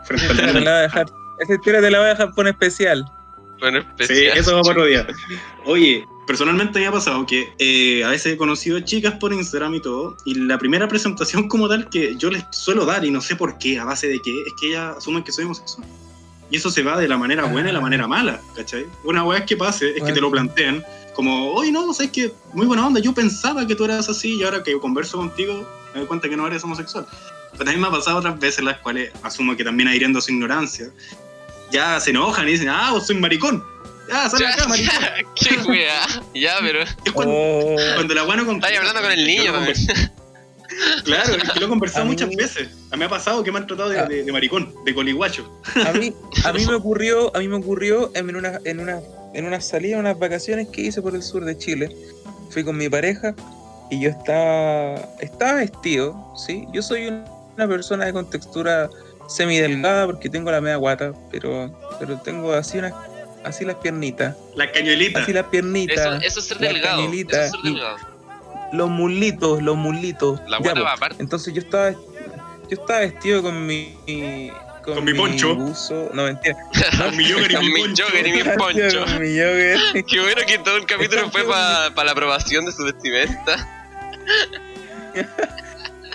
Frente 0.04 0.34
la 0.34 0.52
voy 0.52 0.66
a 0.66 0.74
dejar. 0.82 1.06
Esa 1.40 1.54
historia 1.54 1.80
te 1.80 1.90
la 1.90 1.98
voy 1.98 2.06
a 2.06 2.10
dejar 2.10 2.32
por 2.34 2.48
especial. 2.48 3.04
Bueno, 3.60 3.84
Sí, 4.00 4.26
eso 4.34 4.56
va 4.56 4.62
para 4.62 4.72
otro 4.72 4.86
día. 4.86 5.06
Oye, 5.64 6.06
personalmente 6.26 6.80
me 6.80 6.86
ha 6.86 6.92
pasado 6.92 7.26
que 7.26 7.52
eh, 7.58 8.04
a 8.04 8.08
veces 8.08 8.34
he 8.34 8.36
conocido 8.36 8.80
chicas 8.80 9.14
por 9.14 9.32
Instagram 9.32 9.74
y 9.74 9.80
todo, 9.80 10.16
y 10.24 10.34
la 10.34 10.58
primera 10.58 10.88
presentación 10.88 11.48
como 11.48 11.68
tal 11.68 11.88
que 11.88 12.16
yo 12.16 12.30
les 12.30 12.44
suelo 12.50 12.86
dar, 12.86 13.04
y 13.04 13.10
no 13.10 13.20
sé 13.20 13.36
por 13.36 13.58
qué, 13.58 13.78
a 13.78 13.84
base 13.84 14.08
de 14.08 14.20
qué, 14.22 14.32
es 14.46 14.52
que 14.60 14.68
ellas 14.68 14.96
asumen 14.98 15.22
que 15.22 15.32
soy 15.32 15.44
homosexual. 15.44 15.86
Y 16.50 16.56
eso 16.56 16.70
se 16.70 16.82
va 16.82 16.98
de 16.98 17.06
la 17.06 17.16
manera 17.16 17.44
buena 17.44 17.70
y 17.70 17.72
la 17.72 17.80
manera 17.80 18.08
mala, 18.08 18.40
¿cachai? 18.56 18.86
Una 19.04 19.24
vez 19.24 19.44
que 19.44 19.56
pase 19.56 19.96
es 19.96 20.02
que 20.02 20.12
te 20.12 20.20
lo 20.20 20.30
planteen 20.30 20.82
como, 21.14 21.52
oye, 21.52 21.70
no, 21.70 21.92
sabes 21.92 22.12
que 22.12 22.32
muy 22.54 22.66
buena 22.66 22.86
onda, 22.86 23.00
yo 23.00 23.12
pensaba 23.12 23.66
que 23.66 23.74
tú 23.74 23.84
eras 23.84 24.08
así, 24.08 24.36
y 24.36 24.42
ahora 24.42 24.62
que 24.62 24.78
converso 24.78 25.18
contigo 25.18 25.68
me 25.92 26.00
doy 26.00 26.08
cuenta 26.08 26.28
que 26.28 26.36
no 26.36 26.46
eres 26.46 26.64
homosexual. 26.64 27.06
Pero 27.52 27.64
también 27.64 27.80
me 27.80 27.88
ha 27.88 27.90
pasado 27.90 28.18
otras 28.18 28.38
veces 28.38 28.64
las 28.64 28.78
cuales 28.78 29.12
asumo 29.22 29.56
que 29.56 29.64
también 29.64 29.88
adhiriendo 29.88 30.18
a 30.18 30.22
su 30.22 30.32
ignorancia, 30.32 30.90
ya 31.70 31.98
se 32.00 32.10
enojan 32.10 32.48
y 32.48 32.52
dicen, 32.52 32.68
ah, 32.68 32.90
vos 32.92 33.06
soy 33.06 33.16
maricón. 33.16 33.64
Ya, 34.08 34.28
sal 34.28 34.44
acá, 34.46 34.66
maricón. 34.68 34.94
ya, 35.00 35.14
qué 35.36 35.56
wea. 35.70 36.06
Ya, 36.34 36.56
pero 36.60 36.82
Es 36.82 37.12
cuando, 37.12 37.34
Oh, 37.34 37.76
cuando 37.94 38.14
la 38.14 38.22
buena 38.24 38.44
con 38.44 38.56
estáis 38.56 38.78
hablando 38.78 39.00
con 39.02 39.12
el 39.12 39.24
niño. 39.24 39.52
Claro, 41.04 41.34
es 41.34 41.50
que 41.50 41.60
lo 41.60 41.66
he 41.66 41.68
conversado 41.68 42.02
A 42.02 42.04
mí- 42.06 42.12
muchas 42.12 42.30
veces. 42.30 42.68
A 42.90 42.96
mí 42.96 43.00
me 43.00 43.04
ha 43.04 43.08
pasado 43.08 43.42
que 43.44 43.52
me 43.52 43.58
han 43.58 43.66
tratado 43.66 43.90
de, 43.90 43.98
Ah. 43.98 44.06
de- 44.06 44.22
de 44.24 44.32
maricón, 44.32 44.72
de 44.84 44.94
coliguacho. 44.94 45.60
a 45.84 45.92
mí, 45.92 46.14
a 46.44 46.52
mí 46.52 46.64
me 46.64 46.74
ocurrió, 46.76 47.34
a 47.36 47.40
mí 47.40 47.48
me 47.48 47.56
ocurrió 47.56 48.10
en 48.14 48.34
una, 48.34 48.58
en 48.64 48.80
una, 48.80 49.00
en 49.34 49.44
una 49.46 49.60
salida, 49.60 49.98
unas 49.98 50.18
vacaciones 50.18 50.68
que 50.68 50.82
hice 50.82 51.02
por 51.02 51.14
el 51.14 51.22
sur 51.22 51.44
de 51.44 51.58
Chile. 51.58 51.94
Fui 52.50 52.64
con 52.64 52.76
mi 52.78 52.88
pareja 52.88 53.34
y 53.90 54.00
yo 54.00 54.10
estaba, 54.10 54.94
estaba 55.20 55.54
vestido, 55.54 56.32
sí. 56.46 56.66
Yo 56.72 56.82
soy 56.82 57.08
un- 57.08 57.24
una 57.56 57.68
persona 57.68 58.06
de 58.06 58.12
contextura 58.14 58.88
semidelgada 59.30 60.06
porque 60.06 60.28
tengo 60.28 60.50
la 60.50 60.60
media 60.60 60.76
guata, 60.76 61.12
pero, 61.30 61.70
pero 61.98 62.18
tengo 62.20 62.52
así 62.52 62.78
unas, 62.78 62.92
así 63.44 63.64
las 63.64 63.76
piernitas, 63.76 64.36
La 64.56 64.70
cañuelita. 64.70 65.20
así 65.22 65.32
las 65.32 65.46
piernitas. 65.46 65.96
Eso, 65.98 66.14
eso 66.26 66.40
es 66.40 66.46
ser 66.46 66.58
delgado. 66.58 67.00
Eso 67.00 67.06
cañelita 67.10 67.44
es 67.44 67.50
ser 67.52 67.60
y- 67.64 67.72
delgado. 67.74 67.96
los 68.72 68.90
muslitos, 68.90 69.62
los 69.62 69.76
muslitos. 69.76 70.40
La 70.48 70.58
Ya, 70.58 70.58
guata 70.58 70.72
pues. 70.74 70.84
va 70.84 70.92
aparte. 70.92 71.22
Entonces 71.22 71.54
yo 71.54 71.60
estaba, 71.60 71.92
yo 71.92 71.98
estaba 72.70 73.00
vestido 73.00 73.42
con 73.42 73.66
mi, 73.66 73.96
Con 74.84 75.04
mi 75.04 75.14
poncho. 75.14 75.54
buzo. 75.54 76.10
No, 76.14 76.24
mentira. 76.24 76.56
Con 76.98 77.16
mi 77.16 77.26
yogurt 77.26 77.50
y 77.50 77.54
Con 77.54 77.64
mi 77.66 77.82
jogger 77.96 78.26
y 78.26 78.32
mi 78.32 78.42
poncho. 78.58 79.04
Con 79.04 79.20
mi 79.20 79.34
yogurt. 79.36 80.06
Qué 80.08 80.20
bueno 80.20 80.42
que 80.46 80.58
todo 80.58 80.76
el 80.76 80.86
capítulo 80.86 81.30
fue 81.30 81.44
para 81.44 82.04
la 82.04 82.12
aprobación 82.12 82.64
de 82.66 82.72
su 82.72 82.84
vestimenta. 82.84 83.68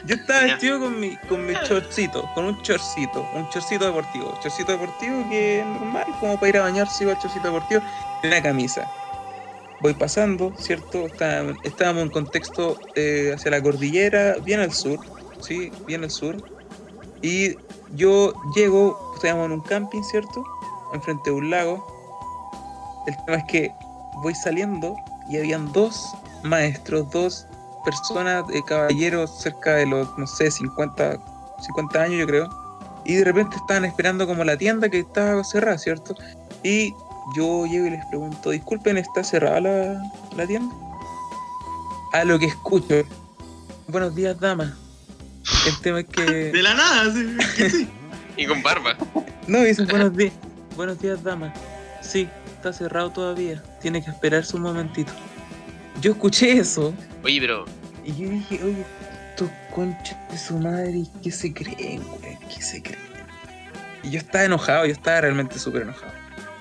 Yo 0.05 0.15
estaba 0.15 0.41
vestido 0.41 0.79
con 0.79 0.99
mi, 0.99 1.15
con 1.29 1.45
mi 1.45 1.53
chorcito, 1.67 2.29
con 2.35 2.45
un 2.45 2.61
chorcito, 2.61 3.27
un 3.33 3.49
chorcito 3.49 3.85
deportivo. 3.85 4.37
Chorcito 4.41 4.71
deportivo 4.73 5.27
que 5.29 5.59
es 5.61 5.65
normal, 5.65 6.05
como 6.19 6.35
para 6.35 6.49
ir 6.49 6.57
a 6.57 6.61
bañarse 6.61 7.03
igual 7.03 7.17
chorcito 7.19 7.47
deportivo, 7.51 7.81
y 8.23 8.27
una 8.27 8.41
camisa. 8.41 8.89
Voy 9.81 9.93
pasando, 9.93 10.53
¿cierto? 10.57 11.07
Está- 11.07 11.43
Estábamos 11.63 12.03
en 12.03 12.09
contexto 12.09 12.79
eh, 12.95 13.33
hacia 13.35 13.51
la 13.51 13.61
cordillera, 13.61 14.35
bien 14.43 14.59
al 14.59 14.71
sur, 14.73 14.99
¿sí? 15.41 15.71
Bien 15.87 16.03
al 16.03 16.11
sur. 16.11 16.37
Y 17.21 17.55
yo 17.95 18.33
llego, 18.55 19.13
estábamos 19.15 19.47
en 19.47 19.51
un 19.53 19.61
camping, 19.61 20.03
¿cierto? 20.03 20.43
Enfrente 20.93 21.31
de 21.31 21.35
un 21.35 21.49
lago. 21.49 21.83
El 23.07 23.15
tema 23.25 23.37
es 23.37 23.43
que 23.45 23.71
voy 24.21 24.35
saliendo 24.35 24.95
y 25.29 25.37
habían 25.37 25.71
dos 25.73 26.13
maestros, 26.43 27.09
dos 27.11 27.47
personas, 27.85 28.43
eh, 28.53 28.61
caballeros 28.65 29.39
cerca 29.41 29.75
de 29.75 29.85
los, 29.85 30.17
no 30.17 30.27
sé, 30.27 30.51
50, 30.51 31.17
50 31.61 32.01
años 32.01 32.19
yo 32.19 32.27
creo. 32.27 32.49
Y 33.05 33.15
de 33.15 33.23
repente 33.23 33.55
estaban 33.55 33.85
esperando 33.85 34.25
como 34.25 34.43
la 34.43 34.57
tienda 34.57 34.89
que 34.89 34.99
estaba 34.99 35.43
cerrada, 35.43 35.77
¿cierto? 35.77 36.15
Y 36.63 36.93
yo 37.37 37.65
llego 37.65 37.85
y 37.85 37.91
les 37.91 38.05
pregunto, 38.07 38.49
disculpen, 38.49 38.97
¿está 38.97 39.23
cerrada 39.23 39.61
la, 39.61 40.01
la 40.35 40.47
tienda? 40.47 40.75
A 42.13 42.23
lo 42.23 42.39
que 42.39 42.47
escucho, 42.47 43.03
buenos 43.87 44.15
días, 44.15 44.39
dama. 44.39 44.75
El 45.67 45.79
tema 45.81 45.99
es 45.99 46.07
que... 46.07 46.23
De 46.51 46.63
la 46.63 46.73
nada, 46.73 47.13
sí, 47.13 47.37
que 47.55 47.69
sí. 47.69 47.89
Y 48.37 48.45
con 48.47 48.61
barba. 48.61 48.97
No, 49.47 49.61
dicen 49.61 49.87
buenos 49.87 50.15
días. 50.15 50.33
Buenos 50.75 50.99
días, 50.99 51.23
dama. 51.23 51.53
Sí, 52.01 52.27
está 52.53 52.73
cerrado 52.73 53.09
todavía. 53.11 53.63
Tiene 53.81 54.03
que 54.03 54.09
esperarse 54.11 54.57
un 54.57 54.63
momentito. 54.63 55.13
Yo 56.05 56.11
escuché 56.11 56.51
eso 56.59 56.93
Oye, 57.23 57.41
pero 57.41 57.65
y 58.03 58.15
yo 58.15 58.29
dije, 58.29 58.63
oye, 58.63 58.85
estos 59.31 59.49
conchas 59.73 60.15
de 60.29 60.37
su 60.37 60.59
madre, 60.59 61.01
¿qué 61.23 61.31
se 61.31 61.51
creen, 61.51 62.03
güey? 62.03 62.37
¿Qué 62.53 62.61
se 62.61 62.83
creen? 62.83 62.99
Y 64.03 64.11
yo 64.11 64.19
estaba 64.19 64.45
enojado, 64.45 64.85
yo 64.85 64.91
estaba 64.91 65.21
realmente 65.21 65.57
súper 65.57 65.81
enojado. 65.81 66.13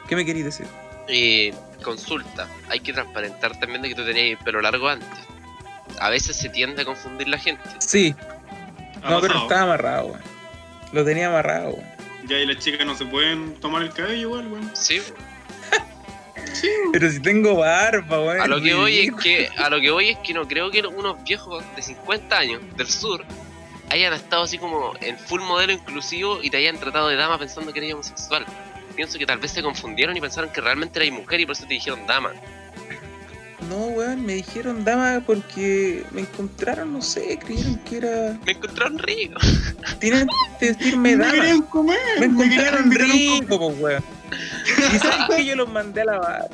¿Qué 0.08 0.16
me 0.16 0.24
querías 0.24 0.46
decir? 0.46 0.66
eh, 1.08 1.52
consulta. 1.82 2.48
Hay 2.70 2.80
que 2.80 2.94
transparentar 2.94 3.60
también 3.60 3.82
de 3.82 3.90
que 3.90 3.94
tú 3.94 4.06
tenías 4.06 4.38
el 4.38 4.42
pelo 4.42 4.62
largo 4.62 4.88
antes. 4.88 5.10
A 6.00 6.08
veces 6.08 6.36
se 6.38 6.48
tiende 6.48 6.80
a 6.80 6.86
confundir 6.86 7.28
la 7.28 7.36
gente. 7.36 7.68
Sí, 7.80 8.14
Ha 9.02 9.10
no, 9.10 9.20
pero 9.20 9.42
estaba 9.42 9.60
amarrado, 9.60 10.08
güey. 10.08 10.20
Lo 10.94 11.04
tenía 11.04 11.28
amarrado, 11.28 11.72
güey. 11.72 11.86
Ya 12.26 12.38
y 12.38 12.46
las 12.46 12.64
chicas 12.64 12.86
no 12.86 12.96
se 12.96 13.04
pueden 13.04 13.56
tomar 13.56 13.82
el 13.82 13.92
cabello 13.92 14.20
igual, 14.22 14.46
weón. 14.46 14.70
Sí, 14.72 15.02
Sí, 16.64 16.70
Pero 16.92 17.10
si 17.10 17.20
tengo 17.20 17.56
barba, 17.56 18.20
weón. 18.20 18.40
a 18.40 18.46
lo 18.46 18.60
que 18.60 18.74
voy 18.74 18.98
es 19.00 19.12
que, 19.22 19.48
a 19.56 19.68
lo 19.68 19.80
que 19.80 19.90
voy 19.90 20.10
es 20.10 20.18
que 20.18 20.32
no 20.34 20.46
creo 20.48 20.70
que 20.70 20.80
unos 20.80 21.22
viejos 21.24 21.62
de 21.76 21.82
50 21.82 22.38
años 22.38 22.60
del 22.76 22.88
sur 22.88 23.24
hayan 23.90 24.12
estado 24.12 24.44
así 24.44 24.58
como 24.58 24.94
en 25.00 25.18
full 25.18 25.40
modelo 25.42 25.72
inclusivo 25.72 26.40
y 26.42 26.50
te 26.50 26.56
hayan 26.56 26.78
tratado 26.78 27.08
de 27.08 27.16
dama 27.16 27.38
pensando 27.38 27.72
que 27.72 27.80
eres 27.80 27.94
homosexual. 27.94 28.44
Pienso 28.96 29.18
que 29.18 29.26
tal 29.26 29.38
vez 29.38 29.50
se 29.50 29.62
confundieron 29.62 30.16
y 30.16 30.20
pensaron 30.20 30.50
que 30.50 30.60
realmente 30.60 30.98
eras 31.00 31.12
mujer 31.12 31.40
y 31.40 31.46
por 31.46 31.54
eso 31.54 31.66
te 31.66 31.74
dijeron 31.74 32.06
dama. 32.06 32.32
No, 33.68 33.76
weón, 33.88 34.24
me 34.26 34.34
dijeron 34.34 34.84
dama 34.84 35.22
porque 35.26 36.04
me 36.12 36.20
encontraron, 36.22 36.92
no 36.92 37.00
sé, 37.02 37.38
creyeron 37.44 37.76
que 37.80 37.96
era. 37.98 38.38
Me 38.44 38.52
encontraron 38.52 38.98
rico. 38.98 39.40
Tienen 40.00 40.28
que 40.60 40.72
decirme 40.72 41.16
me 41.16 41.24
dama. 41.24 41.32
querían 41.32 41.62
comer, 41.62 41.98
Me 42.20 42.28
me 42.28 42.44
querían 42.44 42.60
encontraron 42.66 42.84
un 42.88 42.94
rico, 42.94 43.58
pues, 43.58 43.78
weón. 43.80 44.04
Y 44.94 44.98
sabes 44.98 45.36
que 45.36 45.44
yo 45.46 45.56
los 45.56 45.68
mandé 45.70 46.02
a 46.02 46.04
lavar. 46.06 46.50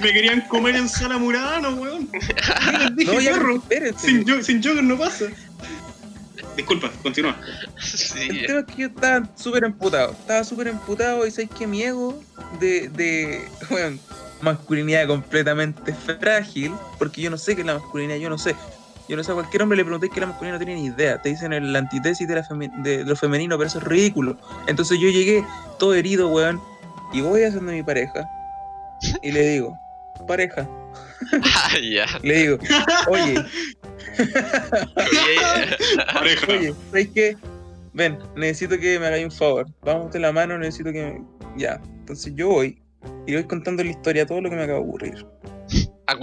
Me 0.00 0.12
querían 0.12 0.40
comer 0.42 0.76
en 0.76 0.88
sala 0.88 1.18
Murano, 1.18 1.70
weón. 1.70 2.08
Yo 2.12 2.78
les 2.78 2.96
dije, 2.96 3.12
No, 3.12 3.20
ya, 3.20 3.32
perro, 3.68 3.98
sin, 3.98 4.24
yo- 4.24 4.42
sin 4.42 4.62
Joker 4.62 4.82
no 4.84 4.96
pasa. 4.98 5.26
Disculpa, 6.56 6.90
continúa. 7.02 7.34
Sí, 7.80 8.28
El 8.28 8.46
tema 8.46 8.60
es 8.60 8.66
que 8.66 8.82
yo 8.82 8.86
estaba 8.88 9.28
súper 9.36 9.64
emputado. 9.64 10.12
Estaba 10.12 10.44
súper 10.44 10.68
emputado 10.68 11.26
y 11.26 11.30
sabes 11.30 11.50
que 11.50 11.66
mi 11.66 11.82
ego 11.82 12.22
de, 12.60 12.88
de 12.90 13.42
bueno, 13.70 13.98
masculinidad 14.42 15.06
completamente 15.06 15.94
frágil, 15.94 16.72
porque 16.98 17.22
yo 17.22 17.30
no 17.30 17.38
sé 17.38 17.54
qué 17.54 17.62
es 17.62 17.66
la 17.66 17.74
masculinidad, 17.74 18.18
yo 18.18 18.28
no 18.28 18.38
sé. 18.38 18.54
Yo 19.08 19.16
no 19.16 19.24
sé, 19.24 19.32
a 19.32 19.34
cualquier 19.34 19.62
hombre 19.62 19.76
le 19.76 19.84
pregunté 19.84 20.08
que 20.08 20.20
la 20.20 20.26
masculinidad 20.26 20.58
no 20.58 20.64
tiene 20.64 20.80
ni 20.80 20.86
idea. 20.86 21.20
Te 21.20 21.30
dicen 21.30 21.52
el 21.52 21.74
antítesis 21.74 22.26
de, 22.28 22.34
la 22.36 22.46
de 22.82 23.04
lo 23.04 23.16
femenino, 23.16 23.56
pero 23.58 23.68
eso 23.68 23.78
es 23.78 23.84
ridículo. 23.84 24.38
Entonces 24.66 24.98
yo 25.00 25.08
llegué 25.08 25.44
todo 25.78 25.94
herido, 25.94 26.28
weón, 26.28 26.60
y 27.12 27.20
voy 27.20 27.42
a 27.42 27.50
donde 27.50 27.72
mi 27.72 27.82
pareja 27.82 28.24
y 29.22 29.32
le 29.32 29.48
digo, 29.48 29.76
pareja, 30.26 30.68
Ah, 31.54 31.70
le 32.22 32.34
digo, 32.34 32.58
oye, 33.08 33.34
Oye, 34.18 35.96
Pareja. 36.12 36.46
Oye, 36.48 36.74
¿sabes 36.90 37.08
qué? 37.14 37.36
Ven, 37.94 38.18
necesito 38.36 38.78
que 38.78 38.98
me 38.98 39.06
hagáis 39.06 39.24
un 39.24 39.30
favor. 39.30 39.66
Vamos 39.82 40.12
de 40.12 40.18
la 40.20 40.32
mano, 40.32 40.58
necesito 40.58 40.92
que 40.92 41.02
me... 41.02 41.22
Ya. 41.56 41.80
Entonces 42.00 42.32
yo 42.34 42.48
voy 42.48 42.81
y 43.26 43.34
voy 43.34 43.44
contando 43.44 43.82
la 43.84 43.90
historia, 43.90 44.26
todo 44.26 44.40
lo 44.40 44.50
que 44.50 44.56
me 44.56 44.62
acaba 44.62 44.78
de 44.78 44.84
ocurrir. 44.84 45.26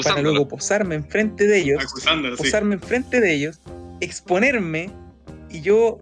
Para 0.04 0.22
luego 0.22 0.48
posarme 0.48 0.96
enfrente 0.96 1.48
de 1.48 1.60
ellos, 1.60 1.84
sí. 1.96 2.10
posarme 2.38 2.76
enfrente 2.76 3.20
de 3.22 3.34
ellos, 3.34 3.60
exponerme 4.02 4.92
y 5.50 5.62
yo 5.62 6.00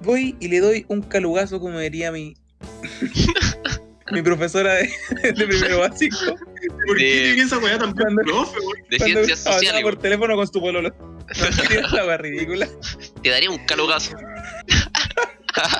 voy 0.00 0.36
y 0.40 0.48
le 0.48 0.60
doy 0.60 0.84
un 0.88 1.00
calugazo, 1.00 1.58
como 1.60 1.78
diría 1.78 2.12
mi, 2.12 2.34
mi 4.12 4.20
profesora 4.22 4.74
de, 4.74 4.90
de 5.22 5.46
primero 5.46 5.78
básico. 5.80 6.16
¿Por 6.86 6.96
qué 6.98 7.34
de- 7.34 7.40
a 7.40 7.44
esa 7.44 7.58
weá 7.58 7.78
tan 7.78 7.94
Cuando- 7.94 8.22
profe? 8.22 8.58
De 8.90 8.98
ciencias 8.98 9.38
sociales, 9.38 9.82
por 9.82 9.96
teléfono 9.96 10.36
con 10.36 10.46
su 10.46 10.60
pololo. 10.60 10.90
No, 10.90 11.52
sí, 11.52 11.74
esa 11.76 12.04
wea 12.06 12.16
ridícula. 12.18 12.68
te 13.22 13.30
daría 13.30 13.50
un 13.50 13.64
calugazo. 13.66 14.14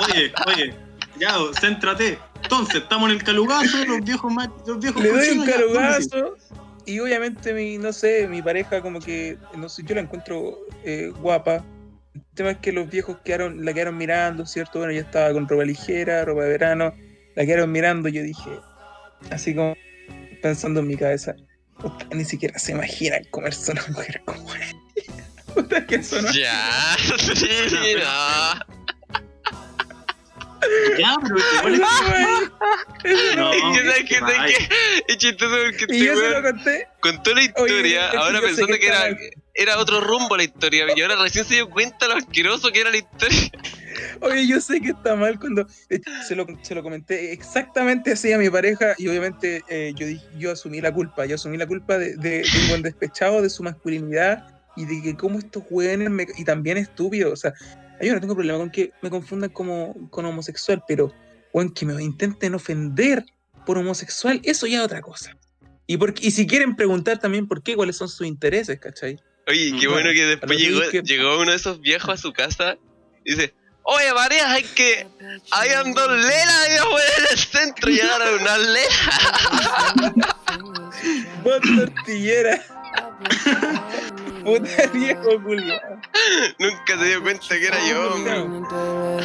Oye, 0.08 0.32
oye, 0.46 0.74
ya, 1.18 1.34
céntrate. 1.60 2.18
Entonces, 2.42 2.82
estamos 2.82 3.10
en 3.10 3.16
el 3.16 3.24
calugazo, 3.24 3.84
los 3.86 4.04
viejos 4.04 4.32
más, 4.32 4.48
los 4.66 4.78
viejos 4.78 5.02
Le 5.02 5.10
doy 5.10 5.38
un 5.38 5.46
calugazo 5.46 6.36
y 6.86 7.00
obviamente 7.00 7.54
mi, 7.54 7.78
no 7.78 7.92
sé, 7.92 8.28
mi 8.28 8.42
pareja 8.42 8.82
como 8.82 9.00
que, 9.00 9.38
no 9.56 9.68
sé, 9.68 9.82
yo 9.84 9.94
la 9.94 10.02
encuentro 10.02 10.58
eh, 10.84 11.12
guapa. 11.20 11.64
El 12.14 12.22
tema 12.34 12.50
es 12.50 12.58
que 12.58 12.72
los 12.72 12.88
viejos 12.90 13.16
quedaron, 13.24 13.64
la 13.64 13.72
quedaron 13.72 13.96
mirando, 13.96 14.46
¿cierto? 14.46 14.78
Bueno, 14.78 14.92
yo 14.92 15.00
estaba 15.00 15.32
con 15.32 15.48
ropa 15.48 15.64
ligera, 15.64 16.24
ropa 16.24 16.42
de 16.42 16.50
verano, 16.50 16.94
la 17.34 17.46
quedaron 17.46 17.72
mirando 17.72 18.08
y 18.08 18.12
yo 18.12 18.22
dije, 18.22 18.50
así 19.30 19.54
como 19.54 19.74
pensando 20.42 20.80
en 20.80 20.88
mi 20.88 20.96
cabeza, 20.96 21.34
"Puta, 21.80 22.06
ni 22.12 22.24
siquiera 22.24 22.58
se 22.58 22.72
imaginan 22.72 23.24
comerse 23.30 23.72
una 23.72 23.82
mujer 23.88 24.20
como 24.26 24.54
ella. 24.54 24.76
Puta 25.54 25.86
que 25.86 25.96
eso 25.96 26.20
no 26.20 26.30
Ya, 26.32 26.96
sí, 27.18 27.46
no. 27.96 28.73
Ya, 30.98 31.16
pero 31.22 31.38
igual 31.38 31.74
es 31.74 33.36
No, 33.36 33.50
que, 35.76 35.96
Y 35.96 36.04
yo 36.04 36.14
se 36.14 36.20
weón 36.20 36.32
lo 36.32 36.42
conté. 36.42 36.88
contó 37.00 37.34
la 37.34 37.42
historia, 37.42 38.10
que 38.10 38.16
ahora 38.16 38.40
yo 38.40 38.46
pensando 38.46 38.74
que 38.78 38.86
era, 38.86 39.16
era 39.54 39.78
otro 39.78 40.00
rumbo 40.00 40.36
la 40.36 40.44
historia, 40.44 40.86
y 40.96 41.02
ahora 41.02 41.16
recién 41.16 41.44
se 41.44 41.54
dio 41.54 41.68
cuenta 41.70 42.08
lo 42.08 42.14
asqueroso 42.16 42.70
que 42.72 42.80
era 42.80 42.90
la 42.90 42.96
historia. 42.98 43.50
Oye, 44.20 44.46
yo 44.46 44.60
sé 44.60 44.80
que 44.80 44.88
está 44.90 45.14
mal 45.14 45.38
cuando 45.38 45.66
se 46.26 46.34
lo, 46.34 46.46
se 46.62 46.74
lo 46.74 46.82
comenté 46.82 47.32
exactamente 47.32 48.12
así 48.12 48.32
a 48.32 48.38
mi 48.38 48.50
pareja 48.50 48.94
y 48.98 49.06
obviamente 49.08 49.62
eh, 49.68 49.92
yo, 49.96 50.06
dije- 50.06 50.24
yo 50.36 50.50
asumí 50.52 50.80
la 50.80 50.92
culpa, 50.92 51.26
yo 51.26 51.36
asumí 51.36 51.56
la 51.56 51.66
culpa 51.66 51.96
de, 51.98 52.16
de, 52.16 52.42
de 52.42 52.58
un 52.62 52.68
buen 52.68 52.82
despechado, 52.82 53.40
de 53.42 53.50
su 53.50 53.62
masculinidad 53.62 54.46
y 54.76 54.86
de 54.86 55.00
que 55.02 55.16
como 55.16 55.38
estos 55.38 55.62
jóvenes 55.68 56.10
me- 56.10 56.26
y 56.36 56.44
también 56.44 56.76
estúpidos, 56.76 57.32
o 57.32 57.36
sea, 57.36 57.52
yo 58.00 58.14
no 58.14 58.20
tengo 58.20 58.34
problema 58.34 58.58
con 58.58 58.70
que 58.70 58.92
me 59.02 59.10
confundan 59.10 59.50
como 59.50 60.10
con 60.10 60.24
homosexual, 60.24 60.82
pero 60.86 61.12
bueno, 61.52 61.72
que 61.74 61.86
me 61.86 62.02
intenten 62.02 62.54
ofender 62.54 63.24
por 63.64 63.78
homosexual, 63.78 64.40
eso 64.44 64.66
ya 64.66 64.78
es 64.78 64.84
otra 64.84 65.00
cosa. 65.00 65.36
Y, 65.86 65.96
por, 65.96 66.14
y 66.20 66.30
si 66.30 66.46
quieren 66.46 66.76
preguntar 66.76 67.18
también 67.18 67.46
por 67.46 67.62
qué, 67.62 67.76
cuáles 67.76 67.96
son 67.96 68.08
sus 68.08 68.26
intereses, 68.26 68.78
¿cachai? 68.80 69.18
Oye, 69.46 69.74
qué 69.78 69.86
bueno 69.88 70.10
que 70.10 70.24
después 70.24 70.90
que 70.90 71.02
llegó, 71.02 71.38
uno 71.38 71.50
de 71.50 71.56
esos 71.56 71.80
viejos 71.80 72.14
a 72.14 72.16
su 72.16 72.32
casa 72.32 72.78
y 73.24 73.32
dice, 73.32 73.54
oye 73.82 74.12
María, 74.14 74.50
hay 74.50 74.62
que... 74.62 75.06
Habían 75.50 75.92
dos 75.92 76.10
lelas 76.10 76.60
ahí 76.68 76.76
afuera 76.76 77.12
en 77.18 77.24
el 77.30 77.38
centro 77.38 77.90
y 77.90 77.94
llegaron 77.96 78.34
unas 78.40 78.58
lelas. 78.58 79.10
Vos 81.42 81.60
tortillera, 81.76 82.62
puta 84.44 84.86
viejo 84.92 85.42
culiao. 85.42 85.98
Nunca 86.58 86.98
se 86.98 87.04
dio 87.04 87.22
cuenta 87.22 87.48
que 87.48 87.66
era 87.66 87.78
yo. 87.88 88.10
hombre. 88.10 89.24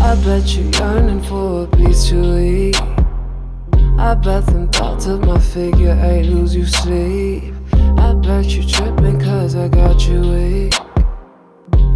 I 0.00 0.14
bet 0.24 0.54
you're 0.54 0.70
yearning 0.78 1.22
for 1.22 1.64
a 1.64 1.66
piece 1.76 2.08
to 2.10 2.38
eat. 2.38 2.80
I 3.98 4.14
bet 4.14 4.46
them 4.46 4.68
thoughts 4.68 5.06
of 5.06 5.24
my 5.24 5.40
figure 5.40 5.98
eight 6.04 6.26
lose 6.26 6.54
you 6.54 6.66
sleep. 6.66 7.52
I 7.98 8.14
bet 8.14 8.46
you 8.54 8.62
tripping 8.62 9.18
cause 9.20 9.56
I 9.56 9.66
got 9.68 10.06
you 10.06 10.20
weak. 10.20 10.74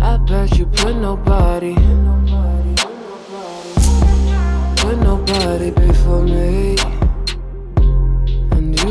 I 0.03 0.16
bet 0.16 0.59
you 0.59 0.66
put 0.66 0.96
nobody, 0.96 1.74
put 4.76 4.98
nobody 4.98 5.70
before 5.70 6.22
me. 6.24 6.91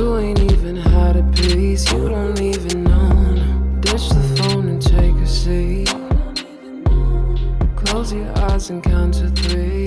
You 0.02 0.18
ain't 0.18 0.39
even 0.39 0.78
had 0.78 1.16
a 1.16 1.22
piece, 1.32 1.91
you 1.91 2.10
don't 2.10 2.41
even 2.41 2.86
know. 2.86 3.82
Ditch 3.82 4.10
the 4.10 4.24
phone 4.36 4.68
and 4.70 4.82
take 4.82 5.14
a 5.14 5.28
seat. 5.28 5.93
Close 7.76 8.12
your 8.12 8.36
eyes 8.39 8.72
and 8.72 8.82
count 8.82 9.14
to 9.22 9.30
three. 9.30 9.86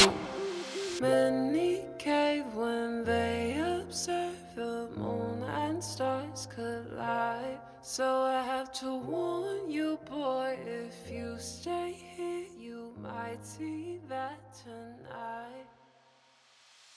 Many 1.01 1.81
cave 1.99 2.47
when 2.55 3.03
they 3.03 3.59
observe 3.59 4.37
the 4.55 4.89
moon 4.97 5.43
and 5.43 5.83
stars 5.83 6.47
collide. 6.47 7.59
So 7.83 8.07
I 8.23 8.41
have 8.41 8.73
to 8.83 8.95
warn 8.95 9.69
you, 9.69 9.99
boy, 10.09 10.57
if 10.65 11.11
you 11.11 11.35
stay 11.41 11.97
here, 12.17 12.47
you 12.57 12.93
might 13.03 13.45
see 13.45 13.99
that 14.09 14.39
tonight. 14.63 15.67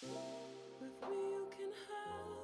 With 0.03 1.10
me, 1.10 1.18
you 1.18 1.48
can 1.57 1.72
have. 1.89 2.36